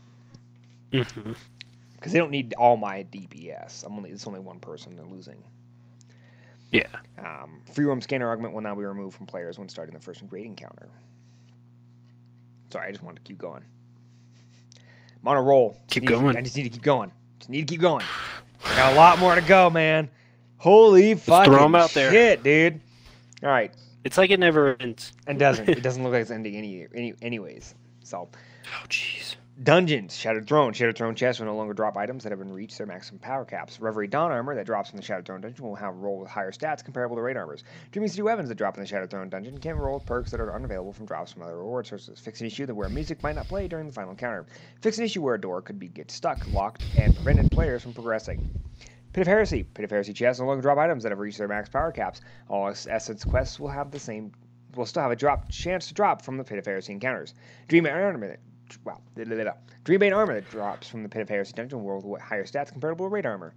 [0.93, 1.37] Mhm.
[1.95, 3.85] Because they don't need all my DPS.
[3.85, 5.43] I'm only it's only one person they're losing.
[6.73, 6.87] Yeah.
[7.19, 10.23] Um, free roam scanner augment will now be removed from players when starting the first
[10.31, 10.89] raid encounter.
[12.71, 13.65] Sorry, I just wanted to keep going.
[15.23, 15.73] I'm on a roll.
[15.89, 16.37] Just Keep to- going.
[16.37, 17.11] I just need to keep going.
[17.41, 18.05] Just need to keep going.
[18.65, 20.09] I got a lot more to go, man.
[20.59, 22.11] Holy fucking them out there.
[22.11, 22.81] shit, dude.
[23.43, 23.73] All right,
[24.05, 25.13] It's like it never ends.
[25.27, 27.75] and doesn't it doesn't look like it's ending any, any anyways.
[28.05, 28.29] So
[28.67, 29.37] Oh, jeez.
[29.63, 30.73] Dungeons, Shattered Throne.
[30.73, 33.45] Shattered Throne chests will no longer drop items that have been reached their maximum power
[33.45, 33.79] caps.
[33.79, 36.31] Reverie Dawn armor that drops from the Shattered Throne dungeon will have a roll with
[36.31, 37.63] higher stats comparable to raid armors.
[37.93, 40.41] Dreaming City weapons that drop in the Shattered Throne dungeon can roll with perks that
[40.41, 42.19] are unavailable from drops from other reward sources.
[42.19, 44.47] Fix an issue that where music might not play during the final encounter.
[44.81, 47.93] Fix an issue where a door could be get stuck, locked, and prevented players from
[47.93, 48.49] progressing.
[49.13, 49.65] Pit of Heresy.
[49.65, 51.93] Pit of Heresy chests will no longer drop items that have reached their max power
[51.93, 52.23] caps.
[52.49, 54.33] All Essence quests will have the same
[54.75, 57.35] will still have a drop chance to drop from the Pit of Heresy encounters.
[57.69, 58.39] Dream Armor
[58.85, 59.01] wow.
[59.17, 63.07] Dreambane armor that drops from the Pit of Heresy dungeon roll with higher stats comparable
[63.07, 63.55] to raid armor.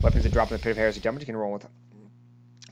[0.00, 1.66] Weapons that drop in the Pit of Heresy dungeon can roll with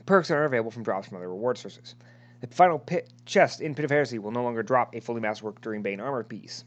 [0.05, 1.95] perks that are available from drops from other reward sources.
[2.41, 5.61] The final pit chest in Pit of Heresy will no longer drop a fully masterwork
[5.61, 6.63] Dreambane armor piece.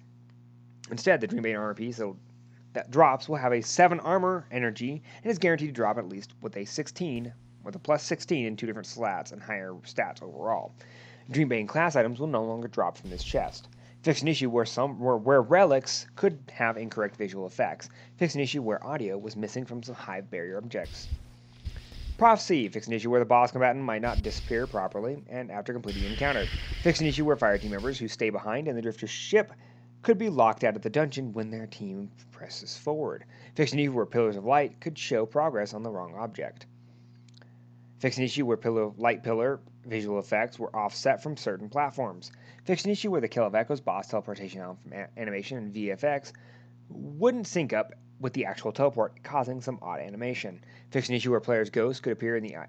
[0.91, 2.01] Instead, the Dreambane armor piece
[2.75, 6.35] that drops will have a 7 armor energy and is guaranteed to drop at least
[6.41, 7.33] with a 16,
[7.65, 10.73] with a plus 16 in two different slats and higher stats overall.
[11.31, 13.69] Dreambane class items will no longer drop from this chest.
[14.03, 17.89] Fix an issue where some where, where relics could have incorrect visual effects.
[18.17, 21.09] Fix an issue where audio was missing from some high barrier objects.
[22.19, 22.69] Prophecy.
[22.69, 26.09] Fix an issue where the boss combatant might not disappear properly and after completing the
[26.09, 26.47] encounter.
[26.83, 29.53] Fix an issue where fire team members who stay behind in the drifter's ship
[30.03, 33.25] could be locked out of the dungeon when their team presses forward.
[33.55, 36.67] Fix an issue where pillars of light could show progress on the wrong object.
[38.01, 42.33] Fix an issue where pillar, light pillar visual effects were offset from certain platforms.
[42.65, 46.33] Fix an issue where the Echoes boss teleportation anim- animation and VFX
[46.89, 50.63] wouldn't sync up with the actual teleport, causing some odd animation.
[50.91, 52.67] Fix an issue where players' ghosts could appear in the uh,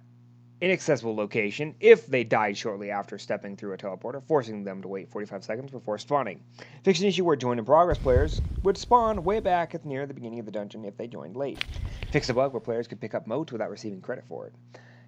[0.62, 5.12] inaccessible location if they died shortly after stepping through a teleporter, forcing them to wait
[5.12, 6.42] 45 seconds before spawning.
[6.84, 10.14] Fix an issue where join in progress players would spawn way back at near the
[10.16, 11.64] beginning of the dungeon if they joined late.
[12.12, 14.54] Fix a bug where players could pick up motes without receiving credit for it.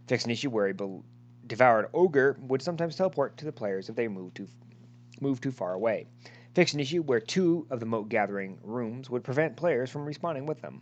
[0.07, 1.03] Fix an issue where a bel-
[1.47, 4.47] devoured ogre would sometimes teleport to the players if they moved too
[5.21, 6.07] move too far away.
[6.53, 10.45] Fix an issue where two of the mote gathering rooms would prevent players from respawning
[10.45, 10.81] with them.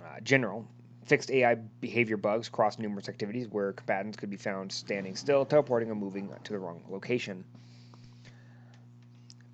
[0.00, 0.66] Uh, general
[1.04, 5.90] fixed AI behavior bugs across numerous activities where combatants could be found standing still, teleporting,
[5.90, 7.44] or moving to the wrong location.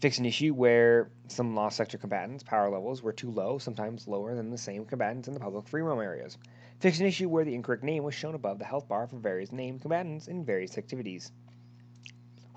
[0.00, 4.34] Fix an issue where some lost sector combatants' power levels were too low, sometimes lower
[4.34, 6.38] than the same combatants in the public free roam areas.
[6.78, 9.50] Fix an issue where the incorrect name was shown above the health bar for various
[9.50, 11.32] named combatants in various activities.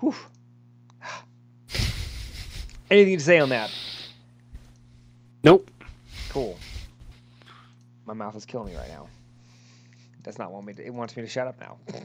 [0.02, 0.14] Whew.
[2.90, 3.70] Anything to say on that?
[5.44, 5.70] Nope.
[6.28, 6.58] Cool.
[8.04, 9.06] My mouth is killing me right now.
[10.18, 10.84] It does not want me to.
[10.84, 11.76] It wants me to shut up now.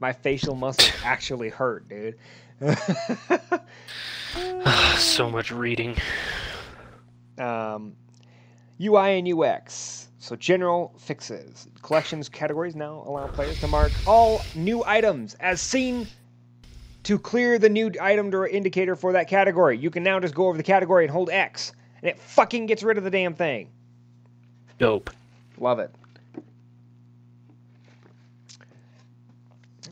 [0.00, 2.16] My facial muscles actually hurt, dude.
[4.96, 5.96] so much reading.
[7.38, 7.96] um,
[8.80, 10.08] UI and UX.
[10.20, 11.66] So general fixes.
[11.82, 16.06] Collections categories now allow players to mark all new items as seen
[17.04, 19.76] to clear the new item or indicator for that category.
[19.76, 22.82] You can now just go over the category and hold X, and it fucking gets
[22.82, 23.70] rid of the damn thing.
[24.78, 25.10] Dope.
[25.58, 25.94] Love it.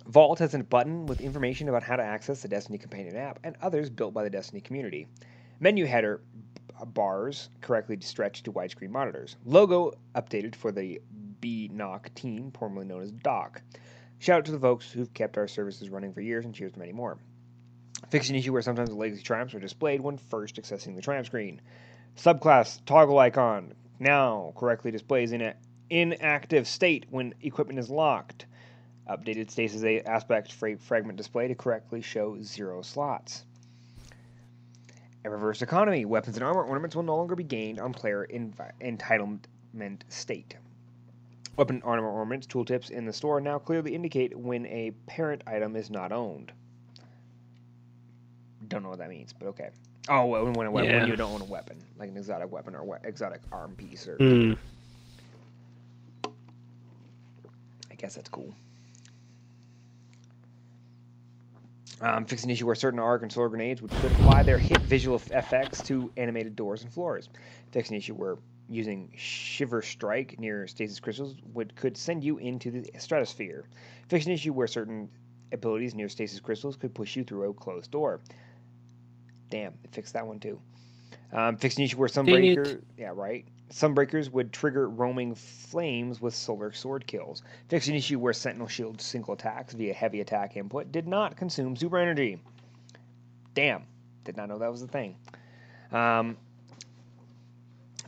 [0.07, 3.57] Vault has a button with information about how to access the Destiny companion app and
[3.63, 5.07] others built by the Destiny community.
[5.61, 6.21] Menu header
[6.87, 9.37] bars correctly stretched to widescreen monitors.
[9.45, 11.01] Logo updated for the
[11.41, 13.63] BNOC team, formerly known as DOC.
[14.21, 16.79] Shout out to the folks who've kept our services running for years and cheers to
[16.79, 17.17] many more.
[18.11, 21.27] Fix an issue where sometimes the legacy triumphs are displayed when first accessing the triumph
[21.27, 21.59] screen.
[22.19, 25.55] Subclass toggle icon now correctly displays in an
[25.89, 28.45] inactive state when equipment is locked.
[29.09, 33.47] Updated stasis aspect fragment display to correctly show zero slots.
[35.25, 36.05] Eververse economy.
[36.05, 40.57] Weapons and armor ornaments will no longer be gained on player entitlement state.
[41.57, 45.91] Weapon armor ornaments tooltips in the store now clearly indicate when a parent item is
[45.91, 46.53] not owned.
[48.69, 49.71] Don't know what that means, but okay.
[50.09, 51.01] Oh, well, when, a Yeah.
[51.01, 54.09] when you don't own a weapon, like an exotic weapon or we- exotic arm piece,
[54.09, 54.55] or Hmm.
[57.91, 58.55] I guess that's cool.
[62.01, 65.17] Um, fix an issue where certain arc and solar grenades would apply their hit visual
[65.17, 67.29] effects to animated doors and floors.
[67.73, 68.39] Fix an issue where
[68.71, 73.65] using Shiver Strike near stasis crystals would could send you into the stratosphere.
[74.09, 75.11] Fix an issue where certain
[75.53, 78.21] abilities near stasis crystals could push you through a closed door.
[79.51, 80.61] Damn, it fixed that one too.
[81.33, 83.45] Um, fix an issue where some Dang yeah, right.
[83.71, 87.43] Sunbreakers would trigger roaming flames with solar sword kills.
[87.69, 91.77] Fix an issue where Sentinel Shield single attacks via heavy attack input did not consume
[91.77, 92.41] super energy.
[93.55, 93.85] Damn,
[94.25, 95.17] did not know that was a thing.
[95.93, 96.37] Um,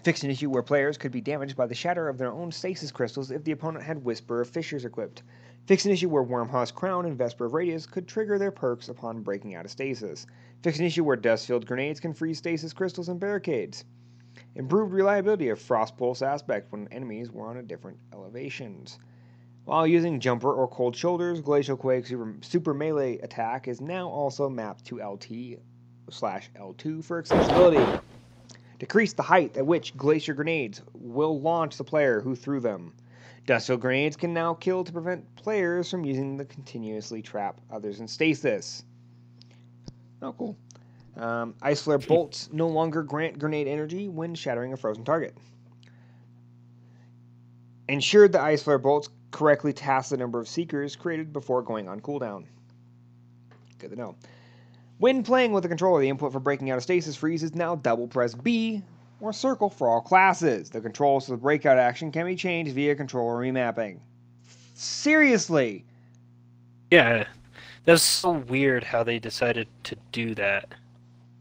[0.03, 2.91] fix an issue where players could be damaged by the shatter of their own stasis
[2.91, 5.23] crystals if the opponent had Whisper of Fissures equipped.
[5.67, 9.23] Fix an issue where Wormhusk Crown and Vesper of Radius could trigger their perks upon
[9.23, 10.27] breaking out of stasis.
[10.63, 13.85] Fix an issue where Duskfield grenades can freeze stasis crystals and barricades.
[14.57, 18.99] Improved reliability of Frost Pulse aspect when enemies were on a different elevations.
[19.65, 24.49] While using Jumper or Cold Shoulders, Glacial Quake Super, super Melee attack is now also
[24.49, 25.61] mapped to LT
[26.11, 28.01] slash L2 for accessibility.
[28.83, 32.93] Decrease the height at which Glacier grenades will launch the player who threw them.
[33.47, 38.09] Duskfield grenades can now kill to prevent players from using the continuously trap others in
[38.09, 38.83] stasis.
[40.21, 40.57] Oh, cool.
[41.17, 45.39] Um, Ice Flare bolts no longer grant grenade energy when shattering a frozen target.
[47.87, 52.01] Ensure the Ice Flare bolts correctly task the number of seekers created before going on
[52.01, 52.47] cooldown.
[53.79, 54.17] Good to know.
[55.03, 57.75] When playing with the controller, the input for breaking out of stasis freeze is now
[57.75, 58.85] double press B
[59.21, 60.71] or circle for all classes.
[60.71, 63.99] The controls for the breakout action can be changed via controller remapping.
[64.75, 65.85] Seriously!
[66.93, 67.27] Yeah,
[67.85, 70.67] that's so weird how they decided to do that.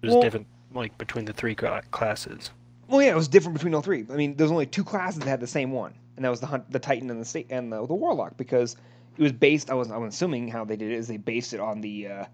[0.02, 2.50] It was Well- different, like between the three classes.
[2.88, 4.08] Well, yeah, it was different between all three.
[4.10, 6.48] I mean, there's only two classes that had the same one, and that was the
[6.48, 8.76] hunt, the Titan and the state and the, the Warlock because
[9.18, 9.70] it was based.
[9.70, 12.26] I was I'm assuming how they did it is they based it on the uh,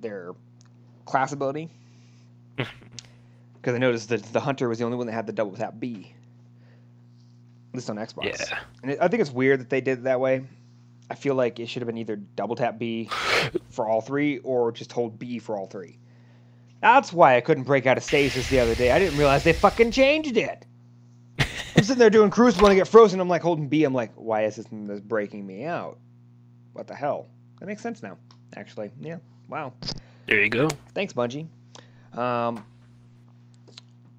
[0.00, 0.32] their
[1.04, 1.68] class ability.
[3.60, 5.74] Because I noticed that the Hunter was the only one that had the double tap
[5.78, 6.14] B.
[7.68, 8.24] At least on Xbox.
[8.24, 8.58] Yeah.
[8.82, 10.44] And it, I think it's weird that they did it that way.
[11.10, 13.10] I feel like it should have been either double tap B
[13.70, 15.98] for all three or just hold B for all three.
[16.80, 18.92] That's why I couldn't break out of stasis the other day.
[18.92, 20.64] I didn't realize they fucking changed it.
[21.38, 23.20] I'm sitting there doing Crucible and I get frozen.
[23.20, 23.84] I'm like holding B.
[23.84, 25.98] I'm like, why is this, this breaking me out?
[26.72, 27.28] What the hell?
[27.58, 28.16] That makes sense now,
[28.56, 28.90] actually.
[29.00, 29.18] Yeah.
[29.50, 29.72] Wow.
[30.26, 30.68] There you go.
[30.94, 31.48] Thanks, Bungie.
[32.16, 32.64] Um,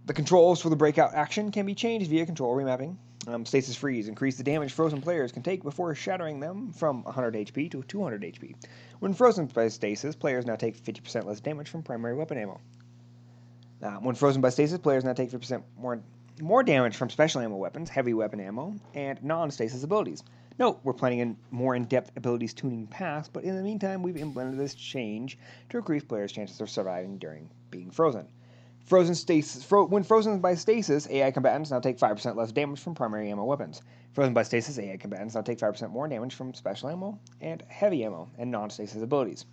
[0.05, 2.97] the controls for the breakout action can be changed via control remapping.
[3.27, 7.35] Um, stasis freeze increase the damage frozen players can take before shattering them from 100
[7.35, 8.55] HP to 200 HP.
[8.99, 12.59] When frozen by stasis, players now take 50% less damage from primary weapon ammo.
[13.81, 16.01] Uh, when frozen by stasis, players now take 50% more
[16.41, 20.23] more damage from special ammo weapons, heavy weapon ammo, and non-stasis abilities.
[20.59, 24.59] Note, we're planning a more in-depth abilities tuning path, but in the meantime, we've implemented
[24.59, 25.38] this change
[25.69, 28.27] to increase players' chances of surviving during being frozen.
[28.85, 29.63] Frozen stasis.
[29.63, 33.45] Fro- when frozen by stasis, AI combatants now take 5% less damage from primary ammo
[33.45, 33.81] weapons.
[34.13, 38.03] Frozen by stasis, AI combatants now take 5% more damage from special ammo and heavy
[38.03, 39.45] ammo and non-stasis abilities.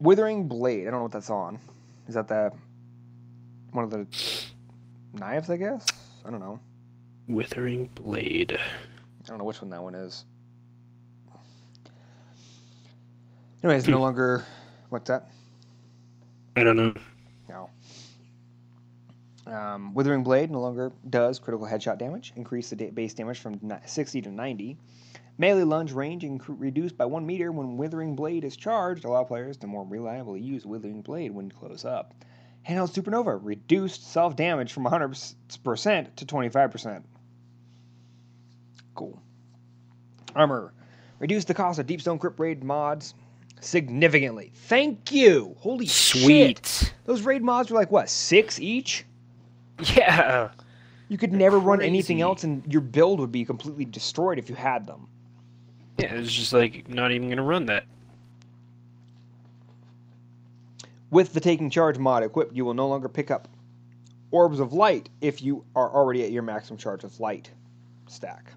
[0.00, 0.88] Withering Blade.
[0.88, 1.58] I don't know what that's on.
[2.08, 2.50] Is that the
[3.70, 4.06] one of the
[5.12, 5.48] knives?
[5.48, 5.86] I guess.
[6.24, 6.58] I don't know.
[7.28, 8.58] Withering Blade.
[8.58, 10.24] I don't know which one that one is.
[13.62, 14.44] Anyways, no longer.
[14.90, 15.30] What's that?
[16.56, 16.94] I don't know.
[17.48, 17.70] No.
[19.46, 22.32] Um, Withering Blade no longer does critical headshot damage.
[22.36, 24.76] Increase the da- base damage from ni- 60 to 90.
[25.36, 29.04] Melee lunge range inc- reduced by 1 meter when Withering Blade is charged.
[29.04, 32.14] Allow players to more reliably use Withering Blade when close up.
[32.68, 37.02] Handheld Supernova reduced self damage from 100% to 25%.
[38.94, 39.20] Cool.
[40.34, 40.72] Armor
[41.18, 43.14] reduced the cost of Deepstone Crypt Raid mods
[43.60, 44.52] significantly.
[44.54, 45.56] Thank you.
[45.58, 46.22] Holy shit.
[46.22, 46.94] Sweet.
[47.04, 49.04] Those raid mods were like what, six each?
[49.94, 50.50] Yeah.
[51.08, 54.54] You could never run anything else, and your build would be completely destroyed if you
[54.54, 55.06] had them.
[55.98, 57.84] Yeah, it's just like not even gonna run that.
[61.10, 63.48] With the Taking Charge mod equipped, you will no longer pick up
[64.30, 67.50] Orbs of Light if you are already at your maximum charge of Light
[68.08, 68.52] stack.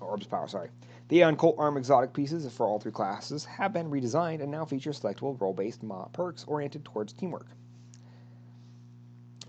[0.00, 0.70] Orbs of Power, sorry.
[1.08, 4.64] The Aeon Cult Arm exotic pieces for all three classes have been redesigned and now
[4.64, 7.46] feature selectable role-based mod perks oriented towards teamwork.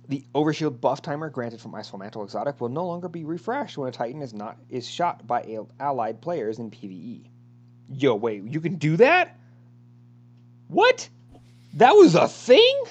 [0.09, 3.89] The Overshield buff timer granted from Icefall Mantle Exotic will no longer be refreshed when
[3.89, 7.27] a Titan is not is shot by al- allied players in PvE.
[7.89, 9.37] Yo, wait, you can do that?
[10.69, 11.09] What?
[11.73, 12.83] That was a thing?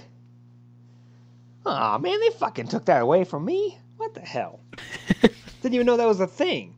[1.64, 3.78] Aw, man, they fucking took that away from me.
[3.96, 4.60] What the hell?
[5.62, 6.75] Didn't even know that was a thing.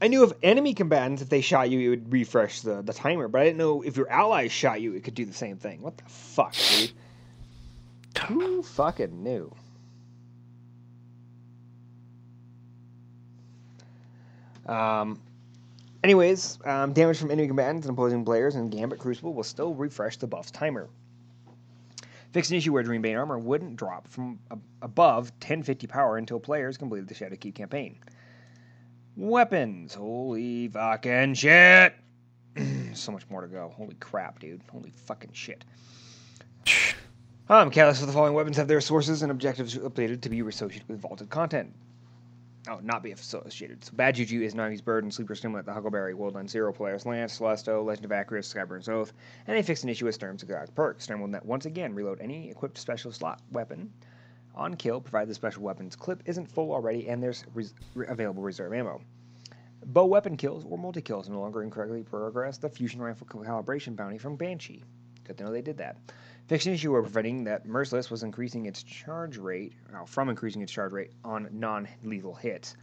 [0.00, 3.28] I knew if enemy combatants, if they shot you, it would refresh the, the timer,
[3.28, 5.82] but I didn't know if your allies shot you, it could do the same thing.
[5.82, 6.92] What the fuck, dude?
[8.28, 9.54] Who fucking knew?
[14.66, 15.20] Um,
[16.02, 20.16] anyways, um, damage from enemy combatants and opposing players in Gambit Crucible will still refresh
[20.16, 20.88] the buff's timer.
[22.32, 26.76] Fix an issue where Dreambane armor wouldn't drop from a- above 1050 power until players
[26.78, 27.98] completed the Shadowkeep campaign.
[29.20, 29.92] Weapons.
[29.92, 31.94] Holy fucking shit.
[32.94, 33.70] so much more to go.
[33.76, 34.62] Holy crap, dude.
[34.72, 35.64] Holy fucking shit.
[37.50, 40.88] Um, catalysts for the following weapons have their sources and objectives updated to be associated
[40.88, 41.74] with vaulted content.
[42.68, 43.84] Oh, not be associated.
[43.84, 47.84] So Bad Juju is Bird and Sleeper Simulant, the Huckleberry, Worldline Zero, Polaris Lance, Telesto,
[47.84, 49.12] Legend of Acrius, Skyburn's Oath,
[49.48, 51.00] and they fixed an issue with Sturm's exotic perk.
[51.00, 53.92] Sturm will net once again reload any equipped special slot weapon
[54.54, 58.42] on kill, provided the special weapon's clip isn't full already and there's res- re- available
[58.42, 59.00] reserve ammo.
[59.84, 64.18] Bow weapon kills or multi kills no longer incorrectly progress the fusion rifle calibration bounty
[64.18, 64.84] from Banshee.
[65.24, 65.96] Good to know they did that.
[66.48, 70.62] Fixed an issue were preventing that Merciless was increasing its charge rate, uh, from increasing
[70.62, 72.76] its charge rate on non lethal hits.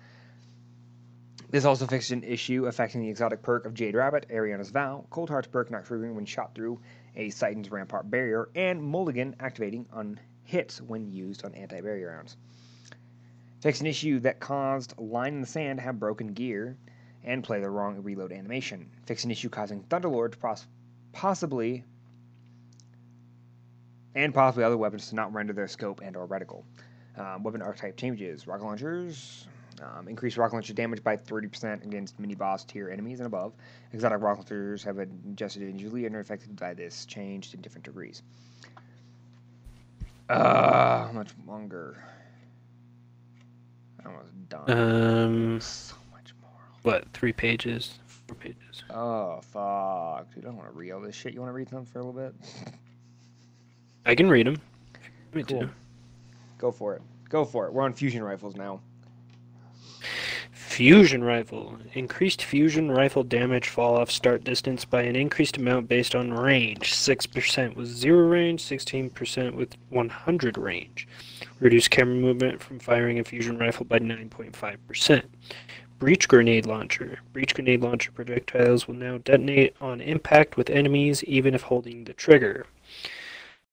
[1.50, 5.30] This also fixed an issue affecting the exotic perk of Jade Rabbit, Eriana's Vow, Cold
[5.30, 6.80] Heart's perk not triggering when shot through
[7.16, 12.38] a Titan's Rampart barrier, and Mulligan activating on hits when used on anti barrier rounds.
[13.60, 16.78] Fix an issue that caused Line in the Sand to have broken gear
[17.24, 18.90] and play the wrong reload animation.
[19.06, 20.66] Fix an issue causing Thunderlord to pos-
[21.12, 21.84] possibly
[24.16, 26.64] and possibly other weapons to not render their scope and or reticle.
[27.18, 28.48] Um, weapon archetype changes.
[28.48, 29.48] Rocket launchers
[29.82, 33.54] um, increase rocket launcher damage by 30% against mini boss tier enemies and above.
[33.92, 38.24] Exotic rocket launchers have adjusted individually and are affected by this change in different degrees.
[40.30, 42.04] Uh, how much longer?
[44.04, 44.70] I almost done.
[44.70, 46.52] Um, so much more.
[46.84, 47.06] what?
[47.14, 48.00] Three pages?
[48.28, 48.84] Four pages?
[48.90, 50.44] Oh fuck, dude!
[50.44, 51.34] I don't want to read all this shit.
[51.34, 52.36] You want to read them for a little bit?
[54.06, 54.62] I can read them.
[55.34, 55.62] Me Cool.
[55.62, 55.70] too.
[56.58, 57.02] Go for it.
[57.30, 57.74] Go for it.
[57.74, 58.82] We're on fusion rifles now.
[60.78, 61.80] Fusion rifle.
[61.96, 66.94] Increased fusion rifle damage fall off start distance by an increased amount based on range.
[66.94, 71.08] 6% with 0 range, 16% with 100 range.
[71.60, 75.24] Reduce camera movement from firing a fusion rifle by 9.5%.
[75.98, 77.22] Breach grenade launcher.
[77.34, 82.14] Breach grenade launcher projectiles will now detonate on impact with enemies even if holding the
[82.14, 82.68] trigger.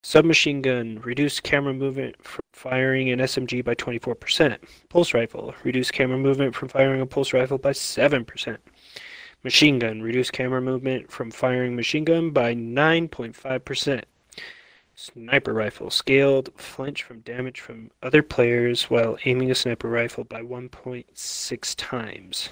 [0.04, 1.00] Submachine gun.
[1.02, 4.58] Reduce camera movement from firing an SMG by 24%.
[4.90, 5.54] Pulse rifle.
[5.64, 8.58] Reduce camera movement from firing a pulse rifle by 7%.
[9.42, 10.02] Machine gun.
[10.02, 14.02] Reduce camera movement from firing machine gun by 9.5%.
[14.94, 20.42] Sniper rifle scaled, flinch from damage from other players while aiming a sniper rifle by
[20.42, 22.50] 1.6 times.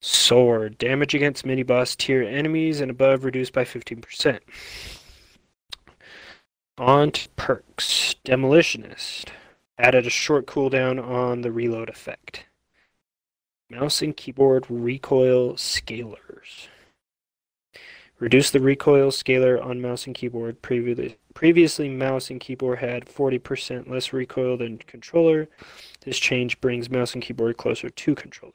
[0.00, 4.40] Sword, damage against mini boss tier enemies and above reduced by 15%.
[6.80, 8.14] On to perks.
[8.24, 9.26] Demolitionist.
[9.78, 12.46] Added a short cooldown on the reload effect.
[13.68, 16.68] Mouse and keyboard recoil scalers.
[18.18, 20.62] Reduce the recoil scaler on mouse and keyboard.
[20.62, 25.50] Previously, previously mouse and keyboard had 40% less recoil than controller.
[26.06, 28.54] This change brings mouse and keyboard closer to controller.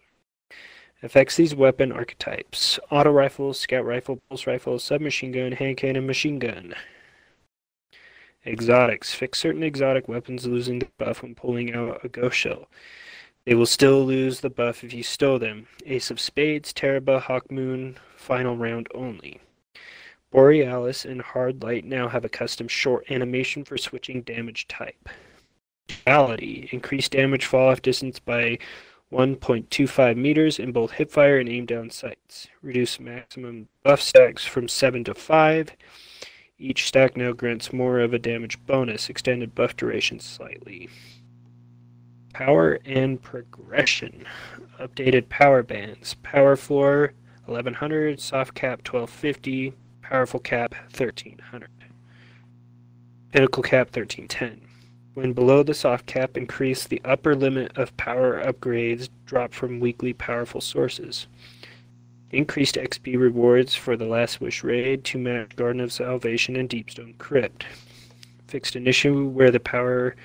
[1.03, 6.39] Affects these weapon archetypes auto rifle, scout rifle, pulse rifle, submachine gun, hand cannon, machine
[6.39, 6.73] gun.
[8.45, 9.13] Exotics.
[9.13, 12.67] Fix certain exotic weapons losing the buff when pulling out a ghost shell.
[13.45, 15.67] They will still lose the buff if you stow them.
[15.85, 19.39] Ace of Spades, Tarrabah, Hawkmoon, final round only.
[20.31, 25.09] Borealis and Hard Light now have a custom short animation for switching damage type.
[25.87, 26.67] Duality.
[26.71, 28.57] Increase damage fall off distance by
[29.11, 32.47] 1.25 meters in both hipfire and aim down sights.
[32.61, 35.71] Reduce maximum buff stacks from 7 to 5.
[36.57, 40.87] Each stack now grants more of a damage bonus, extended buff duration slightly.
[42.31, 44.25] Power and progression.
[44.79, 46.13] Updated power bands.
[46.23, 47.13] Power floor
[47.45, 51.69] 1100, soft cap 1250, powerful cap 1300.
[53.33, 54.61] Pinnacle cap 1310.
[55.13, 60.13] When below the soft cap, increase the upper limit of power upgrades dropped from weekly
[60.13, 61.27] powerful sources.
[62.35, 67.17] Increased XP rewards for the Last Wish raid to match Garden of Salvation and Deepstone
[67.17, 67.65] Crypt.
[68.45, 70.17] Fixed an issue where the power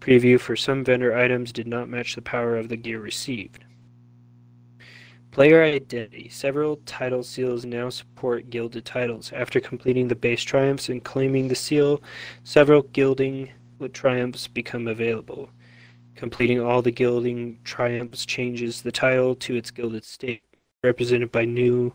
[0.00, 3.62] preview for some vendor items did not match the power of the gear received.
[5.32, 6.30] Player identity.
[6.30, 9.30] Several title seals now support gilded titles.
[9.30, 12.02] After completing the base triumphs and claiming the seal,
[12.42, 13.50] several gilding
[13.92, 15.50] triumphs become available.
[16.16, 20.40] Completing all the gilding triumphs changes the title to its gilded state
[20.82, 21.92] represented by new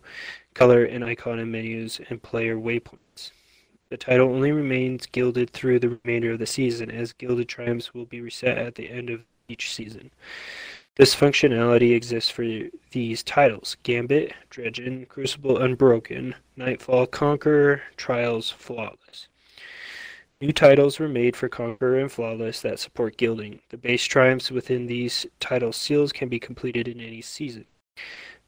[0.54, 3.32] color and icon and menus and player waypoints.
[3.90, 8.06] The title only remains gilded through the remainder of the season, as gilded triumphs will
[8.06, 10.12] be reset at the end of each season.
[10.96, 12.46] This functionality exists for
[12.92, 19.28] these titles Gambit, Dredgen, Crucible Unbroken, Nightfall Conqueror, Trials Flawless.
[20.42, 23.62] New titles were made for Conqueror and Flawless that support gilding.
[23.70, 27.66] The base triumphs within these title seals can be completed in any season.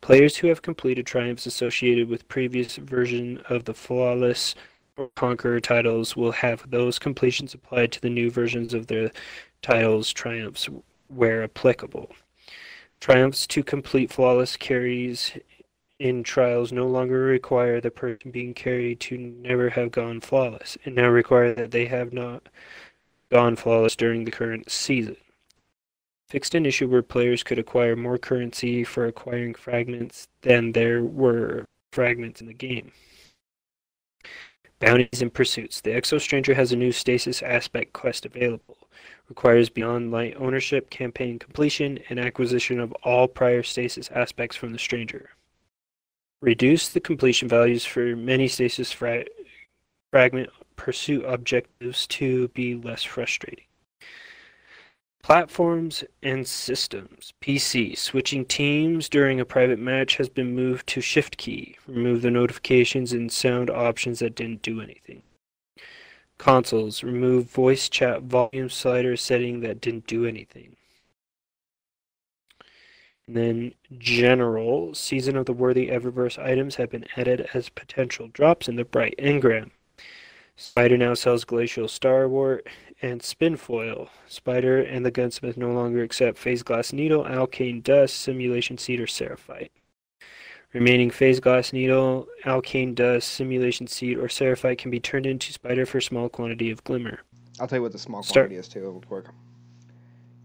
[0.01, 4.55] Players who have completed triumphs associated with previous version of the Flawless
[4.95, 9.11] or Conqueror titles will have those completions applied to the new versions of their
[9.61, 10.69] titles triumphs
[11.07, 12.11] where applicable.
[12.99, 15.33] Triumphs to complete Flawless carries
[15.99, 20.95] in trials no longer require the person being carried to never have gone flawless, and
[20.95, 22.47] now require that they have not
[23.31, 25.17] gone flawless during the current season.
[26.29, 31.65] Fixed an issue where players could acquire more currency for acquiring fragments than there were
[31.93, 32.91] fragments in the game.
[34.79, 35.81] Bounties and Pursuits.
[35.81, 38.77] The Exo Stranger has a new Stasis Aspect quest available.
[39.29, 44.79] Requires Beyond Light ownership, campaign completion, and acquisition of all prior Stasis aspects from the
[44.79, 45.29] Stranger.
[46.41, 49.25] Reduce the completion values for many Stasis fra-
[50.11, 53.66] fragment pursuit objectives to be less frustrating.
[55.27, 57.33] Platforms and systems.
[57.41, 57.97] PC.
[57.97, 61.75] Switching teams during a private match has been moved to Shift key.
[61.85, 65.23] Remove the notifications and sound options that didn't do anything.
[66.37, 67.03] Consoles.
[67.03, 70.77] Remove voice chat volume slider setting that didn't do anything.
[73.27, 74.95] And then general.
[74.95, 79.15] Season of the Worthy Eververse items have been added as potential drops in the Bright
[79.19, 79.71] Engram.
[80.55, 82.61] Spider now sells Glacial Starwort
[83.01, 84.09] and Spinfoil.
[84.27, 89.07] Spider and the Gunsmith no longer accept Phase Glass Needle, Alkane Dust, Simulation Seed, or
[89.07, 89.71] Seraphite.
[90.73, 95.85] Remaining Phase Glass Needle, Alkane Dust, Simulation Seed, or Seraphite can be turned into Spider
[95.85, 97.19] for small quantity of Glimmer.
[97.59, 99.25] I'll tell you what the small Start- quantity is too, real quick.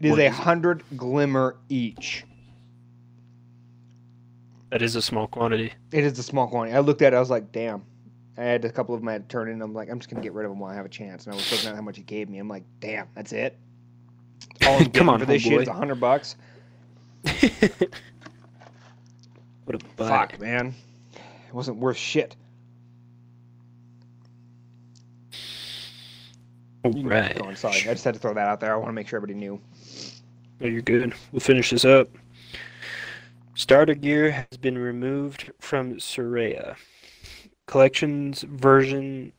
[0.01, 2.25] It is a hundred glimmer each.
[4.71, 5.75] That is a small quantity.
[5.93, 6.75] It is a small quantity.
[6.77, 7.85] I looked at it, I was like, damn.
[8.39, 9.61] I had a couple of them I had turned in.
[9.61, 11.27] I'm like, I'm just gonna get rid of them while I have a chance.
[11.27, 12.39] And I was looking at how much he gave me.
[12.39, 13.59] I'm like, damn, that's it.
[14.67, 16.37] All I'm Come on, for this shit is a hundred bucks.
[19.65, 20.09] what a butt.
[20.09, 20.75] Fuck, man.
[21.49, 22.37] It wasn't worth shit.
[26.85, 27.39] You keep Right.
[27.39, 27.55] going.
[27.57, 28.73] Sorry, I just had to throw that out there.
[28.73, 29.61] I want to make sure everybody knew.
[30.61, 31.15] No, you're good.
[31.31, 32.09] We'll finish this up.
[33.55, 36.77] Starter gear has been removed from Soraya.
[37.67, 39.33] Collections version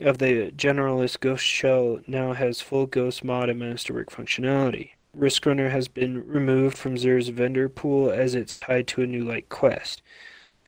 [0.00, 4.90] of the Generalist Ghost Shell now has full Ghost mod and Masterwork functionality.
[5.14, 9.24] Risk Runner has been removed from Xur's vendor pool as it's tied to a new
[9.24, 10.02] light quest.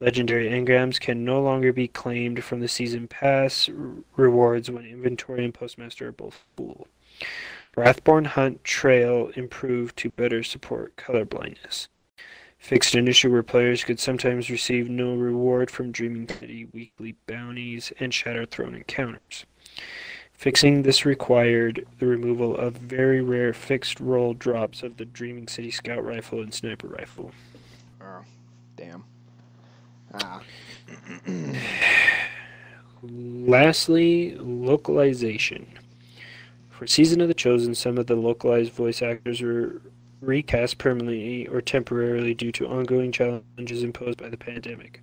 [0.00, 3.70] Legendary engrams can no longer be claimed from the season pass
[4.16, 6.88] rewards when inventory and postmaster are both full.
[7.76, 11.88] Wrathborn Hunt Trail improved to better support colorblindness.
[12.64, 17.92] Fixed an issue where players could sometimes receive no reward from Dreaming City weekly bounties
[18.00, 19.44] and Shattered Throne encounters.
[20.32, 25.70] Fixing this required the removal of very rare fixed roll drops of the Dreaming City
[25.70, 27.32] Scout Rifle and Sniper Rifle.
[28.00, 28.22] Oh,
[28.76, 29.04] damn.
[30.14, 30.40] Ah.
[33.02, 35.66] Lastly, localization.
[36.70, 39.82] For Season of the Chosen, some of the localized voice actors were
[40.24, 45.02] recast permanently or temporarily due to ongoing challenges imposed by the pandemic.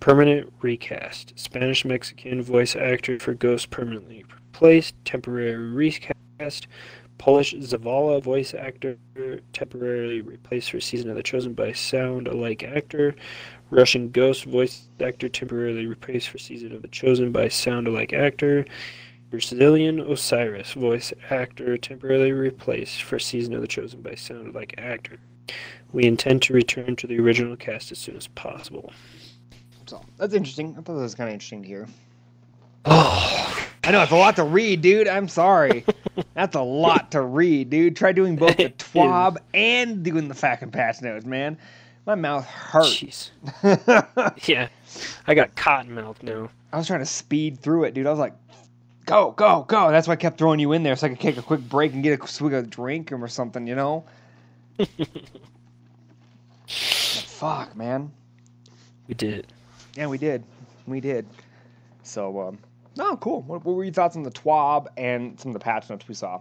[0.00, 1.32] Permanent recast.
[1.36, 4.94] Spanish Mexican voice actor for Ghost permanently replaced.
[5.04, 6.66] Temporary recast.
[7.18, 8.98] Polish Zavala voice actor
[9.52, 13.14] temporarily replaced for Season of the Chosen by sound alike actor.
[13.70, 18.64] Russian Ghost voice actor temporarily replaced for Season of the Chosen by sound alike actor.
[19.32, 25.16] Brazilian Osiris voice actor temporarily replaced for Season of the Chosen by sound like actor.
[25.90, 28.92] We intend to return to the original cast as soon as possible.
[29.86, 30.72] So that's interesting.
[30.72, 31.88] I thought that was kind of interesting to hear.
[32.84, 35.08] Oh, I know it's a lot to read, dude.
[35.08, 35.86] I'm sorry.
[36.34, 37.96] That's a lot to read, dude.
[37.96, 41.56] Try doing both the It twab and doing the fucking patch notes, man.
[42.04, 43.30] My mouth hurts.
[43.62, 44.40] jeez.
[44.46, 44.68] Yeah,
[45.26, 46.50] I got cotton mouth now.
[46.72, 48.06] I was trying to speed through it, dude.
[48.06, 48.34] I was like,
[49.06, 49.90] go, go, go.
[49.90, 51.92] That's why I kept throwing you in there so I could take a quick break
[51.92, 54.04] and get a swig of drink or something, you know?
[56.66, 58.10] Fuck, man.
[59.08, 59.46] We did it.
[59.94, 60.44] Yeah, we did.
[60.86, 61.26] We did.
[62.02, 62.58] So, um,
[62.98, 63.42] oh, cool.
[63.42, 66.14] What, what were your thoughts on the TWAB and some of the patch notes we
[66.14, 66.40] saw?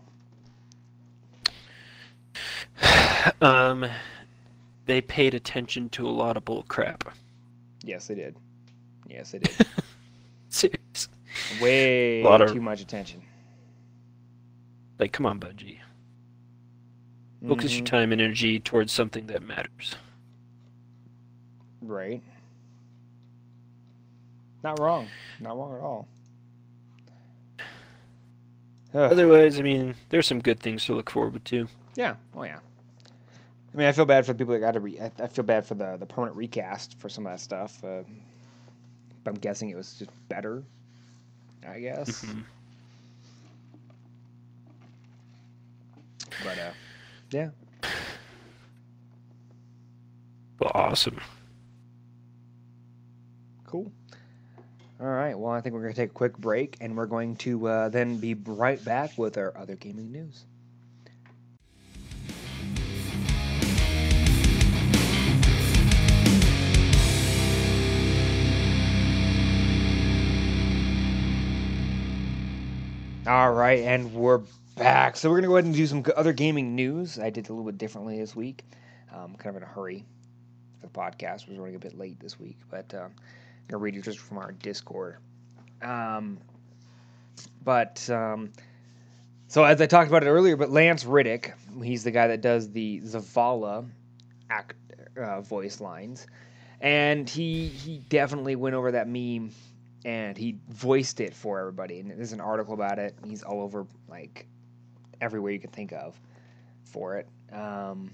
[3.40, 3.86] Um,
[4.88, 7.04] they paid attention to a lot of bull crap.
[7.84, 8.36] Yes, they did.
[9.08, 9.68] Yes, they did.
[11.60, 13.22] Way Lot of- too much attention.
[15.00, 15.80] Like, come on, Bungie.
[17.48, 17.86] Focus your Mhm.
[17.88, 19.96] time and energy towards something that matters.
[21.82, 22.22] Right.
[24.64, 25.08] Not wrong.
[25.40, 26.08] Not wrong at all.
[28.94, 29.12] Ugh.
[29.12, 31.68] Otherwise, I mean, there's some good things to look forward to.
[31.96, 32.16] Yeah.
[32.36, 32.60] Oh yeah.
[33.74, 35.00] I mean, I feel bad for the people that got to re.
[35.00, 37.82] I, I feel bad for the the permanent recast for some of that stuff.
[37.84, 38.04] Uh,
[39.24, 40.64] but I'm guessing it was just better.
[41.68, 42.24] I guess.
[42.26, 42.44] Mhm.
[46.44, 46.72] But uh,
[47.32, 47.50] yeah.
[50.60, 51.20] Well, awesome.
[53.66, 53.92] Cool.
[55.00, 55.38] All right.
[55.38, 57.90] Well, I think we're going to take a quick break, and we're going to uh,
[57.90, 60.46] then be right back with our other gaming news.
[73.28, 74.42] All right, and we're
[74.76, 75.16] back.
[75.16, 77.20] So we're gonna go ahead and do some other gaming news.
[77.20, 78.64] I did a little bit differently this week,
[79.14, 80.06] um, kind of in a hurry
[80.82, 81.48] the podcast.
[81.48, 84.40] Was running a bit late this week, but um, I'm gonna read you just from
[84.40, 85.18] our Discord.
[85.84, 86.40] Um,
[87.64, 88.52] but um,
[89.48, 92.72] so as I talked about it earlier, but Lance Reddick, he's the guy that does
[92.72, 93.88] the Zavala
[94.50, 94.74] act
[95.16, 96.26] uh, voice lines,
[96.80, 99.52] and he he definitely went over that meme
[100.06, 102.00] and he voiced it for everybody.
[102.00, 103.16] And there's an article about it.
[103.26, 104.48] He's all over like
[105.22, 106.20] everywhere you can think of
[106.84, 107.28] for it.
[107.54, 108.12] Um,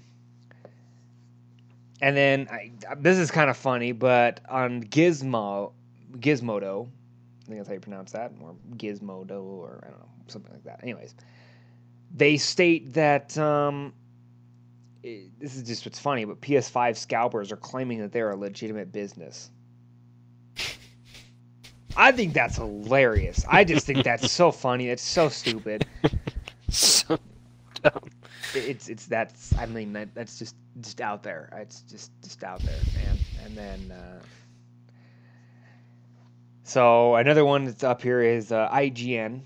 [2.00, 5.72] and then I, this is kind of funny, but on Gizmo,
[6.18, 10.52] Gizmodo, I think that's how you pronounce that, or Gizmodo, or I don't know, something
[10.52, 10.80] like that.
[10.82, 11.14] Anyways,
[12.14, 13.92] they state that um,
[15.02, 18.92] it- this is just what's funny, but PS5 scalpers are claiming that they're a legitimate
[18.92, 19.50] business.
[21.98, 23.44] I think that's hilarious.
[23.48, 24.88] I just think that's so funny.
[24.88, 25.84] It's so stupid.
[26.70, 27.18] So
[27.82, 28.10] dumb.
[28.54, 31.50] It's it's that's I mean that, that's just just out there.
[31.60, 33.18] It's just just out there, man.
[33.44, 34.20] And then uh,
[36.62, 39.40] so another one that's up here is uh, IGN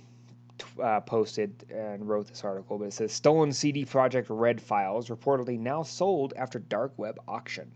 [0.82, 5.58] uh, posted and wrote this article, but it says stolen CD Projekt Red files reportedly
[5.58, 7.72] now sold after dark web auction.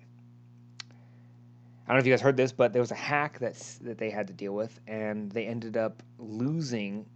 [1.86, 3.96] I don't know if you guys heard this, but there was a hack that's that
[3.96, 7.06] they had to deal with, and they ended up losing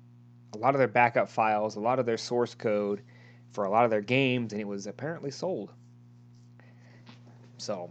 [0.54, 3.02] a lot of their backup files, a lot of their source code
[3.52, 5.72] for a lot of their games, and it was apparently sold.
[7.58, 7.90] So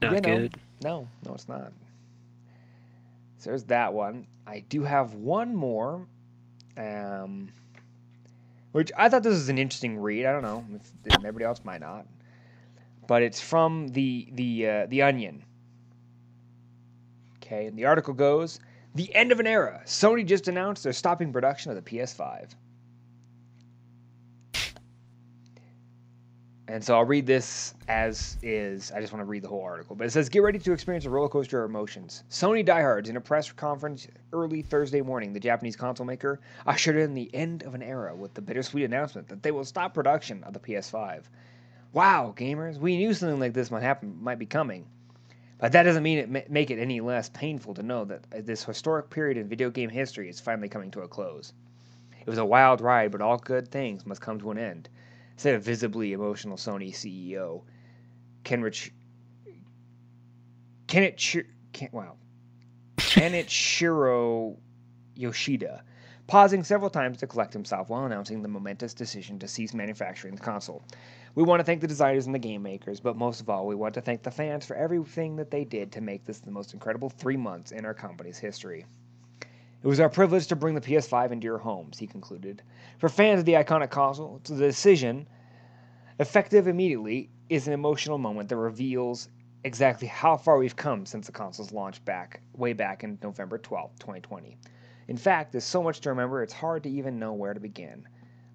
[0.00, 0.36] Not You know.
[0.38, 0.58] good.
[0.82, 1.72] no, no, it's not.
[3.38, 4.26] So there's that one.
[4.46, 6.06] I do have one more,
[6.76, 7.52] um,
[8.72, 10.26] which I thought this was an interesting read.
[10.26, 12.06] I don't know if if everybody else might not,
[13.06, 15.44] but it's from the the uh, the Onion.
[17.52, 18.60] And the article goes:
[18.94, 19.82] "The end of an era.
[19.84, 22.54] Sony just announced they're stopping production of the PS5."
[26.72, 28.92] And so I'll read this as is.
[28.92, 29.94] I just want to read the whole article.
[29.94, 32.24] But it says, Get ready to experience a roller coaster of emotions.
[32.30, 37.12] Sony diehards in a press conference early Thursday morning, the Japanese console maker ushered in
[37.12, 40.54] the end of an era with the bittersweet announcement that they will stop production of
[40.54, 41.24] the PS5.
[41.92, 44.86] Wow, gamers, we knew something like this might happen, might be coming.
[45.62, 48.40] But that doesn't mean it ma- make it any less painful to know that uh,
[48.42, 51.52] this historic period in video game history is finally coming to a close.
[52.20, 54.88] It was a wild ride, but all good things must come to an end
[55.36, 57.62] said a visibly emotional Sony CEO,
[58.44, 58.90] Kenrich.
[60.88, 62.16] Kenichiro, Ken, wow,
[62.96, 64.56] Kenichiro
[65.14, 65.84] Yoshida,
[66.26, 70.42] pausing several times to collect himself while announcing the momentous decision to cease manufacturing the
[70.42, 70.82] console.
[71.34, 73.74] We want to thank the designers and the game makers, but most of all, we
[73.74, 76.74] want to thank the fans for everything that they did to make this the most
[76.74, 78.84] incredible three months in our company's history.
[79.82, 82.62] It was our privilege to bring the PS5 into your homes, he concluded.
[82.98, 85.26] For fans of the iconic console, the decision,
[86.20, 89.30] effective immediately, is an emotional moment that reveals
[89.64, 93.98] exactly how far we've come since the console's launch back way back in November 12,
[93.98, 94.58] 2020.
[95.08, 98.06] In fact, there's so much to remember it's hard to even know where to begin.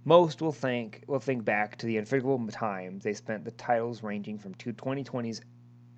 [0.08, 4.38] Most will think will think back to the unforgettable times they spent the titles ranging
[4.38, 5.42] from 2020's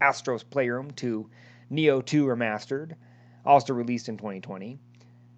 [0.01, 1.29] Astro's Playroom to
[1.69, 2.95] Nioh 2 Remastered,
[3.45, 4.79] also released in 2020.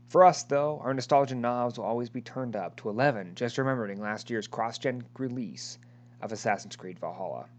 [0.08, 4.00] For us, though, our nostalgia knobs will always be turned up to 11, just remembering
[4.00, 5.78] last year's cross gen release
[6.22, 7.50] of Assassin's Creed Valhalla.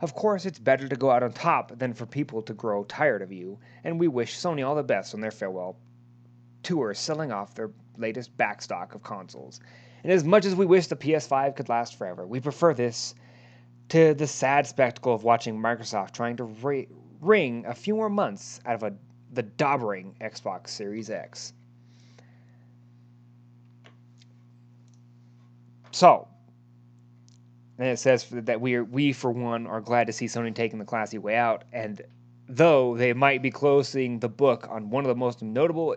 [0.00, 3.22] Of course, it's better to go out on top than for people to grow tired
[3.22, 5.76] of you, and we wish Sony all the best on their farewell
[6.64, 9.60] tour selling off their latest backstock of consoles.
[10.04, 13.14] And as much as we wish the PS5 could last forever, we prefer this
[13.88, 16.86] to the sad spectacle of watching Microsoft trying to
[17.20, 18.94] wring a few more months out of a
[19.32, 21.54] the dobbering Xbox Series X.
[25.90, 26.28] So,
[27.78, 30.78] and it says that we are, we for one are glad to see Sony taking
[30.78, 32.00] the classy way out, and
[32.48, 35.96] though they might be closing the book on one of the most notable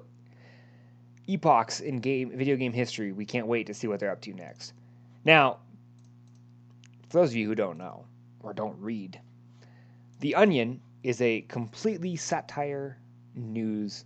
[1.28, 4.34] epochs in game video game history, we can't wait to see what they're up to
[4.34, 4.74] next.
[5.26, 5.58] Now,
[7.10, 8.06] for those of you who don't know
[8.42, 9.20] or don't read,
[10.20, 12.98] The Onion is a completely satire
[13.36, 14.06] news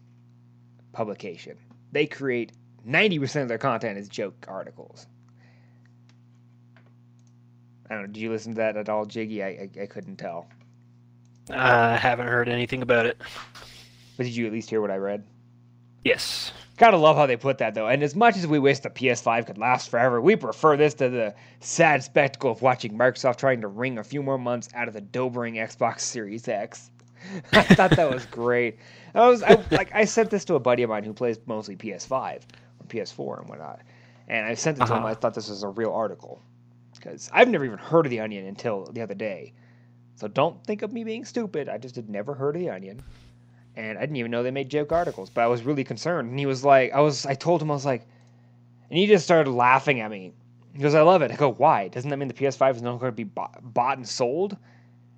[0.94, 1.58] publication.
[1.92, 2.52] They create
[2.88, 5.08] 90% of their content is joke articles.
[7.90, 8.08] I don't know.
[8.08, 9.44] Did you listen to that at all, Jiggy?
[9.44, 10.48] I, I, I couldn't tell.
[11.50, 13.18] I haven't heard anything about it.
[14.16, 15.26] But did you at least hear what I read?
[16.04, 16.54] Yes.
[16.82, 17.86] Gotta love how they put that though.
[17.86, 21.10] And as much as we wish the PS5 could last forever, we prefer this to
[21.10, 24.96] the sad spectacle of watching Microsoft trying to wring a few more months out of
[24.96, 26.90] the dobering Xbox Series X.
[27.54, 28.80] I thought that was great.
[29.14, 31.76] I was I, like I sent this to a buddy of mine who plays mostly
[31.76, 32.38] PS5
[32.80, 33.82] or PS4 and whatnot,
[34.28, 35.04] and I sent it to him.
[35.04, 35.08] Uh-huh.
[35.10, 36.42] I thought this was a real article
[36.96, 39.54] because I've never even heard of the Onion until the other day.
[40.16, 41.70] So don't think of me being stupid.
[41.70, 43.04] I just had never heard of the Onion,
[43.76, 45.30] and I didn't even know they made joke articles.
[45.30, 47.74] But I was really concerned, and he was like, I was, I told him I
[47.74, 48.06] was like,
[48.90, 50.34] and he just started laughing at me.
[50.74, 51.32] He goes, I love it.
[51.32, 51.88] I go, why?
[51.90, 54.56] Doesn't that mean the PS5 is no longer going to be bought, bought and sold?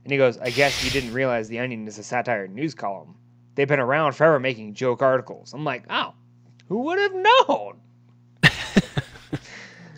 [0.04, 3.16] And he goes, I guess you didn't realize the Onion is a satire news column.
[3.56, 5.54] They've been around forever making joke articles.
[5.54, 6.14] I'm like, oh,
[6.68, 7.80] who would have known?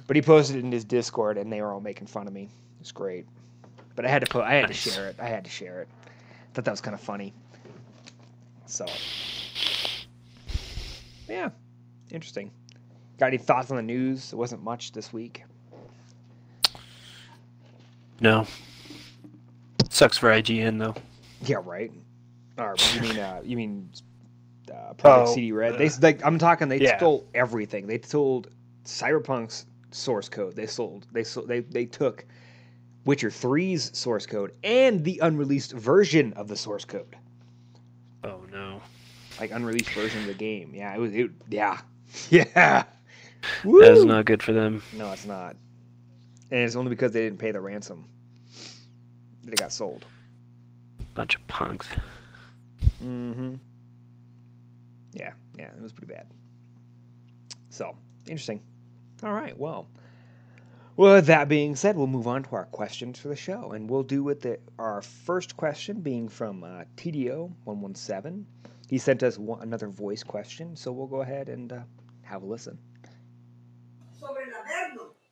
[0.07, 2.49] But he posted it in his Discord, and they were all making fun of me.
[2.79, 3.25] It's great.
[3.95, 4.83] But I had to put, I had Nice.
[4.83, 5.15] to share it.
[5.19, 5.87] I had to share it.
[6.05, 6.09] I
[6.53, 7.33] thought that was kind of funny.
[8.67, 8.85] So,
[11.29, 11.49] yeah,
[12.11, 12.51] interesting.
[13.17, 14.33] Got any thoughts on the news?
[14.33, 15.43] It wasn't much this week.
[18.19, 18.45] No.
[19.89, 20.95] Sucks for IGN though.
[21.43, 21.91] Yeah, right.
[22.57, 23.89] Or you mean, uh, you mean,
[24.71, 25.75] uh, Project Oh, CD Red?
[25.75, 26.67] uh, They like, I'm talking.
[26.67, 26.97] They yeah.
[26.97, 27.87] stole everything.
[27.87, 28.45] They stole
[28.83, 30.55] Cyberpunk's source code.
[30.55, 31.07] They sold.
[31.11, 31.47] They sold.
[31.47, 32.25] They they took
[33.05, 37.15] Witcher 3's source code and the unreleased version of the source code,
[38.25, 38.81] Oh no.
[39.39, 40.71] like unreleased version of the game.
[40.73, 41.13] Yeah, it was.
[41.13, 41.79] It, yeah,
[42.29, 42.83] yeah.
[43.63, 44.81] That's not good for them.
[44.93, 45.55] No, it's not.
[46.51, 48.05] And it's only because they didn't pay the ransom
[49.43, 50.05] that it got sold.
[51.13, 51.87] Bunch of punks.
[53.03, 53.55] Mm-hmm.
[55.13, 56.27] Yeah, yeah, it was pretty bad.
[57.69, 57.95] So
[58.27, 58.61] interesting.
[59.23, 59.87] All right, well,
[60.97, 61.21] well.
[61.21, 64.23] That being said, we'll move on to our questions for the show, and we'll do
[64.23, 68.45] with the our first question being from uh, TDO one one seven.
[68.89, 71.79] he sent us one, another voice question, so we'll go ahead and uh,
[72.23, 72.77] have a listen.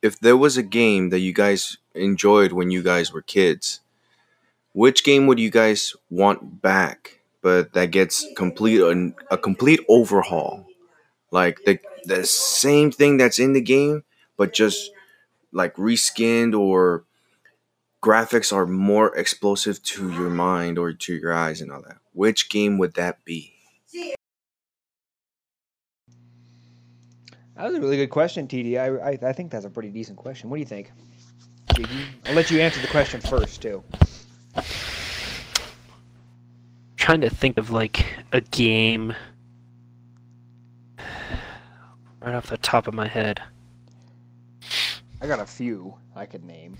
[0.02, 3.80] If there was a game that you guys enjoyed when you guys were kids,
[4.72, 7.20] which game would you guys want back?
[7.40, 10.66] But that gets complete a, a complete overhaul,
[11.30, 14.04] like the the same thing that's in the game,
[14.36, 14.90] but just
[15.54, 17.04] like reskinned or
[18.02, 21.96] graphics are more explosive to your mind or to your eyes and all that.
[22.12, 23.52] Which game would that be?
[27.56, 28.78] That was a really good question, TD.
[28.78, 30.50] I, I, I think that's a pretty decent question.
[30.50, 30.90] What do you think?
[31.74, 31.88] Jiggy?
[32.26, 33.82] I'll let you answer the question first, too.
[37.04, 39.14] trying to think of like a game
[42.22, 43.42] right off the top of my head.
[45.24, 46.76] I got a few I could name.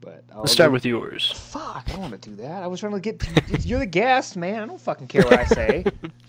[0.00, 1.32] But I'll Let's start leave- with yours.
[1.50, 2.62] Fuck, I don't want to do that.
[2.62, 3.20] I was trying to get.
[3.66, 4.62] You're the guest, man.
[4.62, 5.84] I don't fucking care what I say.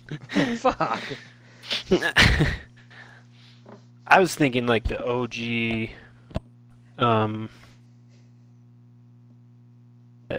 [0.57, 1.01] Fuck.
[4.07, 5.91] I was thinking like the OG
[6.97, 7.49] um
[10.31, 10.37] uh,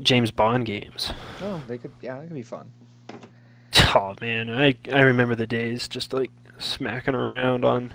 [0.00, 1.12] James Bond games.
[1.40, 1.90] Oh, they could.
[2.00, 2.70] Yeah, that could be fun.
[3.94, 7.92] Oh man, I I remember the days just like smacking around on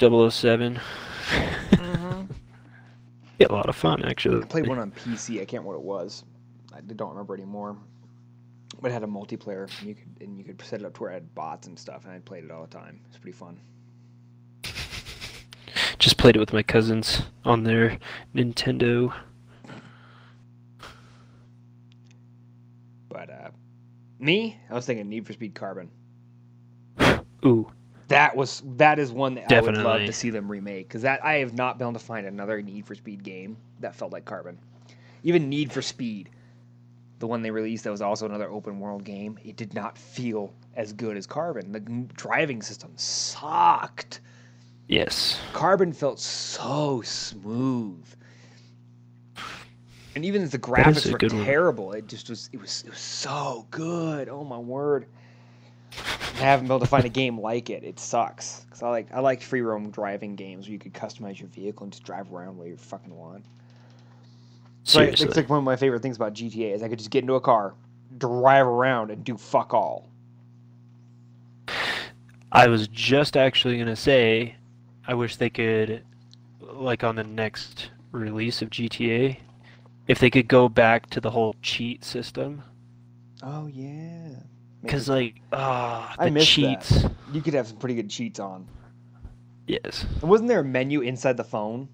[0.00, 0.80] 007.
[1.72, 2.32] Mm-hmm.
[3.38, 4.42] Yeah, a lot of fun actually.
[4.42, 5.34] I played one on PC.
[5.34, 6.24] I can't remember what it was.
[6.74, 7.76] I don't remember anymore.
[8.80, 11.02] But it had a multiplayer, and you could and you could set it up to
[11.02, 13.00] where I had bots and stuff, and I played it all the time.
[13.08, 13.60] It's pretty fun.
[15.98, 17.98] Just played it with my cousins on their
[18.34, 19.14] Nintendo.
[23.08, 23.50] But uh,
[24.18, 25.90] me, I was thinking Need for Speed Carbon.
[27.44, 27.70] Ooh,
[28.08, 31.24] That was that is one that I would love to see them remake because that
[31.24, 34.24] I have not been able to find another Need for Speed game that felt like
[34.24, 34.58] Carbon.
[35.24, 36.30] Even Need for Speed,
[37.18, 40.54] the one they released that was also another open world game, it did not feel
[40.74, 41.72] as good as Carbon.
[41.72, 41.80] The
[42.14, 44.20] driving system sucked.
[44.86, 45.38] yes.
[45.52, 48.06] Carbon felt so smooth.
[50.14, 51.44] And even the graphics were good one.
[51.44, 54.28] terrible, it just was it was it was so good.
[54.28, 55.06] Oh my word.
[56.34, 57.82] I haven't been able to find a game like it.
[57.82, 58.64] It sucks.
[58.70, 61.84] Cause I like I like free roam driving games where you could customize your vehicle
[61.84, 63.44] and just drive around where you fucking want.
[64.84, 67.22] So it's like one of my favorite things about GTA is I could just get
[67.22, 67.74] into a car,
[68.16, 70.08] drive around, and do fuck all.
[72.50, 74.56] I was just actually gonna say,
[75.06, 76.04] I wish they could,
[76.60, 79.36] like on the next release of GTA,
[80.06, 82.62] if they could go back to the whole cheat system.
[83.42, 84.36] Oh yeah.
[84.82, 86.80] Because like, ah, I the missed that.
[86.82, 87.04] cheats.
[87.32, 88.66] you could have some pretty good cheats on.
[89.66, 90.06] Yes.
[90.22, 91.88] And wasn't there a menu inside the phone?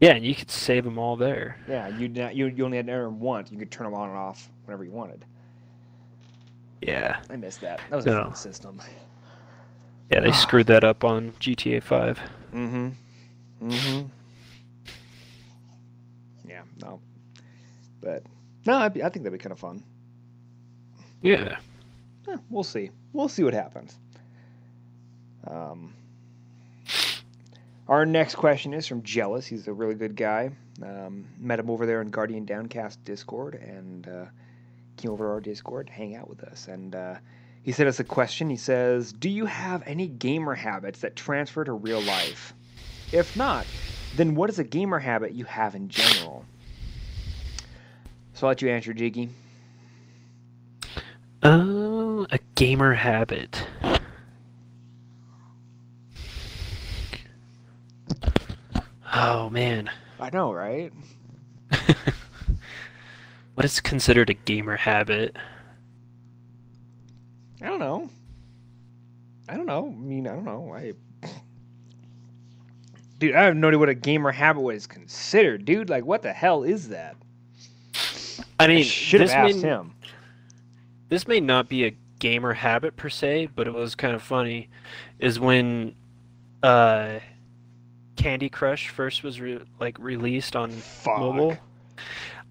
[0.00, 1.58] Yeah, and you could save them all there.
[1.68, 3.50] Yeah, you you you only had to enter them once.
[3.50, 5.24] You could turn them on and off whenever you wanted.
[6.82, 7.20] Yeah.
[7.30, 7.80] I missed that.
[7.90, 8.24] That was a No.
[8.24, 8.80] fun system.
[10.12, 10.32] Yeah, they Ah.
[10.32, 12.20] screwed that up on GTA 5.
[12.52, 12.88] Mm-hmm.
[13.68, 14.06] Mm-hmm.
[16.48, 17.00] Yeah, no.
[18.00, 18.22] But
[18.66, 19.82] no, I'd I think that'd be kind of fun.
[21.26, 21.58] Yeah.
[22.28, 22.90] Eh, we'll see.
[23.12, 23.98] We'll see what happens.
[25.44, 25.92] Um,
[27.88, 29.44] our next question is from Jealous.
[29.44, 30.50] He's a really good guy.
[30.82, 34.24] Um, met him over there in Guardian Downcast Discord and uh,
[34.96, 36.68] came over to our Discord to hang out with us.
[36.68, 37.16] And uh,
[37.64, 38.48] he sent us a question.
[38.48, 42.54] He says, Do you have any gamer habits that transfer to real life?
[43.10, 43.66] If not,
[44.14, 46.44] then what is a gamer habit you have in general?
[48.34, 49.30] So I'll let you answer, Jiggy.
[51.46, 53.64] Uh, a gamer habit.
[59.14, 59.88] Oh man.
[60.18, 60.92] I know, right?
[63.54, 65.36] what is considered a gamer habit?
[67.62, 68.10] I don't know.
[69.48, 69.86] I don't know.
[69.86, 70.74] I mean, I don't know.
[70.74, 70.94] I
[73.20, 75.90] Dude, I have no idea what a gamer habit was considered, dude.
[75.90, 77.14] Like, what the hell is that?
[78.58, 79.95] I I mean, should have asked may, him.
[81.08, 84.68] This may not be a gamer habit per se, but it was kind of funny.
[85.18, 85.94] Is when
[86.62, 87.20] uh,
[88.16, 91.18] Candy Crush first was re- like released on Fuck.
[91.18, 91.56] mobile.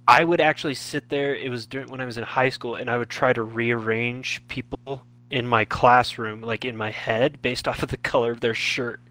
[0.08, 1.36] I would actually sit there.
[1.36, 4.42] It was during when I was in high school, and I would try to rearrange
[4.48, 8.54] people in my classroom, like in my head, based off of the color of their
[8.54, 9.02] shirt.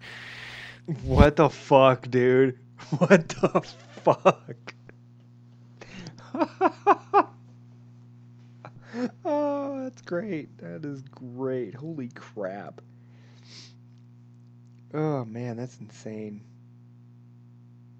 [1.03, 2.57] What the fuck, dude?
[2.99, 3.61] What the
[4.03, 4.73] fuck?
[9.25, 10.57] oh, that's great.
[10.59, 11.75] That is great.
[11.75, 12.81] Holy crap.
[14.93, 16.43] Oh man, that's insane.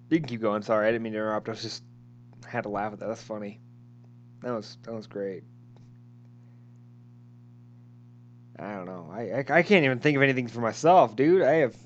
[0.08, 0.62] You can keep going.
[0.62, 1.48] Sorry, I didn't mean to interrupt.
[1.48, 1.82] I was just
[2.46, 3.08] had to laugh at that.
[3.08, 3.60] That's funny.
[4.40, 5.42] That was that was great.
[8.58, 9.10] I don't know.
[9.12, 11.42] I, I I can't even think of anything for myself, dude.
[11.42, 11.76] I have.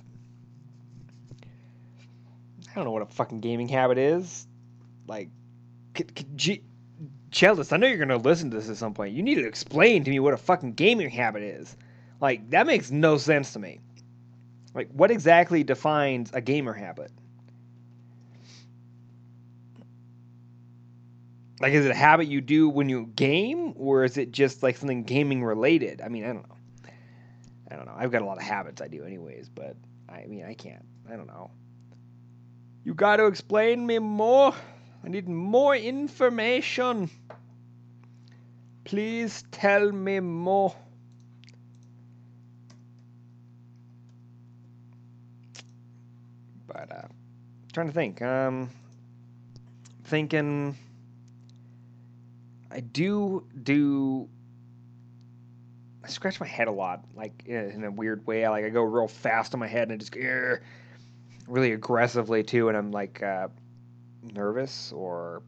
[2.71, 4.47] I don't know what a fucking gaming habit is.
[5.09, 5.31] Like,
[5.95, 6.63] could, could G-
[7.31, 9.15] Chalice, I know you're gonna listen to this at some point.
[9.15, 11.77] You need to explain to me what a fucking gaming habit is.
[12.21, 13.81] Like, that makes no sense to me.
[14.75, 17.11] Like, what exactly defines a gamer habit?
[21.61, 24.77] Like, is it a habit you do when you game, or is it just like
[24.77, 26.01] something gaming related?
[26.01, 26.57] I mean, I don't know.
[27.71, 27.95] I don't know.
[27.97, 29.77] I've got a lot of habits I do, anyways, but
[30.09, 30.85] I mean, I can't.
[31.11, 31.51] I don't know.
[32.83, 34.55] You got to explain me more.
[35.05, 37.11] I need more information.
[38.85, 40.75] Please tell me more.
[46.67, 47.09] But uh,
[47.73, 48.21] trying to think.
[48.21, 48.71] Um,
[50.05, 50.77] thinking.
[52.71, 54.29] I do do.
[56.05, 58.49] I scratch my head a lot, like in a weird way.
[58.49, 60.61] Like I go real fast on my head and I just "Grr,"
[61.49, 63.49] really aggressively too, and I'm like uh,
[64.23, 65.43] nervous or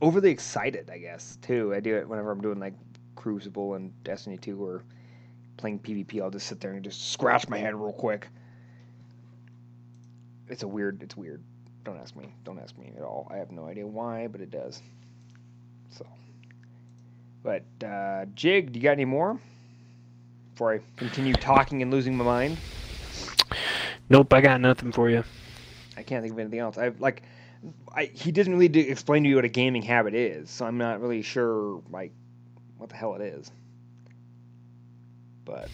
[0.00, 0.90] overly excited.
[0.90, 1.74] I guess too.
[1.74, 2.74] I do it whenever I'm doing like
[3.16, 4.84] Crucible and Destiny 2 or
[5.56, 6.20] playing PvP.
[6.20, 8.28] I'll just sit there and just scratch my head real quick.
[10.48, 11.02] It's a weird.
[11.02, 11.42] It's weird.
[11.84, 12.34] Don't ask me.
[12.44, 13.28] Don't ask me at all.
[13.30, 14.82] I have no idea why, but it does.
[15.90, 16.06] So,
[17.42, 19.38] but uh, Jig, do you got any more?
[20.52, 22.58] Before I continue talking and losing my mind,
[24.10, 25.24] Nope, I got nothing for you.
[25.96, 26.78] I can't think of anything else.
[26.78, 27.22] I like,
[27.94, 30.78] I he didn't really do, explain to you what a gaming habit is, so I'm
[30.78, 32.12] not really sure like
[32.78, 33.50] what the hell it is.
[35.44, 35.68] But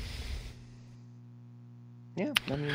[2.17, 2.73] yeah, I mean,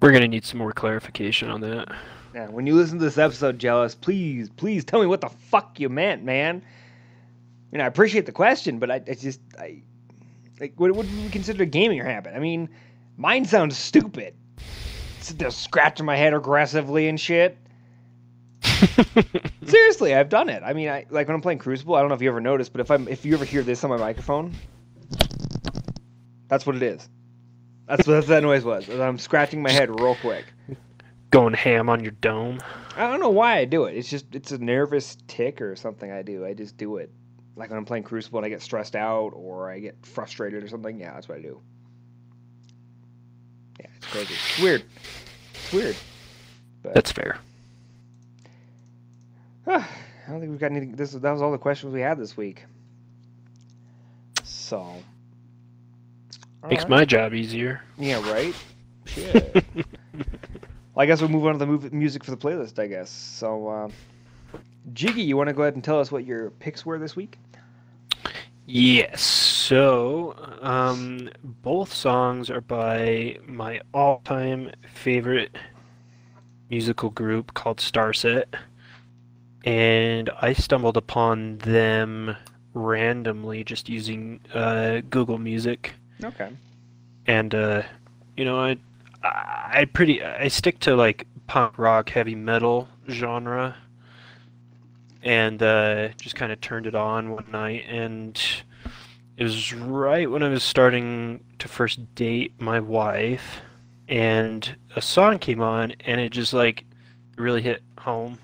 [0.00, 1.88] We're gonna need some more clarification on that.
[2.34, 2.48] yeah.
[2.48, 5.88] When you listen to this episode, jealous, please, please tell me what the fuck you
[5.88, 6.62] meant, man.
[6.64, 9.82] I mean, I appreciate the question, but I, I just, I,
[10.60, 12.34] like, what would you consider a gaming habit?
[12.36, 12.68] I mean,
[13.16, 14.34] mine sounds stupid.
[15.22, 17.56] Sit there scratching my head aggressively and shit.
[19.66, 20.62] Seriously, I've done it.
[20.64, 21.94] I mean, I like when I'm playing Crucible.
[21.94, 23.84] I don't know if you ever noticed, but if I'm if you ever hear this
[23.84, 24.52] on my microphone,
[26.48, 27.08] that's what it is.
[27.86, 28.88] That's what that noise was.
[28.88, 30.46] I'm scratching my head real quick.
[31.30, 32.60] Going ham on your dome.
[32.96, 33.96] I don't know why I do it.
[33.96, 36.44] It's just it's a nervous tick or something I do.
[36.44, 37.10] I just do it.
[37.54, 40.68] Like when I'm playing Crucible and I get stressed out or I get frustrated or
[40.68, 40.98] something.
[40.98, 41.60] Yeah, that's what I do.
[44.12, 44.34] Crazy.
[44.34, 44.84] It's weird.
[45.54, 45.96] It's weird.
[46.82, 47.38] But That's fair.
[49.66, 49.82] I
[50.28, 50.96] don't think we've got anything.
[50.96, 52.62] This that was all the questions we had this week.
[54.44, 54.84] So.
[56.68, 56.88] Makes Alright.
[56.90, 57.80] my job easier.
[57.98, 58.54] Yeah, right.
[59.06, 59.64] Shit.
[59.74, 59.84] well,
[60.98, 62.78] I guess we'll move on to the music for the playlist.
[62.78, 63.66] I guess so.
[63.66, 63.88] Uh,
[64.92, 67.38] Jiggy, you want to go ahead and tell us what your picks were this week?
[68.66, 69.51] Yes.
[69.66, 75.56] So, um, both songs are by my all-time favorite
[76.68, 78.46] musical group called Starset,
[79.64, 82.34] and I stumbled upon them
[82.74, 85.92] randomly just using uh, Google Music,
[86.24, 86.50] Okay.
[87.28, 87.82] and uh,
[88.36, 88.76] you know, I,
[89.22, 93.76] I pretty I stick to like punk rock, heavy metal genre,
[95.22, 98.42] and uh, just kind of turned it on one night, and
[99.36, 103.60] it was right when I was starting to first date my wife,
[104.08, 106.84] and a song came on, and it just like
[107.36, 108.38] really hit home,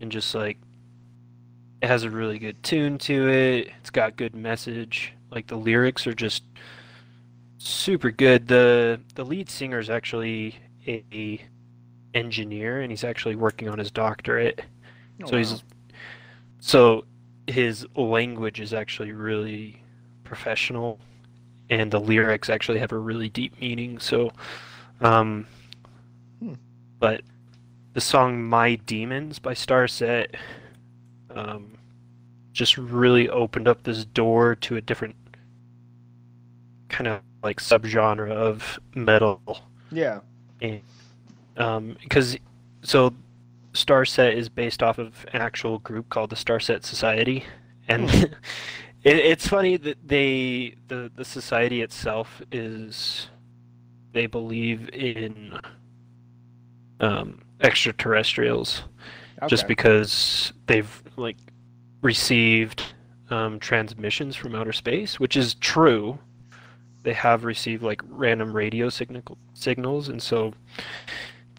[0.00, 0.58] and just like
[1.80, 3.70] it has a really good tune to it.
[3.80, 5.12] It's got good message.
[5.30, 6.42] Like the lyrics are just
[7.58, 8.48] super good.
[8.48, 10.56] The the lead singer is actually
[10.86, 11.40] a, a
[12.14, 14.60] engineer, and he's actually working on his doctorate.
[15.22, 15.38] Oh, so wow.
[15.38, 15.62] he's
[16.58, 17.04] so
[17.46, 19.83] his language is actually really
[20.24, 20.98] professional,
[21.70, 23.98] and the lyrics actually have a really deep meaning.
[23.98, 24.32] So,
[25.00, 25.46] um,
[26.40, 26.54] Hmm.
[26.98, 27.22] but
[27.92, 30.34] the song "My Demons" by Starset
[31.30, 31.72] um,
[32.52, 35.16] just really opened up this door to a different
[36.88, 39.40] kind of like subgenre of metal
[39.90, 40.20] Yeah.
[41.56, 42.36] um, because
[42.82, 43.12] so
[43.72, 47.44] Starset is based off of an actual group called the Starset Society,
[47.88, 48.24] and Hmm.
[49.04, 53.28] it, it's funny that they the the society itself is
[54.12, 55.58] they believe in
[57.00, 58.84] um, extraterrestrials
[59.48, 61.36] just because they've like
[62.00, 62.94] received
[63.30, 66.18] um, transmissions from outer space, which is true.
[67.02, 70.54] They have received like random radio signal signals, and so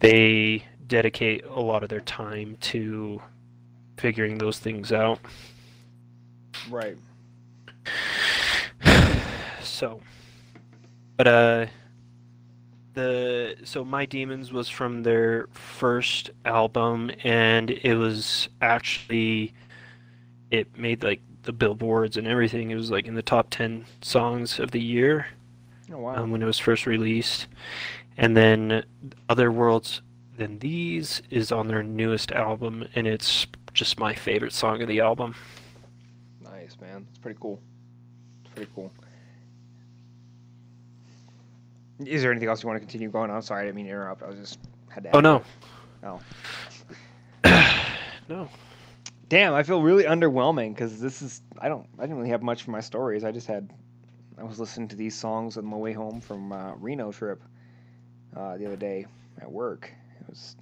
[0.00, 3.20] they dedicate a lot of their time to
[3.98, 5.20] figuring those things out.
[6.68, 6.96] Right.
[9.62, 10.00] so,
[11.16, 11.66] but uh,
[12.94, 19.52] the so my demons was from their first album, and it was actually
[20.50, 22.70] it made like the billboards and everything.
[22.70, 25.26] It was like in the top ten songs of the year
[25.92, 26.16] Oh wow.
[26.16, 27.46] um, when it was first released,
[28.16, 28.84] and then
[29.28, 30.02] Other Worlds
[30.36, 35.00] Than These is on their newest album, and it's just my favorite song of the
[35.00, 35.34] album.
[36.40, 37.06] nice, man.
[37.10, 37.60] It's pretty cool.
[38.56, 38.90] Pretty cool.
[42.00, 43.42] Is there anything else you want to continue going on?
[43.42, 44.22] Sorry, I didn't mean to interrupt.
[44.22, 45.14] I was just had to.
[45.14, 45.42] Oh no.
[46.02, 46.20] Oh.
[48.28, 48.48] no.
[49.28, 52.62] Damn, I feel really underwhelming because this is I don't I didn't really have much
[52.62, 53.24] for my stories.
[53.24, 53.70] I just had
[54.38, 57.42] I was listening to these songs on my way home from uh, Reno trip
[58.34, 59.04] uh, the other day
[59.38, 59.92] at work.
[60.20, 60.56] It was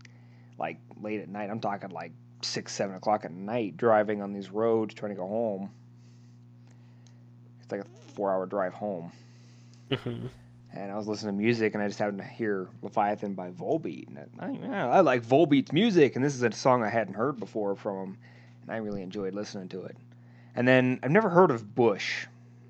[0.59, 1.49] like late at night.
[1.49, 2.11] I'm talking like
[2.43, 5.71] six seven o'clock at night driving on these roads trying to go home.
[7.79, 9.11] Like a four hour drive home.
[9.91, 10.29] Mhm.
[10.73, 14.09] And I was listening to music, and I just happened to hear Leviathan by Volbeat.
[14.09, 17.39] And I, I, I like Volbeat's music, and this is a song I hadn't heard
[17.39, 18.19] before from him,
[18.63, 19.97] and I really enjoyed listening to it.
[20.57, 22.27] And then I've never heard of Bush,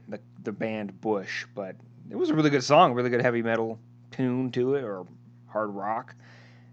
[0.08, 1.76] the the band Bush, but
[2.10, 3.78] it was a really good song, really good heavy metal
[4.10, 5.06] tune to it, or
[5.48, 6.14] hard rock.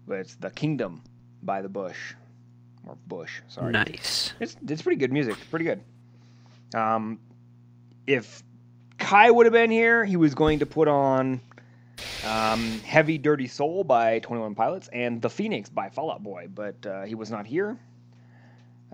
[0.06, 1.00] But it's The Kingdom
[1.42, 2.14] by the Bush,
[2.86, 3.40] or Bush.
[3.48, 3.72] Sorry.
[3.72, 4.34] Nice.
[4.40, 5.36] It's it's pretty good music.
[5.50, 5.80] Pretty good.
[6.74, 7.18] Um,
[8.06, 8.42] if
[8.98, 11.40] Kai would have been here, he was going to put on
[12.26, 16.48] um, "Heavy Dirty Soul" by Twenty One Pilots and "The Phoenix" by Fall Out Boy,
[16.52, 17.78] but uh, he was not here.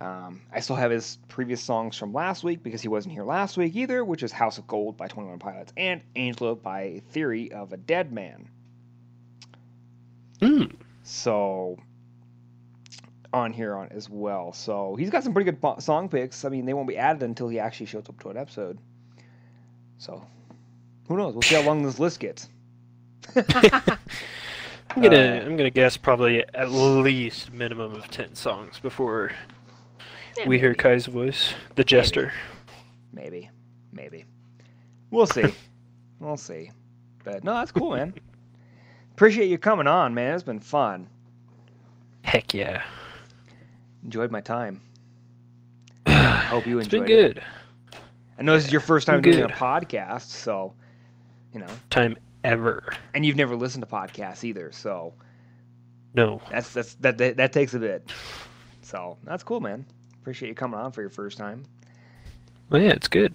[0.01, 3.57] Um, I still have his previous songs from last week because he wasn't here last
[3.57, 7.53] week either, which is "House of Gold" by Twenty One Pilots and "Angela" by Theory
[7.53, 8.49] of a Dead Man.
[10.41, 10.73] Mm.
[11.03, 11.79] So
[13.33, 14.53] on here on as well.
[14.53, 16.45] So he's got some pretty good song picks.
[16.45, 18.79] I mean, they won't be added until he actually shows up to an episode.
[19.99, 20.25] So
[21.09, 21.35] who knows?
[21.35, 22.49] We'll see how long this list gets.
[23.37, 29.33] I'm gonna Uh, I'm gonna guess probably at least minimum of ten songs before
[30.37, 30.75] Yeah, we hear.
[30.75, 32.33] Kai's voice, the jester.
[33.13, 33.51] Maybe,
[33.93, 34.25] maybe.
[35.11, 35.45] We'll see.
[36.21, 36.71] we'll see.
[37.25, 38.15] But no, that's cool, man.
[39.13, 40.35] Appreciate you coming on, man.
[40.35, 41.09] It's been fun.
[42.23, 42.83] Heck yeah.
[44.05, 44.81] Enjoyed my time.
[46.09, 47.03] Hope you enjoyed.
[47.03, 47.43] It's been it.
[48.39, 48.43] Good.
[48.43, 50.75] I know this is your first time Been doing a podcast, so
[51.53, 52.93] you know, Time ever.
[53.15, 55.15] and you've never listened to podcasts either, so
[56.15, 56.41] No.
[56.51, 58.11] That's that's that that, that takes a bit.
[58.83, 59.85] So that's cool, man.
[60.21, 61.65] Appreciate you coming on for your first time.
[62.71, 63.35] Well, yeah, it's good.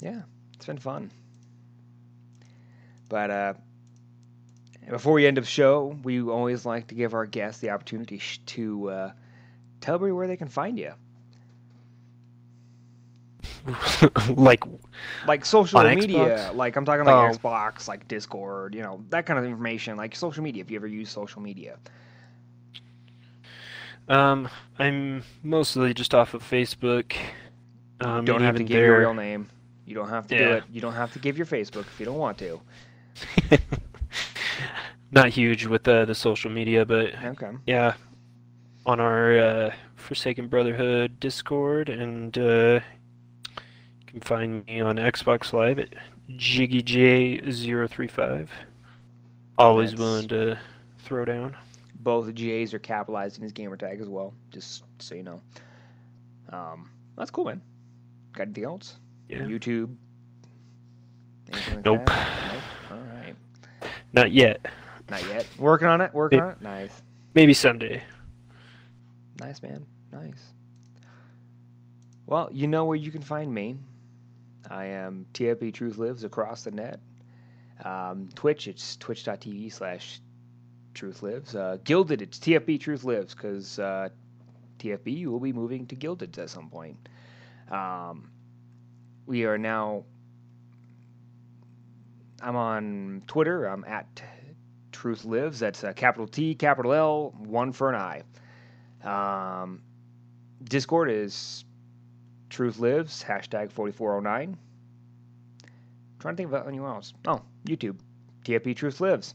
[0.00, 0.22] Yeah,
[0.54, 1.10] it's been fun.
[3.08, 3.54] But uh,
[4.90, 8.40] before we end the show, we always like to give our guests the opportunity sh-
[8.46, 9.12] to uh,
[9.80, 10.92] tell everybody where they can find you,
[14.28, 14.62] like,
[15.26, 16.18] like social On media.
[16.50, 16.54] Xbox?
[16.54, 17.36] Like I'm talking like Oh.
[17.38, 19.96] Xbox, like Discord, you know, that kind of information.
[19.96, 21.76] Like social media, if you ever use social media.
[24.08, 27.14] um, I'm mostly just off of Facebook.
[28.00, 29.48] Um, don't have to even give your real name.
[29.86, 30.64] You don't have to do it.
[30.72, 32.60] You don't have to give your Facebook if you don't want to.
[35.10, 37.50] Not huge with uh, the social media, but Okay.
[37.66, 37.94] yeah,
[38.86, 42.80] on our uh, Forsaken Brotherhood Discord, and uh, you
[44.12, 45.88] can find me on Xbox Live at
[46.30, 48.48] JiggyJ035.
[49.58, 50.58] Always That's- willing to
[50.98, 51.56] throw down.
[51.96, 55.40] both J's are capitalized in his gamer tag as well, just so you know.
[56.48, 57.60] Um, that's cool, man.
[58.32, 58.96] Got anything else?
[59.28, 59.42] Yeah.
[59.42, 59.94] YouTube?
[61.52, 62.06] Like Nope.
[62.06, 62.52] that?
[62.52, 62.62] Nope.
[62.90, 63.36] All right.
[64.12, 64.66] Not yet.
[65.10, 65.46] Not yet.
[65.58, 66.12] Working on it.
[66.12, 66.60] Working It- on it.
[66.62, 67.02] Nice.
[67.34, 68.02] Maybe someday.
[69.38, 69.86] Nice, man.
[70.12, 70.52] Nice.
[72.26, 73.76] Well, you know where you can find me.
[74.70, 77.00] I am TFB Truth Lives across the net.
[77.84, 80.20] Um, Twitch, it's twitch.tv slash
[80.94, 81.54] Truth Lives.
[81.54, 84.08] Uh, Guilded, it's TFB Truth Lives because uh,
[84.78, 87.08] TFB will be moving to Guilded at some point.
[87.70, 88.30] Um,
[89.26, 90.04] we are now.
[92.40, 93.66] I'm on Twitter.
[93.66, 94.22] I'm at
[94.90, 95.60] Truth Lives.
[95.60, 98.22] That's uh, capital T, capital L, one for an
[99.04, 99.60] I.
[99.62, 99.82] Um,
[100.64, 101.64] Discord is
[102.52, 104.58] Truth Lives, hashtag 4409.
[106.20, 107.14] trying to think about anyone else.
[107.26, 107.96] Oh, YouTube,
[108.44, 109.34] TFB Truth Lives.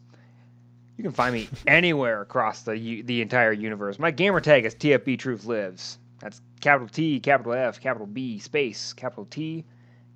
[0.98, 3.98] You can find me anywhere across the the entire universe.
[3.98, 5.98] My gamer tag is TFB Truth Lives.
[6.20, 9.66] That's capital T, capital F, capital B, space, capital T,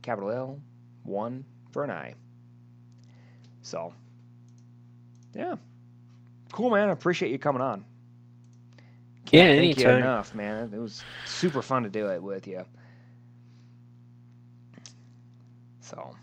[0.03, 0.59] capital L,
[1.03, 2.13] one for an I.
[3.63, 3.93] So,
[5.35, 5.55] yeah.
[6.51, 6.89] Cool, man.
[6.89, 7.83] I appreciate you coming on.
[9.31, 10.71] Yeah, Can't thank you enough, man.
[10.73, 12.63] It was super fun to do it with you.
[15.91, 16.15] So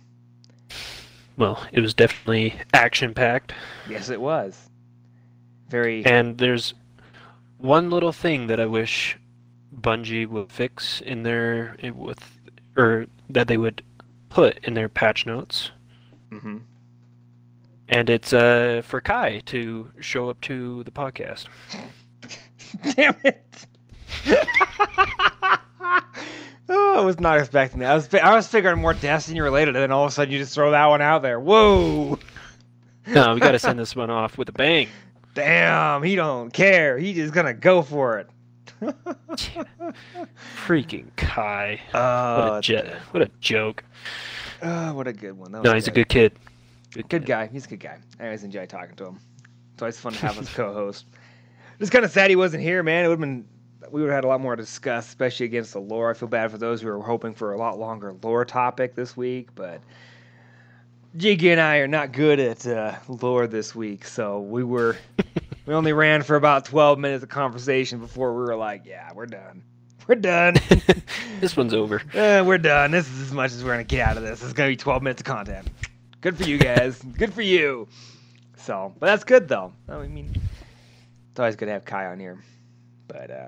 [1.37, 3.53] Well, it was definitely action packed.
[3.89, 4.69] yes, it was
[5.69, 6.05] very.
[6.07, 6.75] And there's
[7.59, 9.19] one little thing that I wish
[9.79, 12.19] Bungie would fix in their with
[12.77, 13.83] or that they would
[14.31, 15.71] put in their patch notes.
[16.31, 16.61] Mm Mhm.
[17.91, 21.47] And it's uh for Kai to show up to the podcast.
[22.95, 23.67] Damn it!
[26.69, 27.91] oh, I was not expecting that.
[27.91, 30.39] I was I was figuring more Destiny related, and then all of a sudden you
[30.39, 31.39] just throw that one out there.
[31.41, 32.19] Whoa!
[33.07, 34.87] No, we got to send this one off with a bang.
[35.33, 36.99] Damn, he don't care.
[36.99, 38.29] He just gonna go for it.
[40.67, 41.81] Freaking Kai.
[41.95, 42.97] Uh, what Oh, a.
[43.13, 43.83] What a joke.
[44.63, 45.53] oh, what a good one.
[45.53, 46.33] No, he's a good kid.
[46.93, 47.27] Good, Good kid.
[47.27, 47.47] guy.
[47.47, 47.99] He's a good guy.
[48.21, 49.19] I always enjoy talking to him.
[49.73, 51.07] It's always fun to have him as co-host.
[51.79, 53.05] Just kind of sad he wasn't here, man.
[53.05, 53.47] It would have been.
[53.91, 56.10] We would have had a lot more to discuss, especially against the lore.
[56.10, 59.17] I feel bad for those who were hoping for a lot longer lore topic this
[59.17, 59.81] week, but
[61.17, 64.97] Jiggy and I are not good at uh, lore this week, so we were.
[65.67, 69.26] we only ran for about 12 minutes of conversation before we were like, "Yeah, we're
[69.26, 69.62] done.
[70.07, 70.55] We're done.
[71.41, 72.02] this one's over.
[72.15, 72.91] Uh, we're done.
[72.91, 74.42] This is as much as we're gonna get out of this.
[74.42, 75.68] It's gonna be 12 minutes of content.
[76.20, 77.00] Good for you guys.
[77.02, 77.89] good for you.
[78.57, 79.73] So, but that's good though.
[79.89, 80.34] I mean,
[81.31, 82.42] it's always good to have Kai on here.
[83.07, 83.47] But uh,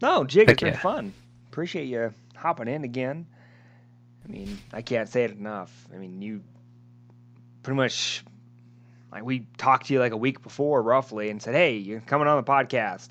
[0.00, 0.80] no, Jig, it's Heck been yeah.
[0.80, 1.12] fun.
[1.48, 3.26] Appreciate you hopping in again.
[4.24, 5.72] I mean, I can't say it enough.
[5.94, 6.42] I mean, you
[7.62, 8.24] pretty much
[9.12, 12.26] like we talked to you like a week before, roughly, and said, "Hey, you're coming
[12.28, 13.08] on the podcast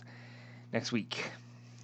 [0.73, 1.25] next week."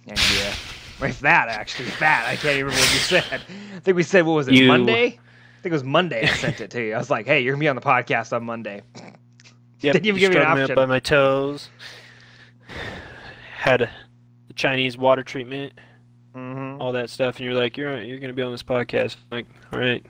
[0.06, 0.54] And yeah,
[1.06, 3.40] if that actually, that I can't even remember what you said.
[3.76, 5.06] I think we said what was it You- Monday?
[5.06, 6.22] I think it was Monday.
[6.24, 6.94] I sent it to you.
[6.94, 8.82] I was like, "Hey, you're gonna be on the podcast on Monday."
[9.82, 11.68] Yep, Didn't even you give me an strung me up by my toes.
[13.56, 13.90] Had a,
[14.52, 15.72] the Chinese water treatment,
[16.34, 16.80] Mm-hmm.
[16.80, 19.16] all that stuff, and you're like, you're you're gonna be on this podcast.
[19.30, 20.02] I'm like, all right,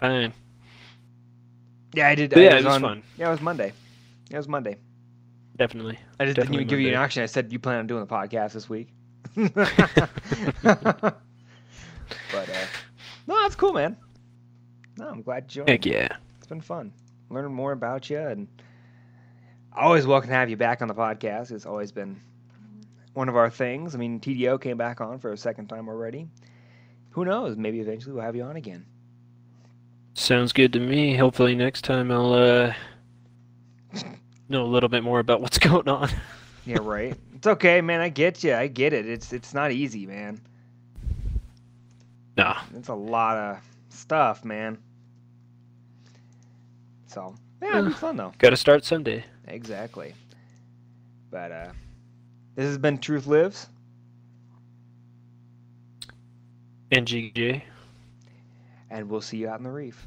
[0.00, 0.32] fine.
[1.92, 2.32] Yeah, I did.
[2.36, 3.02] I yeah, it was on- fun.
[3.18, 3.72] Yeah, it was Monday.
[4.30, 4.76] Yeah, it was Monday.
[5.58, 5.98] Definitely.
[6.18, 7.22] I just didn't even give you an option.
[7.22, 8.88] I said you plan on doing the podcast this week.
[9.36, 9.58] but
[12.32, 12.66] uh,
[13.26, 13.96] no, that's cool, man.
[14.96, 15.68] No, I'm glad you joined.
[15.68, 16.08] Heck yeah.
[16.38, 16.90] It's been fun
[17.28, 18.48] learning more about you, and
[19.76, 21.50] always welcome to have you back on the podcast.
[21.52, 22.18] It's always been
[23.14, 23.94] one of our things.
[23.94, 26.28] I mean, TDO came back on for a second time already.
[27.10, 27.56] Who knows?
[27.56, 28.86] Maybe eventually we'll have you on again.
[30.14, 31.16] Sounds good to me.
[31.16, 32.74] Hopefully next time I'll uh
[34.48, 36.10] know a little bit more about what's going on.
[36.64, 37.16] Yeah, right.
[37.34, 38.00] it's okay, man.
[38.00, 38.54] I get you.
[38.54, 39.06] I get it.
[39.06, 40.40] It's it's not easy, man.
[42.36, 42.60] Nah.
[42.74, 43.58] It's a lot of
[43.88, 44.78] stuff, man.
[47.06, 48.32] So yeah, it'd be fun though.
[48.38, 49.24] Gotta start someday.
[49.48, 50.14] Exactly.
[51.30, 51.68] But uh,
[52.54, 53.68] this has been Truth Lives.
[56.90, 57.62] NGJ.
[58.90, 60.06] and we'll see you out in the reef.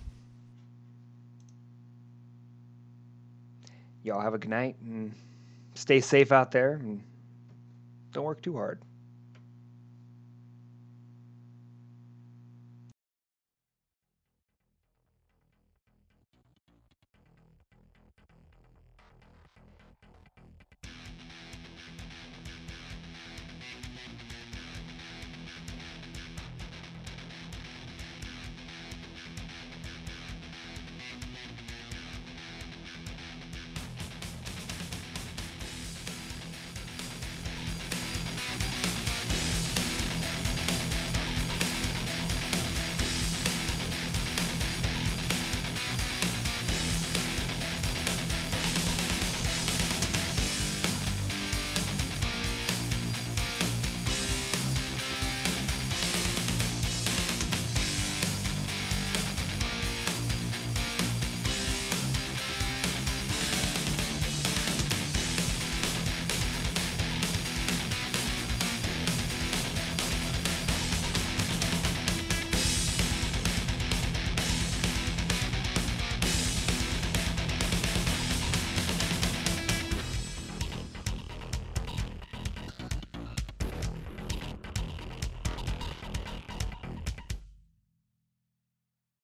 [4.03, 5.11] Y'all have a good night and
[5.74, 7.01] stay safe out there and
[8.14, 8.80] don't work too hard.